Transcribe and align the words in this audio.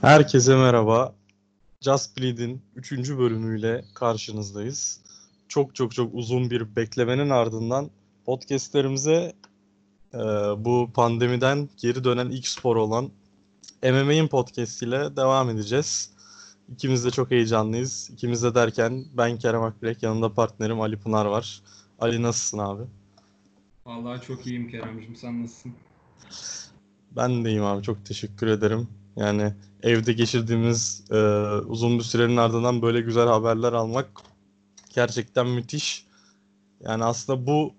Herkese 0.00 0.56
merhaba. 0.56 1.14
Just 1.80 2.18
Bleed'in 2.18 2.62
3. 2.74 2.92
bölümüyle 2.92 3.84
karşınızdayız. 3.94 5.00
Çok 5.48 5.74
çok 5.74 5.94
çok 5.94 6.14
uzun 6.14 6.50
bir 6.50 6.76
beklemenin 6.76 7.30
ardından 7.30 7.90
podcastlerimize 8.26 9.32
e, 10.14 10.18
bu 10.58 10.90
pandemiden 10.94 11.68
geri 11.76 12.04
dönen 12.04 12.30
ilk 12.30 12.48
spor 12.48 12.76
olan 12.76 13.10
MMA'in 13.82 14.28
podcast 14.28 14.82
ile 14.82 15.16
devam 15.16 15.50
edeceğiz. 15.50 16.10
İkimiz 16.72 17.04
de 17.04 17.10
çok 17.10 17.30
heyecanlıyız. 17.30 18.10
İkimiz 18.12 18.42
de 18.42 18.54
derken 18.54 19.04
ben 19.12 19.38
Kerem 19.38 19.62
Akbilek, 19.62 20.02
yanında 20.02 20.34
partnerim 20.34 20.80
Ali 20.80 20.96
Pınar 20.96 21.26
var. 21.26 21.62
Ali 21.98 22.22
nasılsın 22.22 22.58
abi? 22.58 22.82
Vallahi 23.86 24.26
çok 24.26 24.46
iyiyim 24.46 24.70
Kerem'cim. 24.70 25.16
Sen 25.16 25.42
nasılsın? 25.42 25.72
Ben 27.10 27.44
de 27.44 27.48
iyiyim 27.48 27.64
abi. 27.64 27.82
Çok 27.82 28.06
teşekkür 28.06 28.46
ederim. 28.46 28.88
Yani 29.16 29.52
evde 29.82 30.12
geçirdiğimiz 30.12 31.04
e, 31.10 31.16
uzun 31.66 31.98
bir 31.98 32.04
sürenin 32.04 32.36
ardından 32.36 32.82
böyle 32.82 33.00
güzel 33.00 33.26
haberler 33.26 33.72
almak 33.72 34.08
gerçekten 34.94 35.46
müthiş. 35.46 36.06
Yani 36.80 37.04
aslında 37.04 37.46
bu 37.46 37.74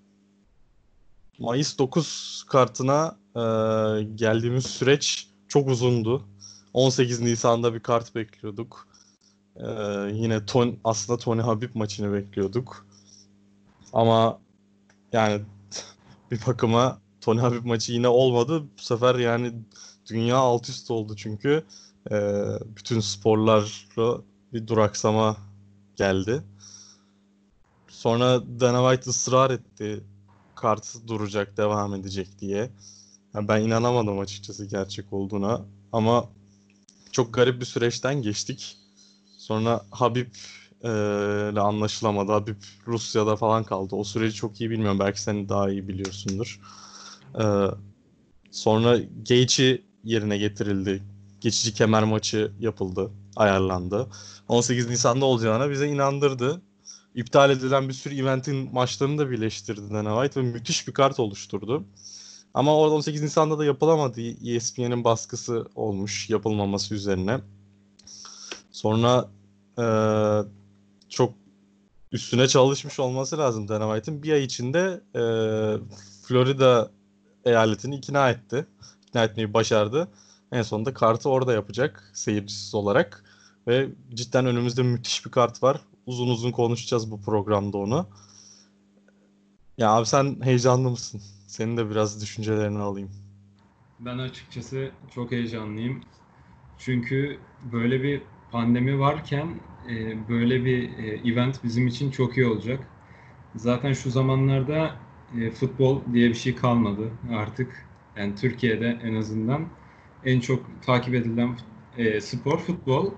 Mayıs 1.39 1.77
9 1.77 2.45
kartına 2.49 3.17
e, 3.35 3.41
geldiğimiz 4.15 4.65
süreç 4.65 5.27
çok 5.47 5.69
uzundu. 5.69 6.23
18 6.73 7.21
Nisan'da 7.21 7.73
bir 7.73 7.79
kart 7.79 8.15
bekliyorduk. 8.15 8.87
E, 9.55 9.65
yine 10.13 10.45
ton, 10.45 10.77
aslında 10.83 11.19
Tony 11.19 11.41
Habib 11.41 11.69
maçını 11.75 12.13
bekliyorduk. 12.13 12.85
Ama 13.93 14.39
yani 15.13 15.41
bir 16.31 16.45
bakıma 16.47 17.01
Tony 17.21 17.39
Habib 17.39 17.65
maçı 17.65 17.93
yine 17.93 18.07
olmadı. 18.07 18.63
Bu 18.77 18.81
sefer 18.81 19.15
yani 19.15 19.53
dünya 20.09 20.37
alt 20.37 20.69
üst 20.69 20.91
oldu 20.91 21.15
çünkü 21.15 21.63
e, 22.11 22.15
bütün 22.75 22.99
sporlara 22.99 23.65
bir 24.53 24.67
duraksama 24.67 25.37
geldi. 25.95 26.43
Sonra 27.89 28.41
Dana 28.59 28.89
White 28.91 29.09
ısrar 29.09 29.51
etti 29.51 30.03
kart 30.55 30.95
duracak, 31.07 31.57
devam 31.57 31.95
edecek 31.95 32.39
diye. 32.39 32.69
Yani 33.33 33.47
ben 33.47 33.61
inanamadım 33.61 34.19
açıkçası 34.19 34.65
gerçek 34.65 35.13
olduğuna 35.13 35.61
ama 35.91 36.29
çok 37.11 37.33
garip 37.33 37.59
bir 37.59 37.65
süreçten 37.65 38.21
geçtik. 38.21 38.77
Sonra 39.37 39.81
Habib 39.91 40.33
e, 40.83 40.89
ile 41.51 41.59
anlaşılamadı. 41.59 42.31
Habib 42.31 42.61
Rusya'da 42.87 43.35
falan 43.35 43.63
kaldı. 43.63 43.95
O 43.95 44.03
süreci 44.03 44.35
çok 44.35 44.61
iyi 44.61 44.69
bilmiyorum. 44.69 44.99
Belki 44.99 45.21
sen 45.21 45.49
daha 45.49 45.69
iyi 45.69 45.87
biliyorsundur. 45.87 46.59
E, 47.39 47.45
sonra 48.51 48.97
Gage'i 49.29 49.81
yerine 50.07 50.37
getirildi. 50.37 51.03
Geçici 51.41 51.73
kemer 51.73 52.03
maçı 52.03 52.51
yapıldı, 52.59 53.11
ayarlandı. 53.35 54.07
18 54.47 54.89
Nisan'da 54.89 55.25
olacağına 55.25 55.69
bize 55.69 55.87
inandırdı. 55.87 56.61
İptal 57.15 57.49
edilen 57.51 57.87
bir 57.89 57.93
sürü 57.93 58.21
eventin 58.21 58.73
maçlarını 58.73 59.17
da 59.17 59.29
birleştirdi 59.29 59.93
Dana 59.93 60.23
White 60.23 60.41
ve 60.41 60.53
müthiş 60.53 60.87
bir 60.87 60.93
kart 60.93 61.19
oluşturdu. 61.19 61.83
Ama 62.53 62.77
orada 62.77 62.95
18 62.95 63.21
Nisan'da 63.21 63.59
da 63.59 63.65
yapılamadı. 63.65 64.21
ESPN'in 64.49 65.03
baskısı 65.03 65.67
olmuş 65.75 66.29
yapılmaması 66.29 66.95
üzerine. 66.95 67.39
Sonra 68.71 69.29
e, 69.79 69.85
çok 71.09 71.33
üstüne 72.11 72.47
çalışmış 72.47 72.99
olması 72.99 73.37
lazım 73.37 73.67
Dana 73.67 73.95
White'in. 73.95 74.23
Bir 74.23 74.31
ay 74.31 74.43
içinde 74.43 75.01
e, 75.15 75.21
Florida 76.27 76.91
eyaletini 77.45 77.95
ikna 77.95 78.29
etti 78.29 78.67
ikna 79.07 79.23
etmeyi 79.23 79.53
başardı. 79.53 80.07
En 80.51 80.61
sonunda 80.61 80.93
kartı 80.93 81.29
orada 81.29 81.53
yapacak 81.53 82.11
seyircisiz 82.13 82.75
olarak. 82.75 83.23
Ve 83.67 83.89
cidden 84.13 84.45
önümüzde 84.45 84.83
müthiş 84.83 85.25
bir 85.25 85.31
kart 85.31 85.63
var. 85.63 85.81
Uzun 86.05 86.27
uzun 86.27 86.51
konuşacağız 86.51 87.11
bu 87.11 87.21
programda 87.21 87.77
onu. 87.77 88.07
Ya 89.77 89.91
abi 89.91 90.05
sen 90.05 90.41
heyecanlı 90.41 90.89
mısın? 90.89 91.21
Senin 91.47 91.77
de 91.77 91.89
biraz 91.89 92.21
düşüncelerini 92.21 92.79
alayım. 92.79 93.11
Ben 93.99 94.17
açıkçası 94.17 94.91
çok 95.15 95.31
heyecanlıyım. 95.31 96.01
Çünkü 96.77 97.39
böyle 97.71 98.03
bir 98.03 98.21
pandemi 98.51 98.99
varken 98.99 99.61
e, 99.89 100.29
böyle 100.29 100.65
bir 100.65 100.97
e, 100.99 101.31
event 101.31 101.63
bizim 101.63 101.87
için 101.87 102.11
çok 102.11 102.37
iyi 102.37 102.45
olacak. 102.47 102.87
Zaten 103.55 103.93
şu 103.93 104.11
zamanlarda 104.11 104.95
e, 105.39 105.51
futbol 105.51 106.01
diye 106.13 106.29
bir 106.29 106.35
şey 106.35 106.55
kalmadı 106.55 107.11
artık 107.33 107.86
yani 108.19 108.35
Türkiye'de 108.35 108.87
en 109.03 109.13
azından 109.15 109.77
en 110.23 110.39
çok 110.39 110.83
takip 110.83 111.15
edilen 111.15 111.57
e, 111.93 112.21
spor 112.21 112.59
futbol. 112.59 113.13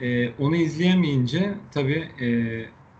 E, 0.00 0.30
onu 0.34 0.56
izleyemeyince 0.56 1.58
tabii 1.70 2.12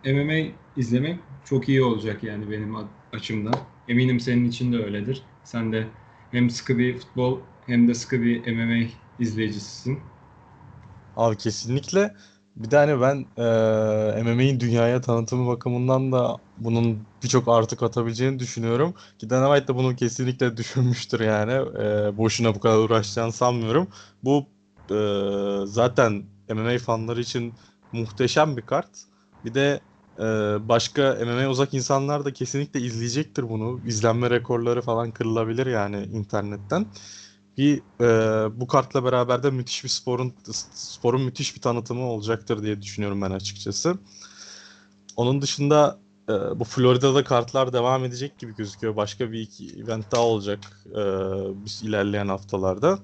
e, 0.04 0.12
MMA 0.14 0.56
izlemek 0.76 1.20
çok 1.44 1.68
iyi 1.68 1.82
olacak 1.82 2.22
yani 2.24 2.50
benim 2.50 2.74
açımdan. 3.12 3.54
Eminim 3.88 4.20
senin 4.20 4.44
için 4.44 4.72
de 4.72 4.76
öyledir. 4.78 5.28
Sen 5.44 5.72
de 5.72 5.88
hem 6.30 6.50
sıkı 6.50 6.78
bir 6.78 6.98
futbol 6.98 7.40
hem 7.66 7.88
de 7.88 7.94
sıkı 7.94 8.22
bir 8.22 8.52
MMA 8.56 8.88
izleyicisisin. 9.18 10.12
Abi 11.16 11.36
kesinlikle. 11.36 12.16
Bir 12.56 12.70
de 12.70 12.76
hani 12.76 13.00
ben 13.00 13.26
e, 14.16 14.22
MMA'in 14.22 14.60
dünyaya 14.60 15.00
tanıtımı 15.00 15.46
bakımından 15.48 16.12
da 16.12 16.36
bunun 16.58 16.98
birçok 17.22 17.48
artı 17.48 17.76
katabileceğini 17.76 18.38
düşünüyorum. 18.38 18.94
Ki 19.18 19.30
Dana 19.30 19.54
White 19.54 19.74
de 19.74 19.76
bunu 19.78 19.96
kesinlikle 19.96 20.56
düşünmüştür 20.56 21.20
yani. 21.20 21.52
E, 21.52 22.16
boşuna 22.16 22.54
bu 22.54 22.60
kadar 22.60 22.76
uğraşacağını 22.78 23.32
sanmıyorum. 23.32 23.88
Bu 24.24 24.46
e, 24.90 24.96
zaten 25.66 26.24
MMA 26.50 26.78
fanları 26.78 27.20
için 27.20 27.54
muhteşem 27.92 28.56
bir 28.56 28.62
kart. 28.62 28.90
Bir 29.44 29.54
de 29.54 29.80
e, 30.18 30.22
başka 30.68 31.18
MMA 31.26 31.48
uzak 31.48 31.74
insanlar 31.74 32.24
da 32.24 32.32
kesinlikle 32.32 32.80
izleyecektir 32.80 33.48
bunu. 33.48 33.80
İzlenme 33.86 34.30
rekorları 34.30 34.82
falan 34.82 35.10
kırılabilir 35.10 35.66
yani 35.66 36.02
internetten 36.04 36.86
bir 37.58 37.82
e, 38.00 38.60
bu 38.60 38.66
kartla 38.66 39.04
beraber 39.04 39.42
de 39.42 39.50
müthiş 39.50 39.84
bir 39.84 39.88
sporun 39.88 40.34
sporun 40.74 41.22
müthiş 41.22 41.56
bir 41.56 41.60
tanıtımı 41.60 42.04
olacaktır 42.04 42.62
diye 42.62 42.82
düşünüyorum 42.82 43.22
ben 43.22 43.30
açıkçası. 43.30 43.98
Onun 45.16 45.42
dışında 45.42 45.98
e, 46.28 46.32
bu 46.32 46.64
Florida'da 46.64 47.24
kartlar 47.24 47.72
devam 47.72 48.04
edecek 48.04 48.38
gibi 48.38 48.56
gözüküyor. 48.56 48.96
Başka 48.96 49.32
bir 49.32 49.40
iki 49.40 49.80
event 49.82 50.12
daha 50.12 50.22
olacak 50.22 50.58
e, 50.90 51.00
biz 51.64 51.82
ilerleyen 51.82 52.28
haftalarda. 52.28 52.98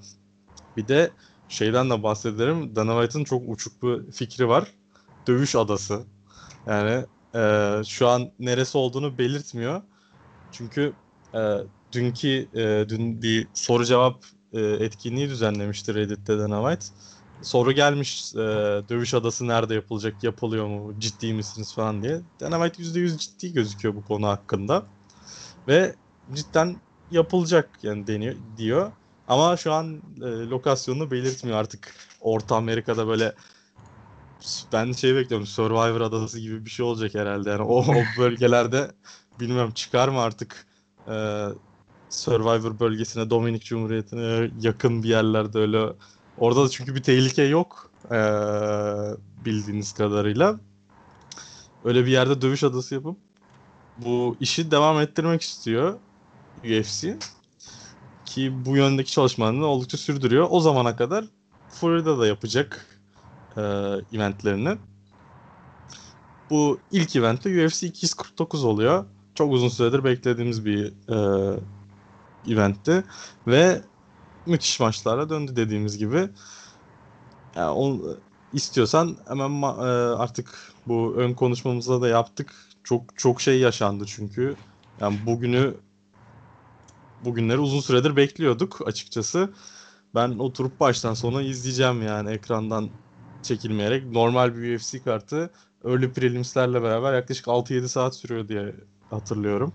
Bir 0.77 0.87
de 0.87 1.11
şeyden 1.49 1.89
de 1.89 2.03
bahsedelim. 2.03 2.75
Dana 2.75 3.01
White'ın 3.01 3.23
çok 3.23 3.43
uçuk 3.47 3.83
bir 3.83 4.11
fikri 4.11 4.47
var. 4.47 4.67
Dövüş 5.27 5.55
adası. 5.55 6.03
Yani 6.67 7.05
e, 7.35 7.71
şu 7.87 8.07
an 8.07 8.31
neresi 8.39 8.77
olduğunu 8.77 9.17
belirtmiyor. 9.17 9.81
Çünkü 10.51 10.93
e, 11.33 11.57
dünkü 11.91 12.47
e, 12.55 12.89
dün 12.89 13.21
bir 13.21 13.47
soru 13.53 13.85
cevap 13.85 14.25
e, 14.53 14.61
etkinliği 14.61 15.29
düzenlemişti 15.29 15.95
Reddit'te 15.95 16.39
Dana 16.39 16.69
White. 16.69 16.95
Soru 17.41 17.71
gelmiş 17.71 18.35
e, 18.35 18.37
dövüş 18.89 19.13
adası 19.13 19.47
nerede 19.47 19.75
yapılacak, 19.75 20.23
yapılıyor 20.23 20.67
mu, 20.67 20.93
ciddi 20.99 21.33
misiniz 21.33 21.73
falan 21.73 22.03
diye. 22.03 22.21
Dana 22.39 22.67
White 22.67 22.99
%100 22.99 23.17
ciddi 23.17 23.53
gözüküyor 23.53 23.95
bu 23.95 24.05
konu 24.05 24.27
hakkında. 24.27 24.83
Ve 25.67 25.95
cidden 26.33 26.75
yapılacak 27.11 27.69
yani 27.83 28.07
deniyor 28.07 28.35
diyor. 28.57 28.91
Ama 29.27 29.57
şu 29.57 29.73
an 29.73 30.01
e, 30.17 30.25
lokasyonunu 30.25 31.11
belirtmiyor 31.11 31.57
artık. 31.57 31.95
Orta 32.21 32.55
Amerika'da 32.55 33.07
böyle 33.07 33.33
ben 34.73 34.91
şey 34.91 35.15
bekliyorum 35.15 35.47
Survivor 35.47 36.01
adası 36.01 36.39
gibi 36.39 36.65
bir 36.65 36.69
şey 36.69 36.85
olacak 36.85 37.13
herhalde. 37.13 37.49
Yani 37.49 37.61
o, 37.61 37.79
o 37.79 38.03
bölgelerde 38.17 38.91
bilmiyorum 39.39 39.71
çıkar 39.71 40.07
mı 40.07 40.21
artık 40.21 40.65
e, 41.07 41.45
Survivor 42.09 42.79
bölgesine, 42.79 43.29
Dominik 43.29 43.65
Cumhuriyeti'ne 43.65 44.51
yakın 44.61 45.03
bir 45.03 45.09
yerlerde 45.09 45.59
öyle. 45.59 45.93
Orada 46.37 46.63
da 46.63 46.69
çünkü 46.69 46.95
bir 46.95 47.03
tehlike 47.03 47.43
yok 47.43 47.91
ee, 48.11 48.15
bildiğiniz 49.45 49.93
kadarıyla. 49.93 50.59
Öyle 51.83 52.05
bir 52.05 52.11
yerde 52.11 52.41
dövüş 52.41 52.63
adası 52.63 52.95
yapıp 52.95 53.17
bu 53.97 54.35
işi 54.39 54.71
devam 54.71 54.99
ettirmek 54.99 55.41
istiyor 55.41 55.99
UFC. 56.63 57.17
Ki 58.25 58.65
bu 58.65 58.77
yöndeki 58.77 59.11
çalışmalarını 59.11 59.65
oldukça 59.65 59.97
sürdürüyor. 59.97 60.47
O 60.49 60.59
zamana 60.59 60.95
kadar 60.95 61.25
Florida'da 61.69 62.27
yapacak 62.27 62.99
e, 63.57 63.61
eventlerini. 64.13 64.77
Bu 66.49 66.79
ilk 66.91 67.15
eventte 67.15 67.65
UFC 67.65 67.87
249 67.87 68.63
oluyor. 68.63 69.05
Çok 69.35 69.53
uzun 69.53 69.69
süredir 69.69 70.03
beklediğimiz 70.03 70.65
bir 70.65 70.85
e, 70.85 71.59
eventti 72.47 73.03
ve 73.47 73.81
müthiş 74.45 74.79
maçlara 74.79 75.29
döndü 75.29 75.55
dediğimiz 75.55 75.97
gibi. 75.97 76.29
Yani 77.55 77.69
onu 77.69 78.17
istiyorsan 78.53 79.17
hemen 79.27 79.61
e, 79.61 79.65
artık 80.15 80.73
bu 80.87 81.13
ön 81.17 81.33
konuşmamızda 81.33 82.01
da 82.01 82.07
yaptık. 82.07 82.55
Çok 82.83 83.17
çok 83.17 83.41
şey 83.41 83.59
yaşandı 83.59 84.05
çünkü. 84.07 84.55
Yani 85.01 85.25
bugünü 85.25 85.73
bugünleri 87.25 87.59
uzun 87.59 87.79
süredir 87.79 88.15
bekliyorduk 88.15 88.87
açıkçası. 88.87 89.53
Ben 90.15 90.29
oturup 90.29 90.79
baştan 90.79 91.13
sona 91.13 91.41
izleyeceğim 91.41 92.01
yani 92.01 92.31
ekrandan 92.31 92.89
çekilmeyerek. 93.41 94.05
Normal 94.11 94.55
bir 94.55 94.75
UFC 94.75 95.03
kartı 95.03 95.49
early 95.85 96.13
prelimslerle 96.13 96.83
beraber 96.83 97.13
yaklaşık 97.13 97.45
6-7 97.47 97.87
saat 97.87 98.15
sürüyor 98.15 98.47
diye 98.47 98.75
hatırlıyorum. 99.09 99.73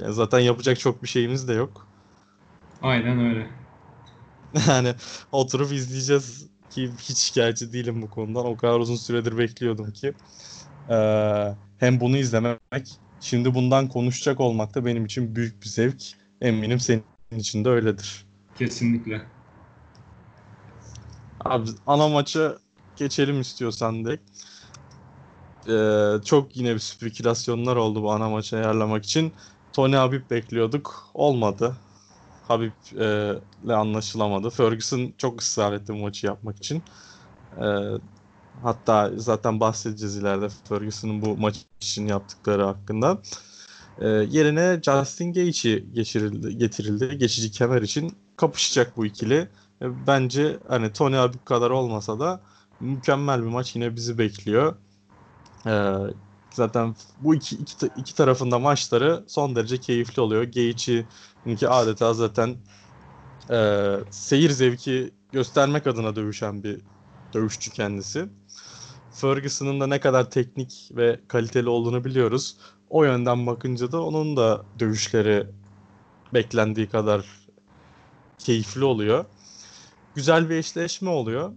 Yani 0.00 0.14
zaten 0.14 0.38
yapacak 0.40 0.78
çok 0.80 1.02
bir 1.02 1.08
şeyimiz 1.08 1.48
de 1.48 1.52
yok. 1.52 1.90
Aynen 2.82 3.18
öyle. 3.18 3.50
Yani 4.68 4.94
oturup 5.32 5.72
izleyeceğiz 5.72 6.50
ki 6.70 6.90
hiç 6.98 7.18
şikayetçi 7.18 7.72
değilim 7.72 8.02
bu 8.02 8.10
konudan. 8.10 8.46
O 8.46 8.56
kadar 8.56 8.80
uzun 8.80 8.96
süredir 8.96 9.38
bekliyordum 9.38 9.92
ki. 9.92 10.14
Ee, 10.90 11.56
hem 11.78 12.00
bunu 12.00 12.16
izlemek, 12.18 13.00
şimdi 13.20 13.54
bundan 13.54 13.88
konuşacak 13.88 14.40
olmak 14.40 14.74
da 14.74 14.84
benim 14.84 15.04
için 15.04 15.36
büyük 15.36 15.62
bir 15.62 15.68
zevk. 15.68 16.02
Eminim 16.40 16.80
senin 16.80 17.04
için 17.38 17.64
de 17.64 17.68
öyledir. 17.68 18.26
Kesinlikle. 18.54 19.30
Abi 21.44 21.70
ana 21.86 22.08
maça 22.08 22.58
geçelim 22.96 23.40
istiyorsan 23.40 24.04
de. 24.04 24.20
Ee, 25.68 26.24
çok 26.24 26.56
yine 26.56 26.74
bir 26.74 26.78
spekülasyonlar 26.78 27.76
oldu 27.76 28.02
bu 28.02 28.12
ana 28.12 28.28
maçı 28.28 28.56
ayarlamak 28.56 29.04
için. 29.04 29.34
Tony 29.80 29.96
Habib 29.96 30.30
bekliyorduk. 30.30 31.10
Olmadı. 31.14 31.76
Habib'le 32.48 33.68
anlaşılamadı. 33.68 34.50
Ferguson 34.50 35.12
çok 35.18 35.40
ısrar 35.40 35.72
etti 35.72 35.92
maçı 35.92 36.26
yapmak 36.26 36.56
için. 36.56 36.82
Ee, 37.56 37.64
hatta 38.62 39.10
zaten 39.16 39.60
bahsedeceğiz 39.60 40.16
ileride 40.16 40.48
Ferguson'ın 40.68 41.22
bu 41.22 41.36
maç 41.36 41.56
için 41.80 42.06
yaptıkları 42.06 42.64
hakkında. 42.64 43.18
Ee, 44.00 44.08
yerine 44.08 44.80
Justin 44.82 45.32
Gaethje 45.32 45.78
geçirildi, 45.78 46.58
getirildi. 46.58 47.18
Geçici 47.18 47.50
kemer 47.50 47.82
için 47.82 48.16
kapışacak 48.36 48.96
bu 48.96 49.06
ikili. 49.06 49.48
Ee, 49.82 50.06
bence 50.06 50.58
hani 50.68 50.92
Tony 50.92 51.16
Habib 51.16 51.44
kadar 51.44 51.70
olmasa 51.70 52.20
da 52.20 52.40
mükemmel 52.80 53.42
bir 53.42 53.48
maç 53.48 53.76
yine 53.76 53.96
bizi 53.96 54.18
bekliyor. 54.18 54.76
Ee, 55.66 55.92
zaten 56.52 56.96
bu 57.20 57.34
iki, 57.34 57.56
iki, 57.56 57.86
iki 57.96 58.14
tarafında 58.14 58.58
maçları 58.58 59.24
son 59.26 59.56
derece 59.56 59.80
keyifli 59.80 60.22
oluyor. 60.22 60.42
Gaethje'ninki 60.42 61.68
adeta 61.68 62.14
zaten 62.14 62.56
e, 63.50 63.90
seyir 64.10 64.50
zevki 64.50 65.10
göstermek 65.32 65.86
adına 65.86 66.16
dövüşen 66.16 66.62
bir 66.62 66.80
dövüşçü 67.34 67.70
kendisi. 67.70 68.28
Ferguson'ın 69.12 69.80
da 69.80 69.86
ne 69.86 70.00
kadar 70.00 70.30
teknik 70.30 70.90
ve 70.96 71.20
kaliteli 71.28 71.68
olduğunu 71.68 72.04
biliyoruz. 72.04 72.56
O 72.90 73.04
yönden 73.04 73.46
bakınca 73.46 73.92
da 73.92 74.02
onun 74.02 74.36
da 74.36 74.64
dövüşleri 74.78 75.46
beklendiği 76.34 76.88
kadar 76.88 77.26
keyifli 78.38 78.84
oluyor. 78.84 79.24
Güzel 80.14 80.50
bir 80.50 80.54
eşleşme 80.54 81.10
oluyor. 81.10 81.52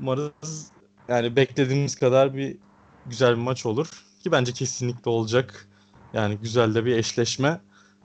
Umarız 0.00 0.70
yani 1.08 1.36
beklediğimiz 1.36 1.96
kadar 1.96 2.34
bir 2.34 2.56
güzel 3.06 3.32
bir 3.36 3.42
maç 3.42 3.66
olur. 3.66 4.06
Ki 4.20 4.32
bence 4.32 4.52
kesinlikle 4.52 5.10
olacak. 5.10 5.68
Yani 6.12 6.38
güzel 6.38 6.74
de 6.74 6.84
bir 6.84 6.96
eşleşme. 6.96 7.60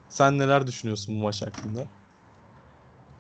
Sen 0.08 0.40
neler 0.40 0.68
düşünüyorsun 0.68 1.16
bu 1.20 1.24
maç 1.24 1.42
hakkında? 1.42 1.90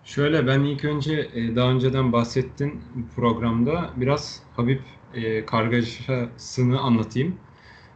Şöyle 0.03 0.47
ben 0.47 0.59
ilk 0.63 0.85
önce 0.85 1.13
e, 1.33 1.55
daha 1.55 1.71
önceden 1.71 2.11
bahsettin 2.11 3.09
programda 3.15 3.93
biraz 3.95 4.43
Habib 4.51 4.81
e, 5.11 5.45
kargaşasını 5.45 6.79
anlatayım. 6.79 7.41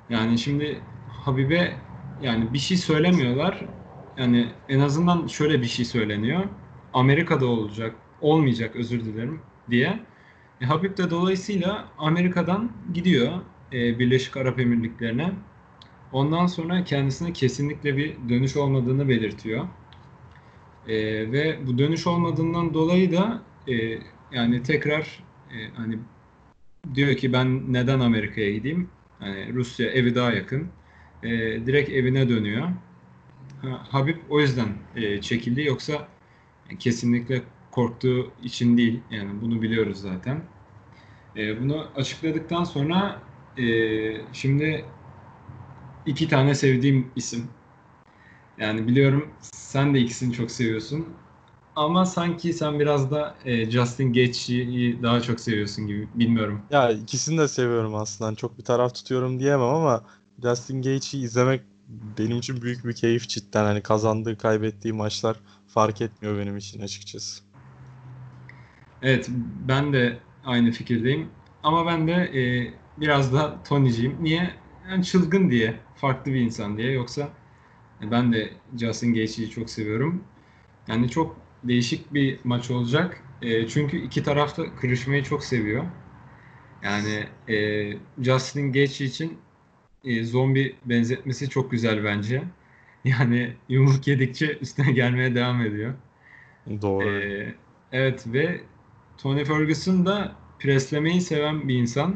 Yani 0.09 0.39
şimdi 0.39 0.83
Habib'e 1.07 1.81
yani 2.19 2.53
bir 2.53 2.59
şey 2.59 2.77
söylemiyorlar. 2.77 3.69
Yani 4.17 4.55
en 4.69 4.79
azından 4.79 5.27
şöyle 5.27 5.61
bir 5.61 5.67
şey 5.67 5.85
söyleniyor. 5.85 6.45
Amerika'da 6.93 7.45
olacak, 7.45 7.95
olmayacak 8.19 8.75
özür 8.75 9.05
dilerim 9.05 9.45
diye. 9.69 10.07
E, 10.61 10.65
Habib 10.65 10.97
de 10.97 11.09
dolayısıyla 11.09 11.93
Amerika'dan 11.97 12.77
gidiyor 12.93 13.41
e, 13.75 13.99
Birleşik 13.99 14.37
Arap 14.37 14.59
Emirlikleri'ne. 14.59 15.31
Ondan 16.11 16.47
sonra 16.47 16.83
kendisine 16.83 17.33
kesinlikle 17.33 17.97
bir 17.97 18.15
dönüş 18.29 18.55
olmadığını 18.57 19.09
belirtiyor. 19.09 19.67
E, 20.87 20.95
ve 21.31 21.59
bu 21.67 21.77
dönüş 21.77 22.07
olmadığından 22.07 22.73
dolayı 22.73 23.11
da 23.11 23.41
e, 23.67 23.99
yani 24.31 24.63
tekrar 24.63 25.23
e, 25.51 25.69
hani 25.75 25.97
diyor 26.95 27.15
ki 27.15 27.33
ben 27.33 27.73
neden 27.73 27.99
Amerika'ya 27.99 28.51
gideyim? 28.51 28.89
Hani 29.19 29.53
Rusya 29.53 29.89
evi 29.89 30.15
daha 30.15 30.31
yakın. 30.31 30.67
E, 31.23 31.29
direkt 31.65 31.89
evine 31.89 32.29
dönüyor. 32.29 32.67
Ha, 33.61 33.87
Habib 33.89 34.17
o 34.29 34.41
yüzden 34.41 34.69
e, 34.95 35.21
çekildi. 35.21 35.61
Yoksa 35.61 36.07
kesinlikle 36.79 37.41
korktuğu 37.71 38.31
için 38.43 38.77
değil. 38.77 38.99
Yani 39.11 39.41
bunu 39.41 39.61
biliyoruz 39.61 39.97
zaten. 40.01 40.41
E, 41.37 41.61
bunu 41.61 41.87
açıkladıktan 41.95 42.63
sonra 42.63 43.21
e, 43.57 44.33
şimdi 44.33 44.85
iki 46.05 46.27
tane 46.27 46.55
sevdiğim 46.55 47.11
isim. 47.15 47.49
Yani 48.57 48.87
biliyorum 48.87 49.29
sen 49.41 49.93
de 49.93 49.99
ikisini 49.99 50.33
çok 50.33 50.51
seviyorsun. 50.51 51.05
Ama 51.75 52.05
sanki 52.05 52.53
sen 52.53 52.79
biraz 52.79 53.11
da 53.11 53.37
e, 53.45 53.71
Justin 53.71 54.13
Gaethje'yi 54.13 55.03
daha 55.03 55.21
çok 55.21 55.39
seviyorsun 55.39 55.87
gibi. 55.87 56.09
Bilmiyorum. 56.13 56.61
Ya 56.69 56.91
ikisini 56.91 57.37
de 57.37 57.47
seviyorum 57.47 57.95
aslında. 57.95 58.35
Çok 58.35 58.57
bir 58.57 58.63
taraf 58.63 58.95
tutuyorum 58.95 59.39
diyemem 59.39 59.67
ama 59.67 60.03
Justin 60.43 60.81
Gaethje'yi 60.81 61.23
izlemek 61.23 61.61
benim 61.87 62.37
için 62.37 62.61
büyük 62.61 62.85
bir 62.85 62.93
keyif 62.95 63.29
cidden. 63.29 63.63
Hani 63.65 63.81
kazandığı, 63.83 64.37
kaybettiği 64.37 64.93
maçlar 64.93 65.37
fark 65.67 66.01
etmiyor 66.01 66.37
benim 66.39 66.57
için 66.57 66.81
açıkçası. 66.81 67.41
Evet, 69.01 69.25
ben 69.67 69.93
de 69.93 70.19
aynı 70.43 70.71
fikirdeyim. 70.71 71.29
Ama 71.63 71.85
ben 71.85 72.07
de 72.07 72.11
e, 72.13 72.41
biraz 72.97 73.33
da 73.33 73.63
Tony'ciyim. 73.63 74.17
Niye? 74.23 74.53
Yani 74.89 75.05
çılgın 75.05 75.51
diye, 75.51 75.79
farklı 75.95 76.33
bir 76.33 76.41
insan 76.41 76.77
diye. 76.77 76.91
Yoksa 76.91 77.29
e, 78.01 78.11
ben 78.11 78.33
de 78.33 78.53
Justin 78.79 79.13
Gaethje'yi 79.13 79.49
çok 79.49 79.69
seviyorum. 79.69 80.23
Yani 80.87 81.09
çok 81.09 81.37
değişik 81.63 82.13
bir 82.13 82.39
maç 82.43 82.71
olacak. 82.71 83.23
E, 83.41 83.67
çünkü 83.67 83.97
iki 83.97 84.23
taraf 84.23 84.57
da 84.57 84.75
kırışmayı 84.75 85.23
çok 85.23 85.43
seviyor. 85.43 85.85
Yani 86.83 87.29
e, 87.49 87.99
Justin 88.17 88.73
Gaethje 88.73 89.05
için 89.05 89.37
e, 90.03 90.23
zombi 90.23 90.75
benzetmesi 90.85 91.49
çok 91.49 91.71
güzel 91.71 92.03
bence. 92.03 92.43
Yani 93.05 93.57
yumruk 93.69 94.07
yedikçe 94.07 94.57
üstüne 94.57 94.91
gelmeye 94.91 95.35
devam 95.35 95.61
ediyor. 95.61 95.93
Doğru. 96.81 97.09
E, 97.09 97.55
evet 97.91 98.27
ve 98.27 98.61
Tony 99.17 99.45
Ferguson 99.45 100.05
da 100.05 100.35
preslemeyi 100.59 101.21
seven 101.21 101.67
bir 101.67 101.75
insan. 101.75 102.15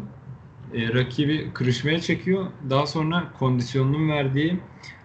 E, 0.71 0.93
rakibi 0.93 1.53
kırışmaya 1.53 2.01
çekiyor. 2.01 2.51
Daha 2.69 2.87
sonra 2.87 3.33
kondisyonunun 3.33 4.09
verdiği 4.09 4.63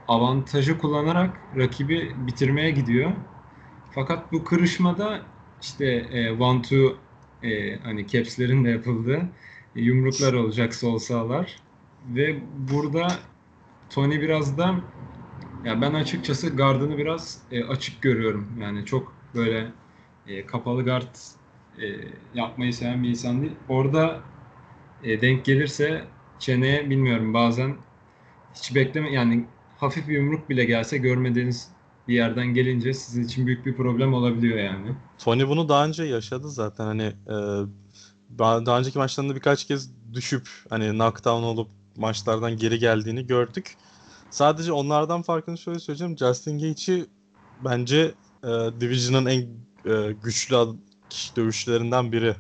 avantajı 0.09 0.79
kullanarak 0.79 1.41
rakibi 1.57 2.15
bitirmeye 2.17 2.71
gidiyor. 2.71 3.13
Fakat 3.91 4.33
bu 4.33 4.45
kırışmada 4.45 5.27
işte 5.61 5.87
e, 5.87 6.31
one 6.33 6.63
two 6.63 6.97
e, 7.43 7.77
hani 7.81 8.07
caps'lerin 8.09 8.65
de 8.65 8.71
yapıldığı 8.71 9.23
yumruklar 9.75 10.33
olacak 10.33 10.75
sol 10.75 10.99
sağlar. 10.99 11.57
Ve 12.03 12.41
burada 12.53 13.09
Tony 13.91 14.21
biraz 14.21 14.59
da 14.59 14.85
ya 15.65 15.81
ben 15.81 15.95
açıkçası 15.95 16.57
gardını 16.57 16.99
biraz 16.99 17.43
e, 17.51 17.65
açık 17.65 18.03
görüyorum. 18.03 18.59
Yani 18.61 18.85
çok 18.85 19.15
böyle 19.35 19.73
e, 20.27 20.47
kapalı 20.47 20.85
gard 20.85 21.15
e, 21.79 21.85
yapmayı 22.35 22.75
seven 22.75 23.03
bir 23.03 23.09
insan 23.09 23.43
değil. 23.43 23.57
Orada 23.69 24.25
e, 25.05 25.21
denk 25.21 25.45
gelirse 25.45 26.05
çeneye 26.39 26.91
bilmiyorum 26.91 27.35
bazen 27.35 27.77
hiç 28.55 28.75
bekleme 28.75 29.13
yani 29.13 29.47
hafif 29.77 30.09
bir 30.09 30.15
yumruk 30.15 30.51
bile 30.51 30.65
gelse 30.65 30.99
görmediğiniz 30.99 31.69
bir 32.09 32.15
yerden 32.15 32.47
gelince 32.47 32.95
sizin 32.95 33.25
için 33.25 33.47
büyük 33.47 33.67
bir 33.67 33.77
problem 33.77 34.15
olabiliyor 34.15 34.59
yani. 34.59 34.97
Tony 35.19 35.49
bunu 35.49 35.69
daha 35.69 35.87
önce 35.87 36.05
yaşadı 36.05 36.51
zaten 36.51 36.85
hani 36.85 37.03
e, 37.03 37.37
daha 38.39 38.79
önceki 38.79 38.99
maçlarında 38.99 39.35
birkaç 39.35 39.65
kez 39.65 39.91
düşüp 40.15 40.49
hani 40.71 40.91
knockdown 40.91 41.43
olup 41.43 41.71
maçlardan 41.97 42.57
geri 42.57 42.79
geldiğini 42.79 43.27
gördük. 43.27 43.77
Sadece 44.31 44.73
onlardan 44.73 45.23
farkını 45.23 45.59
şöyle 45.59 45.79
söyleyeceğim. 45.79 46.19
Justin 46.19 46.59
Gaethje 46.59 47.07
bence 47.65 48.15
e, 48.45 48.49
Division'ın 48.81 49.27
en 49.27 49.41
e, 49.93 50.13
güçlü 50.13 50.57
dövüşçülerinden 51.37 52.13
biri. 52.13 52.35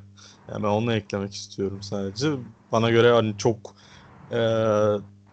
Yani 0.52 0.66
onu 0.66 0.92
eklemek 0.92 1.34
istiyorum 1.34 1.82
sadece. 1.82 2.32
Bana 2.72 2.90
göre 2.90 3.12
hani 3.12 3.38
çok 3.38 3.74
e, 4.32 4.40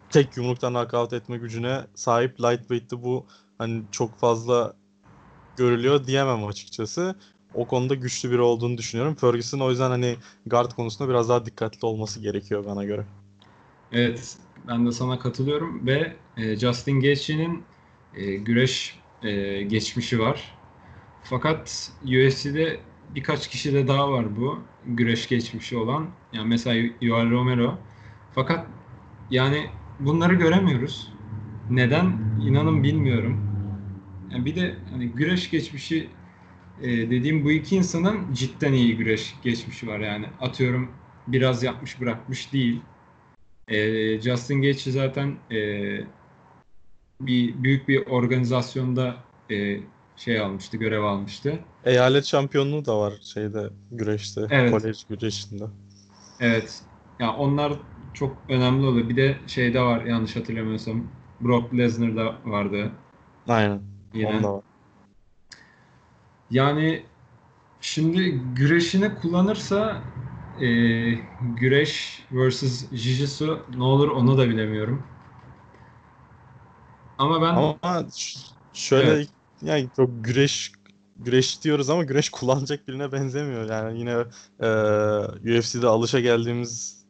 tek 0.10 0.38
yumruktan 0.38 0.74
knockout 0.74 1.13
etme 1.13 1.38
gücüne 1.38 1.82
sahip 1.96 2.39
lightweight'te 2.39 3.03
bu 3.03 3.25
hani 3.58 3.82
çok 3.91 4.20
fazla 4.20 4.74
görülüyor 5.58 6.08
diyemem 6.08 6.46
açıkçası. 6.46 7.15
O 7.53 7.68
konuda 7.68 7.96
güçlü 7.96 8.32
biri 8.32 8.41
olduğunu 8.41 8.77
düşünüyorum. 8.77 9.15
Ferguson 9.15 9.60
o 9.60 9.70
yüzden 9.70 9.89
hani 9.89 10.15
guard 10.46 10.72
konusunda 10.72 11.10
biraz 11.10 11.30
daha 11.30 11.46
dikkatli 11.46 11.86
olması 11.86 12.20
gerekiyor 12.20 12.65
bana 12.65 12.84
göre. 12.84 13.06
Evet, 13.91 14.38
ben 14.68 14.88
de 14.88 14.91
sana 14.91 15.20
katılıyorum 15.20 15.88
ve 15.88 16.15
e, 16.38 16.56
Justin 16.56 17.01
Gaethje'nin 17.01 17.63
e, 18.15 18.36
güreş 18.36 19.00
e, 19.24 19.62
geçmişi 19.63 20.20
var. 20.20 20.58
Fakat 21.24 21.91
UFC'de 22.03 22.80
birkaç 23.15 23.48
kişi 23.48 23.74
de 23.74 23.88
daha 23.88 24.12
var 24.12 24.36
bu 24.38 24.60
güreş 24.86 25.27
geçmişi 25.27 25.77
olan. 25.77 26.10
Yani 26.34 26.48
mesela 26.48 26.89
Yoel 27.01 27.32
Romero. 27.32 27.77
Fakat 28.36 28.68
yani 29.30 29.70
bunları 30.00 30.34
göremiyoruz. 30.34 31.13
Neden? 31.70 32.13
İnanın 32.46 32.84
bilmiyorum. 32.84 33.51
Yani 34.32 34.46
bir 34.46 34.56
de 34.56 34.75
hani 34.91 35.08
güreş 35.08 35.50
geçmişi 35.51 36.10
e, 36.82 36.89
dediğim 36.89 37.44
bu 37.44 37.51
iki 37.51 37.75
insanın 37.75 38.34
cidden 38.34 38.74
iyi 38.74 38.98
güreş 38.98 39.36
geçmişi 39.44 39.88
var 39.88 40.00
yani. 40.00 40.25
Atıyorum 40.41 40.91
biraz 41.27 41.63
yapmış 41.63 42.01
bırakmış 42.01 42.53
değil. 42.53 42.82
E, 43.68 44.22
Justin 44.22 44.62
Gaethje 44.62 44.91
zaten 44.91 45.36
e, 45.51 45.58
bir 47.22 47.63
büyük 47.63 47.88
bir 47.88 48.08
organizasyonda 48.08 49.24
e, 49.51 49.80
şey 50.15 50.39
almıştı, 50.39 50.77
görev 50.77 51.03
almıştı. 51.03 51.60
Eyalet 51.83 52.25
şampiyonluğu 52.25 52.85
da 52.85 53.00
var 53.00 53.13
şeyde 53.21 53.69
güreşte, 53.91 54.50
Evet. 54.50 54.71
kolej 54.71 55.05
güreşinde. 55.09 55.63
Evet. 56.39 56.83
Ya 57.19 57.35
onlar 57.35 57.73
çok 58.13 58.43
önemli 58.50 58.85
oluyor. 58.85 59.09
Bir 59.09 59.15
de 59.15 59.38
şeyde 59.47 59.81
var 59.81 60.05
yanlış 60.05 60.35
hatırlamıyorsam. 60.35 61.07
Brock 61.41 61.73
Lesnar 61.77 62.15
da 62.15 62.41
vardı 62.45 62.91
Aynen. 63.47 63.83
yine. 64.13 64.31
Onda 64.35 64.53
var. 64.53 64.63
Yani 66.50 67.05
şimdi 67.81 68.31
güreşini 68.55 69.15
kullanırsa 69.15 70.03
e, 70.55 70.67
güreş 71.41 72.27
versus 72.31 72.91
jiu-jitsu 72.93 73.65
ne 73.79 73.83
olur 73.83 74.09
onu 74.09 74.38
da 74.38 74.50
bilemiyorum. 74.50 75.07
Ama 77.17 77.41
ben 77.41 77.75
Ama 77.83 78.07
şöyle 78.73 79.09
Evet. 79.09 79.33
yani 79.61 79.91
çok 79.95 80.09
güreş 80.25 80.71
güreş 81.25 81.63
diyoruz 81.63 81.90
ama 81.90 82.04
güreş 82.04 82.30
kullanacak 82.32 82.88
birine 82.88 83.12
benzemiyor. 83.12 83.70
Yani 83.70 84.00
yine 84.00 84.12
e, 84.60 84.68
UFC'de 85.58 85.88
alışa 85.88 86.20
geldiğimiz 86.20 87.06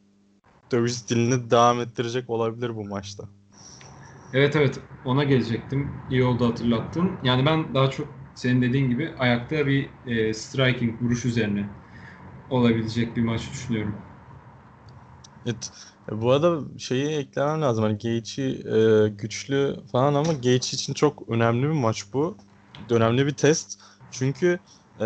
dövüş 0.72 0.92
stilini 0.94 1.50
devam 1.50 1.80
ettirecek 1.80 2.30
olabilir 2.30 2.76
bu 2.76 2.84
maçta. 2.84 3.24
evet 4.32 4.56
evet 4.56 4.78
ona 5.04 5.24
gelecektim. 5.24 6.04
İyi 6.08 6.24
oldu 6.24 6.46
hatırlattın. 6.48 7.18
Yani 7.22 7.46
ben 7.46 7.74
daha 7.74 7.90
çok 7.90 8.18
senin 8.34 8.62
dediğin 8.62 8.88
gibi 8.88 9.14
ayakta 9.18 9.66
bir 9.66 10.06
e, 10.06 10.34
striking 10.34 11.02
vuruş 11.02 11.24
üzerine 11.24 11.70
olabilecek 12.48 13.16
bir 13.16 13.22
maç 13.22 13.52
düşünüyorum. 13.52 14.06
Evet. 15.46 15.70
E, 16.12 16.20
Bu 16.22 16.30
arada 16.32 16.78
şeyi 16.78 17.06
eklemem 17.08 17.62
lazım. 17.62 17.84
Hani 17.84 17.98
Gaethje 17.98 18.42
e, 18.44 19.08
güçlü 19.08 19.76
falan 19.92 20.14
ama 20.14 20.32
Gaethje 20.32 20.76
için 20.76 20.94
çok 20.94 21.28
önemli 21.28 21.62
bir 21.62 21.68
maç 21.72 22.04
bu. 22.12 22.36
Önemli 22.90 23.26
bir 23.26 23.36
test. 23.36 23.80
Çünkü 24.12 24.58
e, 25.00 25.04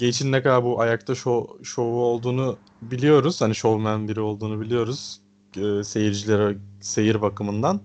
Gaethje'nin 0.00 0.32
ne 0.32 0.42
kadar 0.42 0.64
bu 0.64 0.80
ayakta 0.80 1.14
şov, 1.14 1.44
şovu 1.62 2.04
olduğunu 2.04 2.58
biliyoruz. 2.82 3.40
Hani 3.40 3.54
şovmen 3.54 4.08
biri 4.08 4.20
olduğunu 4.20 4.60
biliyoruz. 4.60 5.20
E, 5.56 5.84
seyircilere 5.84 6.56
seyir 6.80 7.22
bakımından. 7.22 7.80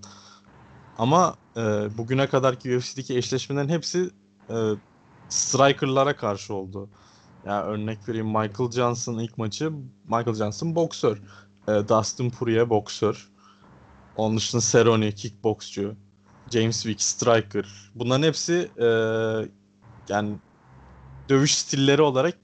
Ama 0.98 1.34
e, 1.56 1.60
bugüne 1.98 2.26
kadarki 2.26 2.76
UFC'deki 2.76 3.16
eşleşmelerin 3.16 3.68
hepsi 3.68 4.10
e, 4.50 4.56
strikerlara 5.28 6.16
karşı 6.16 6.54
oldu. 6.54 6.88
Yani 7.46 7.62
örnek 7.62 8.08
vereyim 8.08 8.26
Michael 8.26 8.70
Johnson 8.70 9.18
ilk 9.18 9.38
maçı. 9.38 9.72
Michael 10.04 10.34
Johnson 10.34 10.74
boksör. 10.74 11.22
E, 11.68 11.88
Dustin 11.88 12.30
Poirier 12.30 12.70
boksör. 12.70 13.28
Onun 14.16 14.36
dışında 14.36 14.62
Cerrone 14.62 15.12
kickboksçu. 15.12 15.94
James 16.50 16.82
Wick 16.82 17.02
striker. 17.02 17.90
Bunların 17.94 18.22
hepsi 18.22 18.70
e, 18.78 18.86
yani 20.08 20.36
dövüş 21.28 21.54
stilleri 21.54 22.02
olarak 22.02 22.34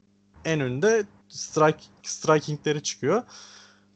en 0.44 0.60
önde 0.60 1.04
strike, 1.28 1.84
strikingleri 2.02 2.82
çıkıyor. 2.82 3.22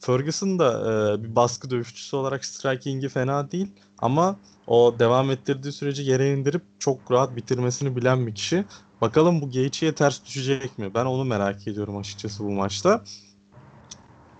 Ferguson 0.00 0.58
da 0.58 0.80
e, 0.80 1.24
bir 1.24 1.36
baskı 1.36 1.70
dövüşçüsü 1.70 2.16
olarak 2.16 2.44
striking'i 2.44 3.08
fena 3.08 3.50
değil 3.50 3.68
ama 3.98 4.36
o 4.66 4.94
devam 4.98 5.30
ettirdiği 5.30 5.72
sürece 5.72 6.02
yere 6.02 6.32
indirip 6.32 6.62
çok 6.78 7.12
rahat 7.12 7.36
bitirmesini 7.36 7.96
bilen 7.96 8.26
bir 8.26 8.34
kişi. 8.34 8.64
Bakalım 9.00 9.40
bu 9.40 9.50
Gaethje'ye 9.50 9.94
ters 9.94 10.24
düşecek 10.24 10.78
mi? 10.78 10.94
Ben 10.94 11.04
onu 11.04 11.24
merak 11.24 11.68
ediyorum 11.68 11.96
açıkçası 11.96 12.44
bu 12.44 12.50
maçta. 12.50 13.04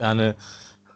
Yani 0.01 0.35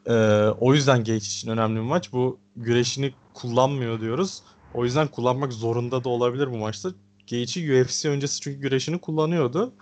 e, 0.07 0.15
o 0.61 0.75
yüzden 0.75 1.05
Gaethje 1.05 1.17
için 1.17 1.51
önemli 1.51 1.77
bir 1.77 1.85
maç. 1.85 2.13
Bu 2.13 2.39
güreşini 2.57 3.15
kullanmıyor 3.35 4.01
diyoruz. 4.01 4.43
O 4.75 4.85
yüzden 4.85 5.09
kullanmak 5.09 5.53
zorunda 5.53 6.05
da 6.05 6.09
olabilir 6.09 6.51
bu 6.51 6.57
maçta. 6.57 6.91
Gaethje 7.31 7.83
UFC 7.83 8.09
öncesi 8.09 8.41
çünkü 8.41 8.61
güreşini 8.61 8.99
kullanıyordu. 8.99 9.73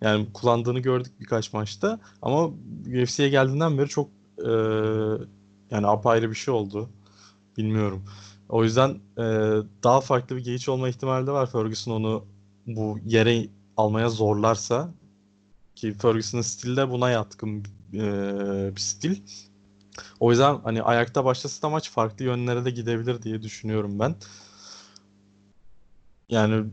Yani 0.00 0.26
kullandığını 0.32 0.78
gördük 0.78 1.12
birkaç 1.20 1.52
maçta. 1.52 2.00
Ama 2.22 2.46
UFC'ye 3.02 3.28
geldiğinden 3.28 3.78
beri 3.78 3.88
çok 3.88 4.10
e, 4.38 4.50
yani 5.70 5.86
apayrı 5.86 6.30
bir 6.30 6.34
şey 6.34 6.54
oldu. 6.54 6.90
Bilmiyorum. 7.56 8.04
O 8.48 8.64
yüzden 8.64 8.90
e, 9.18 9.24
daha 9.84 10.00
farklı 10.00 10.36
bir 10.36 10.44
Gaethje 10.44 10.70
olma 10.70 10.88
ihtimali 10.88 11.26
de 11.26 11.30
var. 11.30 11.50
Ferguson 11.50 11.92
onu 11.92 12.24
bu 12.66 12.98
yere 13.04 13.48
almaya 13.76 14.08
zorlarsa 14.08 14.94
ki 15.74 15.94
Ferguson'ın 15.94 16.42
stili 16.42 16.76
de 16.76 16.90
buna 16.90 17.10
yatkın 17.10 17.64
e, 17.94 18.00
bir 18.76 18.80
stil. 18.80 19.22
O 20.20 20.30
yüzden 20.30 20.60
hani 20.64 20.82
ayakta 20.82 21.24
başlasa 21.24 21.62
da 21.68 21.70
maç 21.70 21.90
farklı 21.90 22.24
yönlere 22.24 22.64
de 22.64 22.70
gidebilir 22.70 23.22
diye 23.22 23.42
düşünüyorum 23.42 23.98
ben. 23.98 24.14
Yani 26.28 26.64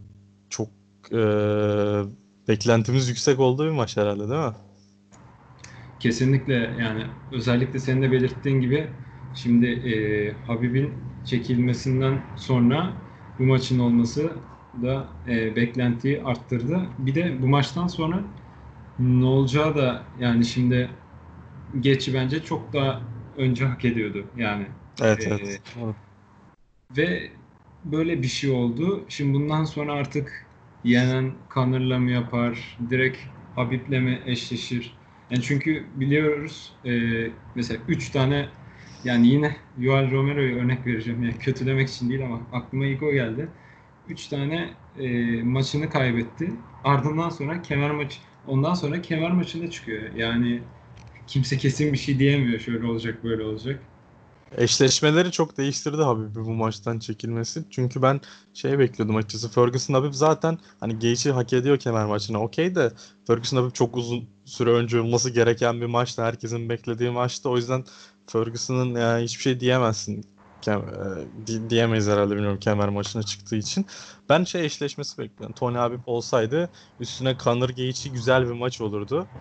çok 0.53 0.69
e, 1.11 1.17
beklentimiz 2.47 3.09
yüksek 3.09 3.39
olduğu 3.39 3.65
bir 3.65 3.71
maç 3.71 3.97
herhalde 3.97 4.29
değil 4.29 4.41
mi? 4.41 4.53
Kesinlikle 5.99 6.53
yani 6.79 7.05
özellikle 7.31 7.79
senin 7.79 8.01
de 8.01 8.11
belirttiğin 8.11 8.61
gibi 8.61 8.89
şimdi 9.33 9.65
e, 9.67 10.31
Habib'in 10.47 10.93
çekilmesinden 11.23 12.21
sonra 12.35 12.93
bu 13.39 13.43
maçın 13.43 13.79
olması 13.79 14.33
da 14.81 15.07
e, 15.27 15.55
beklentiyi 15.55 16.23
arttırdı. 16.23 16.79
Bir 16.97 17.15
de 17.15 17.41
bu 17.41 17.47
maçtan 17.47 17.87
sonra 17.87 18.23
ne 18.99 19.25
olacağı 19.25 19.75
da 19.77 20.07
yani 20.19 20.45
şimdi 20.45 20.89
Geçi 21.81 22.13
bence 22.13 22.43
çok 22.43 22.73
daha 22.73 23.03
önce 23.35 23.65
hak 23.65 23.85
ediyordu 23.85 24.27
yani. 24.35 24.67
Evet 25.01 25.27
Ee, 25.27 25.27
evet. 25.27 25.61
Ve 26.91 27.31
böyle 27.83 28.21
bir 28.21 28.27
şey 28.27 28.49
oldu. 28.51 29.05
Şimdi 29.09 29.33
bundan 29.33 29.63
sonra 29.63 29.93
artık 29.93 30.42
yenen 30.83 31.33
Connor'la 31.53 31.99
mı 31.99 32.11
yapar, 32.11 32.77
direkt 32.89 33.17
Habib'le 33.55 33.89
mi 34.01 34.21
eşleşir? 34.25 34.99
Yani 35.29 35.41
çünkü 35.41 35.91
biliyoruz 35.99 36.79
e, 36.85 36.91
mesela 37.55 37.83
3 37.87 38.11
tane 38.11 38.49
yani 39.03 39.27
yine 39.27 39.57
Yoel 39.77 40.11
Romero'yu 40.11 40.55
örnek 40.55 40.85
vereceğim. 40.87 41.23
Yani 41.23 41.39
kötülemek 41.39 41.89
için 41.89 42.09
değil 42.09 42.25
ama 42.25 42.47
aklıma 42.51 42.85
ilk 42.85 43.03
o 43.03 43.11
geldi. 43.13 43.53
3 44.05 44.27
tane 44.27 44.77
e, 44.95 45.43
maçını 45.43 45.89
kaybetti. 45.89 46.65
Ardından 46.83 47.29
sonra 47.29 47.61
kemer 47.61 47.91
maçı 47.91 48.19
ondan 48.43 48.73
sonra 48.73 49.01
kemer 49.01 49.31
maçında 49.31 49.69
çıkıyor. 49.69 50.13
Yani 50.13 50.63
kimse 51.27 51.57
kesin 51.57 51.93
bir 51.93 51.97
şey 51.97 52.19
diyemiyor. 52.19 52.59
Şöyle 52.59 52.85
olacak, 52.87 53.23
böyle 53.23 53.43
olacak. 53.43 53.92
Eşleşmeleri 54.57 55.31
çok 55.31 55.57
değiştirdi 55.57 56.01
Habib'i 56.01 56.35
bu 56.35 56.49
maçtan 56.53 56.99
çekilmesi. 56.99 57.65
Çünkü 57.69 58.01
ben 58.01 58.21
şey 58.53 58.79
bekliyordum 58.79 59.15
açıkçası. 59.15 59.49
Ferguson 59.51 59.93
Habib 59.93 60.13
zaten 60.13 60.57
hani 60.79 60.99
Gaethje 60.99 61.31
hak 61.31 61.53
ediyor 61.53 61.79
kemer 61.79 62.05
maçına 62.05 62.39
okey 62.43 62.75
de 62.75 62.93
Ferguson 63.27 63.57
Habib 63.57 63.71
çok 63.73 63.97
uzun 63.97 64.29
süre 64.45 64.69
önce 64.69 64.99
olması 64.99 65.29
gereken 65.29 65.81
bir 65.81 65.85
maçtı. 65.85 66.21
Herkesin 66.23 66.69
beklediği 66.69 67.09
maçtı. 67.09 67.49
O 67.49 67.57
yüzden 67.57 67.83
Ferguson'ın 68.27 68.95
yani 68.99 69.23
hiçbir 69.23 69.41
şey 69.41 69.59
diyemezsin. 69.59 70.25
Kem- 70.61 70.89
e, 71.43 71.47
di- 71.47 71.69
diyemeyiz 71.69 72.07
herhalde 72.07 72.33
bilmiyorum 72.35 72.59
kemer 72.59 72.89
maçına 72.89 73.23
çıktığı 73.23 73.55
için. 73.55 73.85
Ben 74.29 74.43
şey 74.43 74.65
eşleşmesi 74.65 75.17
bekliyorum. 75.17 75.53
Tony 75.53 75.75
Habib 75.77 76.01
olsaydı 76.05 76.71
üstüne 76.99 77.37
Conor 77.37 77.69
Gaethje 77.69 78.09
güzel 78.09 78.45
bir 78.47 78.51
maç 78.51 78.81
olurdu. 78.81 79.31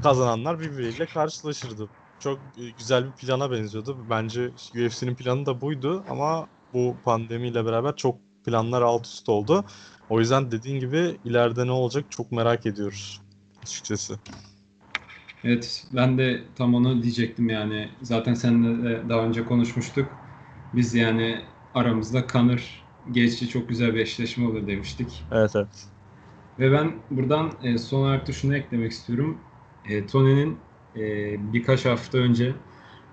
Kazananlar 0.00 0.60
birbiriyle 0.60 1.06
karşılaşırdı 1.06 1.90
çok 2.18 2.58
e, 2.58 2.70
güzel 2.70 3.06
bir 3.06 3.12
plana 3.12 3.50
benziyordu. 3.50 4.10
Bence 4.10 4.46
UFC'nin 4.74 5.16
planı 5.16 5.46
da 5.46 5.60
buydu 5.60 6.04
ama 6.08 6.48
bu 6.72 7.00
pandemiyle 7.04 7.64
beraber 7.66 7.96
çok 7.96 8.20
planlar 8.44 8.82
alt 8.82 9.06
üst 9.06 9.28
oldu. 9.28 9.64
O 10.08 10.20
yüzden 10.20 10.50
dediğin 10.50 10.80
gibi 10.80 11.20
ileride 11.24 11.66
ne 11.66 11.72
olacak 11.72 12.10
çok 12.10 12.32
merak 12.32 12.66
ediyoruz 12.66 13.22
açıkçası. 13.62 14.20
Evet, 15.44 15.86
ben 15.92 16.18
de 16.18 16.54
tam 16.54 16.74
onu 16.74 17.02
diyecektim 17.02 17.48
yani. 17.48 17.98
Zaten 18.02 18.34
seninle 18.34 18.84
de 18.88 19.08
daha 19.08 19.26
önce 19.26 19.44
konuşmuştuk. 19.44 20.20
Biz 20.72 20.94
yani 20.94 21.44
aramızda 21.74 22.26
Conor 22.32 22.86
Gaethje 23.06 23.46
çok 23.48 23.68
güzel 23.68 23.94
bir 23.94 24.00
eşleşme 24.00 24.46
olur 24.48 24.66
demiştik. 24.66 25.28
Evet 25.30 25.56
evet. 25.56 25.88
Ve 26.58 26.72
ben 26.72 27.02
buradan 27.10 27.58
e, 27.62 27.78
son 27.78 28.00
olarak 28.02 28.28
da 28.28 28.32
şunu 28.32 28.56
eklemek 28.56 28.92
istiyorum. 28.92 29.48
E, 29.84 30.06
Tony'nin 30.06 30.65
e, 30.96 31.52
birkaç 31.52 31.84
hafta 31.84 32.18
önce 32.18 32.62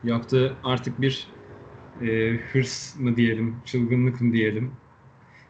yaptığı 0.03 0.59
artık 0.63 1.01
bir 1.01 1.37
e, 2.01 2.31
hırs 2.37 2.95
mı 2.95 3.17
diyelim, 3.17 3.63
çılgınlık 3.65 4.21
mı 4.21 4.33
diyelim. 4.33 4.81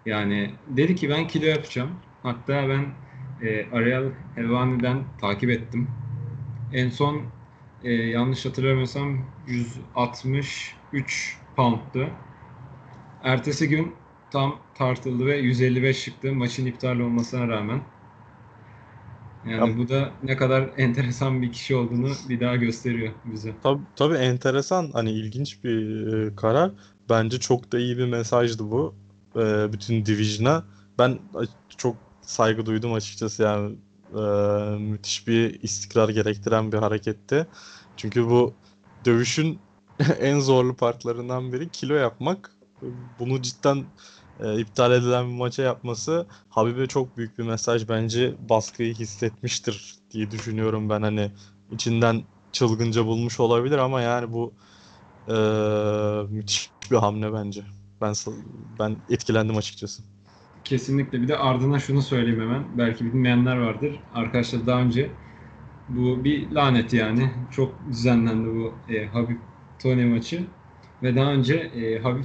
Yani 0.05 0.59
dedi 0.67 0.95
ki 0.95 1.09
ben 1.09 1.27
kilo 1.27 1.45
yapacağım. 1.45 2.05
Hatta 2.23 2.69
ben 2.69 2.97
e, 3.39 3.69
Ariel 3.71 4.13
Helvani'den 4.35 5.17
takip 5.17 5.49
ettim. 5.49 5.99
En 6.71 6.89
son 6.89 7.35
e, 7.81 7.91
yanlış 7.93 8.45
hatırlamıyorsam 8.45 9.33
163 9.45 11.45
pound'tu. 11.55 12.23
Ertesi 13.21 13.69
gün 13.69 14.05
tam 14.29 14.71
tartıldı 14.73 15.25
ve 15.25 15.37
155 15.37 16.03
çıktı 16.05 16.33
maçın 16.33 16.65
iptal 16.65 16.99
olmasına 16.99 17.47
rağmen. 17.47 17.92
Yani 19.43 19.77
Ya- 19.77 19.77
bu 19.77 19.89
da 19.89 20.17
ne 20.21 20.37
kadar 20.37 20.73
enteresan 20.77 21.41
bir 21.41 21.51
kişi 21.51 21.75
olduğunu 21.75 22.29
bir 22.29 22.39
daha 22.39 22.55
gösteriyor 22.55 23.13
bize. 23.23 23.61
Tabii, 23.61 23.85
tabii 23.95 24.15
enteresan 24.15 24.91
hani 24.93 25.11
ilginç 25.11 25.63
bir 25.63 26.07
e, 26.31 26.35
karar. 26.35 26.71
Bence 27.09 27.39
çok 27.39 27.71
da 27.71 27.79
iyi 27.79 27.97
bir 27.97 28.05
mesajdı 28.05 28.63
bu 28.71 28.95
e, 29.37 29.73
bütün 29.73 30.05
Division'a. 30.05 30.67
Ben 30.97 31.19
çok 31.77 32.01
saygı 32.21 32.65
duydum 32.65 32.93
açıkçası 32.93 33.43
yani 33.43 33.79
E, 34.13 34.77
müthiş 34.79 35.27
bir 35.27 35.61
istikrar 35.63 36.09
gerektiren 36.09 36.71
bir 36.71 36.77
hareketti. 36.77 37.47
Çünkü 37.95 38.25
bu 38.29 38.57
dövüşün 39.05 39.61
en 40.19 40.39
zorlu 40.39 40.75
partlarından 40.75 41.53
biri 41.53 41.71
kilo 41.71 41.93
yapmak. 41.93 42.57
Bunu 43.19 43.41
cidden 43.41 43.85
e, 44.43 44.59
iptal 44.59 44.91
edilen 44.91 45.29
bir 45.29 45.37
maça 45.37 45.63
yapması 45.63 46.25
Habib'e 46.49 46.87
çok 46.87 47.17
büyük 47.17 47.39
bir 47.39 47.43
mesaj 47.43 47.89
bence 47.89 48.35
baskıyı 48.49 48.93
hissetmiştir 48.93 49.95
diye 50.11 50.31
düşünüyorum 50.31 50.89
ben 50.89 51.01
hani 51.01 51.31
içinden 51.71 52.23
çılgınca 52.51 53.05
bulmuş 53.05 53.39
olabilir 53.39 53.77
ama 53.77 54.01
yani 54.01 54.33
bu 54.33 54.53
e, 55.27 55.33
müthiş 56.29 56.71
bir 56.91 56.95
hamle 56.95 57.33
bence. 57.33 57.61
Ben 58.01 58.13
ben 58.79 58.95
etkilendim 59.09 59.57
açıkçası. 59.57 60.03
Kesinlikle. 60.63 61.21
Bir 61.21 61.27
de 61.27 61.37
ardına 61.37 61.79
şunu 61.79 62.01
söyleyeyim 62.01 62.41
hemen. 62.41 62.63
Belki 62.77 63.05
bilmeyenler 63.05 63.57
vardır. 63.57 63.99
Arkadaşlar 64.13 64.67
daha 64.67 64.81
önce 64.81 65.09
bu 65.89 66.23
bir 66.23 66.51
lanet 66.51 66.93
yani. 66.93 67.29
Çok 67.51 67.71
düzenlendi 67.91 68.47
bu 68.47 68.73
e, 68.93 69.05
Habib 69.05 69.37
Tony 69.79 70.05
maçı. 70.05 70.41
Ve 71.03 71.15
daha 71.15 71.33
önce 71.33 71.55
e, 71.55 71.99
Habib 71.99 72.23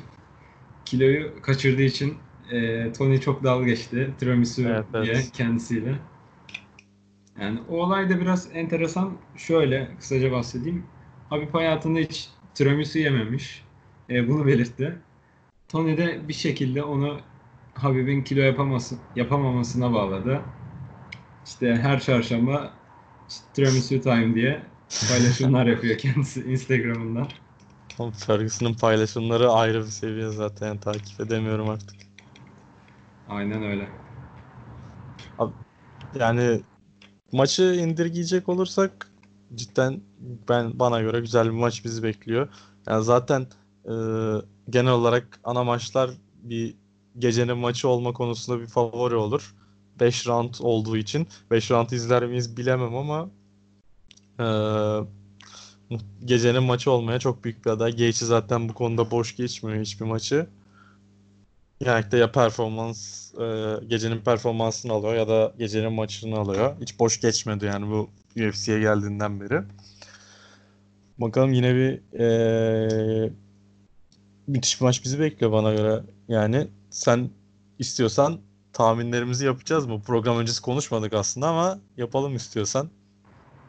kiloyu 0.90 1.42
kaçırdığı 1.42 1.82
için 1.82 2.14
e, 2.50 2.92
Tony 2.92 3.20
çok 3.20 3.44
dalga 3.44 3.66
geçti. 3.66 4.10
Tiramisu 4.18 4.62
Evet, 4.62 4.84
evet. 4.94 5.06
diye 5.06 5.22
kendisiyle. 5.32 5.94
Yani 7.40 7.60
o 7.68 7.76
olay 7.76 8.10
da 8.10 8.20
biraz 8.20 8.48
enteresan. 8.52 9.12
Şöyle 9.36 9.88
kısaca 9.98 10.32
bahsedeyim. 10.32 10.84
Habib 11.30 11.54
hayatında 11.54 11.98
hiç 11.98 12.28
tiramisu 12.54 12.98
yememiş. 12.98 13.64
E, 14.10 14.28
bunu 14.28 14.46
belirtti. 14.46 14.98
Tony 15.68 15.96
de 15.96 16.28
bir 16.28 16.32
şekilde 16.32 16.82
onu 16.82 17.20
Habib'in 17.74 18.22
kilo 18.22 18.40
yapaması, 18.40 18.96
yapamamasına 19.16 19.92
bağladı. 19.92 20.40
İşte 21.46 21.76
her 21.76 22.00
çarşamba 22.00 22.74
işte 23.28 23.44
tiramisu 23.54 24.00
time 24.00 24.34
diye 24.34 24.62
paylaşımlar 25.10 25.66
yapıyor 25.66 25.98
kendisi 25.98 26.40
Instagram'ından. 26.44 27.28
Ferguson'ın 28.10 28.74
paylaşımları 28.74 29.50
ayrı 29.50 29.80
bir 29.84 29.90
seviye 29.90 30.30
zaten 30.30 30.66
yani 30.66 30.80
takip 30.80 31.20
edemiyorum 31.20 31.68
artık. 31.68 31.96
Aynen 33.28 33.62
öyle. 33.62 33.88
Yani 36.18 36.60
maçı 37.32 37.62
indirgeyecek 37.62 38.48
olursak 38.48 39.12
cidden 39.54 40.00
ben 40.48 40.78
bana 40.78 41.00
göre 41.00 41.20
güzel 41.20 41.46
bir 41.46 41.50
maç 41.50 41.84
bizi 41.84 42.02
bekliyor. 42.02 42.48
Yani 42.86 43.04
zaten 43.04 43.46
e, 43.84 43.94
genel 44.70 44.92
olarak 44.92 45.40
ana 45.44 45.64
maçlar 45.64 46.10
bir 46.42 46.74
gecenin 47.18 47.58
maçı 47.58 47.88
olma 47.88 48.12
konusunda 48.12 48.60
bir 48.60 48.66
favori 48.66 49.14
olur. 49.14 49.54
5 50.00 50.26
round 50.26 50.54
olduğu 50.60 50.96
için 50.96 51.26
5 51.50 51.70
round 51.70 51.90
izler 51.90 52.26
miyiz 52.26 52.56
bilemem 52.56 52.94
ama 52.96 53.30
e, 54.40 54.46
gecenin 56.24 56.62
maçı 56.62 56.90
olmaya 56.90 57.18
çok 57.18 57.44
büyük 57.44 57.66
bir 57.66 57.70
aday. 57.70 57.96
Gaethje 57.96 58.26
zaten 58.26 58.68
bu 58.68 58.74
konuda 58.74 59.10
boş 59.10 59.36
geçmiyor 59.36 59.80
hiçbir 59.80 60.04
maçı. 60.04 60.46
Genellikle 61.80 62.18
ya 62.18 62.32
performans 62.32 63.34
e, 63.34 63.74
gecenin 63.86 64.20
performansını 64.20 64.92
alıyor 64.92 65.14
ya 65.14 65.28
da 65.28 65.54
gecenin 65.58 65.92
maçını 65.92 66.38
alıyor. 66.38 66.76
Hiç 66.80 66.98
boş 66.98 67.20
geçmedi 67.20 67.64
yani 67.64 67.86
bu 67.90 68.10
UFC'ye 68.36 68.80
geldiğinden 68.80 69.40
beri. 69.40 69.62
Bakalım 71.18 71.52
yine 71.52 71.74
bir 71.74 72.18
e, 72.20 73.32
müthiş 74.46 74.80
bir 74.80 74.84
maç 74.84 75.04
bizi 75.04 75.20
bekliyor 75.20 75.52
bana 75.52 75.74
göre. 75.74 76.02
Yani 76.28 76.68
sen 76.90 77.30
istiyorsan 77.78 78.40
tahminlerimizi 78.72 79.46
yapacağız 79.46 79.86
mı? 79.86 80.02
Program 80.02 80.38
öncesi 80.38 80.62
konuşmadık 80.62 81.12
aslında 81.12 81.48
ama 81.48 81.78
yapalım 81.96 82.36
istiyorsan. 82.36 82.90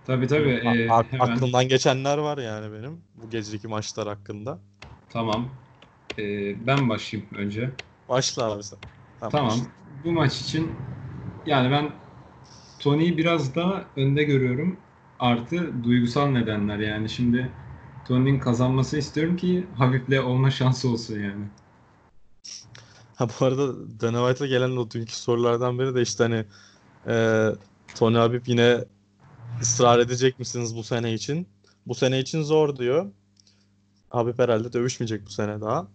Tabii 0.10 0.28
tabii. 0.28 0.50
A- 0.64 0.78
e, 0.90 1.00
a- 1.00 1.04
hemen 1.12 1.20
Aklımdan 1.20 1.68
geçenler 1.68 2.18
var 2.18 2.38
yani 2.38 2.74
benim 2.74 3.04
bu 3.16 3.30
geceki 3.30 3.68
maçlar 3.68 4.08
hakkında. 4.08 4.60
tamam. 5.10 5.50
E, 6.20 6.24
ben 6.68 6.90
başlayayım 6.90 7.36
önce. 7.36 7.72
Başla 8.08 8.44
abi 8.44 8.64
sen. 8.64 8.80
Tamam. 9.20 9.42
Tamam. 9.42 9.72
Bu 10.04 10.12
maç 10.12 10.42
için 10.42 10.72
yani 11.46 11.72
ben 11.72 11.92
Tony'yi 12.80 13.18
biraz 13.18 13.56
daha 13.56 13.86
önde 13.96 14.24
görüyorum. 14.24 14.80
Artı 15.20 15.84
duygusal 15.84 16.28
nedenler 16.28 16.80
yani 16.80 17.10
şimdi 17.10 17.54
Tony'nin 18.06 18.40
kazanması 18.40 18.98
istiyorum 18.98 19.38
ki 19.38 19.68
Habib'le 19.78 20.20
olma 20.26 20.52
şansı 20.52 20.90
olsun 20.90 21.20
yani. 21.20 21.46
Ha 23.16 23.28
bu 23.30 23.46
arada 23.46 23.74
Dana 24.02 24.28
White'a 24.28 24.48
gelen 24.48 24.72
o 24.78 24.92
dünkü 24.92 25.14
sorulardan 25.16 25.80
biri 25.80 25.96
de 25.96 26.02
işte 26.02 26.24
hani 26.24 26.46
e, 27.08 27.48
Tony 27.96 28.18
Habib 28.18 28.48
yine 28.48 28.86
ısrar 29.62 30.00
edecek 30.00 30.40
misiniz 30.40 30.76
bu 30.76 30.84
sene 30.84 31.14
için? 31.14 31.48
Bu 31.88 31.96
sene 31.96 32.20
için 32.20 32.42
zor 32.42 32.76
diyor. 32.76 33.12
Habib 34.10 34.40
herhalde 34.40 34.74
dövüşmeyecek 34.74 35.26
bu 35.26 35.30
sene 35.30 35.62
daha. 35.62 35.88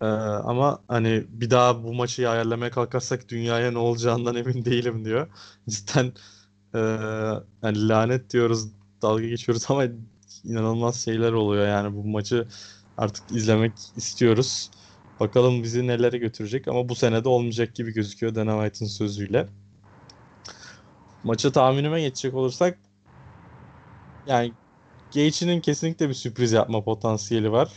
E, 0.00 0.06
ama 0.44 0.78
hani 0.88 1.24
bir 1.28 1.50
daha 1.50 1.84
bu 1.84 1.94
maçı 1.94 2.30
ayarlamaya 2.30 2.70
kalkarsak 2.70 3.28
dünyaya 3.28 3.70
ne 3.70 3.78
olacağından 3.78 4.36
emin 4.36 4.64
değilim 4.64 5.04
diyor. 5.04 5.28
Cidden 5.68 6.12
e, 6.74 6.78
yani 7.62 7.88
lanet 7.88 8.32
diyoruz, 8.32 8.68
dalga 9.02 9.26
geçiyoruz 9.26 9.64
ama 9.68 9.84
inanılmaz 10.44 11.04
şeyler 11.04 11.32
oluyor 11.32 11.68
yani 11.68 11.96
bu 11.96 12.04
maçı 12.04 12.48
artık 12.98 13.24
izlemek 13.30 13.72
istiyoruz. 13.96 14.70
Bakalım 15.20 15.62
bizi 15.62 15.86
nelere 15.86 16.18
götürecek 16.18 16.68
ama 16.68 16.88
bu 16.88 16.94
sene 16.94 17.24
de 17.24 17.28
olmayacak 17.28 17.74
gibi 17.74 17.92
gözüküyor 17.92 18.34
Dana 18.34 18.64
White'ın 18.64 18.88
sözüyle. 18.88 19.48
Maçı 21.24 21.52
tahminime 21.52 22.00
geçecek 22.00 22.34
olursak 22.34 22.78
yani 24.26 24.52
Gaethje'nin 25.14 25.60
kesinlikle 25.60 26.08
bir 26.08 26.14
sürpriz 26.14 26.52
yapma 26.52 26.84
potansiyeli 26.84 27.52
var. 27.52 27.72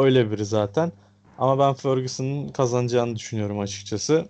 Öyle 0.00 0.30
biri 0.30 0.44
zaten. 0.44 0.92
Ama 1.38 1.58
ben 1.58 1.74
Ferguson'ın 1.74 2.48
kazanacağını 2.48 3.16
düşünüyorum 3.16 3.58
açıkçası. 3.60 4.28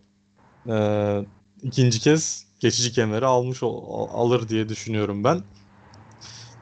Ee, 0.68 1.20
ikinci 1.62 2.00
kez 2.00 2.46
geçici 2.60 2.92
kemeri 2.92 3.26
almış 3.26 3.62
ol- 3.62 4.08
alır 4.12 4.48
diye 4.48 4.68
düşünüyorum 4.68 5.24
ben. 5.24 5.42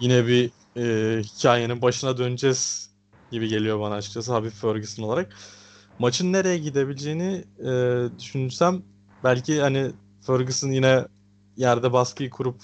Yine 0.00 0.26
bir 0.26 0.50
e, 0.76 1.22
hikayenin 1.22 1.82
başına 1.82 2.18
döneceğiz 2.18 2.90
gibi 3.30 3.48
geliyor 3.48 3.80
bana 3.80 3.94
açıkçası 3.94 4.32
Habib 4.32 4.50
Ferguson 4.50 5.02
olarak 5.02 5.36
maçın 5.98 6.32
nereye 6.32 6.58
gidebileceğini 6.58 7.44
e, 7.58 7.70
düşünsem 8.18 8.82
belki 9.24 9.60
hani 9.60 9.90
Ferguson 10.26 10.70
yine 10.70 11.04
yerde 11.56 11.92
baskıyı 11.92 12.30
kurup 12.30 12.62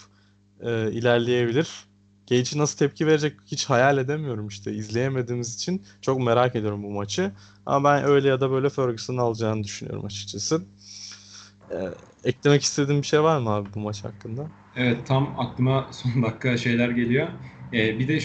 e, 0.61 0.92
ilerleyebilir. 0.92 1.68
Gaethje 2.31 2.59
nasıl 2.59 2.79
tepki 2.79 3.07
verecek 3.07 3.41
hiç 3.47 3.65
hayal 3.71 3.99
edemiyorum 3.99 4.49
işte 4.49 4.73
izleyemediğimiz 4.75 5.55
için 5.55 5.87
çok 6.01 6.21
merak 6.21 6.57
ediyorum 6.57 6.83
bu 6.83 6.91
maçı. 6.91 7.33
Ama 7.67 7.91
ben 7.91 8.05
öyle 8.05 8.29
ya 8.29 8.41
da 8.41 8.51
böyle 8.51 8.71
Ferguson'ın 8.71 9.19
alacağını 9.19 9.65
düşünüyorum 9.65 10.05
açıkçası. 10.05 10.67
E, 11.71 11.77
eklemek 12.25 12.63
istediğin 12.63 13.03
bir 13.03 13.07
şey 13.07 13.23
var 13.23 13.39
mı 13.39 13.51
abi 13.51 13.75
bu 13.75 13.81
maç 13.81 14.05
hakkında? 14.05 14.51
Evet 14.75 15.07
tam 15.07 15.41
aklıma 15.41 15.91
son 15.93 16.23
dakika 16.23 16.57
şeyler 16.57 16.91
geliyor. 16.91 17.29
Ee, 17.73 17.99
bir 17.99 18.09
de 18.09 18.19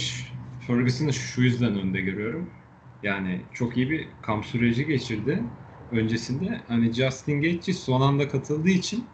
Ferguson'ı 0.60 1.14
şu 1.14 1.42
yüzden 1.42 1.76
önde 1.80 2.02
görüyorum. 2.02 2.54
Yani 3.02 3.46
çok 3.52 3.78
iyi 3.78 3.90
bir 3.90 4.22
kamp 4.22 4.46
süreci 4.46 4.86
geçirdi 4.86 5.44
öncesinde. 5.92 6.64
Hani 6.68 6.94
Justin 6.94 7.42
Gaethje 7.42 7.74
son 7.74 8.02
anda 8.02 8.28
katıldığı 8.28 8.70
için 8.70 9.10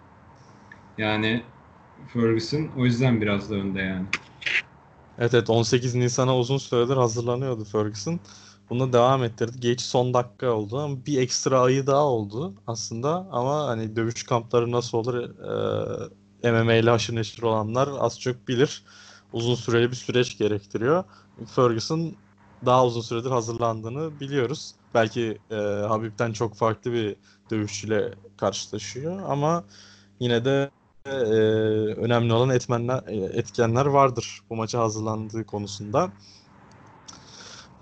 yani 0.97 1.43
Ferguson 2.07 2.71
o 2.75 2.85
yüzden 2.85 3.21
biraz 3.21 3.49
da 3.51 3.55
önde 3.55 3.79
yani. 3.81 4.07
Evet 5.17 5.33
evet 5.33 5.49
18 5.49 5.95
Nisan'a 5.95 6.37
uzun 6.37 6.57
süredir 6.57 6.95
hazırlanıyordu 6.97 7.65
Ferguson. 7.65 8.19
Bunu 8.69 8.93
devam 8.93 9.23
ettirdi. 9.23 9.59
Geç 9.59 9.81
son 9.81 10.13
dakika 10.13 10.51
oldu 10.53 10.77
ama 10.79 11.05
bir 11.05 11.21
ekstra 11.21 11.61
ayı 11.61 11.87
daha 11.87 12.05
oldu 12.05 12.55
aslında 12.67 13.09
ama 13.31 13.67
hani 13.67 13.95
dövüş 13.95 14.23
kampları 14.23 14.71
nasıl 14.71 14.97
olur 14.97 15.13
e, 16.43 16.51
MMA 16.51 16.73
ile 16.75 16.89
haşır 16.89 17.15
neşir 17.15 17.43
olanlar 17.43 17.89
az 17.99 18.19
çok 18.19 18.47
bilir. 18.47 18.85
Uzun 19.31 19.55
süreli 19.55 19.91
bir 19.91 19.95
süreç 19.95 20.37
gerektiriyor. 20.37 21.03
Ferguson 21.47 22.17
daha 22.65 22.85
uzun 22.85 23.01
süredir 23.01 23.29
hazırlandığını 23.31 24.19
biliyoruz. 24.19 24.75
Belki 24.93 25.41
e, 25.51 25.55
Habib'den 25.87 26.33
çok 26.33 26.57
farklı 26.57 26.91
bir 26.93 27.17
dövüşçüyle 27.51 28.15
karşılaşıyor 28.37 29.19
ama 29.29 29.67
yine 30.19 30.45
de 30.45 30.71
e, 31.05 31.09
önemli 31.09 32.33
olan 32.33 32.49
etmenler, 32.49 33.03
e, 33.07 33.15
etkenler 33.15 33.85
vardır 33.85 34.41
bu 34.49 34.55
maça 34.55 34.79
hazırlandığı 34.79 35.45
konusunda. 35.45 36.11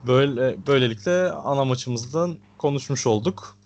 Böyle 0.07 0.67
böylelikle 0.67 1.31
ana 1.31 1.65
maçımızdan 1.65 2.37
konuşmuş 2.57 3.07
olduk. 3.07 3.57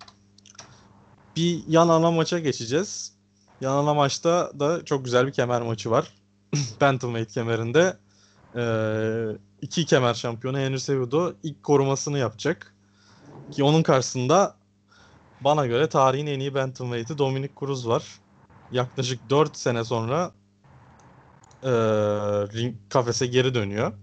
Bir 1.36 1.64
yan 1.68 1.90
ana 1.90 2.12
maça 2.12 2.40
geçeceğiz. 2.40 3.14
Yan 3.62 3.74
ana 3.74 3.94
maçta 3.94 4.52
da 4.60 4.86
çok 4.86 5.06
güzel 5.06 5.28
bir 5.28 5.32
kemer 5.32 5.62
maçı 5.62 5.92
var. 5.92 6.14
Bantamweight 6.82 7.32
kemerinde 7.32 7.98
e, 8.56 8.64
iki 9.62 9.86
kemer 9.86 10.14
şampiyonu 10.14 10.58
Henry 10.58 10.80
Cejudo 10.80 11.34
ilk 11.44 11.64
korumasını 11.64 12.18
yapacak. 12.18 12.74
Ki 13.52 13.64
onun 13.64 13.84
karşısında 13.84 14.56
bana 15.42 15.66
göre 15.66 15.90
tarihin 15.90 16.28
en 16.28 16.40
iyi 16.40 16.54
bantamweight'i 16.54 17.18
Dominic 17.18 17.54
Cruz 17.60 17.88
var. 17.88 18.04
Yaklaşık 18.72 19.30
4 19.30 19.58
sene 19.58 19.84
sonra 19.84 20.32
e, 21.64 21.72
ring 22.54 22.76
kafese 22.90 23.28
geri 23.28 23.54
dönüyor 23.54 23.94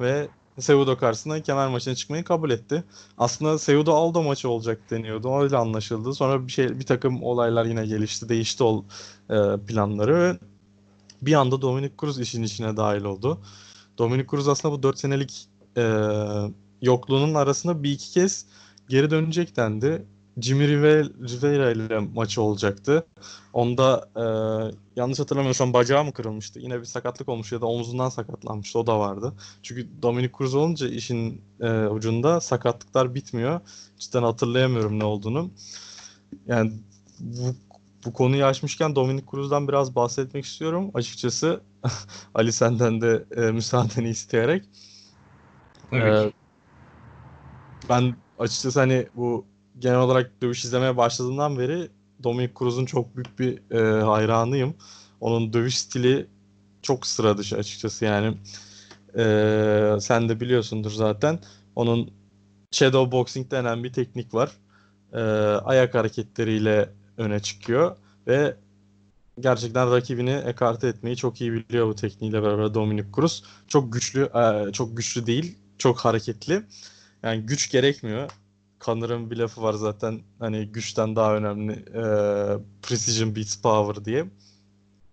ve 0.00 0.28
Cejudo 0.60 0.96
karşısında 0.96 1.42
kemer 1.42 1.68
maçına 1.68 1.94
çıkmayı 1.94 2.24
kabul 2.24 2.50
etti. 2.50 2.84
Aslında 3.18 3.58
Cejudo 3.58 3.92
Aldo 3.92 4.22
maçı 4.22 4.48
olacak 4.48 4.90
deniyordu. 4.90 5.38
Öyle 5.38 5.56
anlaşıldı. 5.56 6.14
Sonra 6.14 6.46
bir 6.46 6.52
şey 6.52 6.78
bir 6.78 6.86
takım 6.86 7.22
olaylar 7.22 7.64
yine 7.64 7.86
gelişti. 7.86 8.28
Değişti 8.28 8.64
o 8.64 8.84
e, 9.30 9.36
planları 9.66 10.20
ve 10.20 10.38
bir 11.22 11.34
anda 11.34 11.62
Dominic 11.62 11.94
Cruz 12.00 12.20
işin 12.20 12.42
içine 12.42 12.76
dahil 12.76 13.04
oldu. 13.04 13.40
Dominic 13.98 14.26
Cruz 14.30 14.48
aslında 14.48 14.74
bu 14.74 14.82
4 14.82 14.98
senelik 14.98 15.48
e, 15.76 15.82
yokluğunun 16.82 17.34
arasında 17.34 17.82
bir 17.82 17.92
iki 17.92 18.10
kez 18.10 18.46
geri 18.88 19.10
dönecek 19.10 19.56
dendi. 19.56 20.06
Jimmy 20.40 20.68
Rivera 20.68 21.70
ile 21.70 21.98
maçı 21.98 22.42
olacaktı. 22.42 23.06
Onda 23.52 24.08
e, 24.16 24.24
yanlış 24.96 25.18
hatırlamıyorsam 25.18 25.72
bacağı 25.72 26.04
mı 26.04 26.12
kırılmıştı? 26.12 26.60
Yine 26.60 26.80
bir 26.80 26.84
sakatlık 26.84 27.28
olmuş 27.28 27.52
ya 27.52 27.60
da 27.60 27.66
omzundan 27.66 28.08
sakatlanmıştı. 28.08 28.78
O 28.78 28.86
da 28.86 28.98
vardı. 28.98 29.32
Çünkü 29.62 29.88
Dominic 30.02 30.32
Cruz 30.38 30.54
olunca 30.54 30.88
işin 30.88 31.42
e, 31.60 31.86
ucunda 31.86 32.40
sakatlıklar 32.40 33.14
bitmiyor. 33.14 33.60
Cidden 33.98 34.22
hatırlayamıyorum 34.22 34.98
ne 34.98 35.04
olduğunu. 35.04 35.50
Yani 36.46 36.72
bu, 37.20 37.54
bu 38.04 38.12
konuyu 38.12 38.44
açmışken 38.44 38.96
Dominic 38.96 39.26
Cruz'dan 39.30 39.68
biraz 39.68 39.94
bahsetmek 39.94 40.44
istiyorum. 40.44 40.90
Açıkçası 40.94 41.60
Ali 42.34 42.52
senden 42.52 43.00
de 43.00 43.24
e, 43.36 43.40
müsaadeni 43.40 44.08
isteyerek. 44.08 44.64
Tabii 45.90 46.02
ee, 46.02 46.28
ki. 46.28 46.34
Ben 47.88 48.14
açıkçası 48.38 48.80
hani 48.80 49.06
bu 49.14 49.44
genel 49.84 49.98
olarak 49.98 50.42
dövüş 50.42 50.64
izlemeye 50.64 50.96
başladığımdan 50.96 51.58
beri 51.58 51.88
Dominic 52.22 52.52
Cruz'un 52.58 52.84
çok 52.84 53.16
büyük 53.16 53.38
bir 53.38 53.76
e, 53.76 54.02
hayranıyım. 54.02 54.74
Onun 55.20 55.52
dövüş 55.52 55.78
stili 55.78 56.26
çok 56.82 57.06
sıra 57.06 57.38
dışı 57.38 57.56
açıkçası 57.56 58.04
yani. 58.04 58.36
E, 59.18 59.96
sen 60.00 60.28
de 60.28 60.40
biliyorsundur 60.40 60.90
zaten. 60.90 61.38
Onun 61.76 62.10
shadow 62.72 63.12
boxing 63.12 63.50
denen 63.50 63.84
bir 63.84 63.92
teknik 63.92 64.34
var. 64.34 64.50
E, 65.12 65.20
ayak 65.64 65.94
hareketleriyle 65.94 66.88
öne 67.16 67.40
çıkıyor 67.40 67.96
ve 68.26 68.56
gerçekten 69.40 69.92
rakibini 69.92 70.30
ekarte 70.30 70.88
etmeyi 70.88 71.16
çok 71.16 71.40
iyi 71.40 71.52
biliyor 71.52 71.88
bu 71.88 71.94
tekniğiyle 71.94 72.42
beraber 72.42 72.74
Dominic 72.74 73.08
Cruz. 73.16 73.44
Çok 73.68 73.92
güçlü, 73.92 74.22
e, 74.34 74.72
çok 74.72 74.96
güçlü 74.96 75.26
değil, 75.26 75.58
çok 75.78 75.98
hareketli. 75.98 76.62
Yani 77.22 77.40
güç 77.40 77.70
gerekmiyor. 77.70 78.30
Connor'ın 78.84 79.30
bir 79.30 79.36
lafı 79.36 79.62
var 79.62 79.72
zaten 79.72 80.20
hani 80.38 80.66
güçten 80.66 81.16
daha 81.16 81.36
önemli 81.36 81.72
e, 81.72 82.02
precision 82.82 83.36
beats 83.36 83.56
power 83.56 84.04
diye. 84.04 84.26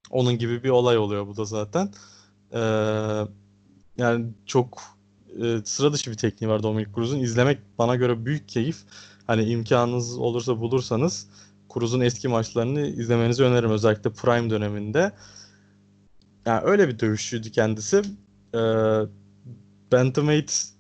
Onun 0.10 0.38
gibi 0.38 0.64
bir 0.64 0.70
olay 0.70 0.98
oluyor 0.98 1.28
bu 1.28 1.38
da 1.38 1.46
zaten. 1.46 1.94
E, 2.54 2.60
yani 3.98 4.26
çok 4.46 4.82
e, 5.42 5.62
sıra 5.66 5.94
dışı 5.94 6.12
bir 6.12 6.18
tekniği 6.18 6.52
var 6.52 6.64
Dominic 6.64 6.92
Cruz'un. 6.96 7.20
İzlemek 7.20 7.60
bana 7.78 7.96
göre 7.96 8.26
büyük 8.26 8.50
keyif. 8.50 8.78
Hani 9.28 9.44
imkanınız 9.44 10.18
olursa 10.18 10.60
bulursanız 10.60 11.28
Cruz'un 11.74 12.02
eski 12.02 12.28
maçlarını 12.28 12.82
izlemenizi 12.82 13.44
öneririm. 13.44 13.72
Özellikle 13.72 14.10
Prime 14.10 14.50
döneminde. 14.50 15.12
Yani 16.46 16.62
öyle 16.64 16.88
bir 16.88 17.00
dövüşçüydü 17.00 17.52
kendisi. 17.52 18.02
E, 18.56 18.60
Bantamweight 19.92 20.71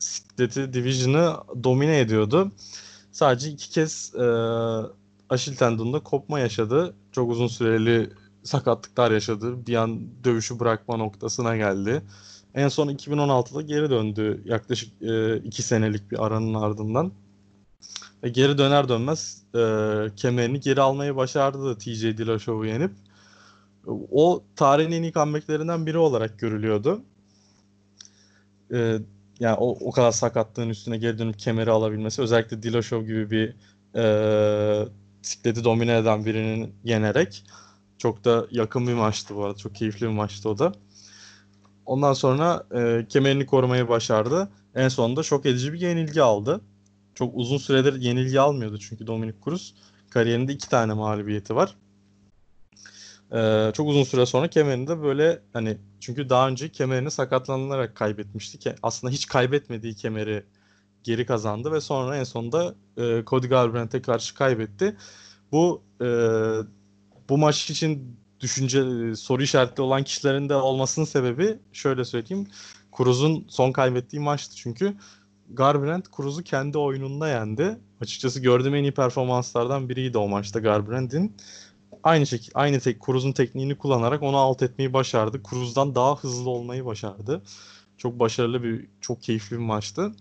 bisikleti 0.00 0.72
Division'ı 0.72 1.36
domine 1.64 1.98
ediyordu. 2.00 2.52
Sadece 3.12 3.50
iki 3.50 3.70
kez 3.70 4.14
e, 4.14 4.24
Aşil 5.30 5.56
tendonunda 5.56 6.00
kopma 6.00 6.40
yaşadı. 6.40 6.94
Çok 7.12 7.30
uzun 7.30 7.46
süreli 7.46 8.10
sakatlıklar 8.42 9.10
yaşadı. 9.10 9.66
Bir 9.66 9.74
an 9.74 10.00
dövüşü 10.24 10.60
bırakma 10.60 10.96
noktasına 10.96 11.56
geldi. 11.56 12.02
En 12.54 12.68
son 12.68 12.88
2016'da 12.88 13.62
geri 13.62 13.90
döndü. 13.90 14.42
Yaklaşık 14.44 15.02
e, 15.02 15.36
iki 15.36 15.62
senelik 15.62 16.10
bir 16.10 16.26
aranın 16.26 16.54
ardından. 16.54 17.12
Ve 18.22 18.28
geri 18.28 18.58
döner 18.58 18.88
dönmez 18.88 19.42
e, 19.54 19.60
kemerini 20.16 20.60
geri 20.60 20.80
almayı 20.80 21.16
başardı 21.16 21.78
TJ 21.78 22.02
Dillashaw'u 22.02 22.66
yenip. 22.66 22.92
O 24.10 24.42
tarihin 24.56 24.92
en 24.92 25.02
iyi 25.02 25.12
comeback'lerinden 25.12 25.86
biri 25.86 25.98
olarak 25.98 26.38
görülüyordu. 26.38 27.02
E, 28.72 28.98
yani 29.40 29.56
o, 29.60 29.88
o 29.88 29.90
kadar 29.90 30.12
sakatlığın 30.12 30.68
üstüne 30.68 30.96
geri 30.96 31.18
dönüp 31.18 31.38
kemeri 31.38 31.70
alabilmesi 31.70 32.22
özellikle 32.22 32.62
Dillashaw 32.62 33.06
gibi 33.06 33.30
bir 33.30 33.56
e, 33.96 34.88
bisikleti 35.22 35.64
domine 35.64 35.98
eden 35.98 36.24
birinin 36.24 36.74
yenerek 36.84 37.44
çok 37.98 38.24
da 38.24 38.46
yakın 38.50 38.86
bir 38.86 38.94
maçtı 38.94 39.36
bu 39.36 39.44
arada. 39.44 39.56
Çok 39.56 39.74
keyifli 39.74 40.06
bir 40.06 40.12
maçtı 40.12 40.48
o 40.48 40.58
da. 40.58 40.72
Ondan 41.86 42.12
sonra 42.12 42.66
e, 42.74 43.06
kemerini 43.08 43.46
korumayı 43.46 43.88
başardı. 43.88 44.50
En 44.74 44.88
sonunda 44.88 45.22
şok 45.22 45.46
edici 45.46 45.72
bir 45.72 45.80
yenilgi 45.80 46.22
aldı. 46.22 46.60
Çok 47.14 47.32
uzun 47.36 47.58
süredir 47.58 48.00
yenilgi 48.00 48.40
almıyordu 48.40 48.78
çünkü 48.78 49.06
Dominic 49.06 49.36
Cruz. 49.44 49.74
Kariyerinde 50.10 50.52
iki 50.52 50.68
tane 50.68 50.92
mağlubiyeti 50.92 51.54
var. 51.56 51.76
Ee, 53.34 53.70
çok 53.74 53.88
uzun 53.88 54.04
süre 54.04 54.26
sonra 54.26 54.48
kemerini 54.48 54.88
de 54.88 55.02
böyle 55.02 55.42
hani 55.52 55.78
çünkü 56.00 56.28
daha 56.28 56.48
önce 56.48 56.72
kemerini 56.72 57.10
sakatlanarak 57.10 57.96
kaybetmişti 57.96 58.58
ki 58.58 58.74
aslında 58.82 59.12
hiç 59.12 59.26
kaybetmediği 59.26 59.94
kemeri 59.94 60.44
geri 61.04 61.26
kazandı 61.26 61.72
ve 61.72 61.80
sonra 61.80 62.16
en 62.16 62.24
sonunda 62.24 62.74
e, 62.96 63.22
Cody 63.26 63.46
Garbrandt'e 63.46 64.02
karşı 64.02 64.34
kaybetti. 64.34 64.96
Bu 65.52 65.82
e, 66.00 66.06
bu 67.28 67.38
maç 67.38 67.70
için 67.70 68.16
düşünce 68.40 68.82
soru 69.16 69.42
işaretli 69.42 69.80
olan 69.80 70.04
kişilerin 70.04 70.48
de 70.48 70.54
olmasının 70.54 71.06
sebebi 71.06 71.58
şöyle 71.72 72.04
söyleyeyim. 72.04 72.46
Cruz'un 72.96 73.46
son 73.48 73.72
kaybettiği 73.72 74.22
maçtı 74.22 74.56
çünkü 74.56 74.94
Garbrandt 75.50 76.08
Cruz'u 76.16 76.42
kendi 76.42 76.78
oyununda 76.78 77.28
yendi. 77.28 77.78
Açıkçası 78.00 78.40
gördüğüm 78.40 78.74
en 78.74 78.82
iyi 78.82 78.94
performanslardan 78.94 79.88
biriydi 79.88 80.18
o 80.18 80.28
maçta 80.28 80.60
Garbrandt'in 80.60 81.36
aynı 82.02 82.26
şekilde 82.26 82.58
aynı 82.58 82.80
tek 82.80 83.06
Cruz'un 83.06 83.32
tekniğini 83.32 83.78
kullanarak 83.78 84.22
onu 84.22 84.36
alt 84.36 84.62
etmeyi 84.62 84.92
başardı. 84.92 85.40
Cruz'dan 85.50 85.94
daha 85.94 86.16
hızlı 86.16 86.50
olmayı 86.50 86.84
başardı. 86.84 87.42
Çok 87.98 88.18
başarılı 88.18 88.62
bir, 88.62 88.86
çok 89.00 89.22
keyifli 89.22 89.56
bir 89.56 89.62
maçtı. 89.62 90.12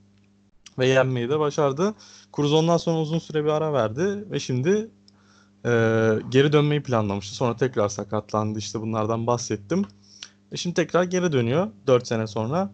Ve 0.80 0.88
yenmeyi 0.88 1.30
de 1.30 1.40
başardı. 1.40 1.94
Cruz 2.36 2.54
ondan 2.54 2.78
sonra 2.78 3.00
uzun 3.00 3.20
süre 3.20 3.44
bir 3.44 3.50
ara 3.50 3.74
verdi 3.74 4.32
ve 4.32 4.40
şimdi 4.40 4.90
e, 5.66 5.70
geri 6.30 6.54
dönmeyi 6.54 6.84
planlamıştı. 6.84 7.36
Sonra 7.36 7.56
tekrar 7.56 7.90
sakatlandı. 7.90 8.60
İşte 8.60 8.82
bunlardan 8.82 9.28
bahsettim. 9.28 9.86
E 10.52 10.58
şimdi 10.58 10.74
tekrar 10.74 11.04
geri 11.04 11.32
dönüyor 11.32 11.68
4 11.88 12.08
sene 12.08 12.28
sonra. 12.28 12.72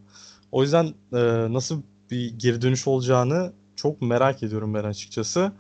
O 0.52 0.64
yüzden 0.64 0.94
e, 1.14 1.54
nasıl 1.54 1.82
bir 2.12 2.34
geri 2.40 2.62
dönüş 2.62 2.88
olacağını 2.88 3.54
çok 3.76 4.02
merak 4.02 4.44
ediyorum 4.44 4.74
ben 4.74 4.84
açıkçası. 4.84 5.52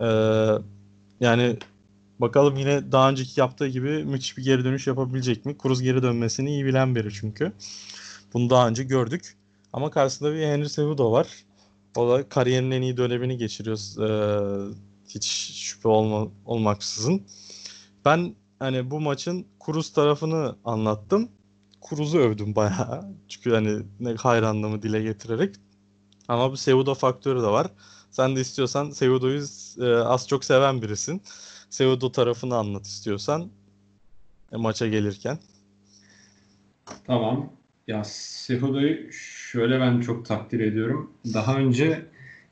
E, 0.00 0.06
yani 1.20 1.56
Bakalım 2.18 2.56
yine 2.56 2.92
daha 2.92 3.10
önceki 3.10 3.40
yaptığı 3.40 3.66
gibi 3.68 4.04
müthiş 4.04 4.36
bir 4.36 4.44
geri 4.44 4.64
dönüş 4.64 4.86
yapabilecek 4.86 5.46
mi? 5.46 5.56
Cruz 5.62 5.82
geri 5.82 6.02
dönmesini 6.02 6.50
iyi 6.50 6.64
bilen 6.64 6.94
biri 6.94 7.12
çünkü. 7.12 7.52
Bunu 8.34 8.50
daha 8.50 8.68
önce 8.68 8.84
gördük. 8.84 9.36
Ama 9.72 9.90
karşısında 9.90 10.34
bir 10.34 10.42
Henry 10.42 10.68
Cejudo 10.68 11.12
var. 11.12 11.28
O 11.96 12.08
da 12.10 12.28
kariyerinin 12.28 12.70
en 12.70 12.82
iyi 12.82 12.96
dönemini 12.96 13.36
geçiriyor. 13.36 13.78
Ee, 14.00 14.74
hiç 15.08 15.26
şüphe 15.54 15.88
olma, 15.88 16.28
olmaksızın. 16.44 17.22
Ben 18.04 18.34
hani 18.58 18.90
bu 18.90 19.00
maçın 19.00 19.46
Cruz 19.66 19.92
tarafını 19.92 20.56
anlattım. 20.64 21.28
Cruz'u 21.88 22.18
övdüm 22.18 22.56
bayağı. 22.56 23.04
Çünkü 23.28 23.50
hani 23.50 23.82
ne 24.00 24.14
hayranlığımı 24.14 24.82
dile 24.82 25.02
getirerek. 25.02 25.54
Ama 26.28 26.52
bu 26.52 26.56
Cejudo 26.56 26.94
faktörü 26.94 27.42
de 27.42 27.46
var. 27.46 27.66
Sen 28.10 28.36
de 28.36 28.40
istiyorsan 28.40 28.90
Cejudo'yu 28.90 29.44
e, 29.80 29.96
az 29.96 30.28
çok 30.28 30.44
seven 30.44 30.82
birisin. 30.82 31.22
Seudo 31.70 32.12
tarafını 32.12 32.56
anlat 32.56 32.86
istiyorsan 32.86 33.50
e, 34.52 34.56
maça 34.56 34.86
gelirken. 34.86 35.38
Tamam. 37.06 37.52
Ya 37.86 38.02
Cejudo'yu 38.46 39.12
şöyle 39.12 39.80
ben 39.80 40.00
çok 40.00 40.26
takdir 40.26 40.60
ediyorum. 40.60 41.10
Daha 41.34 41.56
önce 41.56 42.06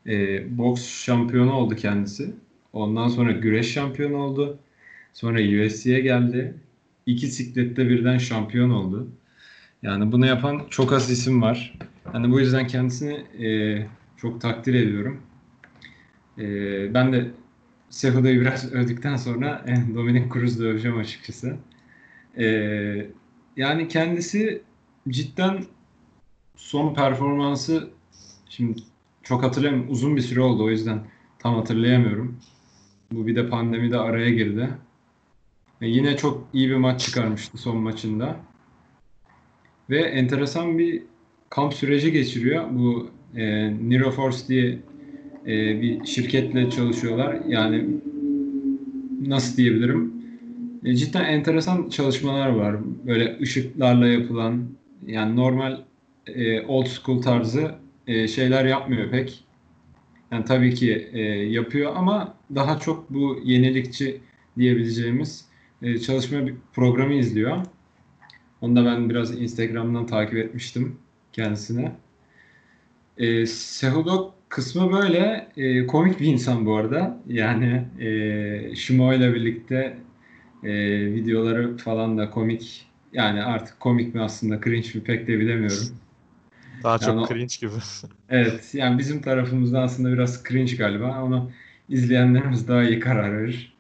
e, 0.07 0.59
boks 0.59 1.05
şampiyonu 1.05 1.53
oldu 1.53 1.77
kendisi. 1.77 2.35
Ondan 2.73 3.09
sonra 3.09 3.33
güreş 3.33 3.73
şampiyonu 3.73 4.17
oldu. 4.17 4.59
Sonra 5.13 5.39
UFC'ye 5.39 6.01
geldi. 6.01 6.55
İki 7.07 7.27
siklette 7.27 7.89
birden 7.89 8.19
şampiyon 8.19 8.71
oldu. 8.71 9.09
Yani 9.83 10.13
bunu 10.13 10.27
yapan 10.27 10.67
çok 10.71 10.93
az 10.93 11.11
isim 11.11 11.43
var. 11.43 11.79
Yani 12.15 12.31
bu 12.31 12.41
yüzden 12.41 12.67
kendisini 12.67 13.45
e, 13.47 13.87
çok 14.17 14.41
takdir 14.41 14.75
ediyorum. 14.75 15.21
E, 16.39 16.45
ben 16.95 17.13
de 17.13 17.31
Cejudo'yu 18.01 18.41
biraz 18.41 18.73
övdükten 18.73 19.17
sonra 19.17 19.65
e, 19.67 19.95
Dominic 19.95 20.29
Cruz'u 20.33 20.65
öveceğim 20.65 20.99
açıkçası. 20.99 21.57
E, 22.39 22.47
yani 23.57 23.89
kendisi 23.89 24.63
cidden 25.09 25.65
son 26.57 26.95
performansı 26.95 27.91
şimdi 28.49 28.83
çok 29.23 29.43
hatırlamıyorum. 29.43 29.91
Uzun 29.91 30.17
bir 30.17 30.21
süre 30.21 30.41
oldu 30.41 30.65
o 30.65 30.71
yüzden 30.71 31.01
tam 31.39 31.55
hatırlayamıyorum. 31.55 32.37
Bu 33.13 33.27
bir 33.27 33.37
de 33.37 33.49
pandemi 33.49 33.91
de 33.91 33.99
araya 33.99 34.31
girdi. 34.31 34.71
E, 35.81 35.87
yine 35.89 36.17
çok 36.17 36.49
iyi 36.53 36.71
bir 36.71 36.77
maç 36.77 37.01
çıkarmıştı 37.01 37.59
son 37.59 37.77
maçında. 37.77 38.37
Ve 39.91 40.01
enteresan 40.01 40.79
bir 40.79 41.03
kamp 41.51 41.75
süreci 41.75 42.13
geçiriyor. 42.13 42.65
Bu 42.71 43.11
e, 43.37 43.71
Neuroforce 43.91 44.49
diye 44.49 44.79
e, 45.47 45.83
bir 45.83 46.05
şirketle 46.05 46.71
çalışıyorlar. 46.71 47.37
Yani 47.49 47.87
nasıl 49.27 49.57
diyebilirim? 49.57 50.15
E, 50.85 50.97
cidden 50.97 51.25
enteresan 51.25 51.89
çalışmalar 51.89 52.49
var. 52.49 52.77
Böyle 53.07 53.39
ışıklarla 53.41 54.07
yapılan 54.07 54.65
yani 55.07 55.37
normal 55.37 55.81
e, 56.27 56.61
old 56.61 56.87
school 56.87 57.23
tarzı 57.23 57.75
e, 58.07 58.29
şeyler 58.29 58.65
yapmıyor 58.65 59.11
pek. 59.11 59.45
Yani 60.31 60.45
tabii 60.45 60.75
ki 60.75 61.09
e, 61.13 61.21
yapıyor 61.23 61.93
ama 61.97 62.35
daha 62.55 62.79
çok 62.79 63.11
bu 63.11 63.41
yenilikçi 63.45 64.21
diyebileceğimiz 64.59 65.45
e, 65.83 65.99
çalışma 65.99 66.39
programı 66.73 67.15
izliyor. 67.15 67.57
Onu 68.61 68.77
da 68.77 68.85
ben 68.85 69.11
biraz 69.11 69.41
Instagram'dan 69.43 70.07
takip 70.07 70.37
etmiştim 70.37 70.97
kendisine. 71.33 71.93
E, 73.19 73.47
Sehudo 73.47 74.35
kısmı 74.49 74.93
böyle 74.93 75.49
e, 75.57 75.87
komik 75.87 76.21
bir 76.21 76.27
insan 76.27 76.67
bu 76.67 76.77
arada. 76.77 77.23
Yani 77.29 77.89
e, 78.73 78.77
Shimo 78.77 79.13
ile 79.15 79.35
birlikte 79.35 79.99
e, 80.63 80.71
videoları 81.15 81.77
falan 81.77 82.19
da 82.19 82.31
komik. 82.31 82.93
Yani 83.13 83.43
artık 83.45 83.81
komik 83.81 84.15
mi 84.15 84.23
aslında 84.23 84.61
cringe 84.61 84.89
mi 84.95 85.05
pek 85.05 85.29
de 85.29 85.39
bilemiyorum. 85.41 85.97
Daha 86.83 86.99
çok 86.99 87.09
Yani 87.09 87.21
o- 87.21 87.29
cringe 87.29 87.57
gibi. 87.61 87.79
Evet, 88.29 88.71
yani 88.75 88.99
bizim 88.99 89.23
tarafımızda 89.23 89.81
aslında 89.83 90.13
biraz 90.13 90.45
cringe 90.45 90.77
galiba. 90.77 91.23
Onu 91.25 91.51
izleyenlerimiz 91.89 92.69
daha 92.69 92.85
iyi 92.85 93.01
karar 93.01 93.39
verir 93.43 93.77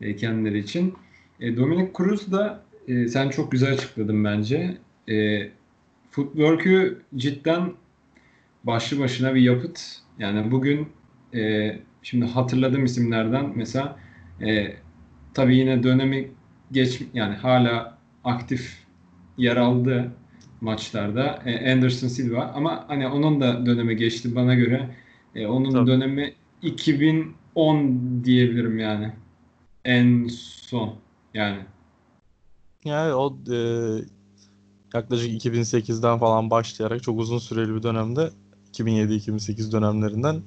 e, 0.00 0.16
kendileri 0.16 0.58
için. 0.58 0.94
E, 1.40 1.56
Dominic 1.56 1.92
Cruz 1.98 2.32
da 2.32 2.66
e, 2.88 3.08
sen 3.08 3.30
çok 3.30 3.52
güzel 3.52 3.74
açıkladın 3.74 4.24
bence. 4.24 4.78
E, 5.10 5.50
footwork'ü 6.10 7.02
cidden 7.16 7.72
başlı 8.64 8.98
başına 9.00 9.34
bir 9.34 9.40
yapıt. 9.42 10.03
Yani 10.18 10.50
bugün 10.50 10.88
e, 11.34 11.72
şimdi 12.02 12.24
hatırladığım 12.24 12.84
isimlerden 12.84 13.52
mesela 13.54 13.98
e, 14.40 14.76
tabii 15.34 15.56
yine 15.56 15.82
dönemi 15.82 16.30
geç 16.72 17.02
yani 17.14 17.34
hala 17.34 17.98
aktif 18.24 18.78
yer 19.36 19.56
aldı 19.56 20.12
maçlarda 20.60 21.42
e, 21.46 21.72
Anderson 21.72 22.08
Silva 22.08 22.52
ama 22.54 22.84
hani 22.88 23.08
onun 23.08 23.40
da 23.40 23.66
dönemi 23.66 23.96
geçti 23.96 24.34
bana 24.34 24.54
göre. 24.54 24.96
E, 25.34 25.46
onun 25.46 25.70
Tabii. 25.70 25.86
dönemi 25.86 26.34
2010 26.62 28.00
diyebilirim 28.24 28.78
yani. 28.78 29.12
En 29.84 30.28
son 30.28 30.94
yani. 31.34 31.58
Yani 32.84 33.14
o 33.14 33.38
e, 33.52 33.58
yaklaşık 34.94 35.32
2008'den 35.32 36.18
falan 36.18 36.50
başlayarak 36.50 37.02
çok 37.02 37.20
uzun 37.20 37.38
süreli 37.38 37.74
bir 37.74 37.82
dönemde 37.82 38.30
2007-2008 38.80 39.72
dönemlerinden 39.72 40.42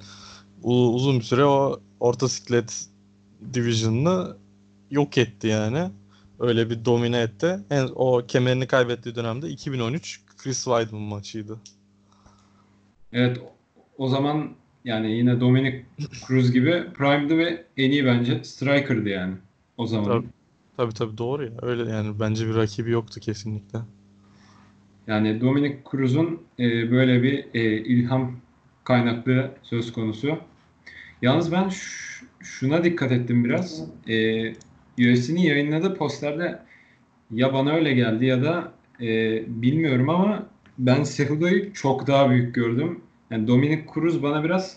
uzun 0.62 1.18
bir 1.18 1.24
süre 1.24 1.44
o 1.44 1.80
orta 2.00 2.28
siklet 2.28 2.86
division'ını 3.54 4.36
yok 4.90 5.18
etti 5.18 5.46
yani. 5.46 5.90
Öyle 6.38 6.70
bir 6.70 6.84
domine 6.84 7.20
etti. 7.20 7.58
En, 7.70 7.88
o 7.94 8.26
kemerini 8.28 8.66
kaybettiği 8.66 9.14
dönemde 9.14 9.48
2013 9.48 10.20
Chris 10.36 10.64
Weidman 10.64 11.02
maçıydı. 11.02 11.60
Evet 13.12 13.40
o 13.98 14.08
zaman 14.08 14.50
yani 14.84 15.12
yine 15.12 15.40
Dominic 15.40 15.84
Cruz 16.26 16.52
gibi 16.52 16.86
prime'dı 16.94 17.38
ve 17.38 17.64
en 17.76 17.90
iyi 17.90 18.04
bence 18.04 18.44
striker'dı 18.44 19.08
yani 19.08 19.34
o 19.76 19.86
zaman. 19.86 20.04
Tabii. 20.04 20.28
Tabii 20.78 20.94
tabii 20.94 21.18
doğru 21.18 21.44
ya. 21.44 21.50
Öyle 21.62 21.90
yani 21.90 22.20
bence 22.20 22.46
bir 22.46 22.54
rakibi 22.54 22.90
yoktu 22.90 23.20
kesinlikle. 23.20 23.78
Yani 25.08 25.40
Dominic 25.40 25.76
Cruz'un 25.90 26.40
e, 26.58 26.90
böyle 26.90 27.22
bir 27.22 27.44
e, 27.54 27.78
ilham 27.78 28.36
kaynaklı 28.84 29.50
söz 29.62 29.92
konusu. 29.92 30.38
Yalnız 31.22 31.52
ben 31.52 31.70
şuna 32.40 32.84
dikkat 32.84 33.12
ettim 33.12 33.44
biraz. 33.44 33.84
E, 34.08 34.48
UFC'nin 34.98 35.40
yayınladığı 35.40 35.94
postlerde 35.94 36.58
ya 37.30 37.52
bana 37.52 37.72
öyle 37.72 37.94
geldi 37.94 38.26
ya 38.26 38.44
da 38.44 38.72
e, 39.00 39.42
bilmiyorum 39.62 40.08
ama 40.08 40.46
ben 40.78 41.04
Cejudo'yu 41.04 41.72
çok 41.72 42.06
daha 42.06 42.30
büyük 42.30 42.54
gördüm. 42.54 43.00
Yani 43.30 43.46
Dominic 43.46 43.82
Cruz 43.94 44.22
bana 44.22 44.44
biraz 44.44 44.76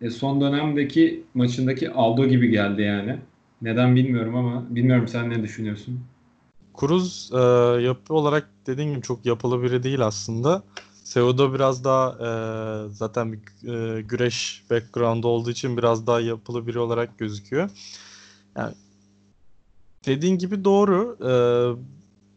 e, 0.00 0.10
son 0.10 0.40
dönemdeki 0.40 1.22
maçındaki 1.34 1.90
Aldo 1.90 2.26
gibi 2.26 2.50
geldi 2.50 2.82
yani. 2.82 3.16
Neden 3.62 3.96
bilmiyorum 3.96 4.36
ama 4.36 4.66
bilmiyorum 4.70 5.08
sen 5.08 5.30
ne 5.30 5.42
düşünüyorsun? 5.42 6.00
Cruz 6.80 7.30
e, 7.32 7.38
yapı 7.82 8.14
olarak 8.14 8.48
dediğim 8.66 8.90
gibi 8.90 9.02
çok 9.02 9.26
yapılı 9.26 9.62
biri 9.62 9.82
değil 9.82 10.06
aslında. 10.06 10.62
Cejudo 11.04 11.54
biraz 11.54 11.84
daha 11.84 12.10
e, 12.10 12.30
zaten 12.92 13.32
bir 13.32 13.38
e, 13.68 14.02
güreş 14.02 14.64
background 14.70 15.24
olduğu 15.24 15.50
için 15.50 15.76
biraz 15.76 16.06
daha 16.06 16.20
yapılı 16.20 16.66
biri 16.66 16.78
olarak 16.78 17.18
gözüküyor. 17.18 17.70
Yani 18.56 18.74
dediğin 20.06 20.38
gibi 20.38 20.64
doğru. 20.64 21.18
E, 21.28 21.32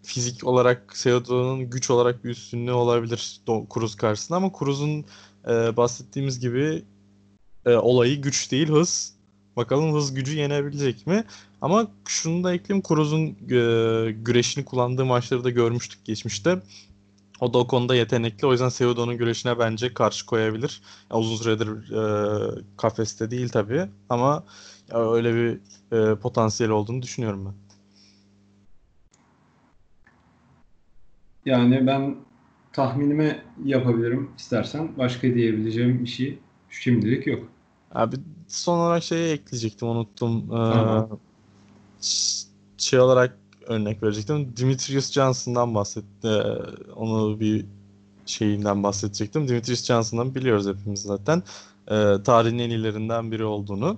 fizik 0.03 0.47
olarak 0.47 0.95
Cejudo'nun 1.03 1.69
güç 1.69 1.89
olarak 1.89 2.23
bir 2.23 2.29
üstünlüğü 2.29 2.71
olabilir 2.71 3.41
Cruz 3.73 3.95
karşısında 3.95 4.37
ama 4.37 4.51
Cruz'un 4.59 5.05
e, 5.47 5.77
bahsettiğimiz 5.77 6.39
gibi 6.39 6.83
e, 7.65 7.75
olayı 7.75 8.21
güç 8.21 8.51
değil 8.51 8.67
hız. 8.67 9.13
Bakalım 9.55 9.93
hız 9.93 10.13
gücü 10.13 10.37
yenebilecek 10.37 11.07
mi? 11.07 11.25
Ama 11.61 11.87
şunu 12.07 12.43
da 12.43 12.53
ekleyeyim. 12.53 12.83
Cruz'un 12.87 13.25
e, 13.27 14.11
güreşini 14.11 14.65
kullandığı 14.65 15.05
maçları 15.05 15.43
da 15.43 15.49
görmüştük 15.49 16.05
geçmişte. 16.05 16.61
O 17.41 17.53
da 17.53 17.57
o 17.57 17.67
konuda 17.67 17.95
yetenekli. 17.95 18.47
O 18.47 18.51
yüzden 18.51 18.69
Cejudo'nun 18.69 19.17
güreşine 19.17 19.59
bence 19.59 19.93
karşı 19.93 20.25
koyabilir. 20.25 20.81
Ya 21.11 21.17
uzun 21.17 21.35
süredir 21.35 21.91
e, 21.91 22.61
kafeste 22.77 23.31
değil 23.31 23.49
tabii. 23.49 23.85
Ama 24.09 24.43
ya 24.91 25.11
öyle 25.13 25.35
bir 25.35 25.59
e, 25.97 26.15
potansiyel 26.15 26.71
olduğunu 26.71 27.01
düşünüyorum 27.01 27.45
ben. 27.45 27.53
Yani 31.45 31.87
ben 31.87 32.15
tahminimi 32.73 33.41
yapabilirim 33.63 34.31
istersen. 34.37 34.97
Başka 34.97 35.33
diyebileceğim 35.33 36.03
bir 36.03 36.09
şey 36.09 36.39
şimdilik 36.69 37.27
yok. 37.27 37.43
Abi 37.91 38.15
son 38.47 38.77
olarak 38.77 39.03
şeye 39.03 39.31
ekleyecektim 39.31 39.87
unuttum. 39.87 40.43
Ee, 40.43 40.49
Tamam. 40.49 41.19
Şey 42.77 42.99
olarak 42.99 43.37
örnek 43.67 44.03
verecektim. 44.03 44.57
Demetrius 44.57 45.11
Johnson'dan 45.11 45.75
bahset. 45.75 46.03
e, 46.23 46.29
onu 46.95 47.39
bir 47.39 47.65
şeyinden 48.25 48.83
bahsedecektim. 48.83 49.47
Demetrius 49.47 49.85
Johnson'dan 49.85 50.35
biliyoruz 50.35 50.67
hepimiz 50.67 51.01
zaten. 51.01 51.43
E, 51.87 52.23
tarihin 52.23 52.59
en 52.59 52.69
iyilerinden 52.69 53.31
biri 53.31 53.45
olduğunu. 53.45 53.97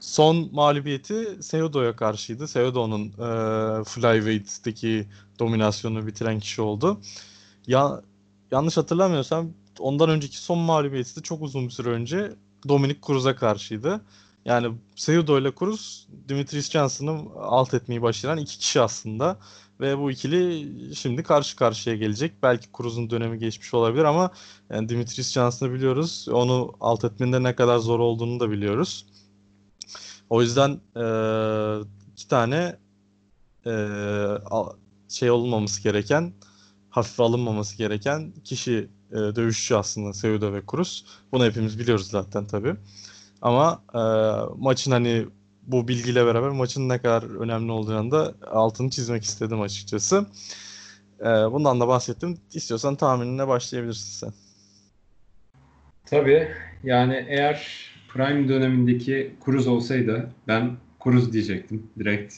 Son 0.00 0.48
mağlubiyeti 0.52 1.38
Cejudo'ya 1.50 1.96
karşıydı. 1.96 2.46
Cejudo'nun 2.46 3.06
e, 3.06 3.84
Flyweight'teki 3.84 5.08
dominasyonu 5.38 6.06
bitiren 6.06 6.40
kişi 6.40 6.62
oldu. 6.62 7.00
Ya 7.66 8.02
yanlış 8.50 8.76
hatırlamıyorsam 8.76 9.50
ondan 9.78 10.10
önceki 10.10 10.38
son 10.38 10.58
mağlubiyeti 10.58 11.16
de 11.16 11.22
çok 11.22 11.42
uzun 11.42 11.64
bir 11.64 11.70
süre 11.70 11.88
önce 11.88 12.32
Dominic 12.68 12.98
Cruz'a 13.06 13.36
karşıydı. 13.36 14.00
Yani 14.44 14.74
Cejudo 14.96 15.38
ile 15.40 15.52
Cruz 15.58 16.08
Demetrius 16.28 16.70
Johnson'ı 16.70 17.30
alt 17.40 17.74
etmeyi 17.74 18.02
başaran 18.02 18.38
iki 18.38 18.58
kişi 18.58 18.80
aslında. 18.80 19.38
Ve 19.80 19.98
bu 19.98 20.10
ikili 20.10 20.66
şimdi 20.96 21.22
karşı 21.22 21.56
karşıya 21.56 21.96
gelecek. 21.96 22.42
Belki 22.42 22.68
Cruz'un 22.76 23.10
dönemi 23.10 23.38
geçmiş 23.38 23.74
olabilir 23.74 24.04
ama 24.04 24.30
yani 24.70 24.88
Demetrius 24.88 25.32
Johnson'ı 25.32 25.72
biliyoruz. 25.72 26.26
Onu 26.32 26.72
alt 26.80 27.04
etmenin 27.04 27.32
de 27.32 27.42
ne 27.42 27.54
kadar 27.54 27.78
zor 27.78 27.98
olduğunu 28.00 28.40
da 28.40 28.50
biliyoruz. 28.50 29.06
O 30.30 30.42
yüzden 30.42 30.80
eee, 30.96 31.80
iki 32.12 32.28
tane 32.28 32.78
al- 34.50 34.76
şey 35.08 35.30
olmaması 35.30 35.82
gereken, 35.82 36.32
hafife 36.90 37.22
alınmaması 37.22 37.76
gereken 37.76 38.32
kişi 38.44 38.72
eee, 39.12 39.36
dövüşçü 39.36 39.74
aslında 39.74 40.12
Cejudo 40.12 40.52
ve 40.52 40.62
Cruz. 40.70 41.04
Bunu 41.32 41.44
hepimiz 41.44 41.78
biliyoruz 41.78 42.08
zaten 42.10 42.46
tabii. 42.46 42.76
Ama 43.42 43.82
eee, 43.94 44.54
maçın 44.58 44.90
hani 44.90 45.26
bu 45.62 45.88
bilgiyle 45.88 46.26
beraber 46.26 46.48
maçın 46.50 46.88
ne 46.88 46.98
kadar 46.98 47.40
önemli 47.40 47.72
olduğunu 47.72 48.10
da 48.10 48.34
altını 48.50 48.90
çizmek 48.90 49.24
istedim 49.24 49.60
açıkçası. 49.60 50.26
Ee, 51.20 51.24
bundan 51.24 51.80
da 51.80 51.88
bahsettim. 51.88 52.38
İstiyorsan 52.54 52.96
tahminine 52.96 53.48
başlayabilirsin 53.48 54.26
sen. 54.26 54.34
Tabii. 56.06 56.48
Yani 56.84 57.26
eğer 57.28 57.90
Prime 58.08 58.48
dönemindeki 58.48 59.34
Cruz 59.44 59.66
olsaydı 59.66 60.30
ben 60.48 60.76
Cruz 61.04 61.32
diyecektim 61.32 61.90
direkt. 61.98 62.34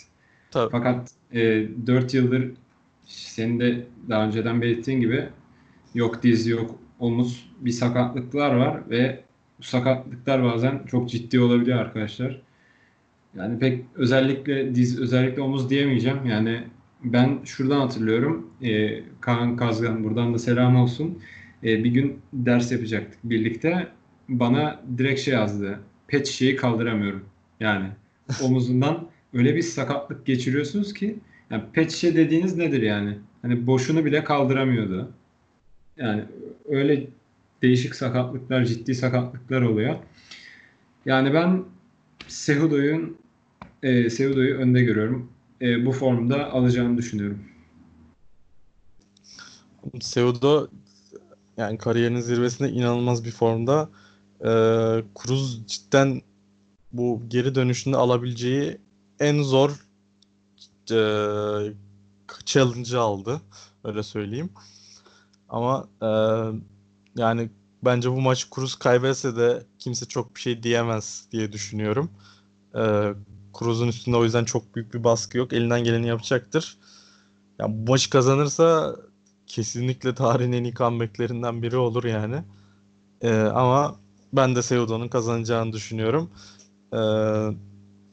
Tabii. 0.51 0.71
Fakat 0.71 1.11
e, 1.33 1.67
4 1.87 2.15
yıldır 2.15 2.51
senin 3.07 3.61
de 3.61 3.87
daha 4.09 4.25
önceden 4.25 4.63
belirttiğin 4.63 5.01
gibi 5.01 5.29
yok 5.95 6.23
diz 6.23 6.47
yok 6.47 6.79
omuz 6.99 7.51
bir 7.61 7.71
sakatlıklar 7.71 8.55
var 8.55 8.91
ve 8.91 9.25
bu 9.63 9.67
sakatlıklar 9.67 10.43
bazen 10.43 10.83
çok 10.87 11.11
ciddi 11.11 11.41
olabiliyor 11.41 11.79
arkadaşlar. 11.79 12.41
Yani 13.37 13.59
pek 13.59 13.85
özellikle 13.95 14.75
diz 14.75 15.01
özellikle 15.01 15.43
omuz 15.43 15.71
diyemeyeceğim. 15.71 16.27
Yani 16.27 16.65
ben 17.05 17.39
şuradan 17.45 17.81
hatırlıyorum. 17.81 18.51
E, 18.63 19.01
Kaan 19.21 19.57
Kazgan 19.57 20.05
buradan 20.05 20.35
da 20.35 20.39
selam 20.39 20.77
olsun. 20.77 21.19
E, 21.65 21.85
bir 21.85 21.91
gün 21.91 22.19
ders 22.33 22.73
yapacaktık 22.73 23.19
birlikte. 23.25 23.89
Bana 24.29 24.83
direkt 24.99 25.21
şey 25.21 25.35
yazdı. 25.35 25.81
Pet 26.09 26.27
şişeyi 26.27 26.57
kaldıramıyorum. 26.57 27.25
Yani 27.61 27.87
omuzundan 28.43 29.09
öyle 29.35 29.55
bir 29.57 29.63
sakatlık 29.63 30.27
geçiriyorsunuz 30.27 30.95
ki 30.95 31.17
yani 31.51 31.63
pet 31.73 31.91
şişe 31.91 32.17
dediğiniz 32.17 32.57
nedir 32.57 32.83
yani? 32.83 33.19
Hani 33.43 33.67
boşunu 33.67 34.05
bile 34.05 34.25
kaldıramıyordu. 34.25 35.13
Yani 35.97 36.25
öyle 36.69 37.07
değişik 37.63 37.95
sakatlıklar, 37.95 38.65
ciddi 38.65 38.95
sakatlıklar 38.95 39.63
oluyor. 39.63 39.97
Yani 41.05 41.35
ben 41.35 41.65
Sehudo'yun 42.29 43.17
e, 43.83 44.11
Sehudo'yu 44.11 44.55
önde 44.55 44.83
görüyorum. 44.83 45.33
E, 45.61 45.87
bu 45.87 45.93
formda 45.93 46.53
alacağını 46.53 46.99
düşünüyorum. 46.99 47.39
Seudo 50.01 50.69
yani 51.57 51.79
kariyerinin 51.79 52.21
zirvesinde 52.21 52.71
inanılmaz 52.71 53.25
bir 53.25 53.31
formda. 53.31 53.89
Ee, 54.41 55.05
Cruz 55.23 55.67
cidden 55.67 56.23
bu 56.93 57.23
geri 57.29 57.55
dönüşünde 57.55 57.97
alabileceği 57.97 58.79
en 59.21 59.43
zor 59.43 59.71
e, 60.91 60.99
challenge'ı 62.45 63.01
aldı. 63.01 63.41
Öyle 63.85 64.03
söyleyeyim. 64.03 64.51
Ama 65.49 65.89
e, 66.03 66.09
yani 67.17 67.51
bence 67.85 68.11
bu 68.11 68.21
maçı 68.21 68.47
Cruz 68.55 68.75
kaybetse 68.75 69.37
de 69.37 69.63
kimse 69.79 70.07
çok 70.07 70.37
bir 70.37 70.41
şey 70.41 70.63
diyemez 70.63 71.25
diye 71.33 71.53
düşünüyorum. 71.53 72.11
E, 72.75 72.81
Cruz'un 73.59 73.89
üstünde 73.89 74.17
o 74.17 74.25
yüzden 74.25 74.45
çok 74.45 74.75
büyük 74.75 74.95
bir 74.95 75.05
baskı 75.05 75.39
yok. 75.39 75.53
Elinden 75.53 75.85
geleni 75.85 76.07
yapacaktır. 76.07 76.79
Yani 77.59 77.75
bu 77.87 77.91
maçı 77.91 78.11
kazanırsa 78.11 78.97
kesinlikle 79.47 80.15
tarihin 80.15 80.53
en 80.53 80.65
iyi 80.65 80.75
comeback'lerinden 80.75 81.63
biri 81.63 81.77
olur 81.77 82.05
yani. 82.05 82.45
E, 83.23 83.33
ama 83.35 83.97
ben 84.33 84.57
de 84.57 84.63
Seudo'nun 84.63 85.09
kazanacağını 85.09 85.73
düşünüyorum. 85.73 86.31
E, 86.93 86.99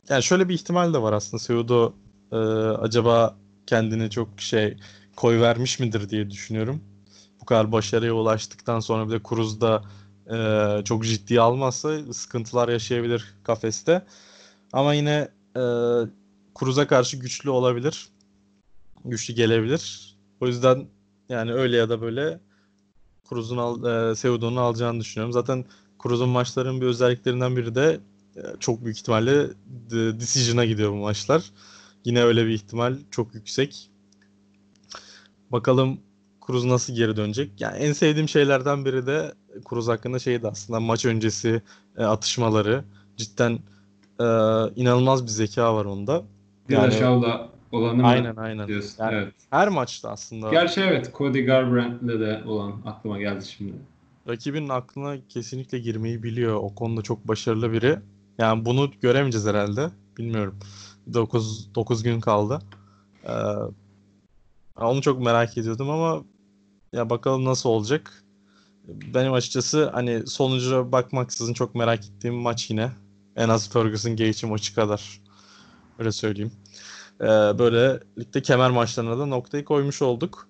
yani 0.09 0.23
şöyle 0.23 0.49
bir 0.49 0.53
ihtimal 0.53 0.93
de 0.93 1.01
var 1.01 1.13
aslında. 1.13 1.43
Seudo 1.43 1.93
e, 2.31 2.35
acaba 2.79 3.38
kendini 3.67 4.09
çok 4.09 4.41
şey 4.41 4.77
koy 5.15 5.41
vermiş 5.41 5.79
midir 5.79 6.09
diye 6.09 6.29
düşünüyorum. 6.29 6.81
Kadar 7.49 7.71
başarıya 7.71 8.13
ulaştıktan 8.13 8.79
sonra 8.79 9.07
bir 9.07 9.12
de 9.12 9.21
Cruz'da 9.29 9.83
e, 10.31 10.83
çok 10.83 11.05
ciddiye 11.05 11.41
almazsa 11.41 12.13
sıkıntılar 12.13 12.69
yaşayabilir 12.69 13.35
kafeste. 13.43 14.05
Ama 14.73 14.93
yine 14.93 15.29
e, 15.55 15.63
Cruz'a 16.59 16.88
karşı 16.88 17.17
güçlü 17.17 17.49
olabilir. 17.49 18.09
Güçlü 19.05 19.33
gelebilir. 19.33 20.15
O 20.41 20.47
yüzden 20.47 20.88
yani 21.29 21.53
öyle 21.53 21.77
ya 21.77 21.89
da 21.89 22.01
böyle 22.01 22.39
Cruz'un 23.29 23.57
al, 23.57 24.12
e, 24.12 24.15
Seudo'nun 24.15 24.57
alacağını 24.57 24.99
düşünüyorum. 24.99 25.33
Zaten 25.33 25.65
Cruz'un 26.03 26.29
maçların 26.29 26.81
bir 26.81 26.85
özelliklerinden 26.85 27.57
biri 27.57 27.75
de 27.75 27.99
e, 28.35 28.41
çok 28.59 28.83
büyük 28.83 28.97
ihtimalle 28.97 29.49
decision'a 30.19 30.65
gidiyor 30.65 30.91
bu 30.91 30.95
maçlar. 30.95 31.51
Yine 32.05 32.23
öyle 32.23 32.45
bir 32.45 32.51
ihtimal 32.51 32.97
çok 33.12 33.35
yüksek. 33.35 33.89
Bakalım 35.51 35.99
Cruz 36.49 36.65
nasıl 36.65 36.95
geri 36.95 37.17
dönecek? 37.17 37.51
Yani 37.59 37.77
en 37.77 37.93
sevdiğim 37.93 38.29
şeylerden 38.29 38.85
biri 38.85 39.07
de 39.07 39.33
Cruz 39.69 39.88
hakkında 39.88 40.19
şeydi 40.19 40.47
aslında 40.47 40.79
maç 40.79 41.05
öncesi 41.05 41.62
e, 41.97 42.03
atışmaları. 42.03 42.83
Cidden 43.17 43.51
e, 44.19 44.25
inanılmaz 44.75 45.23
bir 45.23 45.29
zeka 45.29 45.75
var 45.75 45.85
onda. 45.85 46.23
Yani 46.69 46.93
Shaw'la 46.93 47.49
olanı 47.71 48.07
aynen 48.07 48.35
aynen. 48.35 48.67
diyorsun? 48.67 49.03
Yani 49.03 49.15
evet. 49.15 49.33
Her 49.49 49.67
maçta 49.67 50.09
aslında. 50.09 50.49
Gerçi 50.49 50.81
evet 50.81 51.12
Cody 51.17 51.41
Garbrandt'le 51.41 52.19
de 52.19 52.43
olan 52.45 52.81
aklıma 52.85 53.19
geldi 53.19 53.45
şimdi. 53.45 53.73
Rakibinin 54.27 54.69
aklına 54.69 55.15
kesinlikle 55.29 55.79
girmeyi 55.79 56.23
biliyor. 56.23 56.55
O 56.55 56.75
konuda 56.75 57.01
çok 57.01 57.27
başarılı 57.27 57.71
biri. 57.71 57.99
Yani 58.38 58.65
bunu 58.65 58.91
göremeyeceğiz 59.01 59.47
herhalde. 59.47 59.89
Bilmiyorum. 60.17 60.59
9 61.13 61.75
9 61.75 62.03
gün 62.03 62.19
kaldı. 62.19 62.59
Ee, 63.23 63.31
onu 64.77 65.01
çok 65.01 65.21
merak 65.21 65.57
ediyordum 65.57 65.89
ama 65.89 66.23
ya 66.93 67.10
bakalım 67.10 67.45
nasıl 67.45 67.69
olacak. 67.69 68.23
Benim 68.88 69.34
açıkçası 69.34 69.89
hani 69.89 70.28
sonuca 70.28 70.91
bakmaksızın 70.91 71.54
çok 71.54 71.75
merak 71.75 72.06
ettiğim 72.06 72.36
maç 72.36 72.69
yine. 72.69 72.91
En 73.36 73.49
az 73.49 73.69
Ferguson 73.69 74.15
Gaethje 74.15 74.47
maçı 74.47 74.75
kadar. 74.75 75.21
Öyle 75.99 76.12
söyleyeyim. 76.12 76.52
Ee, 77.21 77.25
böyle 77.60 77.99
ligde 78.19 78.41
kemer 78.41 78.71
maçlarına 78.71 79.19
da 79.19 79.25
noktayı 79.25 79.65
koymuş 79.65 80.02
olduk. 80.02 80.49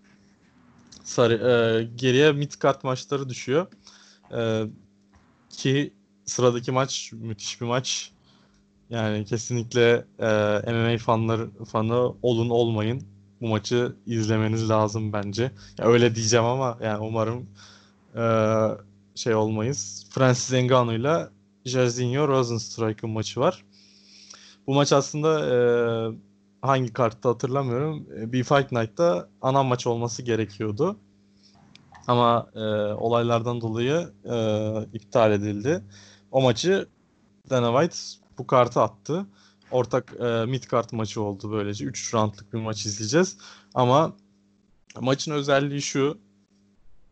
Sarı, 1.03 1.33
e, 1.33 1.83
geriye 1.95 2.31
mid 2.31 2.51
card 2.63 2.83
maçları 2.83 3.29
düşüyor. 3.29 3.67
E, 4.31 4.63
ki 5.49 5.93
sıradaki 6.25 6.71
maç 6.71 7.11
müthiş 7.13 7.61
bir 7.61 7.65
maç. 7.65 8.11
Yani 8.89 9.25
kesinlikle 9.25 10.05
e, 10.19 10.27
MMA 10.73 10.97
fanları 10.97 11.65
fanı 11.65 12.13
olun 12.21 12.49
olmayın 12.49 13.18
bu 13.41 13.47
maçı 13.47 13.95
izlemeniz 14.05 14.69
lazım 14.69 15.13
bence. 15.13 15.51
Ya 15.77 15.85
öyle 15.85 16.15
diyeceğim 16.15 16.45
ama 16.45 16.77
yani 16.83 16.99
umarım 16.99 17.49
e, 18.15 18.23
şey 19.15 19.35
olmayız. 19.35 20.05
Francis 20.09 20.53
Ngannou 20.53 20.93
ile 20.93 21.27
Jairzinho 21.65 22.27
Rozenstruik'ın 22.27 23.09
maçı 23.09 23.39
var. 23.39 23.65
Bu 24.67 24.73
maç 24.73 24.93
aslında 24.93 25.55
e, 25.55 25.57
hangi 26.61 26.93
kartta 26.93 27.29
hatırlamıyorum. 27.29 28.07
E, 28.17 28.31
bir 28.31 28.43
Fight 28.43 28.71
Night'ta 28.71 29.29
ana 29.41 29.63
maç 29.63 29.87
olması 29.87 30.21
gerekiyordu. 30.21 30.97
Ama 32.07 32.47
e, 32.55 32.59
olaylardan 32.93 33.61
dolayı 33.61 34.09
e, 34.25 34.37
iptal 34.93 35.31
edildi. 35.31 35.83
O 36.31 36.41
maçı 36.41 36.87
Dana 37.49 37.81
White 37.81 38.25
bu 38.37 38.47
kartı 38.47 38.81
attı. 38.81 39.25
Ortak 39.71 40.13
e, 40.19 40.45
mid 40.45 40.63
kart 40.63 40.93
maçı 40.93 41.21
oldu 41.21 41.51
böylece. 41.51 41.85
3 41.85 42.13
roundlık 42.13 42.53
bir 42.53 42.59
maç 42.59 42.85
izleyeceğiz. 42.85 43.37
Ama 43.73 44.15
maçın 44.99 45.31
özelliği 45.31 45.81
şu. 45.81 46.17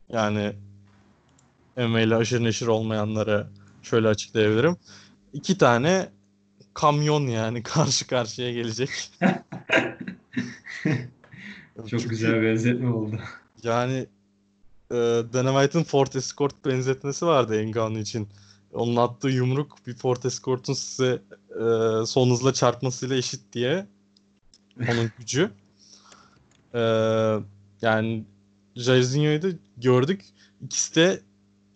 Yani 0.10 0.54
MMA 1.78 2.02
ile 2.02 2.16
aşırı 2.16 2.44
neşir 2.44 2.68
olmayanlara 2.68 3.50
şöyle 3.84 4.08
açıklayabilirim. 4.08 4.78
İki 5.34 5.58
tane 5.58 6.10
kamyon 6.74 7.28
yani 7.28 7.64
karşı 7.74 8.08
karşıya 8.08 8.52
gelecek. 8.52 8.90
Çok 11.78 11.90
Çünkü, 11.90 12.10
güzel 12.10 12.42
benzetme 12.42 12.90
oldu. 12.90 13.20
Yani 13.64 14.08
e, 14.92 14.96
Dana 15.34 15.62
White'ın 15.62 15.84
Ford 15.84 16.14
Escort 16.14 16.66
benzetmesi 16.66 17.26
vardı 17.26 17.66
Ngannou 17.68 18.00
için. 18.00 18.28
Onun 18.74 18.96
attığı 18.96 19.30
yumruk 19.30 19.88
bir 19.88 19.94
Ford 19.94 20.24
Escort'un 20.24 20.74
size 20.74 21.22
e, 21.50 22.06
son 22.06 22.30
hızla 22.30 22.54
çarpmasıyla 22.54 23.16
eşit 23.16 23.42
diye. 23.54 23.88
Onun 24.80 25.12
gücü. 25.18 25.52
E, 26.74 26.80
yani 27.82 28.24
Jairzinho'yu 28.76 29.42
da 29.42 29.48
gördük. 29.78 30.26
İkisi 30.62 30.96
de 30.96 31.22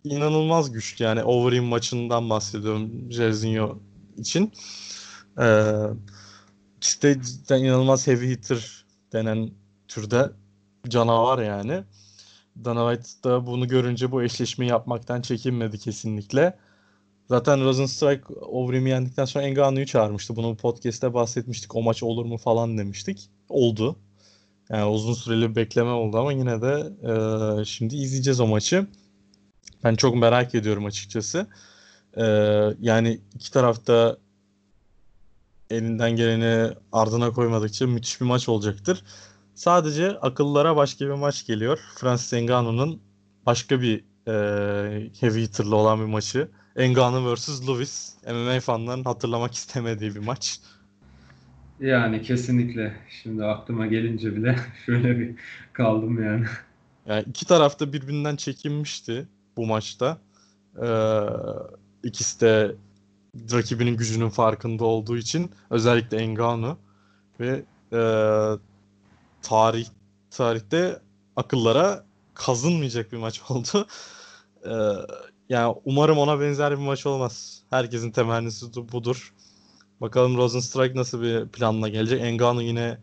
inanılmaz 0.03 0.71
güçlü. 0.71 1.03
Yani 1.03 1.23
Overeem 1.23 1.63
maçından 1.63 2.29
bahsediyorum 2.29 3.11
Jairzinho 3.11 3.79
için. 4.17 4.51
Ee, 5.39 5.73
ikisi 6.77 7.01
de 7.01 7.21
cidden 7.21 7.63
inanılmaz 7.63 8.07
heavy 8.07 8.29
hitter 8.29 8.85
denen 9.13 9.51
türde 9.87 10.31
canavar 10.87 11.43
yani. 11.43 11.83
Dana 12.65 12.95
White 12.95 13.29
da 13.29 13.45
bunu 13.45 13.67
görünce 13.67 14.11
bu 14.11 14.23
eşleşmeyi 14.23 14.69
yapmaktan 14.69 15.21
çekinmedi 15.21 15.79
kesinlikle. 15.79 16.57
Zaten 17.31 17.63
Rosenstrike 17.63 18.33
Overeem'i 18.33 18.89
yendikten 18.89 19.25
sonra 19.25 19.47
Ngannou'yu 19.47 19.85
çağırmıştı. 19.85 20.35
Bunu 20.35 20.57
podcast'te 20.57 21.13
bahsetmiştik. 21.13 21.75
O 21.75 21.81
maç 21.81 22.03
olur 22.03 22.25
mu 22.25 22.37
falan 22.37 22.77
demiştik. 22.77 23.29
Oldu. 23.49 23.95
Yani 24.69 24.85
uzun 24.85 25.13
süreli 25.13 25.49
bir 25.49 25.55
bekleme 25.55 25.89
oldu 25.89 26.17
ama 26.17 26.33
yine 26.33 26.61
de 26.61 26.91
e, 27.61 27.65
şimdi 27.65 27.95
izleyeceğiz 27.95 28.39
o 28.39 28.47
maçı. 28.47 28.87
Ben 29.83 29.95
çok 29.95 30.15
merak 30.15 30.55
ediyorum 30.55 30.85
açıkçası. 30.85 31.47
E, 32.17 32.23
yani 32.81 33.19
iki 33.35 33.51
tarafta 33.51 34.17
elinden 35.69 36.11
geleni 36.15 36.73
ardına 36.91 37.31
koymadıkça 37.31 37.87
müthiş 37.87 38.21
bir 38.21 38.25
maç 38.25 38.49
olacaktır. 38.49 39.03
Sadece 39.55 40.09
akıllara 40.09 40.75
başka 40.75 41.05
bir 41.05 41.13
maç 41.13 41.47
geliyor. 41.47 41.79
Francis 41.95 42.33
Ngannou'nun 42.33 43.01
başka 43.45 43.81
bir 43.81 44.05
e, 44.27 44.33
heavy 45.19 45.41
hitter 45.41 45.65
olan 45.65 45.99
bir 45.99 46.05
maçı. 46.05 46.60
Ngannou 46.77 47.35
vs. 47.35 47.67
Lewis. 47.67 48.13
MMA 48.27 48.59
fanların 48.59 49.03
hatırlamak 49.03 49.53
istemediği 49.53 50.15
bir 50.15 50.19
maç. 50.19 50.59
Yani 51.79 52.21
kesinlikle. 52.21 52.93
Şimdi 53.23 53.45
aklıma 53.45 53.87
gelince 53.87 54.35
bile 54.35 54.55
şöyle 54.85 55.19
bir 55.19 55.35
kaldım 55.73 56.23
yani. 56.23 56.45
Yani 57.05 57.23
iki 57.27 57.45
taraf 57.45 57.79
da 57.79 57.93
birbirinden 57.93 58.35
çekinmişti 58.35 59.27
bu 59.57 59.65
maçta. 59.65 60.17
Ee, 60.81 61.19
ikisi 62.03 62.41
de 62.41 62.75
rakibinin 63.51 63.97
gücünün 63.97 64.29
farkında 64.29 64.85
olduğu 64.85 65.17
için 65.17 65.51
özellikle 65.69 66.27
Ngannou 66.27 66.77
ve 67.39 67.63
e, 67.93 68.01
tarih 69.41 69.87
tarihte 70.31 70.99
akıllara 71.35 72.05
kazınmayacak 72.33 73.11
bir 73.11 73.17
maç 73.17 73.41
oldu. 73.49 73.87
Ee, 74.65 74.69
yani 75.51 75.75
umarım 75.85 76.17
ona 76.17 76.39
benzer 76.39 76.71
bir 76.71 76.85
maç 76.85 77.05
olmaz. 77.05 77.63
Herkesin 77.69 78.11
temennisi 78.11 78.73
budur. 78.91 79.33
Bakalım 80.01 80.37
Rosenstrike 80.37 80.99
nasıl 80.99 81.21
bir 81.21 81.47
planla 81.47 81.89
gelecek. 81.89 82.21
Ngannou 82.33 82.61
yine 82.61 82.97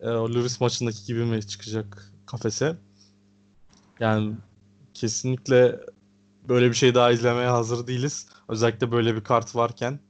e, 0.00 0.06
Lewis 0.06 0.60
maçındaki 0.60 1.04
gibi 1.06 1.24
mi 1.24 1.46
çıkacak 1.46 2.12
kafese? 2.26 2.76
Yani 4.00 4.34
kesinlikle 4.94 5.80
böyle 6.48 6.68
bir 6.68 6.74
şey 6.74 6.94
daha 6.94 7.12
izlemeye 7.12 7.48
hazır 7.48 7.86
değiliz. 7.86 8.26
Özellikle 8.48 8.92
böyle 8.92 9.14
bir 9.16 9.24
kart 9.24 9.56
varken. 9.56 10.00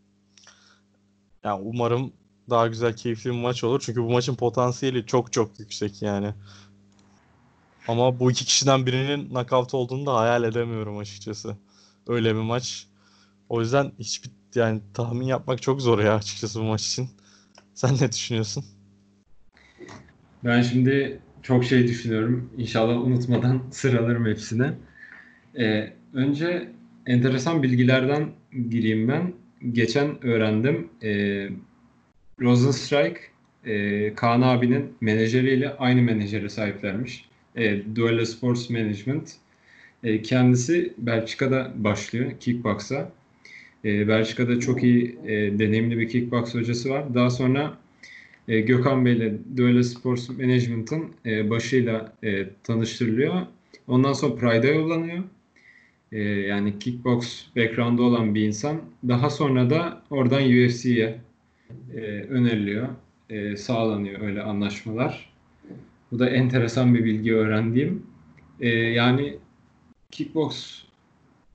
Yani 1.45 1.63
umarım 1.65 2.13
daha 2.51 2.67
güzel, 2.67 2.97
keyifli 2.97 3.31
bir 3.31 3.41
maç 3.41 3.65
olur. 3.65 3.83
Çünkü 3.87 4.03
bu 4.03 4.11
maçın 4.11 4.35
potansiyeli 4.35 5.07
çok 5.07 5.33
çok 5.33 5.61
yüksek 5.61 6.03
yani. 6.03 6.35
Ama 7.89 8.19
bu 8.21 8.31
iki 8.31 8.45
kişiden 8.45 8.87
birinin 8.87 9.29
knockout 9.29 9.75
olduğunu 9.75 10.07
da 10.07 10.15
hayal 10.15 10.45
edemiyorum 10.45 10.99
açıkçası. 10.99 11.57
Öyle 12.07 12.35
bir 12.35 12.41
maç. 12.41 12.87
O 13.49 13.61
yüzden 13.61 13.93
hiçbir 13.99 14.31
yani 14.55 14.81
tahmin 14.95 15.27
yapmak 15.27 15.63
çok 15.63 15.83
zor 15.83 15.99
ya 15.99 16.15
açıkçası 16.15 16.61
bu 16.61 16.65
maç 16.65 16.87
için. 16.87 17.09
Sen 17.75 17.95
ne 18.01 18.13
düşünüyorsun? 18.13 18.65
Ben 20.45 20.63
şimdi 20.63 21.21
çok 21.43 21.65
şey 21.65 21.89
düşünüyorum. 21.89 22.51
İnşallah 22.57 22.97
unutmadan 22.97 23.63
sıralarım 23.71 24.27
hepsini. 24.27 24.73
Ee, 25.59 25.93
önce 26.13 26.69
enteresan 27.07 27.63
bilgilerden 27.63 28.29
gireyim 28.71 29.09
ben. 29.09 29.33
Geçen 29.73 30.25
öğrendim. 30.25 30.89
Ee, 31.03 31.49
Rosenstrike 32.41 33.21
e, 33.65 34.15
Kaan 34.15 34.43
abinin 34.43 34.93
menajeriyle 35.01 35.77
aynı 35.77 36.03
menajere 36.03 36.49
sahiplermiş. 36.49 37.29
E, 37.57 37.97
Duella 37.97 38.27
Sports 38.27 38.71
Management. 38.71 39.33
E, 40.03 40.23
kendisi 40.23 40.95
Belçika'da 40.99 41.73
başlıyor 41.77 42.33
kickbox'a. 42.41 43.13
E, 43.85 44.09
Belçika'da 44.09 44.61
çok 44.61 44.83
iyi 44.83 45.19
e, 45.27 45.59
deneyimli 45.59 45.99
bir 45.99 46.09
kickbox 46.09 46.55
hocası 46.55 46.91
var. 46.91 47.15
Daha 47.15 47.31
sonra 47.31 47.79
Gökhan 48.47 49.05
Bey 49.05 49.13
ile 49.13 49.35
Duella 49.57 49.83
Sports 49.83 50.29
Management'ın 50.29 51.11
başıyla 51.51 52.13
tanıştırılıyor. 52.65 53.35
Ondan 53.89 54.13
sonra 54.13 54.35
Pride'a 54.35 54.71
yollanıyor. 54.71 55.25
E, 56.13 56.21
yani 56.23 56.79
kickbox 56.79 57.47
background'ı 57.57 58.03
olan 58.03 58.35
bir 58.35 58.43
insan. 58.47 58.81
Daha 59.09 59.31
sonra 59.31 59.71
da 59.71 60.03
oradan 60.11 60.43
UFC'ye 60.43 61.19
öneriliyor. 62.29 62.89
Sağlanıyor 63.57 64.21
öyle 64.21 64.43
anlaşmalar. 64.43 65.33
Bu 66.13 66.19
da 66.19 66.29
enteresan 66.29 66.95
bir 66.95 67.05
bilgi 67.05 67.35
öğrendiğim. 67.35 68.03
Yani 68.95 69.37
kickbox 70.13 70.83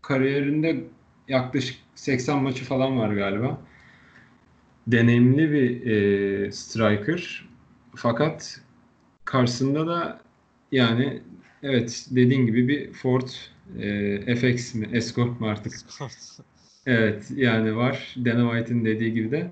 kariyerinde 0.02 0.84
yaklaşık 1.28 1.78
80 1.96 2.44
maçı 2.44 2.66
falan 2.66 2.98
var 2.98 3.14
galiba. 3.14 3.62
Deneyimli 4.88 5.52
bir 5.52 5.86
e, 5.86 6.52
striker. 6.52 7.48
Fakat 7.96 8.62
karşısında 9.26 9.88
da 9.88 10.22
yani 10.72 11.22
evet 11.64 12.08
dediğin 12.12 12.46
gibi 12.46 12.68
bir 12.68 12.94
Ford 12.94 13.28
e, 13.80 14.36
FX 14.36 14.76
mi 14.76 14.90
Escort 14.94 15.40
mu 15.40 15.48
artık? 15.48 15.74
Evet 16.90 17.32
yani 17.36 17.76
var. 17.76 18.16
Dana 18.26 18.52
White'in 18.52 18.86
dediği 18.86 19.14
gibi 19.14 19.32
de 19.32 19.52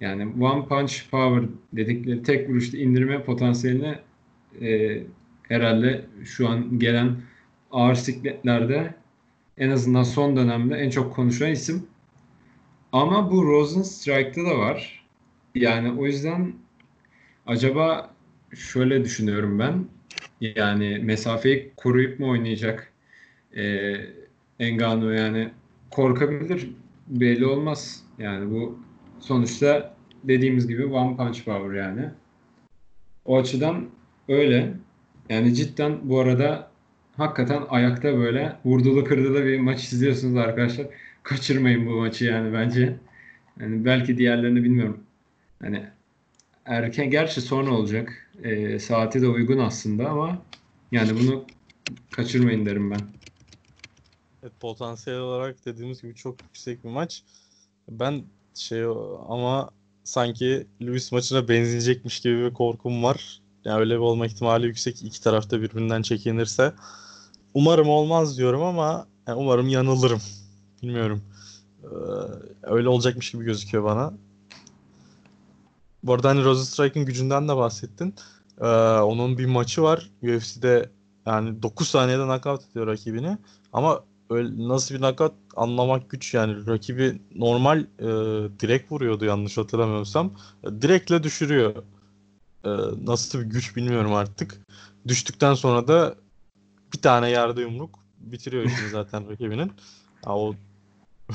yani 0.00 0.44
one 0.44 0.64
punch 0.68 1.10
power 1.10 1.48
dedikleri 1.72 2.22
tek 2.22 2.48
vuruşta 2.48 2.78
indirme 2.78 3.24
potansiyeline 3.24 3.98
e, 4.60 5.02
herhalde 5.48 6.04
şu 6.24 6.48
an 6.48 6.78
gelen 6.78 7.16
ağır 7.70 7.94
sikletlerde 7.94 8.94
en 9.58 9.70
azından 9.70 10.02
son 10.02 10.36
dönemde 10.36 10.76
en 10.76 10.90
çok 10.90 11.14
konuşulan 11.14 11.50
isim. 11.50 11.86
Ama 12.92 13.30
bu 13.30 13.44
Rosenstrike'da 13.46 14.50
da 14.50 14.58
var. 14.58 15.06
Yani 15.54 16.00
o 16.00 16.06
yüzden 16.06 16.52
acaba 17.46 18.10
şöyle 18.54 19.04
düşünüyorum 19.04 19.58
ben. 19.58 19.84
Yani 20.40 20.98
mesafeyi 20.98 21.72
koruyup 21.76 22.20
mu 22.20 22.30
oynayacak 22.30 22.92
e, 23.56 23.94
Engano 24.58 25.10
yani 25.10 25.50
korkabilir 25.90 26.70
belli 27.06 27.46
olmaz. 27.46 28.02
Yani 28.18 28.50
bu 28.50 28.78
sonuçta 29.20 29.96
dediğimiz 30.24 30.68
gibi 30.68 30.86
one 30.86 31.16
punch 31.16 31.44
power 31.44 31.78
yani. 31.78 32.10
O 33.24 33.38
açıdan 33.38 33.86
öyle. 34.28 34.74
Yani 35.28 35.54
cidden 35.54 35.98
bu 36.02 36.20
arada 36.20 36.69
hakikaten 37.16 37.62
ayakta 37.68 38.16
böyle 38.18 38.56
vurdulu 38.64 39.04
kırdılı 39.04 39.44
bir 39.44 39.60
maç 39.60 39.84
izliyorsunuz 39.92 40.36
arkadaşlar. 40.36 40.86
Kaçırmayın 41.22 41.86
bu 41.86 41.90
maçı 41.90 42.24
yani 42.24 42.52
bence. 42.52 42.96
Yani 43.60 43.84
belki 43.84 44.18
diğerlerini 44.18 44.64
bilmiyorum. 44.64 45.00
Hani 45.62 45.86
erken 46.64 47.10
gerçi 47.10 47.40
sonra 47.40 47.70
olacak. 47.70 48.28
E, 48.42 48.78
saati 48.78 49.22
de 49.22 49.28
uygun 49.28 49.58
aslında 49.58 50.08
ama 50.08 50.42
yani 50.92 51.20
bunu 51.20 51.44
kaçırmayın 52.10 52.66
derim 52.66 52.90
ben. 52.90 53.00
Evet, 54.42 54.52
potansiyel 54.60 55.18
olarak 55.18 55.66
dediğimiz 55.66 56.02
gibi 56.02 56.14
çok 56.14 56.42
yüksek 56.42 56.84
bir 56.84 56.88
maç. 56.88 57.22
Ben 57.88 58.22
şey 58.54 58.84
ama 59.28 59.70
sanki 60.04 60.66
Lewis 60.82 61.12
maçına 61.12 61.48
benzeyecekmiş 61.48 62.20
gibi 62.20 62.44
bir 62.44 62.54
korkum 62.54 63.02
var. 63.02 63.39
Yani 63.64 63.80
öyle 63.80 63.94
bir 63.94 64.00
olma 64.00 64.26
ihtimali 64.26 64.66
yüksek. 64.66 65.02
İki 65.02 65.22
tarafta 65.22 65.62
birbirinden 65.62 66.02
çekinirse. 66.02 66.72
Umarım 67.54 67.88
olmaz 67.88 68.38
diyorum 68.38 68.62
ama 68.62 69.06
yani 69.26 69.38
umarım 69.38 69.68
yanılırım. 69.68 70.20
Bilmiyorum. 70.82 71.22
Ee, 71.82 71.86
öyle 72.62 72.88
olacakmış 72.88 73.30
gibi 73.30 73.44
gözüküyor 73.44 73.84
bana. 73.84 74.12
Bu 76.02 76.14
arada 76.14 76.28
hani 76.28 76.44
Rosenstrike'ın 76.44 77.06
gücünden 77.06 77.48
de 77.48 77.56
bahsettin. 77.56 78.14
Ee, 78.60 78.66
onun 79.00 79.38
bir 79.38 79.46
maçı 79.46 79.82
var. 79.82 80.10
UFC'de 80.22 80.90
yani 81.26 81.62
9 81.62 81.88
saniyede 81.88 82.24
knockout 82.24 82.70
ediyor 82.70 82.86
rakibini. 82.86 83.38
Ama 83.72 84.00
öyle 84.30 84.68
nasıl 84.68 84.94
bir 84.94 85.00
knockout 85.00 85.32
anlamak 85.56 86.10
güç 86.10 86.34
yani. 86.34 86.66
Rakibi 86.66 87.20
normal 87.34 87.78
e, 87.80 88.06
direkt 88.60 88.92
vuruyordu 88.92 89.24
yanlış 89.24 89.58
hatırlamıyorsam. 89.58 90.32
E, 90.64 90.82
direktle 90.82 91.22
düşürüyor. 91.22 91.74
E, 92.64 92.68
nasıl 93.02 93.40
bir 93.40 93.44
güç 93.44 93.76
bilmiyorum 93.76 94.14
artık. 94.14 94.60
Düştükten 95.08 95.54
sonra 95.54 95.88
da 95.88 96.14
bir 96.94 97.02
tane 97.02 97.30
yerde 97.30 97.60
yumruk 97.60 97.98
bitiriyor 98.18 98.64
işini 98.64 98.88
zaten 98.92 99.30
rakibinin. 99.30 99.72
Ya, 100.26 100.34
o 100.34 100.54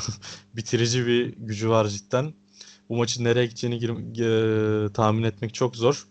bitirici 0.55 1.07
bir 1.07 1.36
gücü 1.38 1.69
var 1.69 1.88
cidden. 1.88 2.34
Bu 2.89 2.97
maçın 2.97 3.23
nereye 3.23 3.45
gideceğini 3.45 3.80
gir- 3.80 4.86
e, 4.86 4.93
tahmin 4.93 5.23
etmek 5.23 5.53
çok 5.53 5.76
zor. 5.76 6.07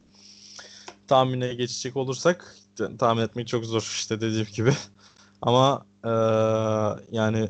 Tahmine 1.06 1.54
geçecek 1.54 1.96
olursak 1.96 2.56
tahmin 2.98 3.22
etmek 3.22 3.48
çok 3.48 3.64
zor 3.64 3.80
işte 3.80 4.20
dediğim 4.20 4.46
gibi. 4.46 4.72
Ama 5.42 5.86
e, 6.04 6.10
yani 7.12 7.48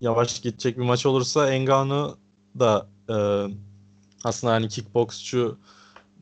yavaş 0.00 0.40
gidecek 0.40 0.78
bir 0.78 0.82
maç 0.82 1.06
olursa 1.06 1.50
Engano 1.50 2.16
da 2.58 2.86
e, 3.10 3.16
aslında 4.24 4.52
hani 4.52 4.68
kickboksçu 4.68 5.58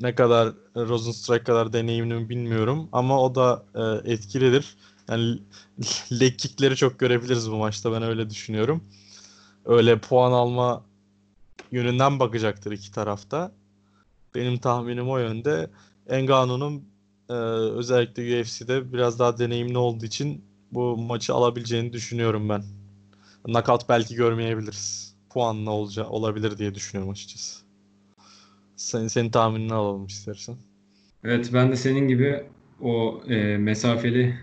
ne 0.03 0.15
kadar 0.15 0.53
Rosenstrike 0.77 1.45
kadar 1.45 1.73
deneyimli 1.73 2.15
mi 2.15 2.29
bilmiyorum 2.29 2.89
ama 2.93 3.21
o 3.23 3.35
da 3.35 3.65
e, 3.75 4.13
etkilidir. 4.13 4.77
Yani 5.09 5.39
leg 6.21 6.39
kickleri 6.39 6.77
çok 6.77 6.99
görebiliriz 6.99 7.51
bu 7.51 7.57
maçta 7.57 7.93
ben 7.93 8.03
öyle 8.03 8.31
düşünüyorum. 8.31 8.85
Öyle 9.65 9.99
puan 9.99 10.33
alma 10.33 10.85
yönünden 11.73 12.21
bakacaktır 12.21 12.73
iki 12.73 12.93
tarafta. 12.93 13.53
Benim 14.35 14.59
tahminim 14.59 15.11
o 15.11 15.19
yönde. 15.19 15.71
Engano'nun 16.09 16.85
e, 17.29 17.33
özellikle 17.79 18.41
UFC'de 18.41 18.93
biraz 18.93 19.19
daha 19.19 19.39
deneyimli 19.39 19.79
olduğu 19.79 20.05
için 20.05 20.45
bu 20.73 20.97
maçı 20.97 21.35
alabileceğini 21.35 21.93
düşünüyorum 21.93 22.49
ben. 22.49 22.65
Knockout 23.45 23.89
belki 23.89 24.15
görmeyebiliriz. 24.15 25.15
Puanla 25.31 25.71
olacağı 25.71 26.09
olabilir 26.09 26.59
diye 26.59 26.75
düşünüyorum 26.75 27.13
açıkçası. 27.13 27.62
Sen, 28.77 29.07
senin 29.07 29.31
tahminini 29.31 29.75
alalım 29.75 30.07
istersen. 30.07 30.57
Evet 31.25 31.51
ben 31.55 31.73
de 31.73 31.77
senin 31.77 32.09
gibi 32.09 32.45
o 32.81 33.23
e, 33.29 33.57
mesafeli 33.59 34.35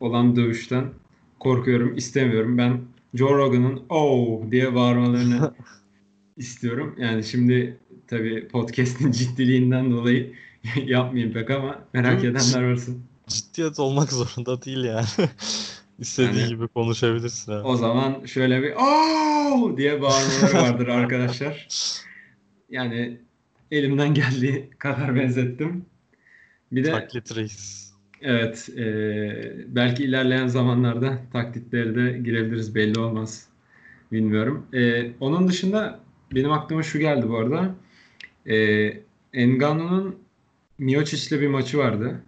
olan 0.00 0.36
dövüşten 0.36 0.84
korkuyorum, 1.40 1.96
istemiyorum. 1.96 2.58
Ben 2.58 2.80
Joe 3.14 3.34
Rogan'ın 3.38 3.82
oh 3.88 4.50
diye 4.50 4.74
bağırmalarını 4.74 5.54
istiyorum. 6.36 6.94
Yani 6.98 7.24
şimdi 7.24 7.78
tabii 8.08 8.48
podcast'in 8.48 9.10
ciddiliğinden 9.12 9.90
dolayı 9.90 10.32
yapmayayım 10.84 11.32
pek 11.34 11.50
ama 11.50 11.78
merak 11.92 12.22
Değil 12.22 12.34
edenler 12.34 12.70
varsa. 12.70 12.92
Ciddiyet 13.28 13.80
olmak 13.80 14.12
zorunda 14.12 14.62
değil 14.62 14.84
yani. 14.84 15.06
İstediğin 15.98 16.40
Yani- 16.40 16.48
gibi 16.48 16.68
konuşabilirsin. 16.68 17.52
abi. 17.52 17.66
O 17.66 17.76
zaman 17.76 18.24
şöyle 18.26 18.62
bir 18.62 18.72
oh 18.78 19.76
diye 19.76 20.02
bağırmaları 20.02 20.54
vardır 20.54 20.86
arkadaşlar. 20.88 21.68
Yani 22.70 23.20
elimden 23.70 24.14
geldiği 24.14 24.70
kadar 24.78 25.14
benzettim. 25.16 25.86
Bir 26.72 26.84
de 26.84 26.90
Taklit 26.90 27.36
reis. 27.36 27.90
evet 28.20 28.68
e, 28.78 28.84
belki 29.68 30.04
ilerleyen 30.04 30.46
zamanlarda 30.46 31.18
taklitlere 31.32 31.94
de 31.94 32.18
girebiliriz 32.18 32.74
belli 32.74 32.98
olmaz. 33.00 33.48
Bilmiyorum. 34.12 34.66
E, 34.74 35.12
onun 35.20 35.48
dışında 35.48 36.00
benim 36.34 36.52
aklıma 36.52 36.82
şu 36.82 36.98
geldi 36.98 37.28
bu 37.28 37.38
arada. 37.38 37.74
E, 38.46 38.90
Ngannou'nun 39.34 40.18
Miocic'le 40.78 41.40
bir 41.40 41.48
maçı 41.48 41.78
vardı. 41.78 42.24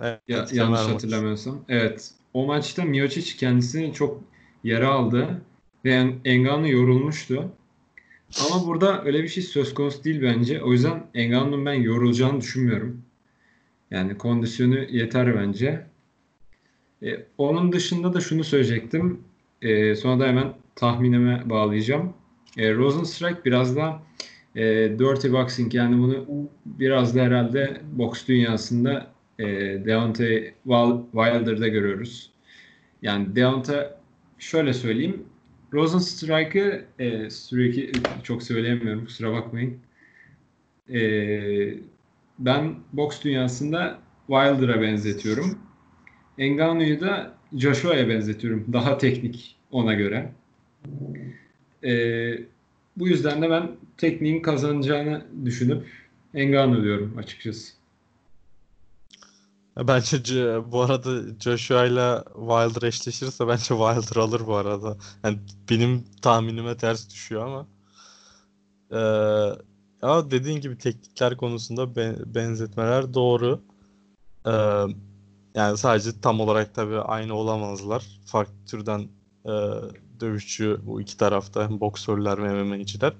Evet, 0.00 0.20
Ya, 0.28 0.46
yanlış 0.52 0.88
hatırlamıyorsam. 0.88 1.64
Evet. 1.68 2.10
O 2.34 2.46
maçta 2.46 2.84
Miocic 2.84 3.36
kendisini 3.36 3.92
çok 3.94 4.24
yara 4.64 4.88
aldı 4.88 5.42
ve 5.84 6.04
Ngannou 6.26 6.68
yorulmuştu. 6.68 7.52
Ama 8.50 8.66
burada 8.66 9.04
öyle 9.04 9.22
bir 9.22 9.28
şey 9.28 9.42
söz 9.42 9.74
konusu 9.74 10.04
değil 10.04 10.22
bence. 10.22 10.62
O 10.62 10.72
yüzden 10.72 11.06
Ngannou'nun 11.14 11.66
ben 11.66 11.72
yorulacağını 11.72 12.40
düşünmüyorum. 12.40 13.02
Yani 13.90 14.18
kondisyonu 14.18 14.78
yeter 14.78 15.36
bence. 15.36 15.86
E, 17.02 17.26
onun 17.38 17.72
dışında 17.72 18.14
da 18.14 18.20
şunu 18.20 18.44
söyleyecektim. 18.44 19.20
E, 19.62 19.94
sonra 19.94 20.20
da 20.20 20.26
hemen 20.28 20.54
tahminime 20.76 21.42
bağlayacağım. 21.50 22.12
E, 22.58 22.74
Rosenstrike 22.74 23.44
biraz 23.44 23.76
da 23.76 24.02
e, 24.56 24.62
dirty 24.98 25.32
boxing 25.32 25.74
yani 25.74 25.98
bunu 25.98 26.48
biraz 26.66 27.16
da 27.16 27.20
herhalde 27.22 27.80
boks 27.92 28.26
dünyasında 28.28 29.06
e, 29.38 29.44
Deontay 29.86 30.54
Wil- 30.66 31.02
Wilder'da 31.12 31.68
görüyoruz. 31.68 32.30
Yani 33.02 33.36
Deontay 33.36 33.86
şöyle 34.38 34.72
söyleyeyim. 34.72 35.22
Rosenstrike'ı 35.74 36.84
e, 36.98 37.30
sürekli 37.30 37.92
çok 38.22 38.42
söyleyemiyorum 38.42 39.04
kusura 39.04 39.32
bakmayın. 39.32 39.78
E, 40.92 41.00
ben 42.38 42.74
boks 42.92 43.22
dünyasında 43.22 43.98
Wilder'a 44.26 44.80
benzetiyorum. 44.80 45.58
Ngannou'yu 46.38 47.00
da 47.00 47.34
Joshua'ya 47.52 48.08
benzetiyorum. 48.08 48.72
Daha 48.72 48.98
teknik 48.98 49.56
ona 49.70 49.94
göre. 49.94 50.32
E, 51.84 51.92
bu 52.96 53.08
yüzden 53.08 53.42
de 53.42 53.50
ben 53.50 53.70
tekniğin 53.96 54.42
kazanacağını 54.42 55.24
düşünüp 55.44 55.86
Ngannou 56.34 56.82
diyorum 56.82 57.14
açıkçası. 57.18 57.83
Bence 59.76 60.62
bu 60.72 60.80
arada 60.82 61.20
Joshua 61.40 61.84
ile 61.86 62.24
Wilder 62.34 62.88
eşleşirse 62.88 63.48
bence 63.48 63.64
Wilder 63.64 64.16
alır 64.16 64.46
bu 64.46 64.54
arada. 64.56 64.96
Yani 65.24 65.38
benim 65.70 66.04
tahminime 66.22 66.76
ters 66.76 67.10
düşüyor 67.10 67.46
ama. 67.46 67.66
Ee, 68.92 69.58
ama 70.02 70.30
dediğin 70.30 70.60
gibi 70.60 70.78
teknikler 70.78 71.36
konusunda 71.36 71.96
be- 71.96 72.34
benzetmeler 72.34 73.14
doğru. 73.14 73.60
Ee, 74.46 74.50
yani 75.54 75.78
sadece 75.78 76.20
tam 76.20 76.40
olarak 76.40 76.74
tabii 76.74 76.98
aynı 76.98 77.34
olamazlar. 77.34 78.20
Farklı 78.26 78.54
türden 78.66 79.08
e, 79.46 79.52
dövüşçü 80.20 80.80
bu 80.86 81.00
iki 81.00 81.16
tarafta 81.16 81.64
hem 81.64 81.80
boksörler 81.80 82.38
hem 82.38 82.66
MMA'ciler. 82.66 83.12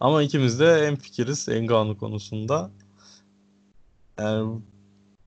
Ama 0.00 0.22
ikimiz 0.22 0.60
de 0.60 0.86
hemfikiriz 0.86 1.48
Ngannou 1.48 1.98
konusunda. 1.98 2.70
Yani 4.18 4.60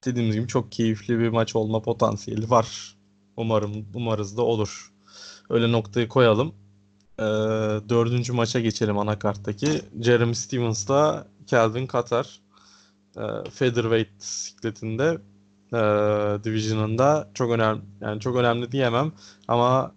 dediğimiz 0.05 0.35
gibi 0.35 0.47
çok 0.47 0.71
keyifli 0.71 1.19
bir 1.19 1.29
maç 1.29 1.55
olma 1.55 1.81
potansiyeli 1.81 2.49
var. 2.49 2.95
Umarım 3.37 3.85
umarız 3.95 4.37
da 4.37 4.41
olur. 4.41 4.91
Öyle 5.49 5.71
noktayı 5.71 6.07
koyalım. 6.07 6.55
Ee, 7.19 7.23
dördüncü 7.89 8.33
maça 8.33 8.59
geçelim 8.59 8.97
anakarttaki. 8.97 9.81
Jeremy 10.01 10.35
Stevens'la 10.35 11.27
Calvin 11.47 11.87
Kattar. 11.87 12.39
Ee, 13.17 13.21
featherweight 13.49 14.23
sikletinde 14.23 15.17
e, 15.73 15.79
division'ında 16.43 17.29
çok 17.33 17.51
önemli 17.51 17.81
yani 18.01 18.19
çok 18.19 18.35
önemli 18.35 18.71
diyemem 18.71 19.11
ama 19.47 19.91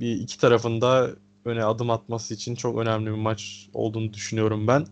bir 0.00 0.12
iki 0.12 0.38
tarafında 0.38 1.10
öne 1.44 1.64
adım 1.64 1.90
atması 1.90 2.34
için 2.34 2.54
çok 2.54 2.78
önemli 2.78 3.06
bir 3.06 3.16
maç 3.16 3.68
olduğunu 3.74 4.12
düşünüyorum 4.12 4.66
ben. 4.66 4.86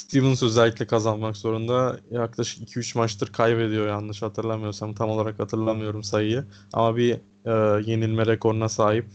Stevens 0.00 0.42
özellikle 0.42 0.86
kazanmak 0.86 1.36
zorunda. 1.36 2.00
Yaklaşık 2.10 2.68
2-3 2.68 2.98
maçtır 2.98 3.32
kaybediyor 3.32 3.86
yanlış 3.86 4.22
hatırlamıyorsam. 4.22 4.94
Tam 4.94 5.10
olarak 5.10 5.38
hatırlamıyorum 5.38 6.02
sayıyı. 6.02 6.44
Ama 6.72 6.96
bir 6.96 7.14
e, 7.44 7.82
yenilme 7.90 8.26
rekoruna 8.26 8.68
sahip 8.68 9.06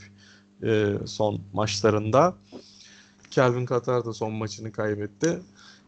e, 0.63 0.93
son 1.05 1.41
maçlarında. 1.53 2.36
Calvin 3.31 3.65
Kattar 3.65 4.05
da 4.05 4.13
son 4.13 4.33
maçını 4.33 4.71
kaybetti. 4.71 5.39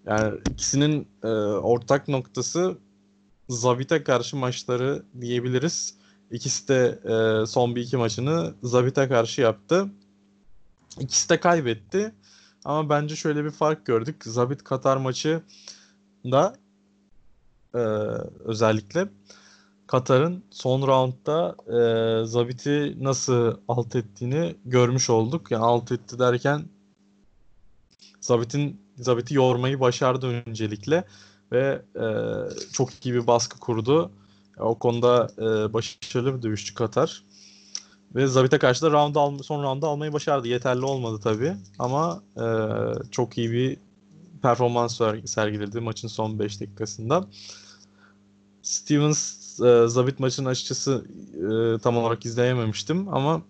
Yani 0.05 0.39
ikisinin 0.51 1.07
e, 1.23 1.27
ortak 1.27 2.07
noktası 2.07 2.77
Zabit'e 3.49 4.03
karşı 4.03 4.37
maçları 4.37 5.03
diyebiliriz. 5.21 5.93
İkisi 6.31 6.67
de 6.67 6.99
e, 7.03 7.45
son 7.45 7.75
bir 7.75 7.81
iki 7.81 7.97
maçını 7.97 8.53
Zabit'e 8.63 9.07
karşı 9.07 9.41
yaptı. 9.41 9.87
İkisi 10.99 11.29
de 11.29 11.39
kaybetti. 11.39 12.13
Ama 12.65 12.89
bence 12.89 13.15
şöyle 13.15 13.45
bir 13.45 13.51
fark 13.51 13.85
gördük. 13.85 14.23
Zabit 14.23 14.63
Katar 14.63 14.97
maçı 14.97 15.41
da 16.25 16.55
e, 17.73 17.79
özellikle 18.45 19.07
Katar'ın 19.87 20.43
son 20.51 20.87
roundda 20.87 21.55
e, 21.67 22.25
Zabit'i 22.25 23.03
nasıl 23.03 23.57
alt 23.67 23.95
ettiğini 23.95 24.55
görmüş 24.65 25.09
olduk. 25.09 25.51
Yani 25.51 25.63
alt 25.63 25.91
etti 25.91 26.19
derken 26.19 26.65
Zabit'in 28.21 28.81
Zabit'i 28.97 29.35
yormayı 29.35 29.79
başardı 29.79 30.27
öncelikle 30.27 31.03
ve 31.51 31.81
e, 31.95 32.05
çok 32.73 33.05
iyi 33.05 33.13
bir 33.13 33.27
baskı 33.27 33.59
kurdu. 33.59 34.11
O 34.59 34.79
konuda 34.79 35.27
e, 35.37 35.73
başarılı 35.73 36.37
bir 36.37 36.41
dövüşçü 36.41 36.73
Katar. 36.73 37.23
Ve 38.17 38.27
Zabit'e 38.27 38.57
karşı 38.57 38.81
da 38.81 38.91
round 38.91 39.15
al, 39.15 39.37
son 39.37 39.63
round'u 39.63 39.87
almayı 39.87 40.13
başardı. 40.13 40.47
Yeterli 40.47 40.85
olmadı 40.85 41.19
tabii. 41.23 41.53
Ama 41.79 42.23
e, 42.37 42.45
çok 43.11 43.37
iyi 43.37 43.51
bir 43.51 43.77
performans 44.41 45.01
ser- 45.01 45.27
sergiledi 45.27 45.79
maçın 45.79 46.07
son 46.07 46.39
5 46.39 46.61
dakikasında. 46.61 47.27
Stevens 48.61 49.59
e, 49.59 49.87
Zabit 49.87 50.19
maçını 50.19 50.49
açıkçası 50.49 51.05
e, 51.35 51.79
tam 51.79 51.97
olarak 51.97 52.25
izleyememiştim 52.25 53.13
ama 53.13 53.41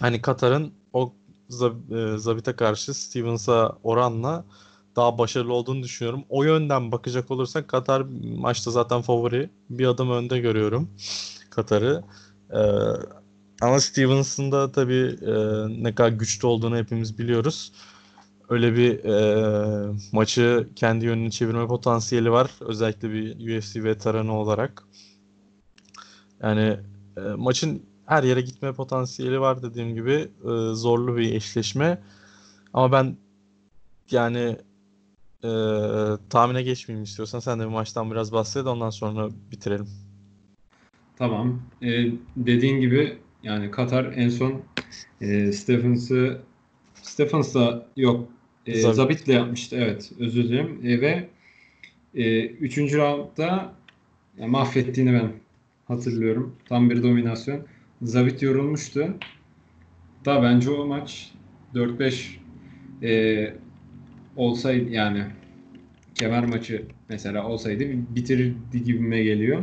hani 0.00 0.22
Katar'ın 0.22 0.72
o 0.92 1.12
e, 1.50 2.18
Zabit'e 2.18 2.56
karşı 2.56 2.94
Stevens'a 2.94 3.76
oranla 3.82 4.44
daha 4.96 5.18
başarılı 5.18 5.52
olduğunu 5.52 5.82
düşünüyorum. 5.82 6.24
O 6.28 6.44
yönden 6.44 6.92
bakacak 6.92 7.30
olursak 7.30 7.68
Katar 7.68 8.00
maçta 8.38 8.70
zaten 8.70 9.02
favori. 9.02 9.50
Bir 9.70 9.86
adım 9.86 10.10
önde 10.10 10.38
görüyorum 10.38 10.90
Katar'ı. 11.50 12.04
E, 12.50 12.60
ama 13.60 13.80
Stevens'ın 13.80 14.52
da 14.52 14.72
tabii 14.72 15.16
e, 15.22 15.32
ne 15.82 15.94
kadar 15.94 16.08
güçlü 16.08 16.46
olduğunu 16.46 16.76
hepimiz 16.76 17.18
biliyoruz. 17.18 17.72
Öyle 18.48 18.76
bir 18.76 19.04
e, 19.04 19.94
maçı 20.12 20.68
kendi 20.76 21.06
yönünü 21.06 21.30
çevirme 21.30 21.66
potansiyeli 21.66 22.30
var. 22.30 22.50
Özellikle 22.60 23.12
bir 23.12 23.58
UFC 23.58 23.84
veteranı 23.84 24.38
olarak. 24.38 24.82
Yani 26.42 26.76
e, 27.16 27.20
maçın 27.20 27.82
her 28.06 28.22
yere 28.22 28.40
gitme 28.40 28.72
potansiyeli 28.72 29.40
var 29.40 29.62
dediğim 29.62 29.94
gibi. 29.94 30.28
E, 30.44 30.74
zorlu 30.74 31.16
bir 31.16 31.34
eşleşme. 31.34 32.02
Ama 32.72 32.92
ben 32.92 33.16
yani 34.10 34.56
e, 35.44 35.50
tahmine 36.30 36.62
geçmeyeyim 36.62 37.04
istiyorsan 37.04 37.40
sen 37.40 37.60
de 37.60 37.64
bir 37.64 37.68
maçtan 37.68 38.10
biraz 38.10 38.32
bahset 38.32 38.66
ondan 38.66 38.90
sonra 38.90 39.28
bitirelim. 39.50 39.88
Tamam. 41.16 41.62
Ee, 41.82 42.12
dediğin 42.36 42.80
gibi 42.80 43.18
yani 43.42 43.70
Katar 43.70 44.12
en 44.16 44.28
son 44.28 44.62
e, 45.20 45.52
Stephens'ı 45.52 46.40
Stephens'la 46.94 47.86
yok 47.96 48.28
e, 48.66 48.80
Zabit. 48.80 48.96
Zabit'le 48.96 49.28
yapmıştı. 49.28 49.76
Evet. 49.76 50.12
Özür 50.18 50.44
dilerim. 50.44 50.80
E, 50.84 51.00
ve 51.00 51.28
e, 52.14 52.46
üçüncü 52.46 52.98
roundda 52.98 53.74
ya, 54.38 54.46
mahvettiğini 54.46 55.12
ben 55.12 55.32
hatırlıyorum. 55.88 56.56
Tam 56.68 56.90
bir 56.90 57.02
dominasyon. 57.02 57.66
Zabit 58.02 58.42
yorulmuştu. 58.42 59.14
Da 60.24 60.42
bence 60.42 60.70
o 60.70 60.86
maç 60.86 61.32
4-5 61.74 62.36
e, 63.02 63.54
olsaydı 64.36 64.90
yani 64.90 65.24
kemer 66.14 66.46
maçı 66.46 66.86
mesela 67.08 67.46
olsaydı 67.46 67.84
bitirirdi 68.16 68.84
gibime 68.84 69.22
geliyor. 69.22 69.62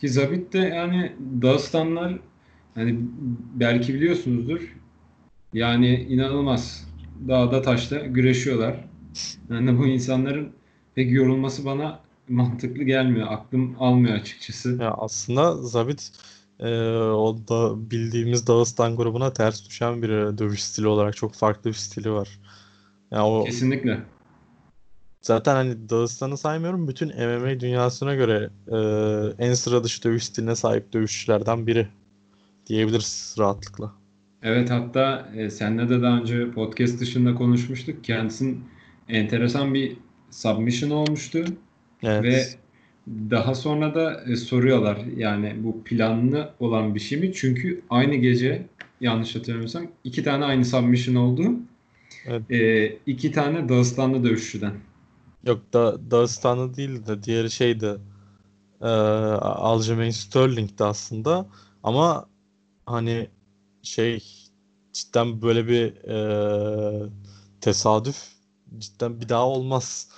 Ki 0.00 0.08
Zabit 0.08 0.52
de 0.52 0.58
yani 0.58 1.12
Dağıstanlar 1.42 2.18
hani 2.76 2.98
belki 3.54 3.94
biliyorsunuzdur. 3.94 4.76
Yani 5.52 5.94
inanılmaz 5.94 6.84
dağda 7.28 7.62
taşta 7.62 7.98
güreşiyorlar. 7.98 8.84
Yani 9.50 9.78
bu 9.78 9.86
insanların 9.86 10.52
pek 10.94 11.12
yorulması 11.12 11.64
bana 11.64 12.00
mantıklı 12.28 12.82
gelmiyor. 12.82 13.26
Aklım 13.30 13.76
almıyor 13.80 14.14
açıkçası. 14.14 14.78
Ya 14.80 14.90
aslında 14.98 15.56
Zabit 15.56 16.12
e, 16.60 16.66
o 16.98 17.36
da 17.48 17.90
bildiğimiz 17.90 18.46
Dağıstan 18.46 18.96
grubuna 18.96 19.32
ters 19.32 19.68
düşen 19.68 20.02
bir 20.02 20.08
dövüş 20.08 20.64
stili 20.64 20.86
olarak 20.86 21.16
çok 21.16 21.34
farklı 21.34 21.70
bir 21.70 21.74
stili 21.74 22.12
var. 22.12 22.28
Yani 23.10 23.22
o 23.22 23.44
Kesinlikle. 23.44 24.00
zaten 25.22 25.54
hani 25.54 25.88
Dağıstan'ı 25.88 26.36
saymıyorum. 26.36 26.88
Bütün 26.88 27.08
MMA 27.08 27.60
dünyasına 27.60 28.14
göre 28.14 28.50
e, 28.68 28.76
en 29.44 29.54
sıra 29.54 29.84
dışı 29.84 30.02
dövüş 30.02 30.24
stiline 30.24 30.56
sahip 30.56 30.92
dövüşçülerden 30.92 31.66
biri 31.66 31.88
diyebiliriz 32.66 33.36
rahatlıkla. 33.38 33.92
Evet 34.42 34.70
hatta 34.70 35.32
e, 35.36 35.50
seninle 35.50 35.88
de 35.88 36.02
daha 36.02 36.18
önce 36.20 36.50
podcast 36.50 37.00
dışında 37.00 37.34
konuşmuştuk. 37.34 38.04
Kendisinin 38.04 38.64
enteresan 39.08 39.74
bir 39.74 39.96
submission 40.30 40.90
olmuştu 40.90 41.44
Evet. 42.02 42.24
ve 42.24 42.44
daha 43.30 43.54
sonra 43.54 43.94
da 43.94 44.24
e, 44.24 44.36
soruyorlar 44.36 44.98
yani 45.16 45.56
bu 45.58 45.84
planlı 45.84 46.52
olan 46.60 46.94
bir 46.94 47.00
şey 47.00 47.20
mi? 47.20 47.32
Çünkü 47.34 47.82
aynı 47.90 48.14
gece 48.14 48.66
yanlış 49.00 49.36
hatırlamıyorsam 49.36 49.86
iki 50.04 50.22
tane 50.22 50.44
aynı 50.44 50.64
submission 50.64 51.14
oldu. 51.14 51.50
Evet. 52.26 52.50
E, 52.50 52.86
iki 53.06 53.32
tane 53.32 53.68
Dağıstanlı 53.68 54.24
dövüşçüden. 54.24 54.72
Yok 55.46 55.72
da 55.72 56.10
Dağıstan'ı 56.10 56.76
değil 56.76 57.06
de 57.06 57.22
diğeri 57.22 57.50
şeydi. 57.50 57.96
E, 58.80 58.86
Aljamain 58.86 60.10
Sterling'di 60.10 60.84
aslında. 60.84 61.46
Ama 61.82 62.26
hani 62.86 63.30
şey 63.82 64.24
cidden 64.92 65.42
böyle 65.42 65.68
bir 65.68 65.96
e, 66.08 67.10
tesadüf 67.60 68.28
cidden 68.78 69.20
bir 69.20 69.28
daha 69.28 69.48
olmaz. 69.48 70.08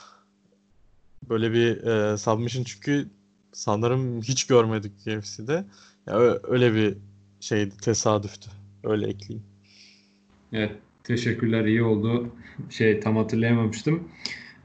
Böyle 1.29 1.53
bir 1.53 1.83
e, 1.87 2.19
submission 2.19 2.65
çünkü 2.65 3.11
sanırım 3.53 4.23
hiç 4.23 4.47
görmedik 4.47 4.93
UFC'de. 5.07 5.65
Ya, 6.07 6.15
ö- 6.19 6.41
öyle 6.43 6.75
bir 6.75 6.97
şeydi 7.41 7.77
tesadüftü. 7.77 8.51
Öyle 8.85 9.09
ekleyeyim. 9.09 9.47
Evet, 10.53 10.73
teşekkürler. 11.05 11.65
iyi 11.65 11.83
oldu. 11.83 12.33
Şey 12.71 13.01
tam 13.01 13.17
hatırlayamamıştım. 13.17 14.09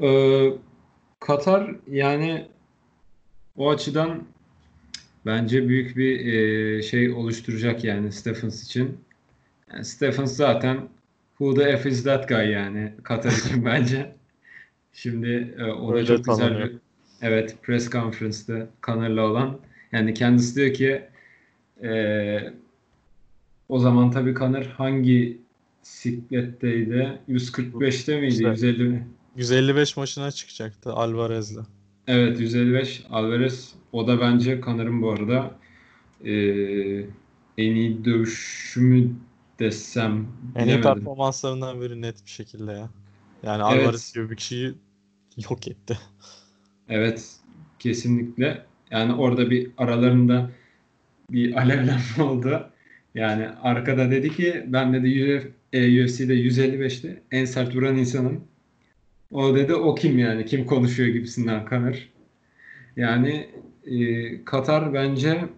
Ee, 0.01 0.49
Katar 1.19 1.75
yani 1.87 2.47
o 3.57 3.69
açıdan 3.69 4.23
bence 5.25 5.67
büyük 5.67 5.97
bir 5.97 6.25
e, 6.25 6.81
şey 6.81 7.11
oluşturacak 7.11 7.83
yani 7.83 8.11
Stephens 8.11 8.63
için. 8.63 8.97
Yani 9.73 9.85
Stephens 9.85 10.35
zaten 10.35 10.89
who 11.37 11.53
the 11.53 11.77
F 11.77 11.89
is 11.89 12.03
that 12.03 12.29
guy 12.29 12.49
yani 12.49 12.93
Katar 13.03 13.31
için 13.31 13.65
bence. 13.65 14.15
Şimdi 14.93 15.55
e, 15.57 15.63
o 15.63 15.91
da 15.91 15.95
Öyle 15.95 16.05
çok 16.05 16.25
güzel 16.25 16.59
bir 16.59 16.71
evet 17.21 17.55
press 17.63 17.89
conference'ta 17.89 18.69
Connor'la 18.83 19.21
olan 19.21 19.59
yani 19.91 20.13
kendisi 20.13 20.55
diyor 20.55 20.73
ki 20.73 21.01
e, 21.83 22.53
o 23.69 23.79
zaman 23.79 24.11
tabii 24.11 24.35
Conor 24.35 24.65
hangi 24.65 25.41
sikletteydi? 25.81 27.19
145'te 27.29 28.19
miydi? 28.19 28.33
İşte. 28.33 28.47
150 28.49 28.83
mi? 28.83 29.07
155 29.35 29.97
maçına 29.97 30.31
çıkacaktı 30.31 30.93
Alvarez'le. 30.93 31.59
Evet 32.07 32.39
155 32.39 33.03
Alvarez 33.09 33.73
o 33.93 34.07
da 34.07 34.21
bence 34.21 34.61
Connor'ın 34.65 35.03
bu 35.03 35.11
arada 35.11 35.61
e, 36.25 36.31
en 37.57 37.75
iyi 37.75 38.05
dövüşü 38.05 38.81
mü 38.81 39.15
desem 39.59 40.27
En 40.55 40.67
iyi 40.69 40.81
bilemedim. 40.81 40.81
performanslarından 40.81 41.81
biri 41.81 42.01
net 42.01 42.25
bir 42.25 42.31
şekilde 42.31 42.71
ya. 42.73 42.91
Yani 43.43 43.63
Evet. 43.67 43.87
Alvarez 43.87 44.13
gibi 44.13 44.29
bir 44.31 44.37
kişiyi 44.37 44.75
yok 45.49 45.69
etti. 45.69 45.99
Evet 46.89 47.41
kesinlikle. 47.79 48.69
Yani 48.91 49.13
orada 49.15 49.51
bir 49.51 49.73
aralarında 49.77 50.51
bir 51.31 51.55
alevlenme 51.55 52.01
oldu. 52.23 52.71
Yani 53.15 53.49
arkada 53.49 54.11
dedi 54.11 54.31
ki 54.31 54.65
ben 54.67 54.93
dedi 54.93 55.37
Uf, 55.37 55.47
e, 55.73 56.05
UFC'de 56.05 56.35
155'te 56.35 57.23
en 57.31 57.45
sert 57.45 57.75
vuran 57.75 57.97
insanım. 57.97 58.49
O 59.31 59.55
dedi 59.55 59.75
o 59.75 59.95
kim 59.95 60.19
yani? 60.19 60.45
Kim 60.45 60.65
konuşuyor 60.65 61.09
gibisinden 61.09 61.67
Conor. 61.69 62.09
Yani 62.97 63.49
e, 63.85 64.45
Katar 64.45 64.93
bence 64.93 65.49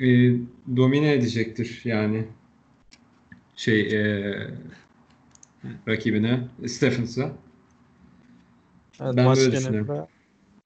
e, 0.00 0.06
domine 0.76 1.12
edecektir 1.12 1.82
yani 1.84 2.28
şey 3.56 3.80
e, 3.80 4.50
rakibine 5.88 6.48
Stephens'a. 6.66 7.32
Evet, 9.00 9.16
Ben 9.16 9.24
maç 9.24 9.36
böyle 9.36 9.52
düşünüyorum. 9.52 9.90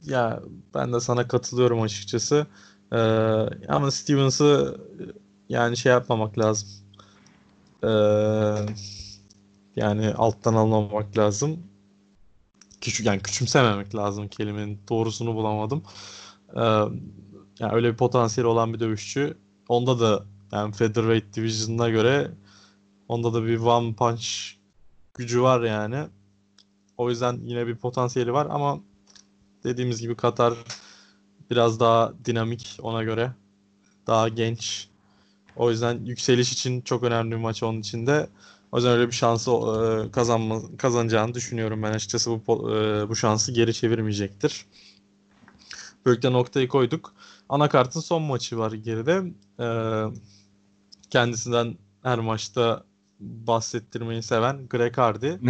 ya 0.06 0.42
ben 0.74 0.92
de 0.92 1.00
sana 1.00 1.28
katılıyorum 1.28 1.82
açıkçası. 1.82 2.46
Ee, 2.92 2.96
ama 3.68 3.90
Stevens'ı 3.90 4.80
yani 5.48 5.76
şey 5.76 5.92
yapmamak 5.92 6.38
lazım. 6.38 6.68
Ee, 7.82 8.66
yani 9.76 10.14
alttan 10.14 10.54
almamak 10.54 11.18
lazım. 11.18 11.58
Küçük 12.80 13.06
yani 13.06 13.22
küçümsememek 13.22 13.94
lazım 13.94 14.28
kelimenin 14.28 14.78
doğrusunu 14.88 15.34
bulamadım. 15.34 15.82
Yani 17.58 17.72
öyle 17.72 17.92
bir 17.92 17.96
potansiyeli 17.96 18.48
olan 18.48 18.74
bir 18.74 18.80
dövüşçü. 18.80 19.36
Onda 19.68 20.00
da 20.00 20.24
yani 20.52 20.72
Featherweight 20.72 21.36
Division'ına 21.36 21.88
göre 21.88 22.30
onda 23.08 23.34
da 23.34 23.46
bir 23.46 23.58
one 23.58 23.94
punch 23.94 24.26
gücü 25.14 25.42
var 25.42 25.60
yani. 25.60 26.06
O 26.96 27.10
yüzden 27.10 27.40
yine 27.44 27.66
bir 27.66 27.76
potansiyeli 27.76 28.32
var 28.32 28.46
ama 28.50 28.80
dediğimiz 29.64 30.00
gibi 30.00 30.14
Katar 30.14 30.54
biraz 31.50 31.80
daha 31.80 32.12
dinamik 32.24 32.78
ona 32.82 33.02
göre. 33.02 33.32
Daha 34.06 34.28
genç. 34.28 34.88
O 35.56 35.70
yüzden 35.70 36.04
yükseliş 36.04 36.52
için 36.52 36.80
çok 36.80 37.02
önemli 37.02 37.30
bir 37.30 37.40
maç 37.40 37.62
onun 37.62 37.80
için 37.80 38.06
de. 38.06 38.28
O 38.72 38.76
yüzden 38.76 38.92
öyle 38.92 39.06
bir 39.06 39.12
şansı 39.12 39.50
kazanma, 40.12 40.60
kazanacağını 40.78 41.34
düşünüyorum 41.34 41.82
ben 41.82 41.92
açıkçası 41.92 42.30
bu 42.30 42.40
bu 43.08 43.16
şansı 43.16 43.52
geri 43.52 43.74
çevirmeyecektir. 43.74 44.66
Böylelikle 46.06 46.32
noktayı 46.32 46.68
koyduk. 46.68 47.14
Anakartın 47.48 48.00
son 48.00 48.22
maçı 48.22 48.58
var 48.58 48.72
geride. 48.72 49.24
E, 49.60 49.66
kendisinden 51.10 51.76
her 52.02 52.18
maçta 52.18 52.84
bahsettirmeyi 53.20 54.22
seven 54.22 54.68
Greg 54.68 54.98
Hardy. 54.98 55.28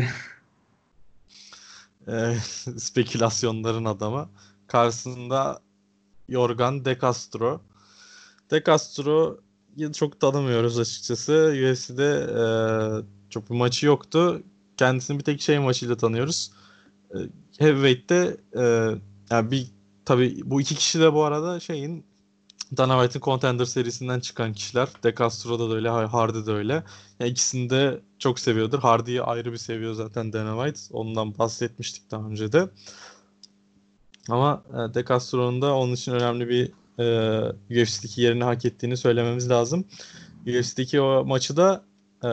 e, 2.09 2.35
spekülasyonların 2.79 3.85
adamı. 3.85 4.29
Karşısında 4.67 5.61
Yorgan 6.29 6.85
De 6.85 6.99
Castro. 7.01 7.61
De 8.51 8.63
Castro'yu 8.67 9.93
çok 9.93 10.21
tanımıyoruz 10.21 10.79
açıkçası. 10.79 11.33
UFC'de 11.33 12.27
e, 12.41 12.45
çok 13.31 13.51
bir 13.51 13.55
maçı 13.55 13.87
yoktu. 13.87 14.43
Kendisini 14.77 15.19
bir 15.19 15.25
tek 15.25 15.41
şey 15.41 15.59
maçıyla 15.59 15.97
tanıyoruz. 15.97 16.53
E, 17.11 17.17
Heavyweight'te 17.59 18.37
e, 18.57 18.63
yani 19.31 19.51
bir 19.51 19.80
tabii 20.05 20.41
bu 20.45 20.61
iki 20.61 20.75
kişi 20.75 21.01
de 21.01 21.13
bu 21.13 21.25
arada 21.25 21.61
şeyin 21.61 22.05
Dana 22.77 23.03
White'ın 23.03 23.25
Contender 23.25 23.65
serisinden 23.65 24.21
çıkan 24.21 24.53
kişiler. 24.53 24.89
De 25.05 25.15
Castro'da 25.15 25.71
da 25.71 25.75
öyle, 25.75 25.89
Hardy 25.89 26.47
de 26.47 26.53
öyle. 26.53 26.83
Yani 27.21 27.31
ikisini 27.31 27.71
de 27.71 28.01
çok 28.19 28.41
seviyordur. 28.41 28.79
Hardy'yi 28.79 29.23
ayrı 29.23 29.53
bir 29.53 29.57
seviyor 29.57 29.95
zaten 29.95 30.33
Dana 30.33 30.65
White. 30.65 30.95
Ondan 30.95 31.39
bahsetmiştik 31.39 32.11
daha 32.11 32.23
önce 32.23 32.53
de. 32.53 32.69
Ama 34.29 34.63
e, 34.71 34.95
De 34.95 35.05
Castro'nun 35.05 35.63
da 35.63 35.75
onun 35.77 35.93
için 35.93 36.13
önemli 36.13 36.49
bir 36.49 36.73
e, 36.99 37.83
UFC'deki 37.83 38.21
yerini 38.21 38.45
hak 38.45 38.65
ettiğini 38.65 38.97
söylememiz 38.97 39.51
lazım. 39.51 39.85
UFC'deki 40.47 41.01
o 41.01 41.25
maçı 41.25 41.57
da 41.57 41.85
e, 42.25 42.31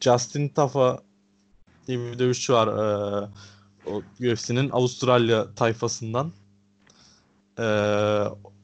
Justin 0.00 0.48
Tafa 0.48 0.98
diye 1.86 1.98
bir 1.98 2.18
dövüşçü 2.18 2.52
var. 2.52 2.68
E, 2.68 3.28
o 3.86 4.02
UFC'nin 4.20 4.70
Avustralya 4.70 5.54
tayfasından. 5.54 6.32
E, 7.58 7.64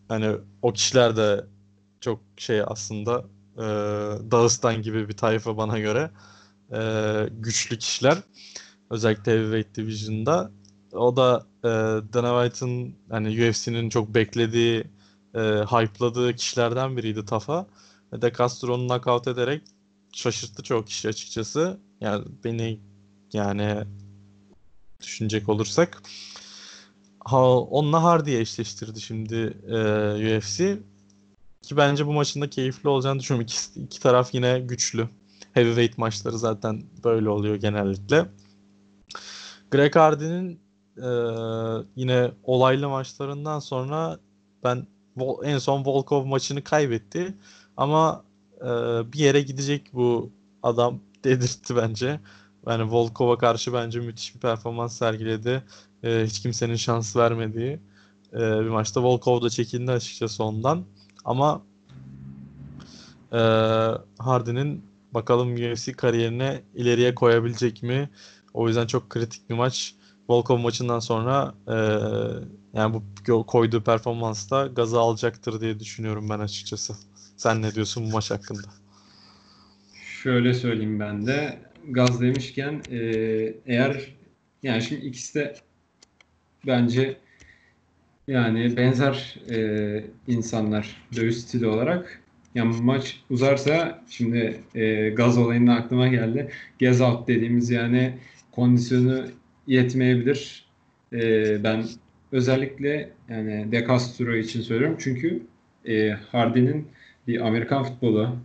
hani 0.09 0.36
o 0.62 0.72
kişiler 0.72 1.16
de 1.16 1.45
çok 2.01 2.20
şey 2.36 2.62
aslında 2.66 3.24
e, 3.57 3.62
Dağıstan 4.30 4.82
gibi 4.82 5.09
bir 5.09 5.16
tayfa 5.16 5.57
bana 5.57 5.78
göre. 5.78 6.11
E, 6.72 6.80
güçlü 7.30 7.78
kişiler. 7.78 8.18
Özellikle 8.90 9.32
Heavyweight 9.32 9.76
Division'da. 9.76 10.51
O 10.92 11.16
da 11.16 11.47
e, 11.64 11.68
Dana 12.12 12.42
White'ın 12.45 12.95
hani 13.11 13.49
UFC'nin 13.49 13.88
çok 13.88 14.14
beklediği, 14.14 14.84
e, 15.34 15.40
hype'ladığı 15.40 16.36
kişilerden 16.36 16.97
biriydi 16.97 17.24
Tafa. 17.24 17.66
De 18.12 18.32
Castro'nu 18.38 18.86
knockout 18.86 19.28
ederek 19.28 19.62
şaşırttı 20.12 20.62
çok 20.62 20.86
kişi 20.86 21.09
açıkçası. 21.09 21.80
Yani 22.01 22.24
beni 22.45 22.80
yani 23.32 23.84
düşünecek 25.03 25.49
olursak. 25.49 26.03
Ha, 27.24 27.58
onunla 27.60 28.02
Hardy'ye 28.02 28.40
eşleştirdi 28.40 29.00
şimdi 29.00 29.56
e, 29.68 30.38
UFC. 30.38 30.78
Ki 31.62 31.76
bence 31.76 32.06
bu 32.06 32.12
maçın 32.12 32.40
da 32.40 32.50
keyifli 32.50 32.88
olacağını 32.88 33.20
düşünüyorum. 33.20 33.46
İki, 33.46 33.80
iki 33.80 34.00
taraf 34.00 34.34
yine 34.34 34.60
güçlü. 34.60 35.08
Heavyweight 35.52 35.98
maçları 35.98 36.38
zaten 36.38 36.82
böyle 37.04 37.28
oluyor 37.28 37.54
genellikle. 37.56 38.26
Greg 39.70 39.96
Hardy'nin 39.96 40.60
e, 40.96 41.08
yine 41.96 42.30
olaylı 42.42 42.88
maçlarından 42.88 43.58
sonra 43.58 44.18
ben 44.64 44.86
en 45.42 45.58
son 45.58 45.84
Volkov 45.84 46.24
maçını 46.24 46.64
kaybetti. 46.64 47.34
Ama 47.76 48.24
e, 48.60 48.66
bir 49.12 49.18
yere 49.18 49.40
gidecek 49.42 49.90
bu 49.92 50.30
adam 50.62 51.00
dedirtti 51.24 51.76
bence. 51.76 52.20
Yani 52.66 52.90
Volkov'a 52.90 53.38
karşı 53.38 53.72
bence 53.72 54.00
müthiş 54.00 54.34
bir 54.34 54.40
performans 54.40 54.98
sergiledi. 54.98 55.62
E, 56.05 56.24
hiç 56.26 56.40
kimsenin 56.40 56.76
şans 56.76 57.16
vermediği 57.16 57.78
e, 58.32 58.38
bir 58.38 58.68
maçta. 58.68 59.02
Volkov 59.02 59.42
da 59.42 59.50
çekildi 59.50 59.90
açıkçası 59.90 60.44
ondan. 60.44 60.84
Ama 61.24 61.62
e, 63.32 63.38
Hardy'nin 64.18 64.84
bakalım 65.14 65.55
UFC 65.55 65.92
kariyerine 65.92 66.62
ileriye 66.74 67.14
koyabilecek 67.14 67.82
mi? 67.82 68.11
O 68.55 68.68
yüzden 68.68 68.86
çok 68.86 69.11
kritik 69.11 69.50
bir 69.50 69.55
maç. 69.55 69.94
Volkov 70.28 70.59
maçından 70.59 70.98
sonra 70.98 71.55
e, 71.68 71.76
yani 72.78 73.02
bu 73.28 73.46
koyduğu 73.46 73.82
performansta 73.82 74.66
gazı 74.66 74.98
alacaktır 75.00 75.61
diye 75.61 75.80
düşünüyorum 75.80 76.30
ben 76.30 76.38
açıkçası. 76.38 76.94
Sen 77.36 77.62
ne 77.62 77.74
diyorsun 77.74 78.07
bu 78.07 78.11
maç 78.11 78.30
hakkında? 78.30 78.68
Şöyle 80.22 80.55
söyleyeyim 80.55 81.00
ben 81.00 81.26
de. 81.26 81.59
Gaz 81.88 82.20
demişken 82.20 82.82
e, 82.90 82.98
eğer 83.66 84.14
yani 84.62 84.82
şimdi 84.82 85.07
ikisi 85.07 85.34
de 85.34 85.55
bence 86.66 87.16
yani 88.28 88.76
benzer 88.76 89.36
e, 89.50 90.04
insanlar 90.26 90.96
dövüş 91.16 91.36
stili 91.36 91.66
olarak. 91.66 92.20
Yani 92.54 92.76
maç 92.82 93.20
uzarsa 93.30 94.02
şimdi 94.10 94.60
e, 94.74 95.10
gaz 95.10 95.38
olayında 95.38 95.72
aklıma 95.72 96.08
geldi. 96.08 96.50
Gaz 96.80 97.00
out 97.00 97.28
dediğimiz 97.28 97.70
yani 97.70 98.18
kondisyonu 98.52 99.26
yetmeyebilir. 99.66 100.64
E, 101.12 101.64
ben 101.64 101.84
özellikle 102.32 103.10
yani 103.28 103.72
De 103.72 103.84
Castro 103.86 104.36
için 104.36 104.60
söylüyorum. 104.60 104.96
Çünkü 105.00 105.42
e, 105.88 106.10
Hardy'nin 106.10 106.88
bir 107.26 107.46
Amerikan 107.46 107.84
futbolu 107.84 108.36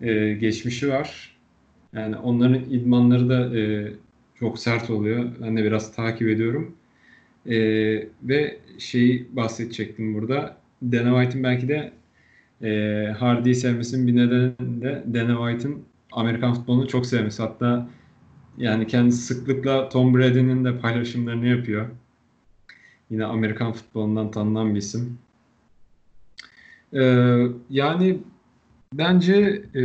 e, 0.00 0.32
geçmişi 0.32 0.88
var. 0.88 1.36
Yani 1.92 2.16
onların 2.16 2.70
idmanları 2.70 3.28
da 3.28 3.58
e, 3.58 3.92
çok 4.38 4.58
sert 4.58 4.90
oluyor. 4.90 5.32
Ben 5.42 5.56
de 5.56 5.64
biraz 5.64 5.94
takip 5.94 6.28
ediyorum. 6.28 6.76
E, 7.48 7.56
ve 8.22 8.58
şeyi 8.78 9.28
bahsedecektim 9.32 10.14
burada. 10.14 10.56
Dana 10.82 11.22
White'in 11.22 11.44
belki 11.44 11.68
de 11.68 11.92
e, 12.62 13.12
Hardy'yi 13.18 13.54
sevmesinin 13.54 14.06
bir 14.06 14.16
nedeni 14.16 14.82
de 14.82 15.04
Dana 15.14 15.50
White'ın 15.50 15.82
Amerikan 16.12 16.54
futbolunu 16.54 16.88
çok 16.88 17.06
sevmesi. 17.06 17.42
Hatta 17.42 17.88
yani 18.58 18.86
kendisi 18.86 19.22
sıklıkla 19.22 19.88
Tom 19.88 20.14
Brady'nin 20.14 20.64
de 20.64 20.78
paylaşımlarını 20.78 21.46
yapıyor. 21.46 21.86
Yine 23.10 23.24
Amerikan 23.24 23.72
futbolundan 23.72 24.30
tanınan 24.30 24.74
bir 24.74 24.78
isim. 24.78 25.18
Ee, 26.94 27.46
yani 27.70 28.18
bence 28.92 29.62
e, 29.74 29.82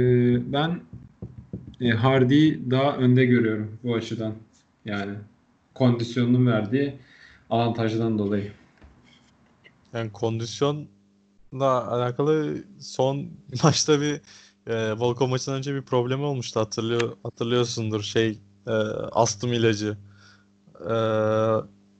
ben 0.54 0.80
e, 1.82 1.90
Hardy'yi 1.90 2.72
daha 2.72 2.98
önde 2.98 3.26
görüyorum 3.26 3.78
bu 3.84 3.96
açıdan. 3.96 4.34
Yani 4.86 5.14
kondisyonun 5.74 6.48
verdiği 6.48 6.94
avantajdan 7.52 8.20
dolayı. 8.20 8.52
Yani 9.94 10.12
kondisyonla 10.12 10.88
alakalı 11.92 12.58
son 12.80 13.28
maçta 13.64 14.02
bir 14.02 14.22
e, 14.68 14.94
Volkov 14.94 15.28
maçından 15.28 15.58
önce 15.58 15.76
bir 15.76 15.82
problemi 15.82 16.24
olmuştu 16.24 16.60
hatırlıyor 16.60 17.18
hatırlıyorsundur 17.24 18.04
şey 18.04 18.40
e, 18.68 18.72
astım 19.12 19.54
ilacı 19.54 19.98
e, 20.90 20.94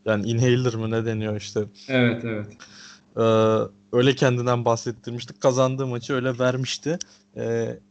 yani 0.06 0.28
inhaler 0.28 0.76
mı 0.76 0.92
ne 0.92 1.06
deniyor 1.06 1.36
işte. 1.36 1.64
Evet 1.88 2.26
evet. 2.26 2.48
E, 3.18 3.24
öyle 3.92 4.16
kendinden 4.16 4.66
bahsettirmiştik. 4.66 5.42
Kazandığı 5.42 5.88
maçı 5.88 6.14
öyle 6.14 6.40
vermişti. 6.40 7.00
E, 7.36 7.44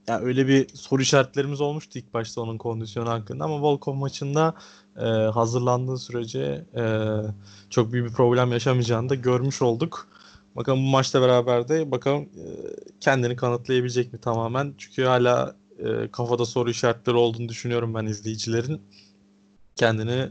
yani 0.08 0.24
öyle 0.24 0.48
bir 0.48 0.68
soru 0.68 1.02
işaretlerimiz 1.02 1.60
olmuştu 1.60 1.98
ilk 1.98 2.14
başta 2.14 2.40
onun 2.40 2.58
kondisyonu 2.58 3.08
hakkında 3.10 3.44
ama 3.44 3.62
Volkov 3.62 3.94
maçında 3.94 4.54
e, 4.96 5.04
hazırlandığı 5.10 5.98
sürece 5.98 6.64
e, 6.76 6.84
çok 7.70 7.92
büyük 7.92 8.08
bir 8.08 8.12
problem 8.12 8.52
yaşamayacağını 8.52 9.08
da 9.08 9.14
görmüş 9.14 9.62
olduk. 9.62 10.08
Bakalım 10.56 10.78
bu 10.86 10.88
maçla 10.90 11.22
beraber 11.22 11.68
de 11.68 11.90
bakalım 11.90 12.22
e, 12.22 12.44
kendini 13.00 13.36
kanıtlayabilecek 13.36 14.12
mi 14.12 14.20
tamamen. 14.20 14.74
Çünkü 14.78 15.04
hala 15.04 15.56
e, 15.78 16.08
kafada 16.12 16.44
soru 16.44 16.70
işaretleri 16.70 17.16
olduğunu 17.16 17.48
düşünüyorum 17.48 17.94
ben 17.94 18.06
izleyicilerin. 18.06 18.82
Kendini 19.76 20.28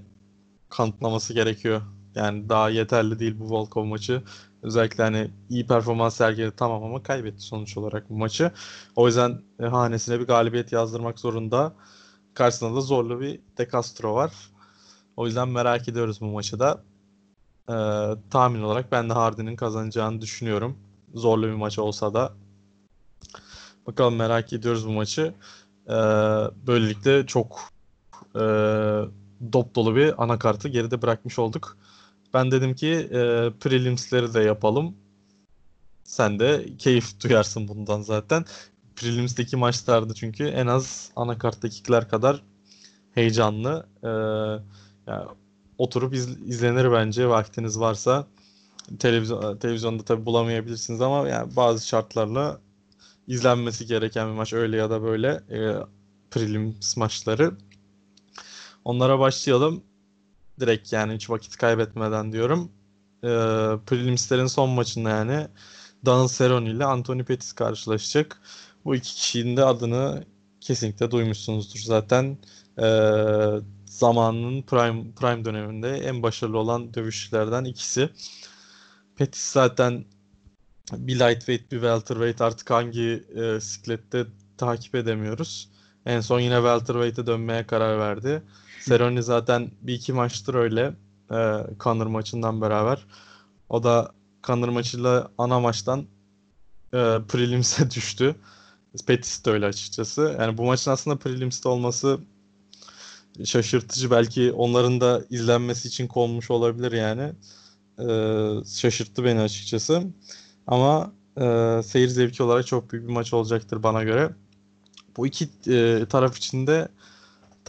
kanıtlaması 0.70 1.34
gerekiyor. 1.34 1.82
Yani 2.15 2.49
daha 2.49 2.70
yeterli 2.70 3.20
değil 3.20 3.36
bu 3.39 3.49
Volkov 3.49 3.86
maçı. 3.86 4.24
Özellikle 4.64 5.03
hani 5.03 5.32
iyi 5.49 5.68
performans 5.68 6.16
sergiledi 6.16 6.55
tamam 6.55 6.84
ama 6.84 7.03
kaybetti 7.03 7.41
sonuç 7.41 7.78
olarak 7.78 8.10
bu 8.10 8.18
maçı. 8.18 8.51
O 8.95 9.07
yüzden 9.07 9.41
e, 9.60 9.66
hanesine 9.66 10.20
bir 10.20 10.28
galibiyet 10.28 10.72
yazdırmak 10.72 11.20
zorunda. 11.20 11.74
Karşısında 12.34 12.76
da 12.76 12.82
zorlu 12.82 13.22
bir 13.22 13.39
De 13.57 13.70
Castro 13.72 14.16
var. 14.16 14.34
O 15.18 15.26
yüzden 15.26 15.49
merak 15.49 15.88
ediyoruz 15.88 16.22
bu 16.22 16.26
maçı 16.26 16.60
da. 16.60 16.84
Ee, 17.70 17.74
tahmin 18.32 18.62
olarak 18.62 18.91
ben 18.91 19.10
de 19.10 19.14
Hardy'nin 19.14 19.55
kazanacağını 19.55 20.22
düşünüyorum. 20.22 20.78
Zorlu 21.14 21.47
bir 21.47 21.53
maç 21.53 21.80
olsa 21.80 22.14
da. 22.14 22.34
Bakalım 23.88 24.16
merak 24.16 24.53
ediyoruz 24.53 24.88
bu 24.88 24.91
maçı. 24.91 25.34
Ee, 25.88 25.93
böylelikle 26.68 27.26
çok 27.26 27.60
e, 28.36 28.39
dop 29.53 29.76
dolu 29.76 29.95
bir 29.95 30.24
anakartı 30.24 30.70
geride 30.70 31.01
bırakmış 31.01 31.39
olduk. 31.39 31.78
Ben 32.34 32.51
dedim 32.51 32.75
ki 32.75 32.89
e, 32.89 33.51
prelimsleri 33.59 34.34
de 34.34 34.39
yapalım. 34.39 34.95
Sen 36.03 36.39
de 36.39 36.65
keyif 36.77 37.23
duyarsın 37.23 37.67
bundan 37.67 38.01
zaten. 38.01 38.45
Prelims'teki 38.95 39.57
maçlarda 39.57 40.13
çünkü 40.13 40.43
en 40.45 40.67
az 40.67 41.11
anakarttakiler 41.15 42.09
kadar 42.09 42.43
heyecanlı. 43.15 43.88
E, 44.03 44.07
yani 45.11 45.25
oturup 45.77 46.13
iz, 46.13 46.30
izlenir 46.30 46.91
bence 46.91 47.30
vaktiniz 47.30 47.80
varsa. 47.80 48.27
Televizyon, 48.99 49.57
televizyonda 49.57 50.03
tabi 50.03 50.25
bulamayabilirsiniz 50.25 51.01
ama 51.01 51.27
yani 51.30 51.55
bazı 51.55 51.88
şartlarla 51.88 52.59
izlenmesi 53.27 53.86
gereken 53.86 54.30
bir 54.30 54.34
maç 54.34 54.53
öyle 54.53 54.77
ya 54.77 54.89
da 54.89 55.03
böyle 55.03 55.27
e, 55.49 55.59
prelims 56.32 56.97
maçları. 56.97 57.51
Onlara 58.86 59.19
başlayalım. 59.19 59.84
Direkt 60.60 60.93
yani 60.93 61.14
hiç 61.14 61.30
vakit 61.30 61.57
kaybetmeden 61.57 62.32
diyorum. 62.32 62.72
E, 63.24 63.30
prelimslerin 63.88 64.47
son 64.47 64.70
maçında 64.70 65.10
yani 65.10 65.47
Donald 66.05 66.30
Cerrone 66.30 66.70
ile 66.70 66.86
Anthony 66.86 67.24
Pettis 67.24 67.53
karşılaşacak. 67.53 68.41
Bu 68.86 68.95
iki 68.95 69.16
kişinin 69.16 69.57
de 69.57 69.66
adını 69.66 70.24
kesinlikle 70.62 71.12
duymuşsunuzdur 71.12 71.80
zaten. 71.80 72.38
E, 72.82 72.86
zamanının 73.86 74.62
prime 74.62 75.12
prime 75.16 75.45
döneminde 75.45 75.89
en 75.97 76.24
başarılı 76.24 76.57
olan 76.57 76.93
dövüşçülerden 76.93 77.64
ikisi. 77.66 78.10
Pettis 79.16 79.51
zaten 79.51 80.05
bir 80.93 81.16
lightweight 81.20 81.72
bir 81.72 81.78
welterweight 81.78 82.41
artık 82.41 82.70
hangi 82.72 83.24
e, 83.36 83.60
siklette 83.60 84.26
takip 84.57 84.95
edemiyoruz. 84.95 85.70
En 86.05 86.22
son 86.22 86.39
yine 86.39 86.55
welterweight'e 86.55 87.28
dönmeye 87.28 87.68
karar 87.68 87.99
verdi. 87.99 88.43
Cerrone 88.90 89.22
zaten 89.22 89.72
bir 89.82 89.94
iki 89.94 90.14
maçtır 90.14 90.54
öyle 90.54 90.94
e, 91.32 91.38
Conor 91.80 92.08
maçından 92.08 92.62
beraber. 92.62 93.06
O 93.70 93.84
da 93.84 94.12
Conor 94.44 94.70
maçıyla 94.70 95.32
ana 95.38 95.60
maçtan 95.60 96.00
e, 96.94 97.00
prelims'e 97.28 97.92
düştü. 97.96 98.36
Pettis 99.08 99.46
de 99.46 99.52
öyle 99.52 99.66
açıkçası. 99.66 100.36
Yani 100.40 100.58
bu 100.58 100.64
maçın 100.64 100.92
aslında 100.92 101.20
prelims'te 101.20 101.70
olması 101.70 102.20
şaşırtıcı. 103.46 104.12
Belki 104.12 104.52
onların 104.52 105.02
da 105.02 105.24
izlenmesi 105.30 105.88
için 105.88 106.08
konmuş 106.08 106.52
olabilir 106.52 106.92
yani. 106.92 107.32
E, 108.00 108.06
şaşırttı 108.66 109.24
beni 109.24 109.42
açıkçası. 109.42 110.04
Ama 110.68 111.14
e, 111.42 111.82
seyir 111.84 112.08
zevki 112.08 112.44
olarak 112.44 112.68
çok 112.68 112.92
büyük 112.92 113.08
bir 113.08 113.14
maç 113.14 113.34
olacaktır 113.34 113.84
bana 113.84 114.04
göre. 114.04 114.30
Bu 115.18 115.28
iki 115.28 115.50
e, 115.68 116.06
taraf 116.10 116.38
için 116.38 116.68
de 116.68 116.88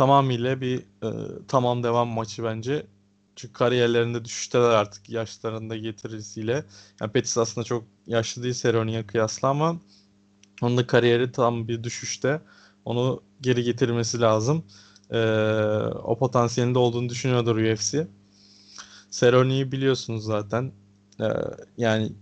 tamamıyla 0.01 0.61
bir 0.61 0.79
e, 0.79 1.09
tamam 1.49 1.83
devam 1.83 2.09
maçı 2.09 2.45
bence. 2.45 2.87
Çünkü 3.37 3.53
kariyerlerinde 3.53 4.25
düşüşteler 4.25 4.71
artık 4.71 5.11
yaşlarında 5.11 5.77
getirisiyle. 5.77 6.65
Yani 7.01 7.13
Pettis 7.13 7.39
aslında 7.39 7.65
çok 7.65 7.85
yaşlı 8.07 8.43
değil 8.43 8.55
Cerrone'ye 8.55 9.07
kıyasla 9.07 9.49
ama 9.49 9.81
onun 10.63 10.77
da 10.77 10.87
kariyeri 10.87 11.33
tam 11.33 11.69
bir 11.69 11.85
düşüşte. 11.85 12.41
Onu 12.85 13.23
geri 13.41 13.63
getirmesi 13.65 14.21
lazım. 14.21 14.65
e, 15.11 15.19
o 16.05 16.19
potansiyelinde 16.19 16.79
olduğunu 16.79 17.09
düşünüyordur 17.09 17.57
UFC. 17.57 18.07
Cerrone'yi 19.11 19.73
biliyorsunuz 19.73 20.25
zaten. 20.25 20.73
E, 21.21 21.27
yani 21.77 22.13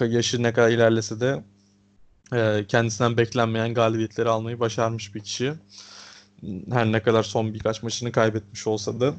yaşı 0.00 0.42
ne 0.42 0.52
kadar 0.52 0.70
ilerlese 0.70 1.20
de 1.20 1.44
e, 2.32 2.66
kendisinden 2.68 3.16
beklenmeyen 3.16 3.74
galibiyetleri 3.74 4.28
almayı 4.28 4.60
başarmış 4.60 5.14
bir 5.14 5.20
kişi. 5.20 5.54
Her 6.70 6.92
ne 6.92 7.02
kadar 7.02 7.22
son 7.22 7.54
birkaç 7.54 7.82
maçını 7.82 8.12
kaybetmiş 8.12 8.66
olsa 8.66 9.00
da. 9.00 9.14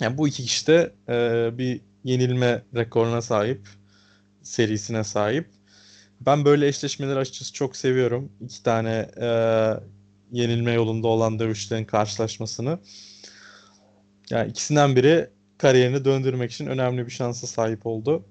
Yani 0.00 0.18
bu 0.18 0.28
iki 0.28 0.42
kişi 0.44 0.66
de 0.66 0.92
e, 1.08 1.58
bir 1.58 1.80
yenilme 2.04 2.62
rekoruna 2.74 3.22
sahip. 3.22 3.68
Serisine 4.42 5.04
sahip. 5.04 5.48
Ben 6.20 6.44
böyle 6.44 6.68
eşleşmeleri 6.68 7.18
açıkçası 7.18 7.52
çok 7.52 7.76
seviyorum. 7.76 8.32
İki 8.40 8.62
tane 8.62 9.10
e, 9.20 9.28
yenilme 10.32 10.72
yolunda 10.72 11.08
olan 11.08 11.38
dövüşlerin 11.38 11.84
karşılaşmasını. 11.84 12.78
Yani 14.30 14.50
ikisinden 14.50 14.96
biri 14.96 15.30
kariyerini 15.58 16.04
döndürmek 16.04 16.52
için 16.52 16.66
önemli 16.66 17.06
bir 17.06 17.10
şansa 17.10 17.46
sahip 17.46 17.86
oldu. 17.86 18.24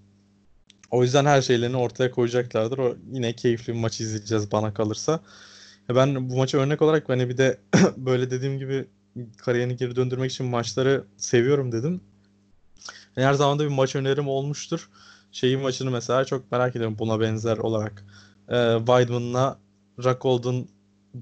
O 0.92 1.04
yüzden 1.04 1.26
her 1.26 1.42
şeylerini 1.42 1.78
ortaya 1.78 2.12
koyacaklardır. 2.12 2.78
O 2.78 2.96
yine 3.12 3.34
keyifli 3.34 3.74
bir 3.74 3.80
maç 3.80 4.02
izleyeceğiz 4.02 4.52
bana 4.52 4.74
kalırsa. 4.74 5.20
Ben 5.90 6.30
bu 6.30 6.38
maçı 6.38 6.58
örnek 6.58 6.82
olarak 6.82 7.10
hani 7.10 7.30
bir 7.30 7.38
de 7.38 7.60
böyle 7.98 8.32
dediğim 8.32 8.60
gibi 8.60 8.88
kariyerini 9.38 9.76
geri 9.76 9.96
döndürmek 9.96 10.32
için 10.32 10.46
maçları 10.46 11.04
seviyorum 11.18 11.72
dedim. 11.72 12.02
Her 13.16 13.34
zaman 13.34 13.60
da 13.60 13.64
bir 13.64 13.70
maç 13.70 13.96
önerim 13.96 14.28
olmuştur. 14.28 14.90
Şeyin 15.32 15.60
maçını 15.60 15.92
mesela 15.92 16.26
çok 16.26 16.52
merak 16.52 16.76
ediyorum 16.76 16.96
buna 17.00 17.20
benzer 17.20 17.58
olarak. 17.58 18.06
Ee, 18.50 18.76
Weidman'la 18.78 19.60
Rockhold'un 20.04 20.70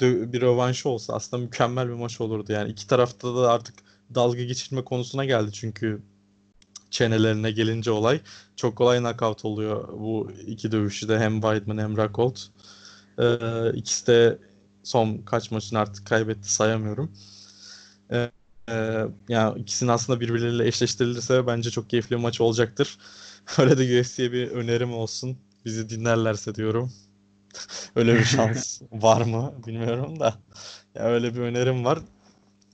bir 0.01 0.41
rövanşı 0.41 0.89
olsa 0.89 1.13
aslında 1.13 1.43
mükemmel 1.43 1.87
bir 1.87 1.93
maç 1.93 2.21
olurdu. 2.21 2.51
Yani 2.51 2.71
iki 2.71 2.87
tarafta 2.87 3.35
da 3.35 3.51
artık 3.51 3.75
dalga 4.15 4.43
geçirme 4.43 4.83
konusuna 4.83 5.25
geldi 5.25 5.51
çünkü 5.51 6.01
çenelerine 6.89 7.51
gelince 7.51 7.91
olay 7.91 8.19
çok 8.55 8.75
kolay 8.75 8.99
knockout 8.99 9.45
oluyor 9.45 9.87
bu 9.87 10.31
iki 10.47 10.71
dövüşü 10.71 11.09
de 11.09 11.19
hem 11.19 11.33
Weidman 11.33 11.77
hem 11.77 11.97
Rockhold. 11.97 12.35
Ee, 13.19 13.71
ikisi 13.73 14.07
de 14.07 14.39
son 14.85 15.17
kaç 15.17 15.51
maçını 15.51 15.79
artık 15.79 16.07
kaybetti 16.07 16.53
sayamıyorum. 16.53 17.11
Ee, 18.11 18.31
e, 18.69 19.05
yani 19.29 19.59
ikisinin 19.59 19.89
aslında 19.91 20.19
birbirleriyle 20.19 20.67
eşleştirilirse 20.67 21.47
bence 21.47 21.71
çok 21.71 21.89
keyifli 21.89 22.15
bir 22.15 22.21
maç 22.21 22.41
olacaktır. 22.41 22.97
Öyle 23.57 23.77
de 23.77 24.01
UFC'ye 24.01 24.31
bir 24.31 24.51
önerim 24.51 24.93
olsun. 24.93 25.37
Bizi 25.65 25.89
dinlerlerse 25.89 26.55
diyorum. 26.55 26.93
öyle 27.95 28.15
bir 28.15 28.23
şans 28.25 28.81
var 28.91 29.21
mı 29.21 29.53
bilmiyorum 29.67 30.19
da. 30.19 30.35
Ya 30.95 31.03
öyle 31.03 31.35
bir 31.35 31.39
önerim 31.39 31.85
var. 31.85 31.99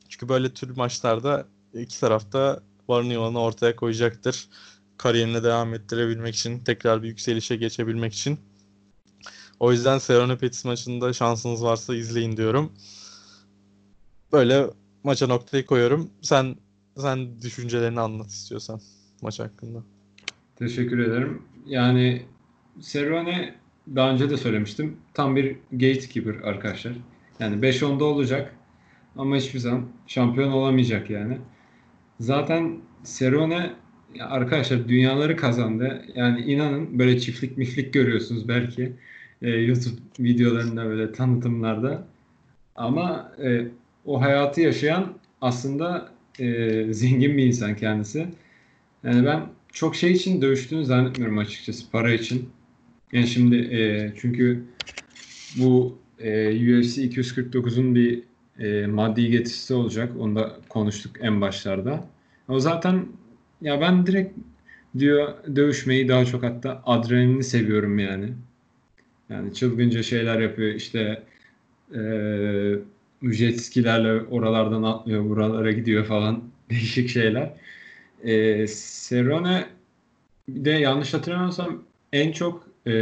Çünkü 0.09 0.29
böyle 0.29 0.53
tür 0.53 0.77
maçlarda 0.77 1.47
iki 1.73 1.99
tarafta 1.99 2.63
varını 2.89 3.13
yolanı 3.13 3.39
ortaya 3.39 3.75
koyacaktır. 3.75 4.49
Kariyerini 4.97 5.43
devam 5.43 5.73
ettirebilmek 5.73 6.35
için, 6.35 6.59
tekrar 6.63 7.03
bir 7.03 7.07
yükselişe 7.07 7.55
geçebilmek 7.55 8.13
için. 8.13 8.39
O 9.61 9.71
yüzden 9.71 9.97
Serone 9.97 10.37
Petis 10.37 10.65
maçında 10.65 11.13
şansınız 11.13 11.63
varsa 11.63 11.95
izleyin 11.95 12.37
diyorum. 12.37 12.71
Böyle 14.31 14.67
maça 15.03 15.27
noktayı 15.27 15.65
koyuyorum. 15.65 16.09
Sen 16.21 16.55
sen 16.97 17.41
düşüncelerini 17.41 17.99
anlat 17.99 18.27
istiyorsan 18.27 18.81
maç 19.21 19.39
hakkında. 19.39 19.83
Teşekkür 20.55 20.99
ederim. 20.99 21.41
Yani 21.65 22.25
Serone 22.79 23.55
daha 23.95 24.11
önce 24.11 24.29
de 24.29 24.37
söylemiştim. 24.37 24.97
Tam 25.13 25.35
bir 25.35 25.57
gatekeeper 25.71 26.35
arkadaşlar. 26.35 26.93
Yani 27.39 27.55
5-10'da 27.55 28.03
olacak 28.03 28.55
ama 29.17 29.35
hiçbir 29.35 29.59
zaman 29.59 29.85
şampiyon 30.07 30.51
olamayacak 30.51 31.09
yani. 31.09 31.37
Zaten 32.19 32.81
Serone 33.03 33.73
arkadaşlar 34.19 34.87
dünyaları 34.87 35.35
kazandı. 35.35 36.05
Yani 36.15 36.41
inanın 36.41 36.99
böyle 36.99 37.19
çiftlik 37.19 37.57
miflik 37.57 37.93
görüyorsunuz 37.93 38.47
belki 38.47 38.93
e, 39.41 39.49
YouTube 39.49 39.95
videolarında 40.19 40.85
böyle 40.85 41.11
tanıtımlarda. 41.11 42.07
Ama 42.75 43.31
e, 43.43 43.67
o 44.05 44.21
hayatı 44.21 44.61
yaşayan 44.61 45.13
aslında 45.41 46.11
e, 46.39 46.87
zengin 46.93 47.37
bir 47.37 47.45
insan 47.45 47.75
kendisi. 47.75 48.27
Yani 49.03 49.25
ben 49.25 49.41
çok 49.73 49.95
şey 49.95 50.11
için 50.11 50.41
dövüştüğünü 50.41 50.85
zannetmiyorum 50.85 51.37
açıkçası 51.37 51.91
para 51.91 52.13
için. 52.13 52.49
Yani 53.11 53.27
şimdi 53.27 53.55
e, 53.55 54.13
çünkü 54.21 54.63
bu 55.57 55.97
e, 56.19 56.49
UFC 56.79 57.01
249'un 57.01 57.95
bir 57.95 58.23
e, 58.59 58.87
maddi 58.87 59.29
getirisi 59.29 59.73
olacak. 59.73 60.11
Onu 60.19 60.35
da 60.35 60.57
konuştuk 60.69 61.15
en 61.21 61.41
başlarda. 61.41 62.07
O 62.47 62.59
zaten 62.59 63.05
ya 63.61 63.81
ben 63.81 64.05
direkt 64.07 64.37
diyor 64.99 65.33
dövüşmeyi 65.55 66.07
daha 66.07 66.25
çok 66.25 66.43
hatta 66.43 66.81
adrenalini 66.85 67.43
seviyorum 67.43 67.99
yani. 67.99 68.33
Yani 69.31 69.53
çılgınca 69.53 70.03
şeyler 70.03 70.39
yapıyor 70.39 70.73
işte 70.73 71.23
e, 71.95 72.01
jet 73.21 73.61
skilerle 73.61 74.21
oralardan 74.21 74.83
atlıyor 74.83 75.29
buralara 75.29 75.71
gidiyor 75.71 76.05
falan 76.05 76.43
değişik 76.69 77.09
şeyler. 77.09 77.53
E, 78.23 78.67
Serrone 78.67 79.65
de 80.49 80.71
yanlış 80.71 81.13
hatırlamıyorsam 81.13 81.83
en 82.13 82.31
çok 82.31 82.67
e, 82.87 82.93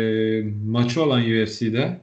maçı 0.66 1.04
olan 1.04 1.22
UFC'de 1.22 2.00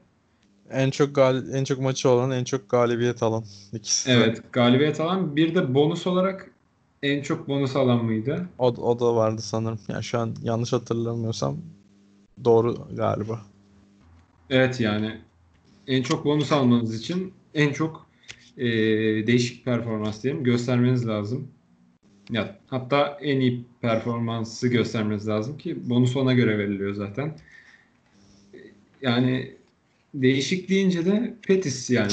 en 0.71 0.91
çok 0.91 1.15
gal 1.15 1.49
en 1.53 1.65
çok 1.65 1.81
maçı 1.81 2.09
olan, 2.09 2.31
en 2.31 2.45
çok 2.45 2.71
galibiyet 2.71 3.23
alan 3.23 3.45
ikisi. 3.73 4.11
Evet, 4.11 4.43
galibiyet 4.53 5.01
alan. 5.01 5.37
Bir 5.37 5.55
de 5.55 5.75
bonus 5.75 6.07
olarak 6.07 6.51
en 7.03 7.23
çok 7.23 7.49
bonus 7.49 7.77
alan 7.77 8.05
mıydı? 8.05 8.49
O, 8.59 8.67
o 8.67 9.01
da 9.01 9.17
vardı 9.17 9.43
sanırım. 9.43 9.79
Yani 9.89 10.05
şu 10.05 10.19
an 10.19 10.35
yanlış 10.43 10.73
hatırlamıyorsam 10.73 11.57
doğru 12.45 12.89
galiba. 12.93 13.41
Evet 14.51 14.81
yani 14.81 15.19
en 15.87 16.03
çok 16.03 16.25
bonus 16.25 16.53
almanız 16.53 17.01
için 17.01 17.33
en 17.55 17.73
çok 17.73 18.07
e, 18.57 18.67
değişik 19.27 19.65
performans 19.65 20.23
diyelim 20.23 20.45
göstermeniz 20.45 21.09
lazım. 21.09 21.49
Ya 22.31 22.59
hatta 22.67 23.19
en 23.23 23.41
iyi 23.41 23.65
performansı 23.81 24.69
göstermeniz 24.69 25.29
lazım 25.29 25.59
ki 25.59 25.91
bonus 25.91 26.17
ona 26.17 26.33
göre 26.33 26.59
veriliyor 26.59 26.95
zaten. 26.95 27.39
Yani 29.03 29.57
değişik 30.15 30.69
deyince 30.69 31.07
de 31.07 31.35
Petis 31.43 31.91
yani 31.91 32.13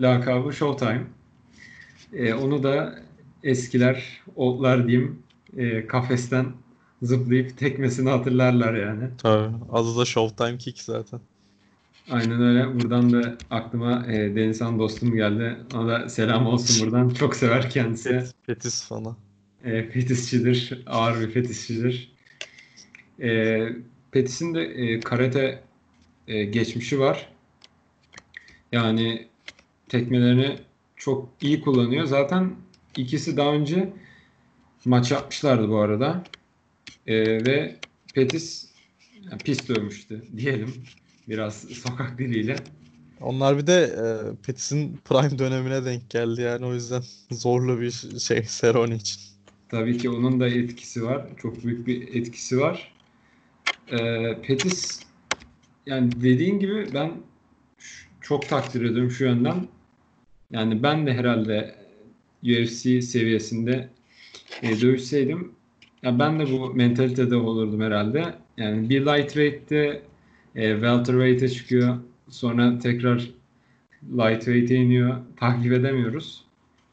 lakabı 0.00 0.52
Showtime. 0.52 1.06
E, 2.12 2.34
onu 2.34 2.62
da 2.62 3.02
eskiler, 3.42 4.22
oldlar 4.36 4.88
diyeyim 4.88 5.22
e, 5.56 5.86
kafesten 5.86 6.46
zıplayıp 7.02 7.58
tekmesini 7.58 8.10
hatırlarlar 8.10 8.74
yani. 8.74 9.04
Tabii. 9.18 9.54
Adı 9.72 9.98
da 9.98 10.04
Showtime 10.04 10.58
Kick 10.58 10.78
zaten. 10.78 11.20
Aynen 12.10 12.42
öyle. 12.42 12.74
Buradan 12.74 13.12
da 13.12 13.38
aklıma 13.50 14.06
e, 14.06 14.36
Denizhan 14.36 14.78
dostum 14.78 15.14
geldi. 15.14 15.56
Ona 15.74 15.88
da 15.88 16.08
selam 16.08 16.46
olsun 16.46 16.86
buradan. 16.86 17.08
Çok 17.08 17.36
sever 17.36 17.70
kendisi. 17.70 18.08
Pet, 18.08 18.32
petis 18.46 18.88
falan. 18.88 19.16
E, 19.64 19.82
fetisçidir. 19.90 20.82
Ağır 20.86 21.20
bir 21.20 21.30
fetisçidir. 21.30 22.12
E, 23.20 23.60
Petis'in 24.12 24.54
de 24.54 24.62
e, 24.62 25.00
karate 25.00 25.62
e, 26.28 26.44
geçmişi 26.44 27.00
var. 27.00 27.28
Yani 28.72 29.28
tekmelerini 29.88 30.56
çok 30.96 31.28
iyi 31.40 31.60
kullanıyor. 31.60 32.04
Zaten 32.04 32.50
ikisi 32.96 33.36
daha 33.36 33.52
önce 33.52 33.92
maç 34.84 35.10
yapmışlardı 35.10 35.68
bu 35.68 35.78
arada. 35.78 36.24
E, 37.06 37.44
ve 37.44 37.76
Petis 38.14 38.70
yani 39.30 39.42
pis 39.42 39.68
dövmüştü 39.68 40.24
diyelim. 40.36 40.74
Biraz 41.30 41.60
sokak 41.60 42.18
diliyle. 42.18 42.56
Onlar 43.20 43.58
bir 43.58 43.66
de 43.66 43.82
e, 43.82 44.04
Petis'in 44.46 45.00
prime 45.04 45.38
dönemine 45.38 45.84
denk 45.84 46.10
geldi 46.10 46.40
yani 46.40 46.66
o 46.66 46.74
yüzden 46.74 47.02
zorlu 47.30 47.80
bir 47.80 47.90
şey 48.20 48.42
Seroni 48.42 48.94
için. 48.94 49.20
Tabii 49.68 49.98
ki 49.98 50.10
onun 50.10 50.40
da 50.40 50.48
etkisi 50.48 51.04
var. 51.04 51.26
Çok 51.42 51.64
büyük 51.64 51.86
bir 51.86 52.14
etkisi 52.14 52.60
var. 52.60 52.92
E, 53.90 53.98
Petis 54.42 55.02
yani 55.86 56.12
dediğin 56.22 56.58
gibi 56.58 56.86
ben 56.94 57.12
çok 58.20 58.48
takdir 58.48 58.84
ediyorum 58.84 59.10
şu 59.10 59.24
yönden. 59.24 59.68
Yani 60.50 60.82
ben 60.82 61.06
de 61.06 61.14
herhalde 61.14 61.74
UFC 62.42 63.02
seviyesinde 63.02 63.88
e, 64.62 64.80
dövüşseydim 64.80 65.52
ya 66.02 66.18
ben 66.18 66.40
de 66.40 66.52
bu 66.52 66.74
mentalitede 66.74 67.36
olurdum 67.36 67.80
herhalde. 67.80 68.34
Yani 68.56 68.90
bir 68.90 69.00
lightweight'te 69.00 70.09
e, 70.54 70.72
welterweight'e 70.72 71.48
çıkıyor. 71.48 71.98
Sonra 72.28 72.78
tekrar 72.78 73.30
lightweight'e 74.02 74.74
iniyor. 74.74 75.16
Takip 75.36 75.72
edemiyoruz. 75.72 76.44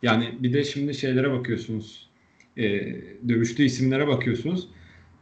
Yani 0.02 0.36
bir 0.40 0.54
de 0.54 0.64
şimdi 0.64 0.94
şeylere 0.94 1.32
bakıyorsunuz. 1.32 2.10
E, 2.58 2.64
dövüştüğü 3.30 3.64
isimlere 3.64 4.08
bakıyorsunuz. 4.08 4.68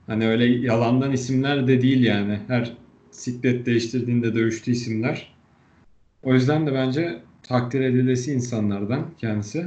Hani 0.07 0.27
öyle 0.27 0.45
yalandan 0.45 1.11
isimler 1.11 1.67
de 1.67 1.81
değil 1.81 2.03
yani. 2.03 2.39
Her 2.47 2.73
siklet 3.11 3.65
değiştirdiğinde 3.65 4.35
dövüştüğü 4.35 4.71
isimler. 4.71 5.35
O 6.23 6.33
yüzden 6.33 6.67
de 6.67 6.73
bence 6.73 7.21
takdir 7.43 7.81
edilesi 7.81 8.33
insanlardan 8.33 9.11
kendisi. 9.17 9.65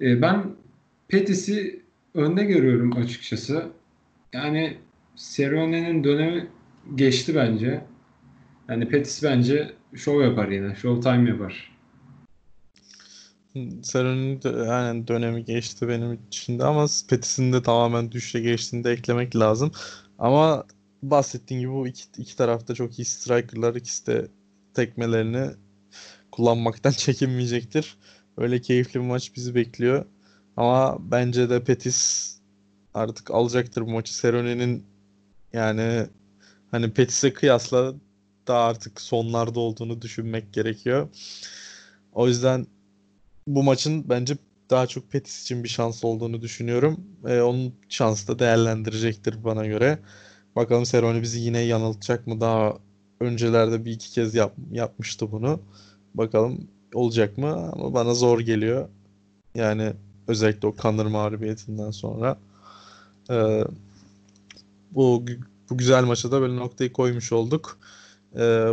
E, 0.00 0.22
ben 0.22 0.44
Pettis'i 1.08 1.82
önde 2.14 2.44
görüyorum 2.44 2.96
açıkçası. 2.96 3.68
Yani 4.32 4.76
Serone'nin 5.16 6.04
dönemi 6.04 6.46
geçti 6.94 7.34
bence. 7.34 7.84
Yani 8.68 8.88
Pettis 8.88 9.22
bence 9.22 9.72
şov 9.94 10.22
yapar 10.22 10.48
yine. 10.48 10.74
Show 10.74 11.10
time 11.10 11.30
yapar. 11.30 11.70
De, 13.54 14.48
yani 14.48 15.08
dönemi 15.08 15.44
geçti 15.44 15.88
benim 15.88 16.12
için 16.28 16.58
de 16.58 16.64
ama 16.64 16.86
Pettis'in 17.08 17.52
de 17.52 17.62
tamamen 17.62 18.12
düşüşe 18.12 18.40
geçtiğini 18.40 18.84
de 18.84 18.90
eklemek 18.90 19.36
lazım. 19.36 19.72
Ama 20.18 20.64
bahsettiğim 21.02 21.60
gibi 21.60 21.72
bu 21.72 21.88
iki, 21.88 22.04
iki 22.18 22.36
tarafta 22.36 22.74
çok 22.74 22.98
iyi 22.98 23.04
strikerlar. 23.04 23.74
İkisi 23.74 24.06
de 24.06 24.28
tekmelerini 24.74 25.50
kullanmaktan 26.32 26.90
çekinmeyecektir. 26.96 27.98
Öyle 28.36 28.60
keyifli 28.60 29.00
bir 29.00 29.04
maç 29.04 29.36
bizi 29.36 29.54
bekliyor. 29.54 30.04
Ama 30.56 30.98
bence 31.00 31.50
de 31.50 31.64
Petis 31.64 32.30
artık 32.94 33.30
alacaktır 33.30 33.82
bu 33.82 33.90
maçı. 33.90 34.16
Serone'nin 34.16 34.86
yani 35.52 36.06
hani 36.70 36.90
Petis'e 36.90 37.32
kıyasla 37.32 37.94
daha 38.46 38.64
artık 38.64 39.00
sonlarda 39.00 39.60
olduğunu 39.60 40.02
düşünmek 40.02 40.52
gerekiyor. 40.52 41.08
O 42.12 42.28
yüzden 42.28 42.66
bu 43.46 43.62
maçın 43.62 44.08
bence 44.08 44.36
daha 44.70 44.86
çok 44.86 45.10
Petis 45.10 45.42
için 45.42 45.64
bir 45.64 45.68
şans 45.68 46.04
olduğunu 46.04 46.42
düşünüyorum. 46.42 47.00
E, 47.28 47.40
onun 47.40 47.74
şansı 47.88 48.28
da 48.28 48.38
değerlendirecektir 48.38 49.44
bana 49.44 49.66
göre. 49.66 49.98
Bakalım 50.56 50.86
Serone 50.86 51.22
bizi 51.22 51.40
yine 51.40 51.60
yanıltacak 51.60 52.26
mı? 52.26 52.40
Daha 52.40 52.78
öncelerde 53.20 53.84
bir 53.84 53.92
iki 53.92 54.10
kez 54.10 54.34
yap, 54.34 54.54
yapmıştı 54.72 55.32
bunu. 55.32 55.60
Bakalım 56.14 56.68
olacak 56.94 57.38
mı? 57.38 57.70
Ama 57.72 57.94
bana 57.94 58.14
zor 58.14 58.40
geliyor. 58.40 58.88
Yani 59.54 59.92
özellikle 60.28 60.68
o 60.68 60.74
Conor 60.76 61.06
mağlubiyetinden 61.06 61.90
sonra. 61.90 62.38
Ee, 63.30 63.64
bu 64.90 65.24
bu 65.70 65.78
güzel 65.78 66.04
maça 66.04 66.32
da 66.32 66.40
böyle 66.40 66.56
noktayı 66.56 66.92
koymuş 66.92 67.32
olduk. 67.32 67.78
Ee, 68.36 68.68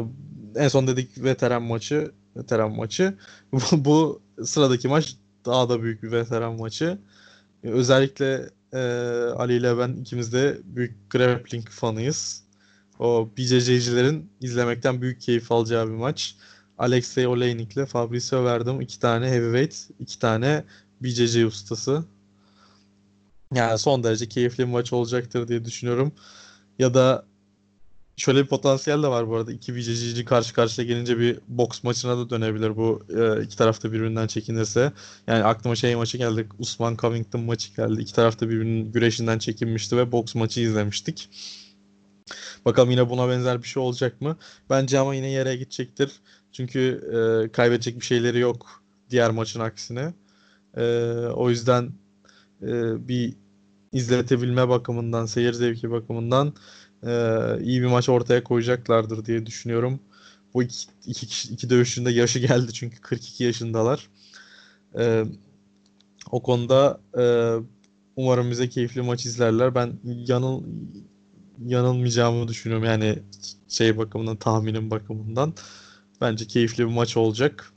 en 0.56 0.68
son 0.68 0.88
dedik 0.88 1.24
veteran 1.24 1.64
maçı. 1.64 2.12
Veteran 2.36 2.72
maçı. 2.76 3.18
bu, 3.72 4.22
sıradaki 4.44 4.88
maç 4.88 5.16
daha 5.46 5.70
da 5.70 5.84
büyük 5.84 6.04
bir 6.04 6.12
veteran 6.12 6.56
maçı. 6.60 7.00
Özellikle 7.64 8.50
e, 8.74 8.80
Ali 9.36 9.54
ile 9.54 9.78
ben 9.78 9.94
ikimiz 9.94 10.34
de 10.34 10.58
büyük 10.64 11.10
grappling 11.10 11.70
fanıyız. 11.70 12.44
O 13.00 13.30
BJJ'cilerin 13.38 14.32
izlemekten 14.42 15.02
büyük 15.02 15.22
keyif 15.22 15.52
alacağı 15.52 15.88
bir 15.88 15.94
maç. 15.94 16.36
Alexey 16.78 17.28
Oleinik 17.28 17.74
ile 17.74 17.86
Fabricio 17.86 18.46
Verdum 18.46 18.82
iki 18.82 19.00
tane 19.00 19.30
heavyweight, 19.30 19.90
iki 20.00 20.20
tane 20.20 20.64
BJJ 21.02 21.36
ustası. 21.36 22.06
Yani 23.54 23.78
son 23.78 24.04
derece 24.04 24.30
keyifli 24.30 24.64
bir 24.64 24.72
maç 24.72 24.94
olacaktır 24.94 25.48
diye 25.48 25.66
düşünüyorum. 25.66 26.12
Ya 26.80 26.94
da 26.94 27.26
şöyle 28.18 28.44
bir 28.44 28.48
potansiyel 28.48 29.04
de 29.04 29.08
var 29.08 29.30
bu 29.30 29.36
arada. 29.36 29.52
İki 29.52 29.76
BJJ'ci 29.76 30.26
karşı 30.26 30.54
karşıya 30.54 30.88
gelince 30.88 31.20
bir 31.20 31.40
boks 31.48 31.84
maçına 31.84 32.18
da 32.18 32.30
dönebilir 32.30 32.78
bu 32.78 33.04
e, 33.18 33.44
iki 33.44 33.58
tarafta 33.58 33.92
birbirinden 33.92 34.28
çekinirse. 34.28 34.92
Yani 35.28 35.44
aklıma 35.44 35.76
şey 35.76 35.96
maçı 35.96 36.18
geldi. 36.18 36.48
Usman 36.60 36.96
Covington 36.96 37.42
maçı 37.42 37.76
geldi. 37.76 38.02
İki 38.02 38.14
tarafta 38.14 38.50
birbirinin 38.50 38.92
güreşinden 38.92 39.40
çekinmişti 39.40 39.98
ve 39.98 40.12
boks 40.12 40.36
maçı 40.36 40.62
izlemiştik. 40.62 41.30
Bakalım 42.66 42.92
yine 42.92 43.10
buna 43.10 43.30
benzer 43.30 43.64
bir 43.64 43.68
şey 43.68 43.84
olacak 43.84 44.22
mı? 44.22 44.38
Bence 44.70 45.00
ama 45.00 45.16
yine 45.16 45.32
yere 45.32 45.56
gidecektir. 45.56 46.12
Çünkü 46.52 47.02
e, 47.14 47.52
kaybedecek 47.52 47.96
bir 48.00 48.06
şeyleri 48.06 48.40
yok 48.40 48.84
diğer 49.10 49.32
maçın 49.32 49.60
aksine. 49.60 50.14
E, 50.78 50.84
o 51.36 51.50
yüzden 51.50 51.92
e, 52.62 52.68
bir 53.08 53.34
izletebilme 53.92 54.70
bakımından, 54.70 55.26
seyir 55.26 55.54
zevki 55.54 55.92
bakımından 55.92 56.54
e, 57.04 57.12
iyi 57.62 57.82
bir 57.82 57.88
maç 57.88 58.10
ortaya 58.10 58.44
koyacaklardır 58.44 59.26
diye 59.26 59.46
düşünüyorum. 59.46 60.00
Bu 60.54 60.64
iki, 60.64 60.88
iki, 61.06 61.28
kişi, 61.28 61.54
iki 61.54 61.70
dövüşçünün 61.70 62.06
de 62.06 62.12
yaşı 62.12 62.40
geldi 62.48 62.74
çünkü 62.74 63.02
42 63.02 63.44
yaşındalar. 63.44 64.10
E, 65.00 65.26
o 66.32 66.44
konuda 66.44 67.02
e, 67.18 67.24
umarım 68.16 68.52
bize 68.52 68.70
keyifli 68.70 69.02
maç 69.02 69.26
izlerler. 69.26 69.76
Ben 69.76 69.94
yanıl 70.06 70.64
yanılmayacağımı 71.66 72.48
düşünüyorum. 72.48 72.86
Yani 72.86 73.20
şey 73.68 73.98
bakımından, 73.98 74.36
tahminim 74.36 74.92
bakımından. 74.92 75.54
Bence 76.22 76.48
keyifli 76.48 76.88
bir 76.88 76.94
maç 76.94 77.18
olacak. 77.18 77.74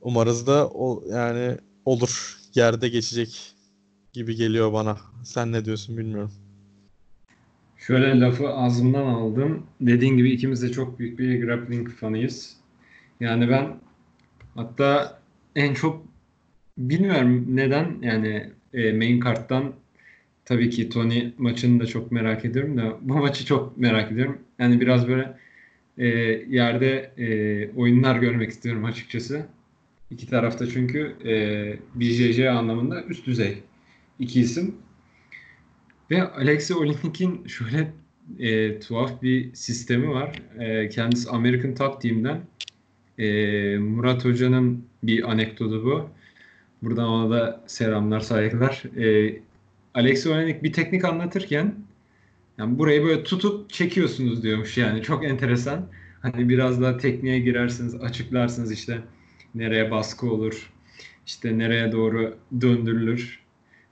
Umarız 0.00 0.46
da 0.46 0.68
o 0.68 1.04
yani 1.10 1.56
olur. 1.84 2.38
Yerde 2.54 2.88
geçecek 2.88 3.53
gibi 4.14 4.36
geliyor 4.36 4.72
bana. 4.72 4.98
Sen 5.24 5.52
ne 5.52 5.64
diyorsun 5.64 5.96
bilmiyorum. 5.96 6.32
Şöyle 7.76 8.20
lafı 8.20 8.48
ağzımdan 8.48 9.06
aldım. 9.06 9.66
Dediğin 9.80 10.16
gibi 10.16 10.30
ikimiz 10.30 10.62
de 10.62 10.72
çok 10.72 10.98
büyük 10.98 11.18
bir 11.18 11.44
grappling 11.44 11.90
fanıyız. 11.90 12.56
Yani 13.20 13.48
ben 13.48 13.76
hatta 14.54 15.18
en 15.56 15.74
çok 15.74 16.06
bilmiyorum 16.78 17.46
neden 17.48 17.96
yani 18.02 18.50
e, 18.74 18.92
main 18.92 19.20
karttan 19.20 19.72
tabii 20.44 20.70
ki 20.70 20.88
Tony 20.88 21.32
maçını 21.38 21.80
da 21.80 21.86
çok 21.86 22.12
merak 22.12 22.44
ediyorum 22.44 22.76
da 22.76 22.96
bu 23.00 23.14
maçı 23.14 23.46
çok 23.46 23.78
merak 23.78 24.12
ediyorum. 24.12 24.38
Yani 24.58 24.80
biraz 24.80 25.08
böyle 25.08 25.38
e, 25.98 26.06
yerde 26.48 27.10
e, 27.18 27.70
oyunlar 27.76 28.16
görmek 28.16 28.50
istiyorum 28.50 28.84
açıkçası. 28.84 29.46
İki 30.10 30.26
tarafta 30.26 30.66
çünkü 30.66 31.16
e, 31.24 31.32
BJJ 32.00 32.40
anlamında 32.40 33.02
üst 33.02 33.26
düzey 33.26 33.62
iki 34.18 34.40
isim. 34.40 34.74
Ve 36.10 36.30
Alexei 36.30 36.76
Olinik'in 36.76 37.46
şöyle 37.46 37.92
e, 38.38 38.80
tuhaf 38.80 39.22
bir 39.22 39.54
sistemi 39.54 40.10
var. 40.10 40.42
E, 40.58 40.88
kendisi 40.88 41.30
American 41.30 41.74
Top 41.74 42.00
Team'den. 42.00 42.40
E, 43.18 43.78
Murat 43.78 44.24
Hoca'nın 44.24 44.84
bir 45.02 45.30
anekdotu 45.30 45.84
bu. 45.84 46.08
Buradan 46.82 47.08
ona 47.08 47.30
da 47.30 47.64
selamlar, 47.66 48.20
saygılar. 48.20 48.82
E, 48.98 49.36
Alexei 49.94 50.32
Olinik 50.32 50.62
bir 50.62 50.72
teknik 50.72 51.04
anlatırken 51.04 51.74
yani 52.58 52.78
burayı 52.78 53.04
böyle 53.04 53.22
tutup 53.22 53.70
çekiyorsunuz 53.70 54.42
diyormuş 54.42 54.76
yani. 54.76 55.02
Çok 55.02 55.24
enteresan. 55.24 55.86
Hani 56.22 56.48
biraz 56.48 56.82
daha 56.82 56.96
tekniğe 56.96 57.38
girersiniz, 57.38 57.94
açıklarsınız 57.94 58.72
işte 58.72 58.98
nereye 59.54 59.90
baskı 59.90 60.30
olur, 60.30 60.72
işte 61.26 61.58
nereye 61.58 61.92
doğru 61.92 62.36
döndürülür 62.60 63.43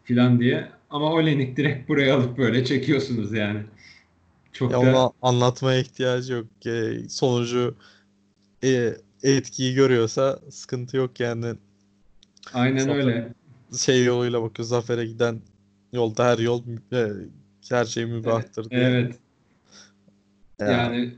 filan 0.04 0.40
diye. 0.40 0.68
Ama 0.90 1.12
Olenik 1.12 1.56
direkt 1.56 1.88
buraya 1.88 2.16
alıp 2.16 2.38
böyle 2.38 2.64
çekiyorsunuz 2.64 3.32
yani. 3.32 3.60
Çok 4.52 4.72
ya 4.72 4.76
da... 4.76 4.80
ona 4.80 5.10
anlatmaya 5.22 5.80
ihtiyacı 5.80 6.32
yok. 6.32 6.66
E, 6.66 7.08
sonucu 7.08 7.74
e, 8.64 8.96
etkiyi 9.22 9.74
görüyorsa 9.74 10.38
sıkıntı 10.50 10.96
yok 10.96 11.20
yani. 11.20 11.54
Aynen 12.54 12.78
Zafer, 12.78 12.96
öyle. 12.96 13.34
Şey 13.78 14.04
yoluyla 14.04 14.42
bakıyor. 14.42 14.68
Zafer'e 14.68 15.06
giden 15.06 15.40
yolda 15.92 16.26
her 16.26 16.38
yol 16.38 16.62
e, 16.92 17.08
her 17.68 17.84
şey 17.84 18.06
mübahtır 18.06 18.70
diye. 18.70 18.80
Evet. 18.80 19.18
Yani, 20.60 20.72
yani 20.72 21.14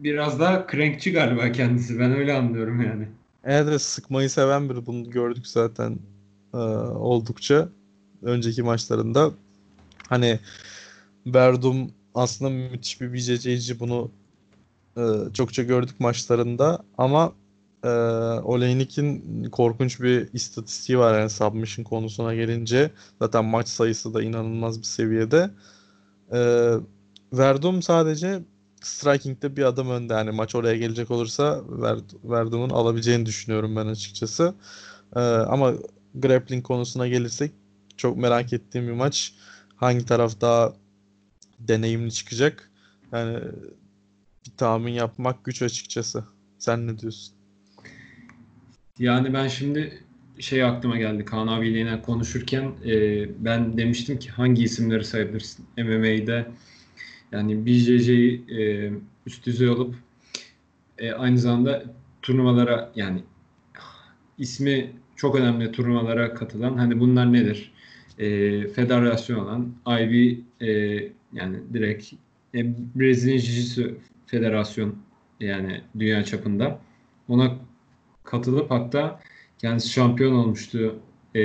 biraz 0.00 0.40
daha 0.40 0.66
crankçi 0.72 1.12
galiba 1.12 1.52
kendisi. 1.52 1.98
Ben 1.98 2.12
öyle 2.12 2.32
anlıyorum 2.32 2.82
yani. 2.82 3.08
Evet 3.44 3.82
sıkmayı 3.82 4.30
seven 4.30 4.70
biri. 4.70 4.86
Bunu 4.86 5.10
gördük 5.10 5.46
zaten 5.46 5.98
e, 6.54 6.56
oldukça 6.56 7.68
önceki 8.24 8.62
maçlarında. 8.62 9.30
Hani 10.08 10.40
Berdum 11.26 11.90
aslında 12.14 12.50
müthiş 12.50 13.00
bir 13.00 13.12
BJJ'ci 13.12 13.80
bunu 13.80 14.10
e, 14.96 15.02
çokça 15.34 15.62
gördük 15.62 16.00
maçlarında 16.00 16.84
ama 16.98 17.32
e, 17.84 17.88
Oleynik'in 18.44 19.44
korkunç 19.44 20.00
bir 20.00 20.28
istatistiği 20.32 20.98
var 20.98 21.18
yani 21.18 21.30
submission 21.30 21.84
konusuna 21.84 22.34
gelince 22.34 22.90
zaten 23.18 23.44
maç 23.44 23.68
sayısı 23.68 24.14
da 24.14 24.22
inanılmaz 24.22 24.78
bir 24.78 24.84
seviyede. 24.84 25.50
E, 26.32 26.70
Verdum 27.32 27.82
sadece 27.82 28.42
striking'de 28.82 29.56
bir 29.56 29.62
adım 29.62 29.90
önde. 29.90 30.12
Yani 30.12 30.30
maç 30.30 30.54
oraya 30.54 30.76
gelecek 30.76 31.10
olursa 31.10 31.60
Verdum'un 32.24 32.70
alabileceğini 32.70 33.26
düşünüyorum 33.26 33.76
ben 33.76 33.86
açıkçası. 33.86 34.54
E, 35.16 35.20
ama 35.20 35.72
grappling 36.14 36.66
konusuna 36.66 37.08
gelirsek 37.08 37.52
çok 37.96 38.16
merak 38.16 38.52
ettiğim 38.52 38.86
bir 38.86 38.92
maç. 38.92 39.34
Hangi 39.76 40.06
taraf 40.06 40.40
daha 40.40 40.72
deneyimli 41.58 42.12
çıkacak? 42.12 42.70
Yani 43.12 43.38
bir 44.46 44.52
tahmin 44.56 44.92
yapmak 44.92 45.44
güç 45.44 45.62
açıkçası. 45.62 46.24
Sen 46.58 46.86
ne 46.86 46.98
diyorsun? 46.98 47.34
Yani 48.98 49.34
ben 49.34 49.48
şimdi 49.48 50.04
şey 50.38 50.64
aklıma 50.64 50.98
geldi 50.98 51.24
Kaan 51.24 51.46
abiyle 51.46 51.78
yine 51.78 52.02
konuşurken 52.02 52.72
e, 52.86 53.26
ben 53.44 53.78
demiştim 53.78 54.18
ki 54.18 54.28
hangi 54.30 54.62
isimleri 54.62 55.04
sayabilirsin 55.04 55.66
MMA'de 55.76 56.46
yani 57.32 57.66
BJJ'yi 57.66 58.44
e, 58.48 58.92
üst 59.26 59.46
düzey 59.46 59.68
olup 59.68 59.94
e, 60.98 61.12
aynı 61.12 61.38
zamanda 61.38 61.84
turnuvalara 62.22 62.92
yani 62.96 63.22
ismi 64.38 64.92
çok 65.16 65.34
önemli 65.34 65.72
turnuvalara 65.72 66.34
katılan 66.34 66.76
hani 66.78 67.00
bunlar 67.00 67.32
nedir? 67.32 67.73
E, 68.18 68.68
federasyon 68.68 69.38
olan 69.44 69.74
IB 70.00 70.38
e, 70.60 70.68
yani 71.32 71.56
direkt 71.72 72.12
e, 72.54 72.74
Brezilya 72.94 73.36
Jiu-Jitsu 73.36 73.94
Federasyon 74.26 74.96
yani 75.40 75.80
dünya 75.98 76.24
çapında 76.24 76.80
ona 77.28 77.56
katılıp 78.24 78.70
hatta 78.70 79.20
kendisi 79.58 79.88
şampiyon 79.88 80.34
olmuştu. 80.34 80.96
E, 81.34 81.40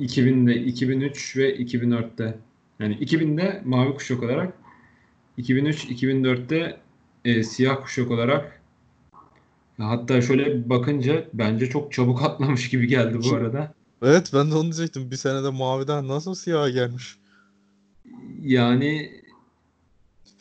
2000'de, 0.00 0.54
2003 0.54 1.36
ve 1.36 1.56
2004'te. 1.56 2.38
Yani 2.80 2.94
2000'de 2.94 3.62
mavi 3.64 3.94
kuşak 3.94 4.22
olarak 4.22 4.54
2003-2004'te 5.38 6.76
e, 7.24 7.42
siyah 7.42 7.82
kuşak 7.82 8.10
olarak 8.10 8.62
hatta 9.78 10.20
şöyle 10.20 10.68
bakınca 10.70 11.24
bence 11.34 11.66
çok 11.66 11.92
çabuk 11.92 12.22
atlamış 12.22 12.70
gibi 12.70 12.86
geldi 12.86 13.18
bu 13.30 13.34
arada. 13.34 13.74
Evet 14.06 14.30
ben 14.34 14.50
de 14.50 14.54
onu 14.54 14.62
diyecektim. 14.62 15.10
Bir 15.10 15.16
senede 15.16 15.50
maviden 15.50 16.08
nasıl 16.08 16.34
siyaha 16.34 16.70
gelmiş? 16.70 17.18
Yani 18.40 19.20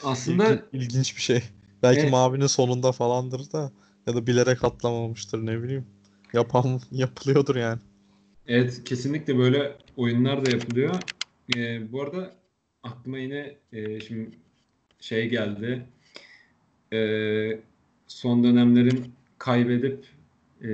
aslında 0.03 0.49
İlgi- 0.53 0.63
ilginç 0.73 1.17
bir 1.17 1.21
şey. 1.21 1.43
Belki 1.83 1.99
Evet. 2.01 2.11
mavinin 2.11 2.47
sonunda 2.47 2.91
falandır 2.91 3.51
da 3.51 3.71
ya 4.07 4.15
da 4.15 4.27
bilerek 4.27 4.63
atlamamıştır 4.63 5.45
ne 5.45 5.63
bileyim. 5.63 5.85
Yapan 6.33 6.81
yapılıyordur 6.91 7.55
yani. 7.55 7.79
Evet 8.47 8.83
kesinlikle 8.83 9.37
böyle 9.37 9.77
oyunlar 9.97 10.45
da 10.45 10.51
yapılıyor. 10.51 10.95
Ee, 11.55 11.91
bu 11.91 12.01
arada 12.01 12.35
aklıma 12.83 13.17
yine 13.17 13.57
e, 13.71 13.99
şimdi 13.99 14.29
şey 14.99 15.29
geldi. 15.29 15.85
Ee, 16.93 17.59
son 18.07 18.43
dönemlerin 18.43 19.13
kaybedip 19.37 20.05
e, 20.63 20.69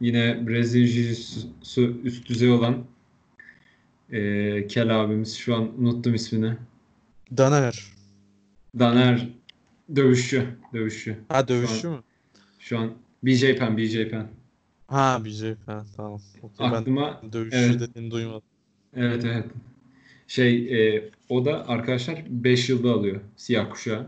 yine 0.00 0.48
Brezilya 0.48 0.86
Jiu-Jitsu 0.86 2.02
üst 2.02 2.28
düzey 2.28 2.50
olan 2.50 2.84
e, 4.12 4.66
Kel 4.66 5.02
abimiz 5.02 5.36
şu 5.36 5.54
an 5.54 5.80
unuttum 5.80 6.14
ismini. 6.14 6.56
Daner. 7.36 7.84
Daner 8.78 9.28
dövüşçü. 9.96 10.46
Dövüşçü. 10.72 11.16
Ha 11.28 11.48
dövüşçü 11.48 11.88
mü? 11.88 11.98
Şu 12.58 12.78
an 12.78 12.92
BJ 13.22 13.56
Penn, 13.56 13.76
BJ 13.76 14.08
Penn. 14.10 14.26
Ha 14.86 15.24
BJ 15.24 15.42
ha 15.66 15.84
tamam. 15.96 16.20
Ben 16.60 16.64
Aklıma 16.64 17.20
dövüşçü 17.32 17.58
evet. 17.58 17.80
dediğini 17.80 18.10
duymadım. 18.10 18.42
Evet 18.96 19.24
evet. 19.24 19.46
Şey 20.28 20.56
e, 20.96 21.10
o 21.28 21.44
da 21.44 21.68
arkadaşlar 21.68 22.22
5 22.28 22.68
yılda 22.68 22.92
alıyor 22.92 23.20
siyah 23.36 23.70
kuşağı. 23.70 24.06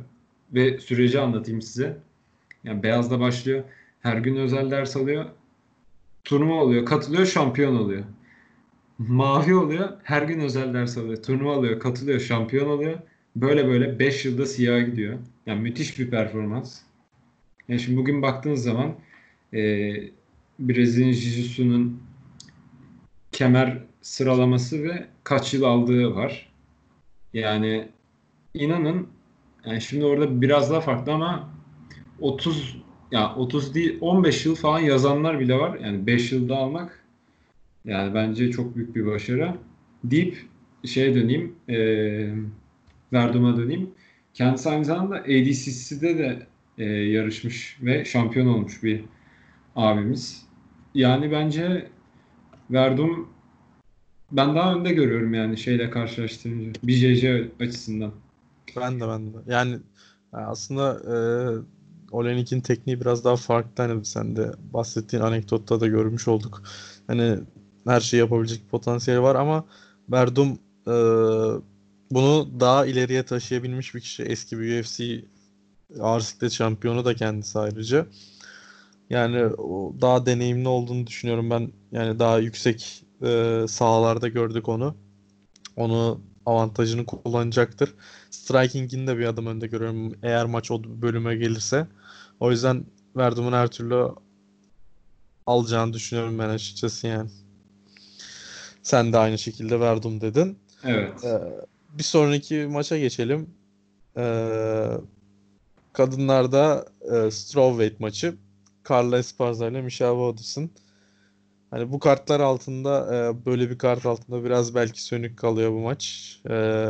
Ve 0.54 0.78
süreci 0.78 1.20
anlatayım 1.20 1.62
size. 1.62 1.98
Yani 2.64 2.82
beyazda 2.82 3.20
başlıyor. 3.20 3.64
Her 4.00 4.16
gün 4.16 4.36
özel 4.36 4.70
ders 4.70 4.96
alıyor. 4.96 5.24
Turnuva 6.26 6.54
oluyor. 6.54 6.86
Katılıyor 6.86 7.26
şampiyon 7.26 7.76
oluyor. 7.76 8.04
Mavi 8.98 9.54
oluyor. 9.54 9.88
Her 10.02 10.22
gün 10.22 10.40
özel 10.40 10.74
ders 10.74 10.98
alıyor. 10.98 11.22
Turnuva 11.22 11.56
alıyor. 11.56 11.80
Katılıyor 11.80 12.20
şampiyon 12.20 12.68
oluyor. 12.68 12.98
Böyle 13.36 13.66
böyle 13.66 13.98
5 13.98 14.24
yılda 14.24 14.46
siyaha 14.46 14.80
gidiyor. 14.80 15.18
Yani 15.46 15.60
müthiş 15.60 15.98
bir 15.98 16.10
performans. 16.10 16.80
Yani 17.68 17.80
şimdi 17.80 17.98
bugün 17.98 18.22
baktığınız 18.22 18.62
zaman 18.62 18.94
e, 19.54 19.58
Brezilya 20.58 21.12
Jiu-Jitsu'nun 21.12 22.02
kemer 23.32 23.82
sıralaması 24.02 24.82
ve 24.82 25.06
kaç 25.24 25.54
yıl 25.54 25.62
aldığı 25.62 26.14
var. 26.14 26.52
Yani 27.32 27.88
inanın 28.54 29.08
yani 29.66 29.80
şimdi 29.80 30.04
orada 30.04 30.42
biraz 30.42 30.70
daha 30.70 30.80
farklı 30.80 31.12
ama 31.12 31.50
30 32.20 32.85
ya 33.10 33.34
30 33.34 33.74
değil 33.74 33.98
15 34.00 34.46
yıl 34.46 34.54
falan 34.54 34.80
yazanlar 34.80 35.40
bile 35.40 35.54
var. 35.58 35.78
Yani 35.78 36.06
5 36.06 36.32
yılda 36.32 36.56
almak 36.56 37.04
yani 37.84 38.14
bence 38.14 38.50
çok 38.50 38.76
büyük 38.76 38.96
bir 38.96 39.06
başarı. 39.06 39.54
Deyip 40.04 40.46
şeye 40.84 41.14
döneyim 41.14 41.54
eee 41.68 42.34
Verdum'a 43.12 43.56
döneyim. 43.56 43.90
Kendisi 44.34 44.70
aynı 44.70 44.84
zamanda 44.84 45.14
ADCC'de 45.16 46.18
de 46.18 46.46
e, 46.78 46.84
yarışmış 46.84 47.78
ve 47.82 48.04
şampiyon 48.04 48.46
olmuş 48.46 48.82
bir 48.82 49.04
abimiz. 49.76 50.46
Yani 50.94 51.30
bence 51.30 51.88
Verdum 52.70 53.28
ben 54.32 54.54
daha 54.54 54.74
önde 54.74 54.92
görüyorum 54.92 55.34
yani 55.34 55.58
şeyle 55.58 55.90
karşılaştırınca. 55.90 56.72
BJJ 56.82 57.24
açısından. 57.60 58.12
Ben 58.76 59.00
de 59.00 59.08
ben 59.08 59.26
de. 59.26 59.36
Yani 59.46 59.74
e, 60.34 60.36
aslında 60.36 61.00
e, 61.04 61.16
Olenik'in 62.10 62.60
tekniği 62.60 63.00
biraz 63.00 63.24
daha 63.24 63.36
farklı. 63.36 63.84
Hani 63.84 64.04
sen 64.04 64.36
de 64.36 64.52
bahsettiğin 64.72 65.22
anekdotta 65.22 65.80
da 65.80 65.86
görmüş 65.86 66.28
olduk. 66.28 66.62
Hani 67.06 67.38
her 67.86 68.00
şeyi 68.00 68.18
yapabilecek 68.18 68.70
potansiyeli 68.70 69.22
var 69.22 69.34
ama 69.34 69.64
Verdum 70.08 70.58
e, 70.86 70.94
bunu 72.10 72.60
daha 72.60 72.86
ileriye 72.86 73.22
taşıyabilmiş 73.22 73.94
bir 73.94 74.00
kişi. 74.00 74.22
Eski 74.22 74.58
bir 74.58 74.80
UFC 74.80 75.24
ağır 76.00 76.20
siklet 76.20 76.52
şampiyonu 76.52 77.04
da 77.04 77.14
kendisi 77.14 77.58
ayrıca. 77.58 78.06
Yani 79.10 79.36
daha 80.00 80.26
deneyimli 80.26 80.68
olduğunu 80.68 81.06
düşünüyorum 81.06 81.50
ben. 81.50 81.72
Yani 81.92 82.18
daha 82.18 82.38
yüksek 82.38 83.04
e, 83.22 83.64
sahalarda 83.68 84.28
gördük 84.28 84.68
onu. 84.68 84.96
Onu 85.76 86.20
avantajını 86.46 87.06
kullanacaktır. 87.06 87.94
Striking'in 88.36 89.06
de 89.06 89.18
bir 89.18 89.26
adım 89.26 89.46
önde 89.46 89.66
görüyorum 89.66 90.12
eğer 90.22 90.46
maç 90.46 90.70
o 90.70 90.82
bölüme 90.84 91.36
gelirse. 91.36 91.86
O 92.40 92.50
yüzden 92.50 92.84
Verdum'un 93.16 93.52
her 93.52 93.68
türlü 93.68 94.08
alacağını 95.46 95.92
düşünüyorum 95.92 96.38
ben 96.38 96.48
açıkçası 96.48 97.06
yani. 97.06 97.30
Sen 98.82 99.12
de 99.12 99.18
aynı 99.18 99.38
şekilde 99.38 99.80
Verdum 99.80 100.20
dedin. 100.20 100.58
Evet. 100.84 101.24
Ee, 101.24 101.40
bir 101.98 102.02
sonraki 102.02 102.66
maça 102.70 102.98
geçelim. 102.98 103.50
Ee, 104.16 104.88
kadınlarda 105.92 106.86
e, 107.00 107.30
strawweight 107.30 108.00
maçı. 108.00 108.34
Carla 108.90 109.18
Esparza 109.18 109.68
ile 109.68 109.82
Michelle 109.82 110.12
Waterson. 110.12 110.70
Hani 111.70 111.92
bu 111.92 111.98
kartlar 111.98 112.40
altında 112.40 113.14
e, 113.14 113.46
böyle 113.46 113.70
bir 113.70 113.78
kart 113.78 114.06
altında 114.06 114.44
biraz 114.44 114.74
belki 114.74 115.02
sönük 115.02 115.38
kalıyor 115.38 115.70
bu 115.72 115.80
maç. 115.80 116.36
E, 116.50 116.86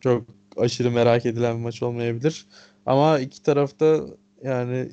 çok 0.00 0.35
aşırı 0.56 0.90
merak 0.90 1.26
edilen 1.26 1.56
bir 1.56 1.62
maç 1.62 1.82
olmayabilir. 1.82 2.46
Ama 2.86 3.18
iki 3.18 3.42
tarafta 3.42 4.00
yani 4.42 4.92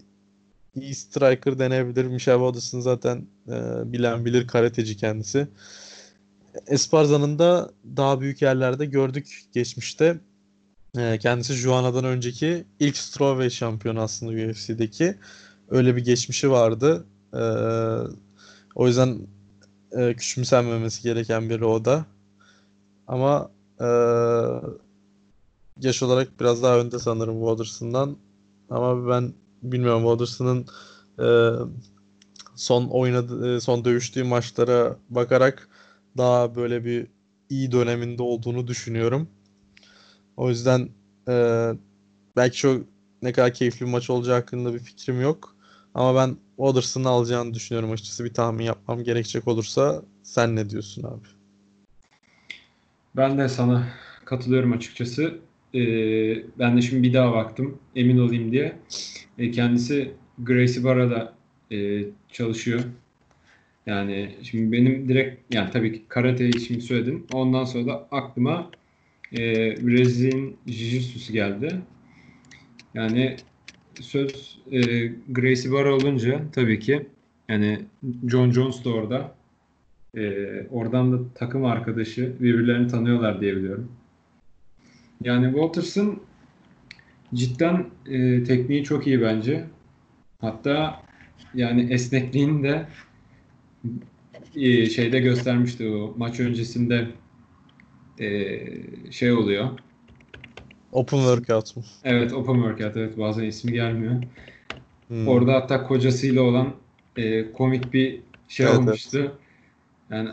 iyi 0.76 0.95
striker 0.95 1.60
denebilir. 1.60 2.06
Michelle 2.06 2.38
Waterson 2.38 2.80
zaten 2.80 3.27
e, 3.48 3.52
bilen 3.94 4.26
bilir 4.26 4.48
karateci 4.48 4.98
kendisi. 4.98 5.48
Esparza'nın 6.68 7.40
da 7.40 7.72
daha 7.98 8.22
büyük 8.22 8.41
yerlerde 8.41 8.85
gördük 8.85 9.44
geçmişte. 9.53 10.19
E, 10.98 11.18
kendisi 11.18 11.53
Juana'dan 11.53 12.06
önceki 12.06 12.65
ilk 12.80 12.98
strawweight 12.98 13.53
şampiyonu 13.53 14.02
aslında 14.02 14.49
UFC'deki. 14.49 15.15
Öyle 15.69 15.95
bir 15.95 16.03
geçmişi 16.03 16.52
vardı. 16.52 17.06
E, 17.34 17.44
o 18.76 18.88
yüzden 18.88 19.19
e, 19.91 20.14
küçümsenmemesi 20.14 21.03
gereken 21.03 21.49
biri 21.49 21.65
o 21.65 21.85
da. 21.85 22.06
Ama 23.07 23.52
e, 23.80 23.88
yaş 25.84 26.03
olarak 26.03 26.39
biraz 26.39 26.64
daha 26.64 26.80
önde 26.80 26.99
sanırım 26.99 27.39
Waterson'dan. 27.39 28.18
Ama 28.69 29.10
ben 29.10 29.34
bilmiyorum 29.64 30.01
Waterson'ın 30.01 30.65
e, 31.19 31.27
son 32.55 32.88
oynadığı, 32.88 33.61
son 33.61 33.85
dövüştüğü 33.85 34.23
maçlara 34.23 34.97
bakarak 35.10 35.69
daha 36.18 36.55
böyle 36.55 36.85
bir 36.85 37.07
iyi 37.49 37.72
döneminde 37.72 38.23
olduğunu 38.23 38.68
düşünüyorum. 38.68 39.27
O 40.38 40.49
yüzden 40.49 40.89
e, 41.27 41.69
belki 42.35 42.57
çok 42.57 42.81
ne 43.22 43.31
kadar 43.31 43.53
keyifli 43.53 43.85
bir 43.85 43.91
maç 43.91 44.10
olacağı 44.10 44.35
hakkında 44.35 44.73
bir 44.73 44.80
fikrim 44.80 45.22
yok. 45.22 45.55
Ama 45.93 46.15
ben 46.15 46.38
Waterson'ı 46.57 47.10
alacağını 47.10 47.53
düşünüyorum 47.53 47.91
açıkçası. 47.91 48.26
Bir 48.26 48.34
tahmin 48.34 48.64
yapmam 48.65 49.03
gerekecek 49.03 49.47
olursa 49.47 50.01
sen 50.23 50.55
ne 50.55 50.69
diyorsun 50.69 51.03
abi? 51.03 51.27
Ben 53.15 53.38
de 53.38 53.49
sana 53.49 53.88
katılıyorum 54.26 54.73
açıkçası. 54.73 55.39
Ee, 55.75 56.43
ben 56.59 56.77
de 56.77 56.81
şimdi 56.81 57.03
bir 57.03 57.13
daha 57.13 57.33
baktım 57.33 57.77
emin 57.95 58.17
olayım 58.17 58.51
diye. 58.51 58.73
E, 59.37 59.51
kendisi 59.51 60.11
Gracie 60.39 60.83
Barra'da 60.83 61.33
e, 61.71 62.03
çalışıyor. 62.31 62.81
Yani 63.85 64.29
şimdi 64.43 64.71
benim 64.71 65.09
direkt 65.09 65.55
yani 65.55 65.71
tabii 65.71 65.93
ki 65.93 66.01
karateyi 66.07 66.59
şimdi 66.59 66.81
söyledin. 66.81 67.27
Ondan 67.33 67.63
sonra 67.63 67.87
da 67.87 68.07
aklıma 68.11 68.71
e, 69.33 69.37
Brezilya'nın 69.87 70.55
Jiu-Jitsu'su 70.67 71.33
geldi. 71.33 71.75
Yani 72.93 73.35
söz 74.01 74.59
e, 74.71 75.07
Gracie 75.29 75.71
Barra 75.71 75.95
olunca 75.95 76.41
tabii 76.51 76.79
ki 76.79 77.07
yani 77.49 77.79
John 78.27 78.51
Jones 78.51 78.85
da 78.85 78.89
orada. 78.89 79.35
E, 80.17 80.43
oradan 80.71 81.11
da 81.13 81.33
takım 81.35 81.65
arkadaşı 81.65 82.33
birbirlerini 82.39 82.87
tanıyorlar 82.87 83.41
diye 83.41 83.55
biliyorum. 83.55 83.91
Yani 85.22 85.45
Waters'ın 85.45 86.19
cidden 87.34 87.85
e, 88.06 88.44
tekniği 88.44 88.84
çok 88.84 89.07
iyi 89.07 89.22
bence. 89.22 89.65
Hatta 90.41 91.02
yani 91.53 91.94
esnekliğini 91.94 92.64
de 92.64 92.88
e, 94.56 94.90
şeyde 94.90 95.19
göstermişti 95.19 95.90
o 95.90 96.14
maç 96.18 96.40
öncesinde 96.40 97.07
e, 98.19 98.57
şey 99.11 99.31
oluyor. 99.31 99.69
Open 100.91 101.18
workout 101.18 101.76
mu? 101.76 101.84
Evet 102.03 102.34
open 102.34 102.53
workout 102.53 102.98
evet 102.98 103.18
bazen 103.18 103.44
ismi 103.44 103.72
gelmiyor. 103.73 104.23
Hmm. 105.07 105.27
Orada 105.27 105.53
hatta 105.53 105.88
kocasıyla 105.88 106.41
olan 106.41 106.73
e, 107.18 107.52
komik 107.52 107.94
bir 107.94 108.19
şey 108.48 108.65
Evet, 108.65 108.77
olmuştu. 108.77 109.38
Yani 110.11 110.30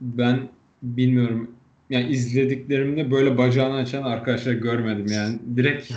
ben 0.00 0.48
bilmiyorum. 0.82 1.50
Yani 1.90 2.08
izlediklerimde 2.08 3.10
böyle 3.10 3.38
bacağını 3.38 3.74
açan 3.74 4.02
arkadaşlar 4.02 4.52
görmedim 4.52 5.06
yani. 5.12 5.38
Direkt 5.56 5.92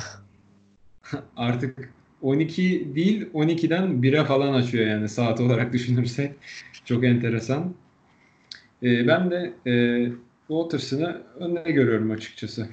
artık 1.35 1.93
12 2.21 2.91
değil 2.95 3.27
12'den 3.33 3.83
1'e 3.83 4.25
falan 4.25 4.53
açıyor 4.53 4.87
yani 4.87 5.09
saat 5.09 5.39
olarak 5.39 5.73
düşünürsek. 5.73 6.31
Çok 6.85 7.03
enteresan. 7.03 7.73
E, 8.83 9.07
ben 9.07 9.31
de 9.31 9.53
e, 9.71 9.73
Waters'ını 10.47 11.21
önde 11.39 11.71
görüyorum 11.71 12.11
açıkçası. 12.11 12.67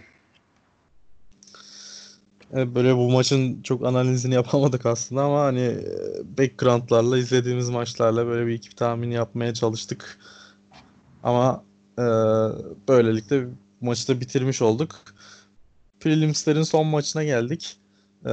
Evet, 2.53 2.69
böyle 2.75 2.97
bu 2.97 3.11
maçın 3.11 3.63
çok 3.63 3.87
analizini 3.87 4.35
yapamadık 4.35 4.87
aslında 4.87 5.23
ama 5.23 5.41
hani 5.41 5.61
e, 5.61 5.83
background'larla 6.39 7.19
izlediğimiz 7.19 7.71
maçlarla 7.71 8.27
böyle 8.27 8.47
bir 8.47 8.53
iki 8.53 8.77
tahmin 8.77 9.11
yapmaya 9.11 9.55
çalıştık. 9.55 10.19
Ama 11.23 11.65
e, 11.99 12.05
böylelikle 12.89 13.47
maçı 13.81 14.09
da 14.09 14.21
bitirmiş 14.21 14.63
olduk. 14.63 14.95
Prelims'lerin 16.01 16.63
son 16.63 16.87
maçına 16.87 17.25
geldik. 17.25 17.77
E, 18.25 18.31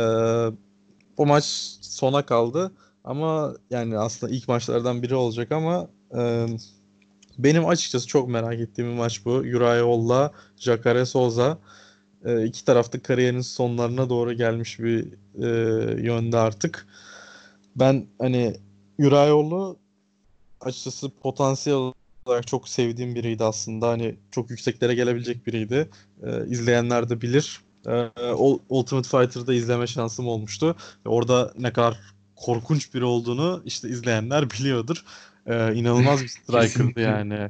bu 1.17 1.25
maç 1.25 1.45
sona 1.81 2.25
kaldı 2.25 2.71
ama 3.03 3.53
yani 3.69 3.97
aslında 3.97 4.33
ilk 4.33 4.47
maçlardan 4.47 5.03
biri 5.03 5.15
olacak 5.15 5.51
ama 5.51 5.87
e, 6.17 6.47
benim 7.37 7.65
açıkçası 7.67 8.07
çok 8.07 8.29
merak 8.29 8.59
ettiğim 8.59 8.91
bir 8.91 8.97
maç 8.97 9.25
bu. 9.25 9.31
Uriah 9.31 9.81
Hall'la 9.81 10.31
Jacare 10.57 11.05
Souza 11.05 11.57
e, 12.25 12.45
iki 12.45 12.65
tarafta 12.65 13.01
kariyerin 13.01 13.41
sonlarına 13.41 14.09
doğru 14.09 14.33
gelmiş 14.33 14.79
bir 14.79 15.13
e, 15.43 15.47
yönde 16.01 16.37
artık. 16.37 16.87
Ben 17.75 18.05
hani 18.19 18.55
Urayoğlu 18.99 19.77
açıkçası 20.61 21.09
potansiyel 21.09 21.91
olarak 22.25 22.47
çok 22.47 22.69
sevdiğim 22.69 23.15
biriydi 23.15 23.43
aslında. 23.43 23.89
Hani 23.89 24.15
çok 24.31 24.49
yükseklere 24.49 24.95
gelebilecek 24.95 25.47
biriydi. 25.47 25.89
E, 26.23 26.47
izleyenler 26.47 27.09
de 27.09 27.21
bilir. 27.21 27.61
E, 27.87 28.09
Ultimate 28.69 29.09
Fighter'da 29.09 29.53
izleme 29.53 29.87
şansım 29.87 30.27
olmuştu. 30.27 30.75
Orada 31.05 31.53
ne 31.57 31.73
kadar 31.73 31.99
korkunç 32.35 32.93
biri 32.93 33.03
olduğunu 33.03 33.61
işte 33.65 33.89
izleyenler 33.89 34.49
biliyordur. 34.51 35.05
E, 35.45 35.75
inanılmaz 35.75 36.23
bir 36.23 36.27
striker'dı 36.43 37.01
yani 37.01 37.49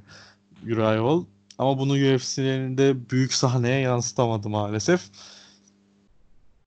Urayoğlu. 0.66 1.28
Ama 1.58 1.80
bunu 1.80 1.94
UFC'lerinde 1.94 3.10
büyük 3.10 3.34
sahneye 3.34 3.80
yansıtamadı 3.80 4.50
maalesef. 4.50 5.02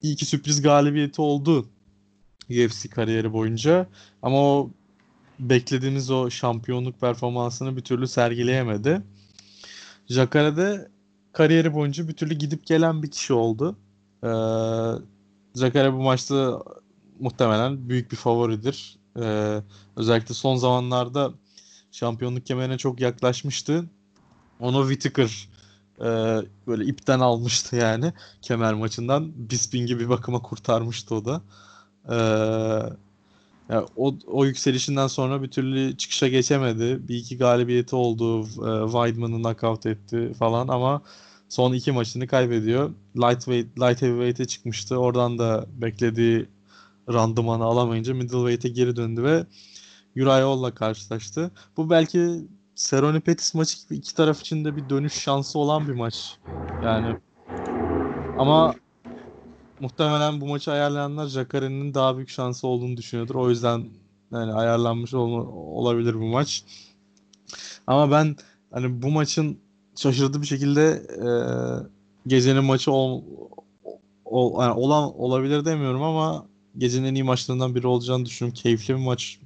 İyi 0.02 0.16
ki 0.16 0.26
sürpriz 0.26 0.62
galibiyeti 0.62 1.22
oldu 1.22 1.68
UFC 2.50 2.88
kariyeri 2.88 3.32
boyunca. 3.32 3.86
Ama 4.22 4.36
o 4.38 4.70
beklediğimiz 5.38 6.10
o 6.10 6.30
şampiyonluk 6.30 7.00
performansını 7.00 7.76
bir 7.76 7.82
türlü 7.82 8.08
sergileyemedi. 8.08 9.02
Jacare 10.08 10.88
kariyeri 11.32 11.74
boyunca 11.74 12.08
bir 12.08 12.12
türlü 12.12 12.34
gidip 12.34 12.66
gelen 12.66 13.02
bir 13.02 13.10
kişi 13.10 13.32
oldu. 13.32 13.76
Ee, 14.22 14.28
Jacare 15.54 15.92
bu 15.92 16.02
maçta 16.02 16.62
muhtemelen 17.20 17.88
büyük 17.88 18.12
bir 18.12 18.16
favoridir. 18.16 18.98
Ee, 19.20 19.62
özellikle 19.96 20.34
son 20.34 20.56
zamanlarda 20.56 21.32
şampiyonluk 21.92 22.46
kemerine 22.46 22.78
çok 22.78 23.00
yaklaşmıştı. 23.00 23.84
Onu 24.60 24.88
Whittaker 24.88 25.48
e, 26.00 26.04
böyle 26.66 26.84
ipten 26.84 27.20
almıştı 27.20 27.76
yani 27.76 28.12
kemer 28.42 28.74
maçından. 28.74 29.32
Bisping'i 29.50 29.98
bir 29.98 30.08
bakıma 30.08 30.42
kurtarmıştı 30.42 31.14
o 31.14 31.24
da. 31.24 31.42
E, 32.08 32.16
o, 33.96 34.14
o 34.26 34.44
yükselişinden 34.44 35.06
sonra 35.06 35.42
bir 35.42 35.50
türlü 35.50 35.96
çıkışa 35.96 36.28
geçemedi. 36.28 37.08
Bir 37.08 37.14
iki 37.16 37.38
galibiyeti 37.38 37.96
oldu. 37.96 38.42
E, 38.42 38.86
Weidman'ı 38.86 39.42
knockout 39.42 39.86
etti 39.86 40.32
falan 40.38 40.68
ama 40.68 41.02
son 41.48 41.72
iki 41.72 41.92
maçını 41.92 42.26
kaybediyor. 42.26 42.90
Lightweight, 43.16 43.80
light 43.80 44.02
heavyweight'e 44.02 44.44
çıkmıştı. 44.44 44.96
Oradan 44.96 45.38
da 45.38 45.66
beklediği 45.68 46.46
randımanı 47.12 47.64
alamayınca 47.64 48.14
middleweight'e 48.14 48.68
geri 48.68 48.96
döndü 48.96 49.22
ve 49.22 49.46
Uriah 50.16 50.42
Hall'la 50.42 50.74
karşılaştı. 50.74 51.50
Bu 51.76 51.90
belki 51.90 52.46
Cerrone 52.74 53.20
Pettis 53.20 53.54
maçı 53.54 53.84
gibi 53.84 53.98
iki 53.98 54.14
taraf 54.14 54.40
için 54.40 54.64
de 54.64 54.76
bir 54.76 54.88
dönüş 54.88 55.12
şansı 55.12 55.58
olan 55.58 55.88
bir 55.88 55.92
maç. 55.92 56.36
Yani 56.84 57.16
ama 58.38 58.74
muhtemelen 59.80 60.40
bu 60.40 60.46
maçı 60.46 60.72
ayarlayanlar 60.72 61.26
Jacare'nin 61.26 61.94
daha 61.94 62.16
büyük 62.16 62.28
şansı 62.28 62.66
olduğunu 62.66 62.96
düşünüyordur. 62.96 63.34
O 63.34 63.50
yüzden 63.50 63.84
yani 64.32 64.52
ayarlanmış 64.52 65.14
olma, 65.14 65.42
olabilir 65.52 66.14
bu 66.14 66.24
maç. 66.24 66.64
Ama 67.86 68.10
ben 68.10 68.36
hani 68.72 69.02
bu 69.02 69.10
maçın 69.10 69.58
şaşırtıcı 69.96 70.42
bir 70.42 70.46
şekilde 70.46 71.02
e, 71.26 71.28
gecenin 72.26 72.64
maçı 72.64 72.92
ol, 72.92 73.22
ol, 74.24 74.62
yani 74.62 74.72
olan 74.72 75.20
olabilir 75.20 75.64
demiyorum 75.64 76.02
ama 76.02 76.46
gecenin 76.78 77.06
en 77.06 77.14
iyi 77.14 77.24
maçlarından 77.24 77.74
biri 77.74 77.86
olacağını 77.86 78.26
düşünüyorum. 78.26 78.62
Keyifli 78.62 78.94
bir 78.94 79.00
maç 79.00 79.38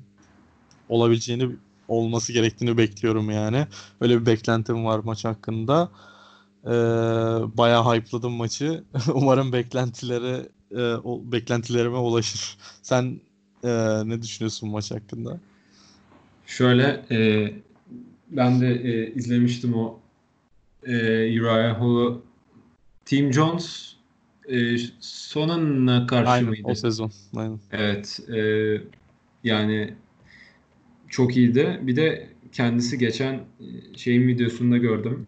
olabileceğini 0.89 1.57
olması 1.89 2.33
gerektiğini 2.33 2.79
bekliyorum 2.79 3.31
yani. 3.31 3.67
Öyle 4.01 4.21
bir 4.21 4.27
beklentim 4.27 4.85
var 4.85 4.99
maç 5.05 5.25
hakkında. 5.25 5.89
Ee, 6.67 6.71
bayağı 7.59 7.85
hype'ladım 7.85 8.33
maçı. 8.33 8.85
Umarım 9.15 9.53
beklentilere 9.53 10.49
e, 10.77 10.95
o, 10.95 11.33
beklentilerime 11.33 11.97
ulaşır. 11.97 12.57
Sen 12.83 13.21
e, 13.65 13.69
ne 14.05 14.23
düşünüyorsun 14.23 14.71
maç 14.71 14.91
hakkında? 14.91 15.41
Şöyle 16.47 17.05
e, 17.11 17.53
ben 18.31 18.61
de 18.61 18.75
e, 18.75 19.15
izlemiştim 19.15 19.75
o 19.75 20.01
e, 20.87 20.93
Uriah 21.41 21.81
Hall'u. 21.81 22.23
Tim 23.05 23.33
Jones 23.33 23.93
e, 24.49 24.77
sonuna 25.01 26.07
karşı 26.07 26.31
Aynen 26.31 26.49
mıydı? 26.49 26.63
o 26.65 26.75
sezon. 26.75 27.13
Aynen. 27.37 27.61
Evet. 27.73 28.21
e, 28.35 28.41
yani 29.45 29.95
çok 31.09 31.37
iyiydi. 31.37 31.81
Bir 31.83 31.97
de 31.97 32.29
kendisi 32.53 32.99
geçen 32.99 33.35
e, 33.35 33.97
şeyin 33.97 34.29
videosunda 34.29 34.77
gördüm. 34.77 35.27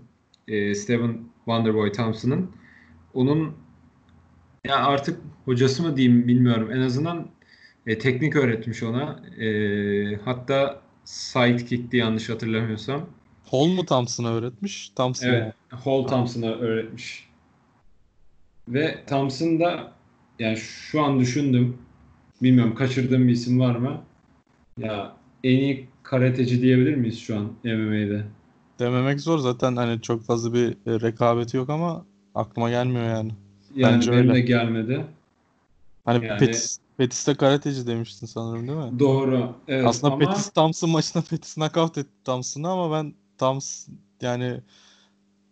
E, 0.49 0.75
Steven 0.75 1.19
Wonderboy 1.45 1.93
Thompson'ın. 1.93 2.51
Onun 3.15 3.55
ya 4.67 4.77
artık 4.77 5.21
hocası 5.45 5.83
mı 5.83 5.97
diyeyim 5.97 6.29
bilmiyorum. 6.29 6.71
En 6.73 6.81
azından 6.81 7.29
e, 7.87 7.99
teknik 7.99 8.37
öğretmiş 8.37 8.83
ona. 8.83 9.21
E, 9.39 10.17
hatta 10.25 10.81
sidekick'ti 11.05 11.97
yanlış 11.97 12.29
hatırlamıyorsam. 12.29 13.07
Hall 13.51 13.67
mu 13.67 13.87
Thompson'a 13.87 14.35
öğretmiş? 14.35 14.89
Thompson? 14.89 15.29
Evet, 15.29 15.55
Hall 15.69 16.03
Thompson'a 16.07 16.51
öğretmiş. 16.51 17.29
Ve 18.69 19.05
Thompson 19.07 19.61
da 19.61 19.93
yani 20.39 20.57
şu 20.57 21.03
an 21.03 21.21
düşündüm. 21.21 21.79
Bilmiyorum 22.43 22.75
kaçırdığım 22.75 23.29
bir 23.29 23.33
isim 23.33 23.61
var 23.61 23.77
mı? 23.77 24.03
Ya 24.79 25.17
en 25.45 25.59
iyi 25.59 25.89
karateci 26.03 26.63
diyebilir 26.63 26.95
miyiz 26.95 27.19
şu 27.19 27.37
an 27.37 27.53
MMA'de? 27.65 28.25
Dememek 28.79 29.21
zor 29.21 29.39
zaten 29.39 29.77
hani 29.77 30.01
çok 30.03 30.23
fazla 30.25 30.53
bir 30.55 30.69
e, 30.71 31.01
rekabeti 31.01 31.57
yok 31.57 31.71
ama 31.71 32.05
aklıma 32.35 32.71
gelmiyor 32.71 33.05
yani. 33.05 33.33
Yani 33.75 33.95
Bence 33.95 34.13
benim 34.13 34.23
öyle. 34.23 34.35
de 34.35 34.41
gelmedi. 34.41 35.07
Hani 36.05 36.27
Yani- 36.27 36.39
Pettis, 36.39 36.79
Pettis 36.97 37.27
de 37.27 37.35
karateci 37.35 37.87
demiştin 37.87 38.27
sanırım 38.27 38.69
değil 38.69 38.79
mi? 38.79 38.99
Doğru. 38.99 39.53
Evet 39.69 39.87
Aslında 39.87 40.13
ama 40.15 40.25
Pettis 40.27 40.51
Thompson 40.51 40.91
maçında 40.91 41.23
Pettis 41.31 41.55
knockout 41.55 41.99
etti 41.99 42.11
Thompson'ı 42.25 42.69
ama 42.69 42.93
ben 42.99 43.15
Thompson 43.39 43.95
yani 44.21 44.61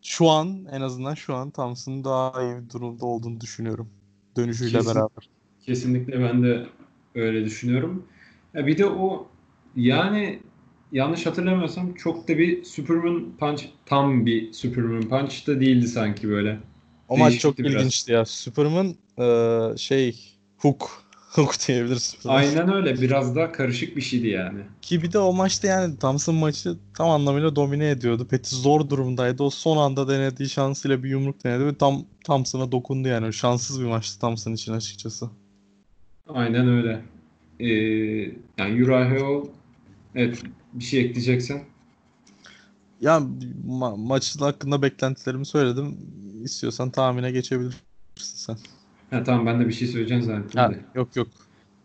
şu 0.03 0.31
an 0.31 0.67
en 0.71 0.81
azından 0.81 1.15
şu 1.15 1.35
an 1.35 1.51
Thompson'ın 1.51 2.05
daha 2.05 2.43
iyi 2.43 2.57
bir 2.65 2.71
durumda 2.71 3.07
olduğunu 3.07 3.41
düşünüyorum. 3.41 3.89
Dönüşüyle 4.37 4.73
Kesin. 4.79 4.95
beraber. 4.95 5.29
kesinlikle 5.67 6.21
ben 6.21 6.43
de 6.43 6.67
öyle 7.15 7.45
düşünüyorum. 7.45 8.05
Ya 8.55 8.67
bir 8.67 8.79
de 8.79 8.87
o 8.87 9.27
yani 9.77 10.41
yanlış 10.93 11.27
hatırlamıyorsam 11.27 11.95
çok 11.95 12.29
da 12.29 12.39
bir 12.39 12.65
Superman 12.65 13.25
Punch 13.39 13.63
tam 13.87 14.27
bir 14.27 14.53
Superman 14.53 15.09
Punch 15.09 15.47
da 15.47 15.61
değildi 15.61 15.89
sanki 15.89 16.29
böyle. 16.29 16.59
O 17.09 17.19
maç 17.19 17.39
çok 17.39 17.59
biraz. 17.59 17.75
ilginçti 17.75 18.13
ya. 18.13 18.25
Superman 18.25 18.95
e, 19.19 19.77
şey 19.77 20.17
Hook 20.59 21.03
Hook 21.33 21.55
diyebiliriz. 21.69 22.17
Aynen 22.25 22.73
öyle. 22.73 23.01
Biraz 23.01 23.37
daha 23.37 23.53
karışık 23.53 23.97
bir 23.97 24.01
şeydi 24.01 24.29
yani. 24.29 24.61
Ki 24.83 25.03
bir 25.03 25.13
de 25.13 25.19
o 25.19 25.33
maçta 25.33 25.69
yani 25.69 25.99
Thompson 25.99 26.35
maçı 26.35 26.77
tam 26.97 27.11
anlamıyla 27.11 27.57
domine 27.57 27.91
ediyordu. 27.91 28.27
Pettis 28.31 28.63
zor 28.63 28.91
durumdaydı. 28.91 29.43
O 29.43 29.51
son 29.51 29.77
anda 29.77 30.09
denediği 30.09 30.49
şansıyla 30.49 31.03
bir 31.03 31.11
yumruk 31.11 31.45
denedi 31.45 31.67
ve 31.67 31.75
tam 31.75 32.05
Thompson'a 32.25 32.73
dokundu 32.73 33.09
yani. 33.09 33.27
O 33.27 33.33
Şanssız 33.33 33.81
bir 33.81 33.87
maçtı 33.87 34.21
Thompson 34.21 34.53
için 34.53 34.73
açıkçası. 34.73 35.31
Aynen 36.29 36.69
öyle. 36.69 37.03
Ee, 37.61 37.67
yani 38.59 38.85
Uriah 38.85 39.11
Hall 39.11 39.45
Evet, 40.15 40.43
bir 40.73 40.85
şey 40.85 41.01
ekleyeceksen. 41.01 41.61
Ya 43.01 43.23
ma- 43.69 44.07
maçın 44.07 44.41
hakkında 44.41 44.83
beklentilerimi 44.83 45.47
söyledim. 45.47 45.97
İstiyorsan 46.45 46.91
tahmine 46.91 47.31
geçebilirsin 47.31 47.77
sen. 48.17 48.57
Ha, 49.11 49.23
tamam 49.25 49.47
ben 49.47 49.61
de 49.61 49.67
bir 49.69 49.73
şey 49.73 49.89
söyleyeceğim 49.89 50.23
zannettim 50.23 50.61
Ha, 50.61 50.71
de. 50.71 50.79
yok 50.95 51.17
yok. 51.17 51.29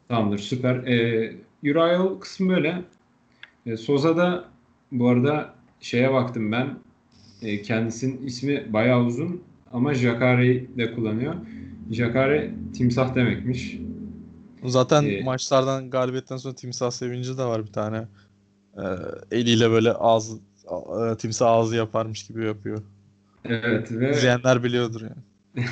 Tamamdır, 0.07 0.37
süper. 0.39 0.75
Ee, 0.75 1.35
Uriel 1.63 2.19
kısmı 2.19 2.49
böyle. 2.49 2.81
Ee, 3.65 3.77
Soza'da 3.77 4.49
bu 4.91 5.07
arada 5.09 5.55
şeye 5.79 6.13
baktım 6.13 6.51
ben. 6.51 6.77
Ee, 7.41 7.61
kendisinin 7.61 8.25
ismi 8.27 8.73
bayağı 8.73 9.05
uzun 9.05 9.41
ama 9.73 9.93
Jakare'yi 9.93 10.69
de 10.77 10.93
kullanıyor. 10.95 11.35
Jakare 11.91 12.51
timsah 12.73 13.15
demekmiş. 13.15 13.77
Zaten 14.63 15.03
Ee, 15.03 15.19
maçlardan 15.19 15.89
galibiyetten 15.89 16.37
sonra 16.37 16.55
timsah 16.55 16.91
sevinci 16.91 17.37
de 17.37 17.43
var 17.45 17.65
bir 17.67 17.73
tane. 17.73 18.07
Ee, 18.77 18.81
eliyle 19.31 19.71
böyle 19.71 19.93
ağzı 19.93 20.39
a- 20.67 21.11
e, 21.11 21.17
timsah 21.17 21.47
ağzı 21.51 21.75
yaparmış 21.75 22.27
gibi 22.27 22.45
yapıyor. 22.45 22.83
Evet 23.45 23.91
ve 23.91 24.11
İzleyenler 24.11 24.63
biliyordur 24.63 25.01
yani. 25.01 25.23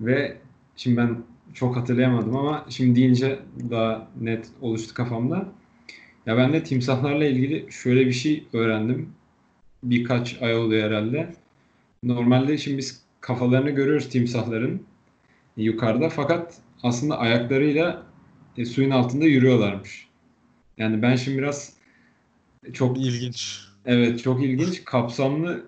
ve 0.00 0.36
şimdi 0.76 0.96
ben 0.96 1.18
çok 1.54 1.76
hatırlayamadım 1.76 2.36
ama 2.36 2.66
şimdi 2.68 2.96
deyince 2.96 3.38
daha 3.70 4.08
net 4.20 4.48
oluştu 4.60 4.94
kafamda. 4.94 5.48
Ya 6.26 6.36
ben 6.36 6.52
de 6.52 6.64
timsahlarla 6.64 7.24
ilgili 7.26 7.72
şöyle 7.72 8.06
bir 8.06 8.12
şey 8.12 8.44
öğrendim. 8.52 9.10
Birkaç 9.84 10.42
ay 10.42 10.56
oluyor 10.56 10.84
herhalde. 10.90 11.34
Normalde 12.04 12.58
şimdi 12.58 12.78
biz 12.78 13.02
kafalarını 13.20 13.70
görüyoruz 13.70 14.08
timsahların 14.10 14.82
yukarıda 15.56 16.08
fakat 16.10 16.54
aslında 16.82 17.18
ayaklarıyla 17.18 18.06
e, 18.56 18.64
suyun 18.64 18.90
altında 18.90 19.24
yürüyorlarmış. 19.24 20.06
Yani 20.78 21.02
ben 21.02 21.16
şimdi 21.16 21.38
biraz 21.38 21.72
çok 22.72 22.98
İlginç. 22.98 23.60
evet 23.86 24.22
çok 24.22 24.44
ilginç 24.44 24.84
kapsamlı 24.84 25.64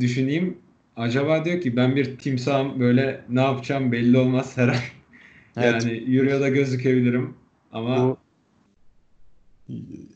düşüneyim. 0.00 0.58
Acaba 0.96 1.44
diyor 1.44 1.60
ki 1.60 1.76
ben 1.76 1.96
bir 1.96 2.18
timsahım 2.18 2.80
böyle 2.80 3.24
ne 3.28 3.40
yapacağım 3.40 3.92
belli 3.92 4.18
olmaz 4.18 4.56
her 4.56 4.68
an. 4.68 4.76
Evet, 5.56 5.84
Yani 5.84 5.92
yürüyor 5.92 6.40
da 6.40 6.48
gözükebilirim 6.48 7.34
ama 7.72 8.08
bu 8.08 8.18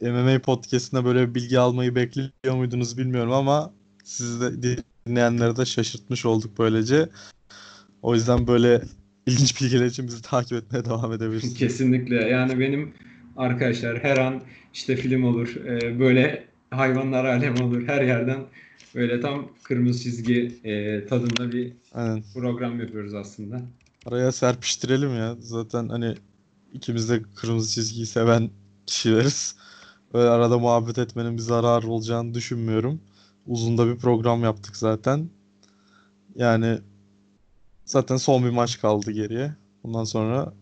MMA 0.01 0.39
podcast'inde 0.43 1.05
böyle 1.05 1.35
bilgi 1.35 1.59
almayı 1.59 1.95
bekliyor 1.95 2.57
muydunuz 2.57 2.99
bilmiyorum 2.99 3.33
ama 3.33 3.73
siz 4.05 4.41
de 4.41 4.77
dinleyenleri 5.07 5.57
de 5.57 5.65
şaşırtmış 5.67 6.27
olduk 6.27 6.59
böylece. 6.59 7.09
O 8.03 8.15
yüzden 8.15 8.47
böyle 8.47 8.83
ilginç 9.27 9.61
bilgiler 9.61 9.87
için 9.87 10.07
bizi 10.07 10.23
takip 10.23 10.53
etmeye 10.53 10.85
devam 10.85 11.13
edebilirsiniz. 11.13 11.55
Kesinlikle. 11.55 12.17
Yani 12.17 12.61
benim 12.61 12.93
arkadaşlar 13.37 13.99
her 14.03 14.17
an 14.17 14.43
işte 14.75 14.97
film 14.97 15.25
olur, 15.25 15.57
e, 15.57 16.01
böyle 16.01 16.49
hayvanlar 16.71 17.25
alemi 17.25 17.63
olur. 17.63 17.87
Her 17.87 18.03
yerden 18.03 18.41
böyle 18.95 19.21
tam 19.21 19.49
kırmızı 19.63 20.03
çizgi 20.03 20.61
e, 20.65 21.05
tadında 21.07 21.53
bir 21.53 21.73
Aynen. 21.93 22.23
program 22.35 22.81
yapıyoruz 22.81 23.15
aslında. 23.15 23.63
Araya 24.07 24.33
serpiştirelim 24.33 25.17
ya. 25.17 25.37
Zaten 25.41 25.89
hani 25.89 26.15
ikimiz 26.73 27.11
de 27.11 27.23
kırmızı 27.35 27.75
çizgiyi 27.75 28.07
seven 28.07 28.51
kişileriz. 28.87 29.57
Böyle 30.15 30.29
arada 30.29 30.59
muhabbet 30.59 30.99
etmenin 30.99 31.37
bir 31.37 31.43
zararı 31.43 31.89
olacağını 31.89 32.35
düşünmüyorum. 32.35 33.01
Uzun 33.47 33.79
da 33.79 33.87
bir 33.87 33.97
program 33.97 34.43
yaptık 34.43 34.77
zaten. 34.77 35.29
Yani 36.35 36.79
zaten 37.85 38.17
son 38.17 38.45
bir 38.45 38.51
maç 38.51 38.81
kaldı 38.81 39.11
geriye. 39.11 39.55
Bundan 39.85 40.05
sonra 40.05 40.55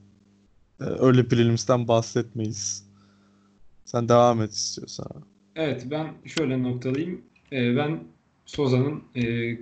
e, 0.80 0.84
early 0.84 1.28
prelims'ten 1.28 1.88
bahsetmeyiz. 1.88 2.84
Sen 3.84 4.08
devam 4.08 4.42
et 4.42 4.52
istiyorsan. 4.52 5.06
Evet 5.56 5.86
ben 5.90 6.14
şöyle 6.24 6.62
noktalayayım. 6.62 7.20
E, 7.52 7.76
ben 7.76 8.00
Soza'nın 8.46 9.02
e, 9.16 9.58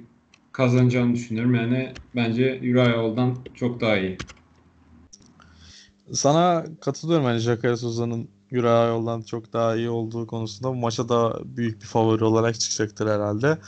kazanacağını 0.53 1.15
düşünüyorum. 1.15 1.55
Yani 1.55 1.93
bence 2.17 2.61
Uriah'dan 2.63 3.37
çok 3.55 3.81
daha 3.81 3.99
iyi. 3.99 4.19
Sana 6.13 6.65
katılıyorum 6.81 7.25
hani 7.25 7.39
Jacare 7.39 7.77
Souza'nın 7.77 8.29
Uriah 8.53 8.89
yoldan 8.89 9.23
çok 9.23 9.53
daha 9.53 9.77
iyi 9.77 9.91
olduğu 9.91 10.27
konusunda 10.27 10.69
bu 10.69 10.75
maça 10.75 11.09
da 11.09 11.41
büyük 11.45 11.81
bir 11.81 11.87
favori 11.87 12.25
olarak 12.25 12.61
çıkacaktır 12.61 13.07
herhalde. 13.07 13.59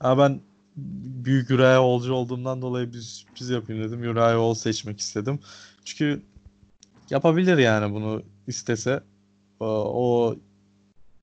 Ama 0.00 0.22
ben 0.22 0.40
büyük 0.76 1.50
Uriah 1.50 1.76
Hall'cu 1.76 2.12
olduğumdan 2.12 2.62
dolayı 2.62 2.92
bir 2.92 3.00
sürpriz 3.00 3.50
yapayım 3.50 3.84
dedim. 3.84 4.00
Uriah 4.00 4.32
Hall 4.32 4.54
seçmek 4.54 5.00
istedim. 5.00 5.38
Çünkü 5.84 6.22
yapabilir 7.10 7.58
yani 7.58 7.94
bunu 7.94 8.22
istese. 8.46 9.02
O 9.60 10.36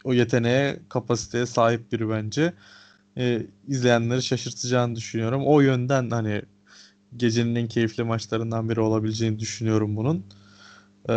o, 0.03 0.13
yeteneğe, 0.13 0.79
kapasiteye 0.89 1.45
sahip 1.45 1.91
biri 1.91 2.09
bence. 2.09 2.53
Ee, 3.17 3.45
izleyenleri 3.67 4.23
şaşırtacağını 4.23 4.95
düşünüyorum. 4.95 5.43
O 5.45 5.59
yönden 5.61 6.09
hani 6.09 6.41
gecenin 7.17 7.55
en 7.55 7.67
keyifli 7.67 8.03
maçlarından 8.03 8.69
biri 8.69 8.79
olabileceğini 8.79 9.39
düşünüyorum 9.39 9.95
bunun. 9.95 10.25
Ee, 11.09 11.13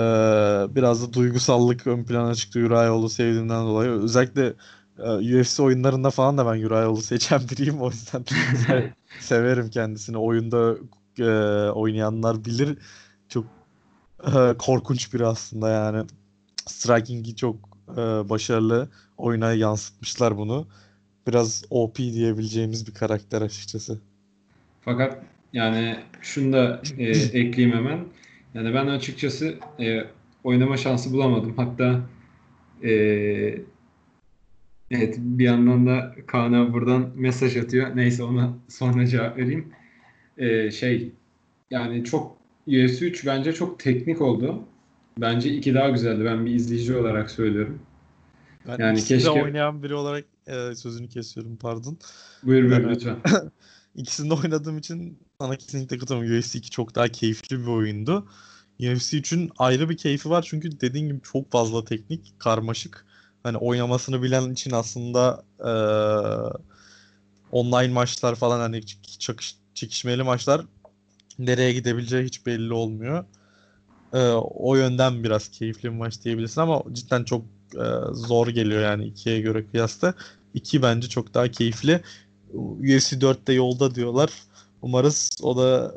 biraz 0.74 1.08
da 1.08 1.12
duygusallık 1.12 1.86
ön 1.86 2.04
plana 2.04 2.34
çıktı 2.34 2.60
Uriah'ı 2.60 3.08
sevdiğimden 3.08 3.66
dolayı. 3.66 3.90
Özellikle 3.90 4.46
e, 4.46 4.54
UFC 4.98 5.62
oyunlarında 5.62 6.10
falan 6.10 6.38
da 6.38 6.46
ben 6.46 6.62
Uriah'ı 6.62 6.96
seçen 6.96 7.40
biriyim. 7.50 7.80
O 7.82 7.90
yüzden 7.90 8.22
se- 8.22 8.92
severim 9.20 9.70
kendisini. 9.70 10.18
Oyunda 10.18 10.76
e, 11.18 11.24
oynayanlar 11.70 12.44
bilir. 12.44 12.78
Çok 13.28 13.44
e, 14.26 14.54
korkunç 14.58 15.14
biri 15.14 15.26
aslında 15.26 15.70
yani. 15.70 16.06
Striking'i 16.66 17.36
çok 17.36 17.56
e, 17.92 17.96
başarılı. 18.28 18.88
Oyuna 19.16 19.52
yansıtmışlar 19.52 20.36
bunu. 20.36 20.66
Biraz 21.26 21.64
OP 21.70 21.96
diyebileceğimiz 21.98 22.86
bir 22.86 22.94
karakter 22.94 23.42
açıkçası. 23.42 24.00
Fakat 24.80 25.22
yani 25.52 25.98
şunu 26.22 26.52
da 26.52 26.82
e, 26.98 27.04
ekleyeyim 27.10 27.76
hemen. 27.76 28.04
Yani 28.54 28.74
ben 28.74 28.86
açıkçası 28.86 29.54
e, 29.80 30.04
oynama 30.44 30.76
şansı 30.76 31.12
bulamadım. 31.12 31.54
Hatta 31.56 32.00
e, 32.84 32.92
evet 34.92 35.16
bir 35.18 35.44
yandan 35.44 35.86
da 35.86 36.14
Kaan 36.26 36.52
abi 36.52 36.72
buradan 36.72 37.10
mesaj 37.14 37.56
atıyor. 37.56 37.96
Neyse 37.96 38.22
ona 38.22 38.54
sonra 38.68 39.06
cevap 39.06 39.36
vereyim. 39.36 39.72
E, 40.38 40.70
şey 40.70 41.12
yani 41.70 42.04
çok 42.04 42.36
UFC 42.66 43.02
3 43.06 43.26
bence 43.26 43.52
çok 43.52 43.80
teknik 43.80 44.20
oldu. 44.20 44.64
Bence 45.18 45.50
2 45.54 45.74
daha 45.74 45.90
güzeldi. 45.90 46.24
Ben 46.24 46.46
bir 46.46 46.54
izleyici 46.54 46.96
olarak 46.96 47.30
söylüyorum. 47.30 47.78
Ben 48.68 48.78
Yani 48.78 48.98
keşke- 49.04 49.30
oynayan 49.30 49.82
biri 49.82 49.94
olarak 49.94 50.24
e, 50.46 50.74
sözünü 50.74 51.08
kesiyorum 51.08 51.56
pardon. 51.56 51.98
Buyur 52.42 52.62
buyur 52.64 52.72
Evet. 52.72 52.96
lütfen. 52.96 53.16
İkisinde 53.94 54.34
oynadığım 54.34 54.78
için 54.78 55.18
sana 55.40 55.56
kesinlikle 55.56 55.98
katılıyorum. 55.98 56.38
UFC 56.38 56.58
2 56.58 56.70
çok 56.70 56.94
daha 56.94 57.08
keyifli 57.08 57.60
bir 57.60 57.66
oyundu. 57.66 58.28
UFC 58.80 59.18
3'ün 59.18 59.50
ayrı 59.58 59.88
bir 59.90 59.96
keyfi 59.96 60.30
var 60.30 60.46
çünkü 60.48 60.80
dediğin 60.80 61.08
gibi 61.08 61.20
çok 61.32 61.50
fazla 61.50 61.84
teknik, 61.84 62.32
karmaşık. 62.38 63.06
Hani 63.42 63.56
oynamasını 63.56 64.22
bilen 64.22 64.52
için 64.52 64.70
aslında 64.70 65.44
eee, 65.64 66.60
online 67.50 67.88
maçlar 67.92 68.34
falan 68.34 68.60
hani 68.60 68.80
çakış, 69.18 69.56
çekişmeli 69.74 70.22
maçlar 70.22 70.66
nereye 71.38 71.72
gidebileceği 71.72 72.24
hiç 72.24 72.46
belli 72.46 72.72
olmuyor. 72.74 73.24
Eee, 74.14 74.32
o 74.36 74.76
yönden 74.76 75.24
biraz 75.24 75.48
keyifli 75.48 75.84
bir 75.92 75.96
maç 75.96 76.24
diyebilirsin 76.24 76.60
ama 76.60 76.82
cidden 76.92 77.24
çok 77.24 77.42
eee, 77.76 77.82
zor 78.12 78.48
geliyor 78.48 78.82
yani 78.82 79.06
ikiye 79.06 79.40
göre 79.40 79.66
kıyasla. 79.70 80.14
2 80.54 80.82
bence 80.82 81.08
çok 81.08 81.34
daha 81.34 81.48
keyifli. 81.50 82.02
UFC 82.54 83.20
4'te 83.20 83.52
yolda 83.52 83.94
diyorlar. 83.94 84.30
Umarız 84.82 85.30
o 85.42 85.56
da 85.56 85.94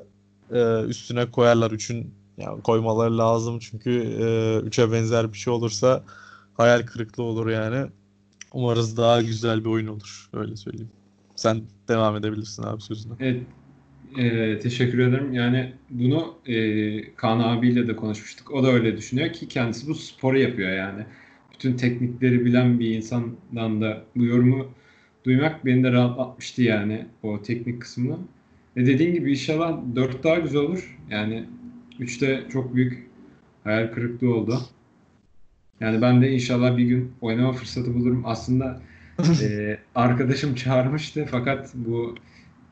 e, 0.54 0.82
üstüne 0.90 1.32
koyarlar. 1.32 1.72
3'ün 1.72 2.14
yani 2.38 2.64
koymaları 2.64 3.18
lazım 3.18 3.60
çünkü 3.60 3.92
e, 4.22 4.60
3'e 4.68 4.92
benzer 4.92 5.34
bir 5.34 5.38
şey 5.38 5.54
olursa 5.54 6.04
hayal 6.58 6.82
kırıklığı 6.82 7.24
olur 7.24 7.50
yani. 7.50 7.88
Umarız 8.54 8.98
daha 8.98 9.22
güzel 9.22 9.60
bir 9.60 9.70
oyun 9.70 9.88
olur. 9.88 10.30
Öyle 10.34 10.56
söyleyeyim. 10.56 10.92
Sen 11.36 11.62
devam 11.88 12.16
edebilirsin 12.16 12.64
abi 12.64 12.82
sözüne. 12.82 13.14
Evet, 13.20 13.42
e, 14.18 14.60
teşekkür 14.60 15.00
ederim. 15.00 15.34
Yani 15.34 15.74
bunu 15.90 16.36
e, 16.46 17.16
Kaan 17.16 17.40
abiyle 17.40 17.88
de 17.88 17.96
konuşmuştuk. 17.96 18.52
O 18.52 18.64
da 18.64 18.68
öyle 18.72 18.98
düşünüyor 18.98 19.34
ki 19.34 19.48
kendisi 19.48 19.88
bu 19.88 19.96
sporu 19.96 20.40
yapıyor 20.40 20.70
yani. 20.70 21.06
Bütün 21.54 21.78
teknikleri 21.78 22.46
bilen 22.46 22.80
bir 22.80 22.96
insandan 22.96 23.82
da 23.82 24.04
bu 24.16 24.26
yorumu 24.26 24.68
duymak 25.26 25.66
beni 25.66 25.84
de 25.84 25.92
rahatlatmıştı 25.92 26.62
yani 26.64 27.06
o 27.24 27.42
teknik 27.42 27.82
kısmını. 27.82 28.18
E 28.76 28.86
dediğin 28.86 29.14
gibi 29.14 29.32
inşallah 29.32 29.80
4 29.96 30.24
daha 30.24 30.36
güzel 30.36 30.62
olur. 30.62 30.98
Yani 31.10 31.46
3'te 32.00 32.44
çok 32.52 32.76
büyük 32.76 33.08
hayal 33.64 33.92
kırıklığı 33.92 34.36
oldu. 34.36 34.60
Yani 35.80 36.02
ben 36.02 36.22
de 36.22 36.32
inşallah 36.32 36.78
bir 36.78 36.86
gün 36.86 37.18
oynama 37.22 37.54
fırsatı 37.54 37.94
bulurum. 37.94 38.26
Aslında 38.26 38.82
e, 39.42 39.78
arkadaşım 39.96 40.56
çağırmıştı 40.56 41.28
fakat 41.32 41.72
bu 41.76 42.16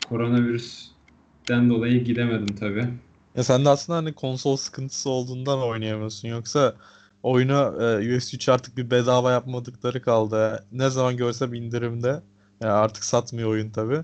koronavirüsten 0.04 1.70
dolayı 1.70 2.04
gidemedim 2.04 2.56
tabii. 2.56 2.88
Ya 3.36 3.44
sen 3.44 3.66
de 3.66 3.70
aslında 3.70 3.98
hani 3.98 4.14
konsol 4.16 4.58
sıkıntısı 4.58 5.10
olduğundan 5.10 5.62
oynayamıyorsun. 5.64 6.28
Yoksa 6.28 6.76
oyunu 7.24 7.54
e, 7.84 8.16
UFC 8.18 8.38
3 8.38 8.50
artık 8.50 8.78
bir 8.78 8.92
bedava 8.92 9.32
yapmadıkları 9.32 10.02
kaldı. 10.02 10.68
Ne 10.72 10.90
zaman 10.90 11.18
görsem 11.18 11.54
indirimde. 11.54 12.24
Yani 12.62 12.72
artık 12.72 13.04
satmıyor 13.04 13.50
oyun 13.50 13.72
tabi. 13.72 14.04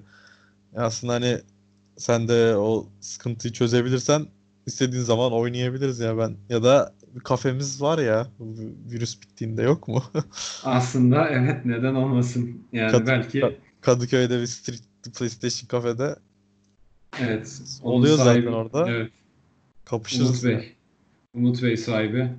Aslında 0.76 1.14
hani 1.14 1.42
sen 1.98 2.28
de 2.28 2.56
o 2.58 2.94
sıkıntıyı 3.02 3.54
çözebilirsen 3.54 4.28
istediğin 4.68 5.04
zaman 5.04 5.34
oynayabiliriz 5.34 6.00
ya 6.00 6.18
ben. 6.18 6.38
Ya 6.50 6.64
da 6.64 6.96
kafemiz 7.24 7.82
var 7.82 8.00
ya 8.00 8.28
virüs 8.92 9.22
bittiğinde 9.22 9.62
yok 9.64 9.88
mu? 9.88 10.04
Aslında 10.64 11.30
evet 11.30 11.66
neden 11.66 11.96
olmasın. 11.96 12.64
Yani 12.72 12.92
Kad- 12.92 13.08
belki 13.08 13.60
Kadıköy'de 13.82 14.42
bir 14.42 14.46
street 14.46 14.84
PlayStation 15.20 15.68
kafede 15.68 16.16
evet 17.22 17.62
Oluyor 17.84 18.14
onun 18.14 18.24
zaten 18.24 18.42
sahibi- 18.42 18.50
orada. 18.50 18.90
Evet. 18.92 19.12
kapışırız. 19.86 20.30
Umut 20.30 20.58
Bey. 20.60 20.76
Umut 21.34 21.64
Bey 21.64 21.78
sahibi. 21.78 22.30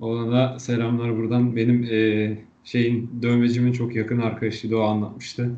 Ona 0.00 0.32
da 0.32 0.58
selamlar 0.58 1.16
buradan. 1.16 1.56
Benim 1.56 1.82
eee, 1.82 2.44
şeyin 2.64 3.22
dövmecimin 3.22 3.72
çok 3.72 3.94
yakın 3.96 4.18
arkadaşıydı. 4.20 4.76
O 4.76 4.80
anlatmıştı. 4.82 5.50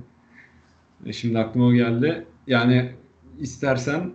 E, 1.07 1.13
şimdi 1.13 1.39
aklıma 1.39 1.67
o 1.67 1.73
geldi. 1.73 2.25
Yani 2.47 2.93
istersen 3.39 4.11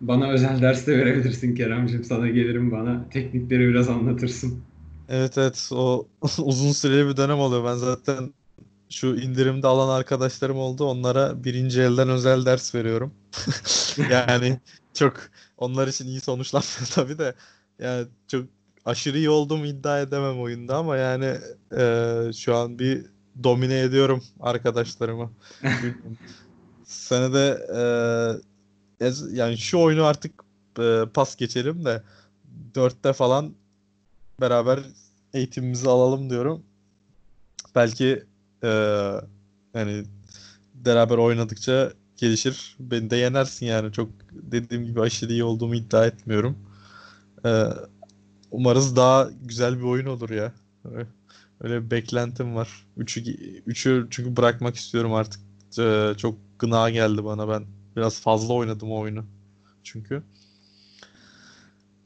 bana 0.00 0.30
özel 0.30 0.62
ders 0.62 0.86
de 0.86 0.98
verebilirsin 0.98 1.54
Keremciğim. 1.54 2.04
Sana 2.04 2.28
gelirim 2.28 2.72
bana. 2.72 3.08
Teknikleri 3.10 3.68
biraz 3.68 3.88
anlatırsın. 3.88 4.64
Evet 5.08 5.38
evet 5.38 5.68
o 5.72 6.08
uzun 6.38 6.72
süreli 6.72 7.08
bir 7.08 7.16
dönem 7.16 7.38
oluyor. 7.38 7.64
Ben 7.64 7.74
zaten 7.76 8.34
şu 8.90 9.06
indirimde 9.06 9.66
alan 9.66 9.98
arkadaşlarım 9.98 10.56
oldu. 10.58 10.84
Onlara 10.84 11.44
birinci 11.44 11.80
elden 11.82 12.08
özel 12.08 12.46
ders 12.46 12.74
veriyorum. 12.74 13.14
Yani 14.10 14.60
çok 14.94 15.16
onlar 15.56 15.88
için 15.88 16.06
iyi 16.06 16.20
sonuçlanmıyor 16.20 16.88
tabii 16.94 17.18
de. 17.18 17.34
Yani 17.78 18.06
çok 18.28 18.46
aşırı 18.84 19.18
iyi 19.18 19.30
olduğumu 19.30 19.66
iddia 19.66 20.00
edemem 20.00 20.40
oyunda 20.40 20.76
ama 20.76 20.96
yani 20.96 21.38
e, 21.78 22.32
şu 22.36 22.56
an 22.56 22.78
bir 22.78 23.06
domine 23.44 23.80
ediyorum 23.80 24.22
arkadaşlarımı. 24.40 25.32
Bilmiyorum. 25.62 26.18
Senede 26.84 27.58
e, 27.76 27.80
yani 29.32 29.58
şu 29.58 29.78
oyunu 29.78 30.04
artık 30.04 30.32
e, 30.78 31.02
pas 31.14 31.36
geçelim 31.36 31.84
de 31.84 32.02
dörtte 32.74 33.12
falan 33.12 33.54
beraber 34.40 34.80
eğitimimizi 35.34 35.88
alalım 35.88 36.30
diyorum. 36.30 36.62
Belki 37.74 38.24
e, 38.62 38.68
yani 39.74 40.04
beraber 40.74 41.18
oynadıkça 41.18 41.92
gelişir. 42.16 42.76
Beni 42.80 43.10
de 43.10 43.16
yenersin 43.16 43.66
yani. 43.66 43.92
Çok 43.92 44.10
dediğim 44.32 44.84
gibi 44.86 45.00
aşırı 45.00 45.32
iyi 45.32 45.44
olduğumu 45.44 45.74
iddia 45.74 46.06
etmiyorum. 46.06 46.58
E, 47.44 47.64
umarız 48.50 48.96
daha 48.96 49.28
güzel 49.42 49.78
bir 49.78 49.82
oyun 49.84 50.06
olur 50.06 50.30
ya. 50.30 50.52
Öyle, 51.60 51.84
bir 51.84 51.90
beklentim 51.90 52.54
var. 52.54 52.86
Üçü, 52.96 53.20
üçü 53.66 54.06
çünkü 54.10 54.36
bırakmak 54.36 54.76
istiyorum 54.76 55.12
artık. 55.14 55.40
E, 55.78 56.12
çok 56.16 56.38
gına 56.58 56.90
geldi 56.90 57.24
bana 57.24 57.48
ben. 57.48 57.64
Biraz 57.96 58.20
fazla 58.20 58.54
oynadım 58.54 58.92
o 58.92 58.98
oyunu. 59.00 59.24
Çünkü. 59.82 60.22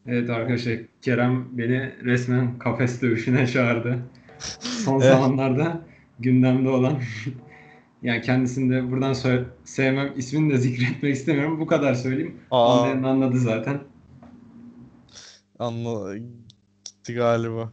Evet 0.07 0.31
arkadaşlar 0.31 0.79
Kerem 1.03 1.59
beni 1.59 1.95
resmen 2.05 2.59
kafes 2.59 3.03
dövüşüne 3.03 3.47
çağırdı. 3.47 3.99
Son 4.61 5.01
Evet. 5.01 5.05
zamanlarda 5.05 5.87
gündemde 6.19 6.69
olan 6.69 6.99
yani 8.03 8.23
kendisini 8.23 8.73
de 8.73 8.91
buradan 8.91 9.13
söyle, 9.13 9.45
sevmem 9.65 10.13
ismini 10.17 10.53
de 10.53 10.59
zikretmek 10.59 11.17
istemiyorum. 11.17 11.61
Bu 11.61 11.67
kadar 11.67 11.95
söyleyeyim. 11.95 12.37
Anlayan 12.51 13.03
anladı 13.03 13.39
zaten. 13.39 13.81
anla 15.59 16.17
gitti 16.17 17.15
galiba. 17.15 17.73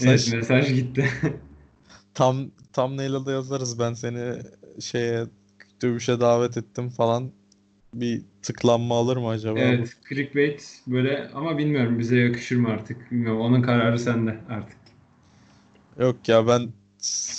Evet 0.00 0.26
Mesaj 0.26 0.32
mesaj 0.32 0.74
gitti. 0.74 1.08
tam 2.14 2.50
thumbnail'a 2.72 3.26
da 3.26 3.32
yazarız. 3.32 3.78
Ben 3.78 3.94
seni 3.94 4.42
şeye 4.80 5.26
dövüşe 5.82 6.20
davet 6.20 6.56
ettim 6.56 6.90
falan. 6.90 7.32
Bir 7.94 8.22
tıklanma 8.42 8.98
alır 8.98 9.16
mı 9.16 9.28
acaba? 9.28 9.60
Evet 9.60 9.96
clickbait 10.08 10.80
böyle 10.86 11.30
ama 11.34 11.58
bilmiyorum 11.58 11.98
bize 11.98 12.16
yakışır 12.16 12.56
mı 12.56 12.68
artık. 12.68 13.10
Bilmiyorum 13.12 13.40
onun 13.40 13.62
kararı 13.62 13.98
sende 13.98 14.38
artık. 14.48 14.76
Yok 15.98 16.28
ya 16.28 16.46
ben 16.46 16.68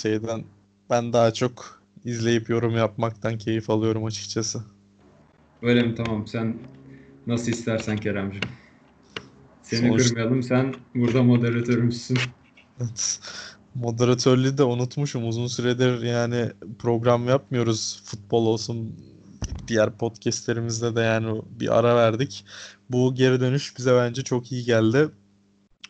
şeyden 0.02 0.44
ben 0.90 1.12
daha 1.12 1.32
çok 1.34 1.82
izleyip 2.04 2.48
yorum 2.50 2.76
yapmaktan 2.76 3.38
keyif 3.38 3.70
alıyorum 3.70 4.04
açıkçası. 4.04 4.62
Öyle 5.62 5.82
mi? 5.82 5.94
Tamam 5.94 6.26
sen 6.26 6.54
nasıl 7.26 7.52
istersen 7.52 7.96
Keremciğim. 7.96 8.44
Seni 9.62 9.88
Sonuç- 9.88 10.08
kırmayalım. 10.08 10.42
Sen 10.42 10.74
burada 10.94 11.22
moderatörümüzsün. 11.22 12.18
Evet. 12.80 13.20
Moderatörlüğü 13.74 14.58
de 14.58 14.62
unutmuşum. 14.64 15.28
Uzun 15.28 15.46
süredir 15.46 16.02
yani 16.02 16.50
program 16.78 17.28
yapmıyoruz. 17.28 18.02
Futbol 18.04 18.46
olsun 18.46 18.96
diğer 19.68 19.90
podcastlerimizde 19.90 20.96
de 20.96 21.00
yani 21.00 21.42
bir 21.60 21.78
ara 21.78 21.96
verdik. 21.96 22.44
Bu 22.90 23.14
geri 23.14 23.40
dönüş 23.40 23.78
bize 23.78 23.94
bence 23.94 24.22
çok 24.22 24.52
iyi 24.52 24.64
geldi. 24.64 25.08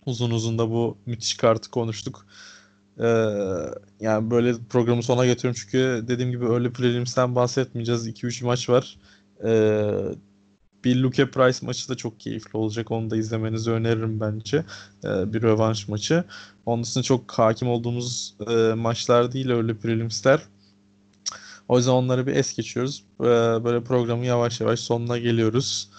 Uzun 0.06 0.30
uzun 0.30 0.58
da 0.58 0.70
bu 0.70 0.98
müthiş 1.06 1.36
kartı 1.36 1.70
konuştuk. 1.70 2.26
Ee, 3.00 3.06
yani 4.00 4.30
böyle 4.30 4.54
programı 4.70 5.02
sona 5.02 5.26
getiriyorum 5.26 5.60
çünkü 5.62 6.04
dediğim 6.08 6.30
gibi 6.30 6.48
öyle 6.48 6.72
preliminsten 6.72 7.34
bahsetmeyeceğiz. 7.34 8.08
2-3 8.08 8.44
maç 8.44 8.68
var. 8.68 8.98
Ee, 9.44 9.90
bir 10.84 10.96
Luke 10.96 11.30
Price 11.30 11.66
maçı 11.66 11.88
da 11.88 11.94
çok 11.94 12.20
keyifli 12.20 12.58
olacak. 12.58 12.90
Onu 12.90 13.10
da 13.10 13.16
izlemenizi 13.16 13.70
öneririm 13.70 14.20
bence. 14.20 14.64
Ee, 15.04 15.32
bir 15.32 15.42
rövanş 15.42 15.88
maçı. 15.88 16.24
Onun 16.66 16.82
dışında 16.82 17.04
çok 17.04 17.32
hakim 17.32 17.68
olduğumuz 17.68 18.36
e, 18.48 18.74
maçlar 18.74 19.32
değil 19.32 19.50
öyle 19.50 19.74
prelimsler. 19.74 20.40
O 21.68 21.76
yüzden 21.76 21.92
onları 21.92 22.26
bir 22.26 22.32
es 22.34 22.56
geçiyoruz. 22.56 23.04
Ee, 23.20 23.24
böyle 23.64 23.84
programın 23.84 24.22
yavaş 24.24 24.60
yavaş 24.60 24.80
sonuna 24.80 25.18
geliyoruz. 25.18 25.90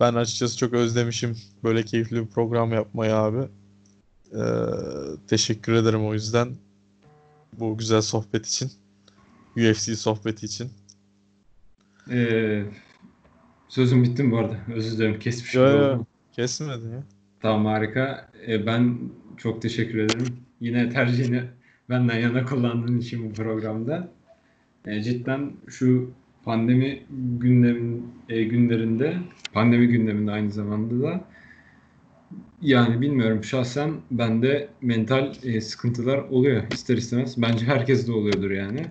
Ben 0.00 0.14
açıkçası 0.14 0.58
çok 0.58 0.72
özlemişim 0.72 1.36
böyle 1.64 1.82
keyifli 1.82 2.16
bir 2.16 2.26
program 2.26 2.72
yapmayı 2.72 3.14
abi. 3.14 3.48
Ee, 4.32 4.40
teşekkür 5.28 5.72
ederim 5.72 6.06
o 6.06 6.14
yüzden 6.14 6.56
bu 7.58 7.78
güzel 7.78 8.02
sohbet 8.02 8.46
için. 8.46 8.70
UFC 9.56 9.96
sohbeti 9.96 10.46
için. 10.46 10.70
Ee, 12.10 12.64
sözüm 13.68 14.02
bitti 14.02 14.22
mi 14.22 14.32
bu 14.32 14.38
arada? 14.38 14.56
Özür 14.74 14.98
dilerim. 14.98 15.18
Kesmiş 15.18 15.54
Yo, 15.54 15.68
yo. 15.68 16.04
Kesmedin 16.32 16.90
ya. 16.90 17.02
Tamam 17.42 17.66
harika. 17.66 18.30
Ee, 18.48 18.66
ben 18.66 18.98
çok 19.36 19.62
teşekkür 19.62 19.98
ederim. 19.98 20.36
Yine 20.60 20.88
tercihini 20.90 21.44
benden 21.88 22.18
yana 22.18 22.44
kullandığın 22.44 22.98
için 22.98 23.30
bu 23.30 23.34
programda. 23.34 24.12
Ee, 24.86 25.02
cidden 25.02 25.52
şu 25.68 26.10
pandemi 26.44 27.02
gündemin, 27.38 28.06
e, 28.28 28.44
günlerinde, 28.44 29.16
pandemi 29.52 29.86
gündeminde 29.86 30.30
aynı 30.30 30.50
zamanda 30.50 31.02
da 31.02 31.24
yani 32.62 33.00
bilmiyorum 33.00 33.44
şahsen 33.44 33.92
bende 34.10 34.68
mental 34.80 35.32
e, 35.42 35.60
sıkıntılar 35.60 36.18
oluyor 36.18 36.62
ister 36.72 36.96
istemez. 36.96 37.42
Bence 37.42 37.66
herkes 37.66 38.08
de 38.08 38.12
oluyordur 38.12 38.50
yani. 38.50 38.86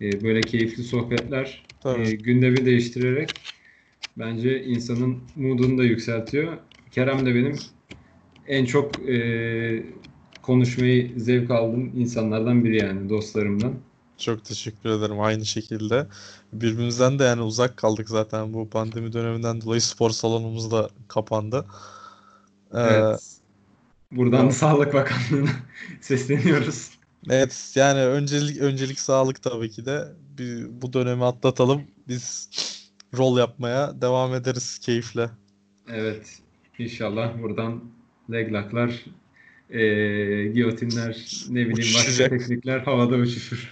E, 0.00 0.22
böyle 0.22 0.44
keyifli 0.44 0.82
sohbetler 0.82 1.62
Tabii. 1.82 2.02
e, 2.02 2.14
gündemi 2.14 2.66
değiştirerek 2.66 3.30
bence 4.18 4.64
insanın 4.64 5.18
moodunu 5.36 5.78
da 5.78 5.84
yükseltiyor. 5.84 6.58
Kerem 6.90 7.26
de 7.26 7.34
benim 7.34 7.56
en 8.48 8.64
çok 8.64 9.08
e, 9.08 9.82
konuşmayı 10.42 11.12
zevk 11.16 11.50
aldığım 11.50 11.92
insanlardan 11.96 12.64
biri 12.64 12.76
yani 12.76 13.08
dostlarımdan. 13.08 13.74
Çok 14.20 14.44
teşekkür 14.44 14.90
ederim 14.90 15.20
aynı 15.20 15.46
şekilde. 15.46 16.08
Birbirimizden 16.52 17.18
de 17.18 17.24
yani 17.24 17.42
uzak 17.42 17.76
kaldık 17.76 18.08
zaten 18.08 18.54
bu 18.54 18.70
pandemi 18.70 19.12
döneminden 19.12 19.60
dolayı 19.60 19.82
spor 19.82 20.10
salonumuz 20.10 20.70
da 20.70 20.90
kapandı. 21.08 21.66
Ee, 22.74 22.78
Evet. 22.80 23.40
Buradan 24.12 24.50
tamam. 24.50 24.50
Sağlık 24.50 24.94
Bakanlığı'na 24.94 25.50
sesleniyoruz. 26.00 26.90
evet 27.30 27.72
yani 27.76 28.00
öncelik 28.00 28.58
öncelik 28.58 29.00
sağlık 29.00 29.42
tabii 29.42 29.70
ki 29.70 29.84
de. 29.86 30.08
Bir, 30.38 30.82
bu 30.82 30.92
dönemi 30.92 31.24
atlatalım. 31.24 31.90
Biz 32.08 32.50
rol 33.18 33.38
yapmaya 33.38 34.00
devam 34.02 34.34
ederiz 34.34 34.78
keyifle. 34.78 35.30
Evet. 35.88 36.38
İnşallah 36.78 37.42
buradan 37.42 37.84
leglaklar, 38.32 39.04
eee 39.70 40.48
giyotinler, 40.52 41.44
ne 41.48 41.68
bileyim 41.68 41.94
başka 41.94 42.26
Uçuşacak. 42.26 42.30
teknikler 42.30 42.80
havada 42.80 43.16
uçuşur. 43.16 43.70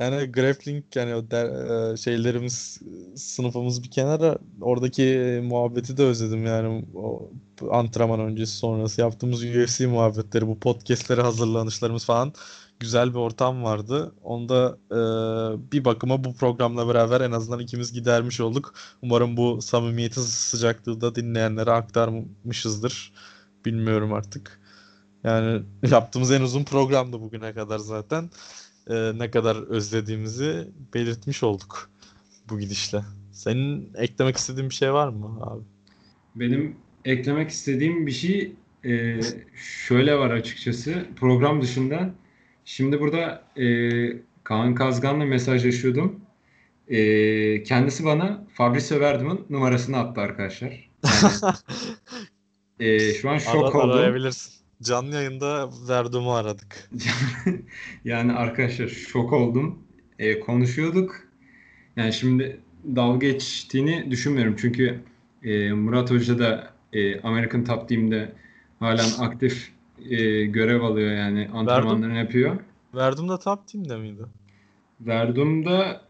Yani 0.00 0.32
grappling 0.32 0.84
yani 0.94 1.14
o 1.14 1.30
der- 1.30 1.92
e, 1.92 1.96
şeylerimiz 1.96 2.80
sınıfımız 3.16 3.82
bir 3.82 3.90
kenara 3.90 4.38
oradaki 4.60 5.40
muhabbeti 5.44 5.96
de 5.96 6.02
özledim 6.04 6.46
yani 6.46 6.84
o 6.94 7.30
antrenman 7.70 8.20
öncesi 8.20 8.56
sonrası 8.56 9.00
yaptığımız 9.00 9.44
UFC 9.44 9.86
muhabbetleri 9.86 10.46
bu 10.46 10.60
podcastlere 10.60 11.20
hazırlanışlarımız 11.22 12.04
falan 12.04 12.32
güzel 12.80 13.10
bir 13.10 13.18
ortam 13.18 13.64
vardı. 13.64 14.14
Onda 14.22 14.78
e, 14.90 15.72
bir 15.72 15.84
bakıma 15.84 16.24
bu 16.24 16.34
programla 16.34 16.88
beraber 16.88 17.20
en 17.20 17.32
azından 17.32 17.60
ikimiz 17.60 17.92
gidermiş 17.92 18.40
olduk. 18.40 18.74
Umarım 19.02 19.36
bu 19.36 19.62
samimiyeti 19.62 20.20
sıcaklığı 20.20 21.00
da 21.00 21.14
dinleyenlere 21.14 21.70
aktarmışızdır. 21.70 23.12
Bilmiyorum 23.64 24.12
artık. 24.12 24.60
Yani 25.24 25.62
yaptığımız 25.90 26.30
en 26.30 26.42
uzun 26.42 26.64
programdı 26.64 27.20
bugüne 27.20 27.54
kadar 27.54 27.78
zaten. 27.78 28.30
Ee, 28.88 29.18
ne 29.18 29.30
kadar 29.30 29.56
özlediğimizi 29.56 30.68
belirtmiş 30.94 31.42
olduk 31.42 31.90
bu 32.50 32.58
gidişle. 32.58 33.00
Senin 33.32 33.92
eklemek 33.94 34.36
istediğin 34.36 34.70
bir 34.70 34.74
şey 34.74 34.92
var 34.92 35.08
mı 35.08 35.38
abi? 35.42 35.62
Benim 36.34 36.76
eklemek 37.04 37.50
istediğim 37.50 38.06
bir 38.06 38.12
şey 38.12 38.52
e, 38.84 39.20
şöyle 39.86 40.18
var 40.18 40.30
açıkçası. 40.30 41.06
Program 41.16 41.62
dışında. 41.62 42.10
Şimdi 42.64 43.00
burada 43.00 43.44
e, 43.56 43.66
Kaan 44.44 44.74
Kazgan'la 44.74 45.24
mesajlaşıyordum. 45.24 46.20
E, 46.88 47.62
kendisi 47.62 48.04
bana 48.04 48.46
Fabrizio 48.54 49.00
Verdum'un 49.00 49.46
numarasını 49.50 49.98
attı 49.98 50.20
arkadaşlar. 50.20 50.90
Yani, 51.04 51.54
e, 52.90 53.14
şu 53.14 53.30
an 53.30 53.38
şok 53.38 53.74
Ara- 53.74 53.84
oldum. 53.84 53.90
arayabilirsin. 53.90 54.59
Canlı 54.82 55.14
yayında 55.14 55.70
Verdum'u 55.88 56.32
aradık. 56.32 56.90
Yani 58.04 58.32
arkadaşlar 58.32 58.88
şok 58.88 59.32
oldum. 59.32 59.78
E, 60.18 60.40
konuşuyorduk. 60.40 61.16
Yani 61.96 62.12
şimdi 62.12 62.60
dalga 62.96 63.26
geçtiğini 63.26 64.10
düşünmüyorum. 64.10 64.56
Çünkü 64.58 65.00
e, 65.42 65.72
Murat 65.72 66.10
Hoca 66.10 66.38
da 66.38 66.72
e, 66.92 67.20
American 67.20 67.64
Top 67.64 67.88
Team'de 67.88 68.32
halen 68.78 69.10
aktif 69.18 69.72
e, 70.10 70.44
görev 70.44 70.82
alıyor 70.82 71.10
yani 71.12 71.50
antrenmanlarını 71.54 72.18
yapıyor. 72.18 72.56
Verdum 72.94 73.28
da 73.28 73.38
top 73.38 73.68
team'de 73.68 73.96
miydi? 73.96 74.22
Verdum'da 75.00 76.02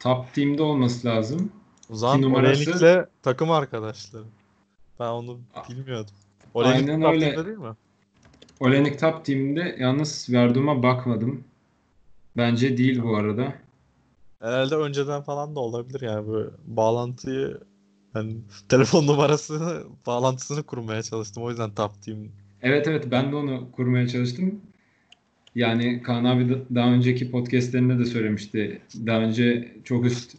Top 0.00 0.34
Team'de 0.34 0.62
olması 0.62 1.08
lazım. 1.08 1.52
O 1.90 1.94
zaman 1.94 2.16
Ki 2.16 2.22
numarası- 2.22 3.08
takım 3.22 3.50
arkadaşları. 3.50 4.24
Ben 5.00 5.08
onu 5.08 5.40
bilmiyordum. 5.68 6.14
Olenik 6.54 6.88
Aynen 6.88 7.00
top 7.00 7.12
öyle. 7.12 7.46
değil 7.46 7.58
mi? 7.58 7.74
Olenik 8.60 9.00
Top 9.00 9.24
Team'de 9.24 9.76
yalnız 9.78 10.26
Verdum'a 10.32 10.82
bakmadım. 10.82 11.44
Bence 12.36 12.76
değil 12.78 13.02
bu 13.02 13.16
arada. 13.16 13.54
Herhalde 14.40 14.74
önceden 14.76 15.22
falan 15.22 15.56
da 15.56 15.60
olabilir 15.60 16.00
yani 16.00 16.28
böyle 16.28 16.50
bağlantıyı 16.66 17.60
yani 18.14 18.36
telefon 18.68 19.06
numarasını 19.06 19.82
bağlantısını 20.06 20.62
kurmaya 20.62 21.02
çalıştım. 21.02 21.42
O 21.42 21.50
yüzden 21.50 21.74
top 21.74 22.02
team. 22.02 22.18
Evet 22.62 22.88
evet 22.88 23.06
ben 23.10 23.32
de 23.32 23.36
onu 23.36 23.70
kurmaya 23.72 24.08
çalıştım. 24.08 24.60
Yani 25.54 26.02
Kaan 26.02 26.24
abi 26.24 26.48
da- 26.50 26.74
daha 26.74 26.92
önceki 26.92 27.30
podcastlerinde 27.30 27.98
de 27.98 28.04
söylemişti. 28.04 28.82
Daha 29.06 29.20
önce 29.20 29.74
çok 29.84 30.04
üst 30.04 30.36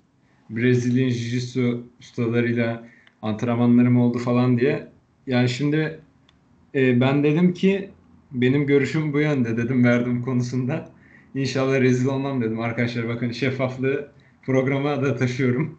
Brezilya 0.49 1.07
Jiu-Jitsu 1.09 1.81
ustalarıyla 1.99 2.83
antrenmanlarım 3.21 3.97
oldu 4.01 4.17
falan 4.17 4.57
diye. 4.57 4.87
Yani 5.29 5.49
şimdi 5.49 5.99
e, 6.75 7.01
ben 7.01 7.23
dedim 7.23 7.53
ki 7.53 7.89
benim 8.31 8.67
görüşüm 8.67 9.13
bu 9.13 9.19
yönde 9.19 9.57
dedim 9.57 9.83
verdim 9.83 10.21
konusunda. 10.21 10.91
İnşallah 11.35 11.79
rezil 11.79 12.05
olmam 12.05 12.41
dedim. 12.41 12.59
Arkadaşlar 12.59 13.07
bakın 13.07 13.31
şeffaflığı 13.31 14.11
programa 14.43 15.03
da 15.03 15.15
taşıyorum. 15.15 15.77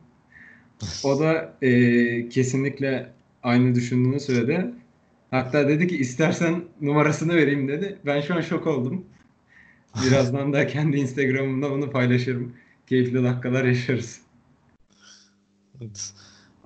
O 1.04 1.20
da 1.20 1.56
e, 1.62 2.28
kesinlikle 2.28 3.12
aynı 3.42 3.74
düşündüğünü 3.74 4.20
söyledi. 4.20 4.66
Hatta 5.30 5.68
dedi 5.68 5.86
ki 5.86 5.96
istersen 5.98 6.62
numarasını 6.80 7.36
vereyim 7.36 7.68
dedi. 7.68 7.98
Ben 8.06 8.20
şu 8.20 8.34
an 8.34 8.40
şok 8.40 8.66
oldum. 8.66 9.04
Birazdan 10.06 10.52
da 10.52 10.66
kendi 10.66 10.96
Instagram'ımda 10.96 11.70
bunu 11.70 11.90
paylaşırım. 11.90 12.52
Keyifli 12.86 13.22
dakikalar 13.24 13.64
yaşarız. 13.64 14.20
Evet. 15.80 16.14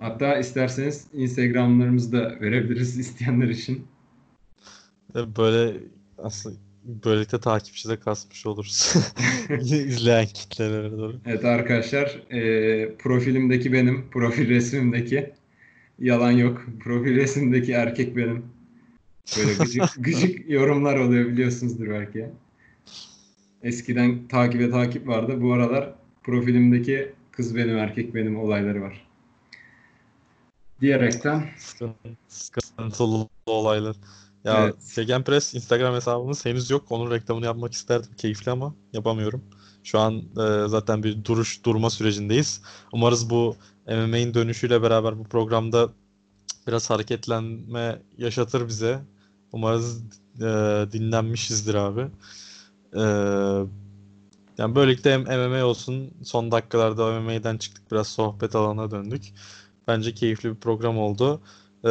Hatta 0.00 0.38
isterseniz 0.38 1.06
Instagram'larımızı 1.12 2.12
da 2.12 2.40
verebiliriz 2.40 2.98
isteyenler 2.98 3.48
için. 3.48 3.86
Böyle 5.14 5.76
aslında 6.18 6.56
böylelikle 6.84 7.40
takipçi 7.40 7.88
de 7.88 8.00
kasmış 8.00 8.46
oluruz. 8.46 8.94
İzleyen 9.60 10.26
kitlelere 10.26 10.92
doğru. 10.92 11.16
Evet 11.26 11.44
arkadaşlar, 11.44 12.22
e, 12.30 12.94
profilimdeki 12.94 13.72
benim, 13.72 14.10
profil 14.10 14.48
resmimdeki 14.48 15.32
yalan 15.98 16.30
yok. 16.30 16.66
Profil 16.80 17.16
resimdeki 17.16 17.72
erkek 17.72 18.16
benim. 18.16 18.44
Böyle 19.38 19.54
gıcık, 19.54 19.84
gıcık 19.98 20.50
yorumlar 20.50 20.96
oluyor 20.98 21.28
biliyorsunuzdur 21.28 21.88
belki. 21.88 22.26
Eskiden 23.62 24.28
takibe 24.28 24.70
takip 24.70 25.08
vardı. 25.08 25.42
Bu 25.42 25.52
aralar 25.52 25.94
profilimdeki 26.22 27.12
kız 27.32 27.56
benim, 27.56 27.78
erkek 27.78 28.14
benim 28.14 28.38
olayları 28.38 28.82
var. 28.82 29.03
Diyerekten 30.84 31.50
Sıkıntı- 31.58 32.16
Sıkıntılı 32.28 33.28
olaylar. 33.46 33.96
Ya 34.44 34.64
Evet. 34.64 34.74
Gegenpress 34.96 35.54
Instagram 35.54 35.94
hesabımız 35.94 36.44
henüz 36.44 36.70
yok. 36.70 36.84
Onun 36.90 37.10
reklamını 37.10 37.44
yapmak 37.44 37.72
isterdim. 37.72 38.10
Keyifli 38.18 38.50
ama 38.50 38.74
yapamıyorum. 38.92 39.44
Şu 39.84 39.98
an 39.98 40.14
e, 40.16 40.68
zaten 40.68 41.02
bir 41.02 41.24
duruş 41.24 41.64
durma 41.64 41.90
sürecindeyiz. 41.90 42.62
Umarız 42.92 43.30
bu 43.30 43.56
MMA'in 43.86 44.34
dönüşüyle 44.34 44.82
beraber 44.82 45.18
bu 45.18 45.24
programda 45.24 45.88
biraz 46.66 46.90
hareketlenme 46.90 48.02
yaşatır 48.18 48.68
bize. 48.68 49.00
Umarız 49.52 50.02
e, 50.36 50.42
dinlenmişizdir 50.92 51.74
abi. 51.74 52.00
E, 52.96 53.02
yani 54.58 54.74
böylelikle 54.74 55.16
MMA 55.18 55.64
olsun 55.64 56.10
son 56.24 56.50
dakikalarda 56.50 57.20
MMA'den 57.20 57.56
çıktık 57.58 57.92
biraz 57.92 58.06
sohbet 58.08 58.54
alanına 58.54 58.90
döndük. 58.90 59.22
Bence 59.88 60.14
keyifli 60.14 60.50
bir 60.50 60.60
program 60.60 60.98
oldu. 60.98 61.40
E, 61.84 61.90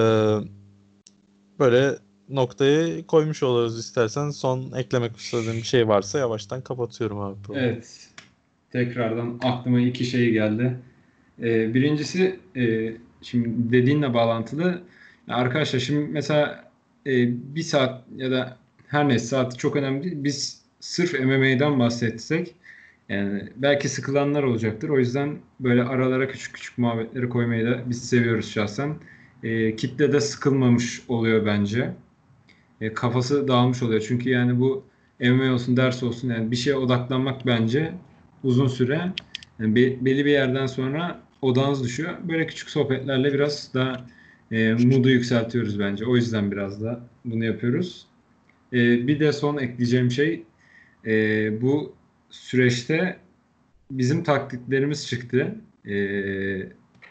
böyle 1.59 1.95
noktayı 2.29 3.05
koymuş 3.07 3.43
oluruz 3.43 3.79
istersen. 3.79 4.29
Son 4.29 4.71
eklemek 4.71 5.17
istediğin 5.17 5.57
bir 5.57 5.63
şey 5.63 5.87
varsa 5.87 6.19
yavaştan 6.19 6.61
kapatıyorum 6.61 7.19
abi 7.19 7.41
programı. 7.41 7.67
Evet. 7.67 8.09
Tekrardan 8.71 9.39
aklıma 9.43 9.79
iki 9.79 10.05
şey 10.05 10.31
geldi. 10.31 10.77
Ee, 11.39 11.73
birincisi 11.73 12.39
e, 12.55 12.93
şimdi 13.21 13.49
dediğinle 13.71 14.13
bağlantılı. 14.13 14.81
Arkadaşlar 15.27 15.79
şimdi 15.79 16.07
mesela 16.11 16.71
e, 17.05 17.11
bir 17.55 17.61
saat 17.61 18.03
ya 18.15 18.31
da 18.31 18.57
her 18.87 19.09
neyse 19.09 19.25
saat 19.25 19.59
çok 19.59 19.75
önemli 19.75 20.03
değil. 20.03 20.23
Biz 20.23 20.61
sırf 20.79 21.19
MMA'den 21.19 21.79
bahsetsek 21.79 22.55
yani 23.09 23.49
belki 23.55 23.89
sıkılanlar 23.89 24.43
olacaktır. 24.43 24.89
O 24.89 24.99
yüzden 24.99 25.37
böyle 25.59 25.83
aralara 25.83 26.27
küçük 26.27 26.53
küçük 26.53 26.77
muhabbetleri 26.77 27.29
koymayı 27.29 27.65
da 27.65 27.83
biz 27.89 28.09
seviyoruz 28.09 28.51
şahsen. 28.51 28.95
E, 29.43 29.75
kitle 29.75 30.13
de 30.13 30.21
sıkılmamış 30.21 31.01
oluyor 31.07 31.45
bence. 31.45 31.93
E, 32.81 32.93
kafası 32.93 33.47
dağılmış 33.47 33.83
oluyor. 33.83 34.05
Çünkü 34.07 34.29
yani 34.29 34.59
bu 34.59 34.83
MMA 35.19 35.53
olsun, 35.53 35.77
ders 35.77 36.03
olsun 36.03 36.29
yani 36.29 36.51
bir 36.51 36.55
şeye 36.55 36.75
odaklanmak 36.75 37.45
bence 37.45 37.93
uzun 38.43 38.67
süre. 38.67 39.11
Yani 39.59 39.75
be- 39.75 40.05
belli 40.05 40.25
bir 40.25 40.31
yerden 40.31 40.65
sonra 40.65 41.21
odağınız 41.41 41.83
düşüyor. 41.83 42.13
Böyle 42.29 42.47
küçük 42.47 42.69
sohbetlerle 42.69 43.33
biraz 43.33 43.73
daha 43.73 44.05
e, 44.51 44.73
mood'u 44.73 45.09
yükseltiyoruz 45.09 45.79
bence. 45.79 46.05
O 46.05 46.15
yüzden 46.15 46.51
biraz 46.51 46.83
da 46.83 46.99
bunu 47.25 47.45
yapıyoruz. 47.45 48.07
E, 48.73 49.07
bir 49.07 49.19
de 49.19 49.33
son 49.33 49.57
ekleyeceğim 49.57 50.11
şey 50.11 50.43
e, 51.05 51.11
bu 51.61 51.95
süreçte 52.33 53.19
bizim 53.91 54.23
taklitlerimiz 54.23 55.07
çıktı. 55.07 55.55
E, 55.85 55.95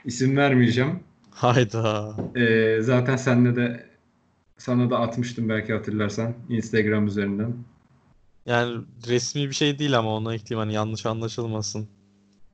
isim 0.04 0.36
vermeyeceğim. 0.36 1.00
Hayda. 1.30 2.16
E, 2.34 2.78
zaten 2.82 3.16
senle 3.16 3.56
de 3.56 3.86
sana 4.58 4.90
da 4.90 4.98
atmıştım 4.98 5.48
belki 5.48 5.72
hatırlarsan 5.72 6.34
Instagram 6.48 7.06
üzerinden. 7.06 7.54
Yani 8.46 8.80
resmi 9.08 9.48
bir 9.48 9.54
şey 9.54 9.78
değil 9.78 9.98
ama 9.98 10.16
ona 10.16 10.34
ekleyeyim 10.34 10.66
hani 10.66 10.74
yanlış 10.74 11.06
anlaşılmasın. 11.06 11.88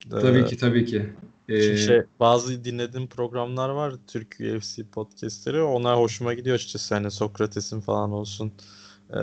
Ee, 0.06 0.10
Tabii 0.10 0.44
ki 0.46 0.56
tabii 0.56 0.84
ki. 0.84 1.12
E, 1.48 1.62
Çünkü 1.62 1.78
şey, 1.78 2.02
bazı 2.20 2.64
dinlediğim 2.64 3.06
programlar 3.06 3.68
var 3.68 3.94
Türk 4.06 4.36
UFC 4.40 4.82
podcastleri. 4.92 5.62
Onlar 5.62 5.98
hoşuma 5.98 6.34
gidiyor 6.34 6.56
açıkçası. 6.56 6.94
Yani 6.94 7.10
Sokrates'in 7.10 7.80
falan 7.80 8.12
olsun. 8.12 8.52
Ee, 9.10 9.20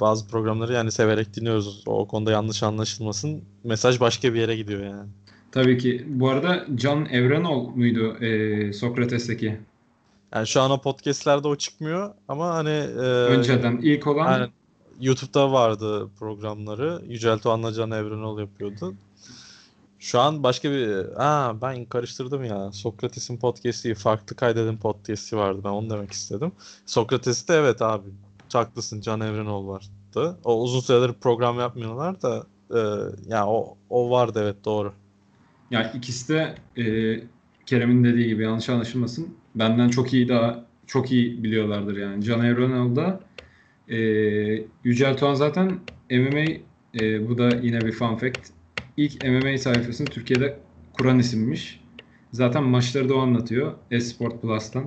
bazı 0.00 0.28
programları 0.28 0.72
yani 0.72 0.92
severek 0.92 1.36
dinliyoruz. 1.36 1.82
O 1.86 2.06
konuda 2.06 2.30
yanlış 2.32 2.62
anlaşılmasın. 2.62 3.42
Mesaj 3.64 4.00
başka 4.00 4.34
bir 4.34 4.40
yere 4.40 4.56
gidiyor 4.56 4.84
yani. 4.84 5.08
Tabii 5.52 5.78
ki. 5.78 6.04
Bu 6.08 6.28
arada 6.28 6.66
Can 6.74 7.06
Evrenol 7.06 7.68
muydu 7.68 8.24
e, 8.24 8.72
Sokrates'teki? 8.72 9.58
Yani 10.34 10.46
şu 10.46 10.60
an 10.60 10.70
o 10.70 10.80
podcastlerde 10.80 11.48
o 11.48 11.56
çıkmıyor 11.56 12.14
ama 12.28 12.54
hani 12.54 12.70
e, 12.70 13.00
Önceden 13.00 13.78
ilk 13.82 14.06
olan 14.06 14.26
aynen, 14.26 14.48
YouTube'da 15.00 15.52
vardı 15.52 16.08
programları. 16.18 17.02
Yücel 17.08 17.42
Doğan'la 17.44 17.72
Can 17.72 17.90
Evrenol 17.90 18.40
yapıyordu. 18.40 18.94
Şu 19.98 20.20
an 20.20 20.42
başka 20.42 20.70
bir... 20.70 21.06
Aa 21.16 21.60
ben 21.62 21.84
karıştırdım 21.84 22.44
ya. 22.44 22.72
Sokrates'in 22.72 23.36
podcast'i 23.36 23.94
farklı 23.94 24.36
kaydedin 24.36 24.76
podcast'i 24.76 25.36
vardı. 25.36 25.60
Ben 25.64 25.68
onu 25.68 25.90
demek 25.90 26.12
istedim. 26.12 26.52
Sokrates'te 26.86 27.54
evet 27.54 27.82
abi. 27.82 28.08
Haklısın 28.54 29.00
Can 29.00 29.20
Evrenol 29.20 29.68
vardı. 29.68 30.38
O 30.44 30.62
uzun 30.62 30.80
süredir 30.80 31.12
program 31.12 31.58
yapmıyorlar 31.58 32.22
da 32.22 32.46
e, 32.70 32.80
ya 33.28 33.46
o, 33.46 33.76
o 33.90 34.10
vardı 34.10 34.40
evet 34.42 34.64
doğru. 34.64 34.92
yani 35.70 35.86
ikisi 35.94 36.34
de 36.34 36.54
e, 36.82 36.84
Kerem'in 37.66 38.04
dediği 38.04 38.28
gibi 38.28 38.42
yanlış 38.42 38.68
anlaşılmasın. 38.68 39.34
Benden 39.54 39.88
çok 39.88 40.12
iyi 40.12 40.28
daha 40.28 40.64
çok 40.86 41.12
iyi 41.12 41.42
biliyorlardır 41.42 41.96
yani. 41.96 42.24
Can 42.24 42.44
Evrenol 42.44 42.96
da 42.96 43.20
Ee, 43.88 43.96
Yücel 44.84 45.20
Doğan 45.20 45.34
zaten 45.34 45.80
MMA 46.10 46.44
e, 47.00 47.28
bu 47.28 47.38
da 47.38 47.48
yine 47.62 47.80
bir 47.80 47.92
fun 47.92 48.16
fact. 48.16 48.40
İlk 48.96 49.24
MMA 49.24 49.58
sayfasını 49.58 50.06
Türkiye'de 50.06 50.58
kuran 50.92 51.18
isimmiş. 51.18 51.80
Zaten 52.32 52.64
maçları 52.64 53.08
da 53.08 53.14
o 53.14 53.18
anlatıyor. 53.18 53.72
Esport 53.90 54.42
Plus'tan. 54.42 54.84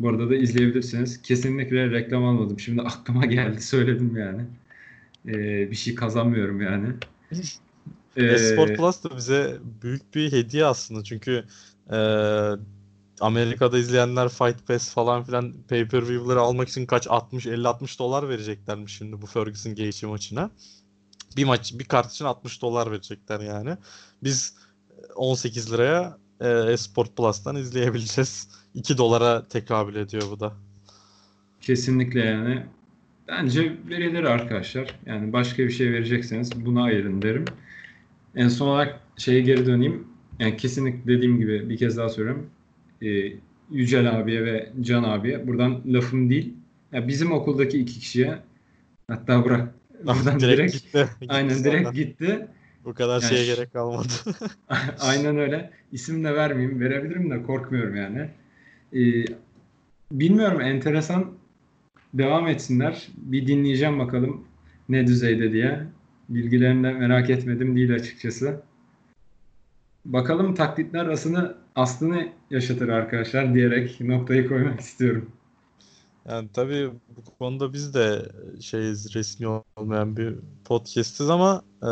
Bu 0.00 0.08
arada 0.08 0.30
da 0.30 0.36
izleyebilirsiniz. 0.36 1.22
Kesinlikle 1.22 1.90
reklam 1.90 2.24
almadım. 2.24 2.60
Şimdi 2.60 2.82
aklıma 2.82 3.26
geldi 3.26 3.60
söyledim 3.62 4.16
yani. 4.16 4.42
Ee, 5.28 5.70
bir 5.70 5.76
şey 5.76 5.94
kazanmıyorum 5.94 6.60
yani. 6.60 6.86
Ee, 8.16 8.24
Esport 8.24 8.76
Plus 8.76 9.04
da 9.04 9.16
bize 9.16 9.56
büyük 9.82 10.14
bir 10.14 10.32
hediye 10.32 10.64
aslında 10.64 11.04
çünkü 11.04 11.44
e, 11.90 11.98
Amerika'da 13.20 13.78
izleyenler 13.78 14.28
Fight 14.28 14.66
Pass 14.66 14.94
falan 14.94 15.24
filan 15.24 15.54
pay-per-view'ları 15.68 16.40
almak 16.40 16.68
için 16.68 16.86
kaç 16.86 17.06
60 17.06 17.46
50-60 17.46 17.98
dolar 17.98 18.28
vereceklermiş 18.28 18.96
şimdi 18.96 19.22
bu 19.22 19.26
Ferguson 19.26 19.74
Gaethje 19.74 20.06
maçına. 20.06 20.50
Bir 21.36 21.44
maç 21.44 21.72
bir 21.78 21.84
kart 21.84 22.12
için 22.12 22.24
60 22.24 22.62
dolar 22.62 22.90
verecekler 22.90 23.40
yani. 23.40 23.76
Biz 24.22 24.54
18 25.14 25.72
liraya 25.72 26.02
e, 26.02 26.27
Esport 26.46 27.16
Plus'tan 27.16 27.56
izleyebileceğiz. 27.56 28.48
2 28.74 28.98
dolara 28.98 29.48
tekabül 29.48 29.94
ediyor 29.94 30.22
bu 30.30 30.40
da. 30.40 30.52
Kesinlikle 31.60 32.20
yani. 32.20 32.62
Bence 33.28 33.72
verilir 33.88 34.24
arkadaşlar. 34.24 34.94
Yani 35.06 35.32
başka 35.32 35.62
bir 35.62 35.70
şey 35.70 35.92
verecekseniz 35.92 36.64
buna 36.66 36.82
ayırın 36.82 37.22
derim. 37.22 37.44
En 38.36 38.48
son 38.48 38.68
olarak 38.68 39.00
şeye 39.16 39.40
geri 39.40 39.66
döneyim. 39.66 40.06
Yani 40.38 40.56
kesinlikle 40.56 41.12
dediğim 41.16 41.38
gibi 41.38 41.68
bir 41.68 41.76
kez 41.76 41.96
daha 41.96 42.08
söylüyorum. 42.08 42.50
Ee, 43.02 43.32
Yücel 43.70 44.18
abiye 44.18 44.44
ve 44.44 44.72
Can 44.80 45.02
abiye 45.02 45.46
buradan 45.46 45.82
lafım 45.86 46.30
değil. 46.30 46.54
Ya 46.92 47.08
bizim 47.08 47.32
okuldaki 47.32 47.78
iki 47.78 48.00
kişiye 48.00 48.38
hatta 49.08 49.44
bırak 49.44 49.74
buradan 50.04 50.40
direkt, 50.40 50.58
direkt, 50.58 50.72
gitti. 50.72 51.08
aynen 51.28 51.64
direkt 51.64 51.94
gitti. 51.94 52.48
Bu 52.84 52.94
kadar 52.94 53.22
Yani 53.22 53.30
şeye 53.30 53.46
gerek 53.46 53.72
kalmadı. 53.72 54.08
Aynen 55.00 55.38
öyle. 55.38 55.70
İsim 55.92 56.24
de 56.24 56.34
vermeyeyim. 56.34 56.80
Verebilirim 56.80 57.30
de 57.30 57.42
korkmuyorum 57.42 57.96
yani. 57.96 58.30
Ee, 58.92 59.24
bilmiyorum 60.12 60.60
enteresan 60.60 61.32
devam 62.14 62.48
etsinler. 62.48 63.08
Bir 63.16 63.46
dinleyeceğim 63.46 63.98
bakalım 63.98 64.44
ne 64.88 65.06
düzeyde 65.06 65.52
diye. 65.52 65.86
Bilgilerini 66.28 66.84
de 66.84 66.92
merak 66.92 67.30
etmedim 67.30 67.76
değil 67.76 67.94
açıkçası. 67.94 68.62
Bakalım 70.04 70.54
taklitler 70.54 71.06
aslını 71.06 71.56
aslını 71.76 72.28
yaşatır 72.50 72.88
arkadaşlar 72.88 73.54
diyerek 73.54 74.00
noktayı 74.00 74.48
koymak 74.48 74.80
istiyorum. 74.80 75.30
Yani 76.28 76.48
tabii 76.52 76.90
bu 77.16 77.38
konuda 77.38 77.72
biz 77.72 77.94
de 77.94 78.22
şeyiz 78.60 79.14
resmi 79.14 79.62
olmayan 79.76 80.16
bir 80.16 80.34
podcast'iz 80.64 81.30
ama 81.30 81.62
e, 81.82 81.90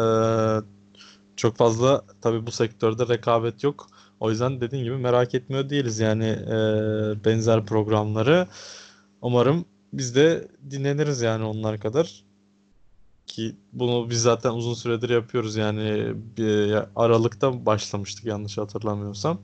çok 1.37 1.57
fazla 1.57 2.05
tabii 2.21 2.47
bu 2.47 2.51
sektörde 2.51 3.09
rekabet 3.09 3.65
yok. 3.65 3.87
O 4.21 4.31
yüzden 4.31 4.61
dediğin 4.61 4.85
gibi 4.85 4.97
merak 4.97 5.35
etmiyor 5.35 5.71
değiliz 5.71 5.99
yani 5.99 6.25
e, 6.25 6.55
benzer 7.25 7.67
programları. 7.67 8.47
Umarım 9.23 9.65
biz 9.93 10.15
de 10.17 10.49
dinleniriz 10.71 11.21
yani 11.21 11.45
onlar 11.45 11.81
kadar. 11.81 12.25
Ki 13.27 13.57
bunu 13.73 14.11
biz 14.11 14.23
zaten 14.23 14.51
uzun 14.51 14.75
süredir 14.75 15.11
yapıyoruz 15.11 15.57
yani 15.57 16.13
bir 16.37 16.77
Aralık'ta 16.97 17.67
başlamıştık 17.67 18.25
yanlış 18.25 18.59
hatırlamıyorsam. 18.59 19.41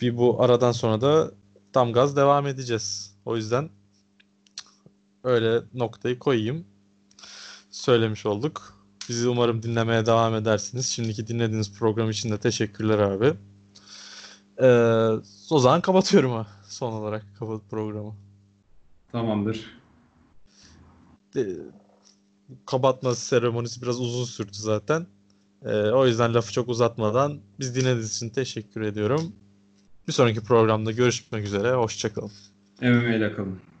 Bir 0.00 0.16
bu 0.16 0.42
aradan 0.42 0.72
sonra 0.72 1.00
da 1.00 1.30
tam 1.72 1.92
gaz 1.92 2.16
devam 2.16 2.46
edeceğiz. 2.46 3.16
O 3.24 3.36
yüzden 3.36 3.70
öyle 5.24 5.62
noktayı 5.74 6.18
koyayım. 6.18 6.64
Söylemiş 7.70 8.26
olduk. 8.26 8.81
Bizi 9.08 9.28
umarım 9.28 9.62
dinlemeye 9.62 10.06
devam 10.06 10.34
edersiniz. 10.34 10.86
Şimdiki 10.86 11.26
dinlediğiniz 11.26 11.78
program 11.78 12.10
için 12.10 12.30
de 12.30 12.38
teşekkürler 12.38 12.98
abi. 12.98 13.34
Ee, 14.60 14.66
o 15.50 15.58
zaman 15.58 15.80
kapatıyorum 15.80 16.32
ha 16.32 16.46
son 16.68 16.92
olarak 16.92 17.24
kapat 17.38 17.60
programı. 17.70 18.14
Tamamdır. 19.12 19.78
Ee, 21.36 21.46
kapatma 22.66 23.14
seremonisi 23.14 23.82
biraz 23.82 24.00
uzun 24.00 24.24
sürdü 24.24 24.52
zaten. 24.52 25.06
Ee, 25.64 25.74
o 25.74 26.06
yüzden 26.06 26.34
lafı 26.34 26.52
çok 26.52 26.68
uzatmadan 26.68 27.40
biz 27.58 27.74
dinlediğiniz 27.74 28.16
için 28.16 28.28
teşekkür 28.28 28.80
ediyorum. 28.80 29.32
Bir 30.08 30.12
sonraki 30.12 30.40
programda 30.40 30.92
görüşmek 30.92 31.46
üzere. 31.46 31.72
Hoşçakalın. 31.72 32.30
MMA 32.80 33.14
ile 33.14 33.32
kalın. 33.32 33.71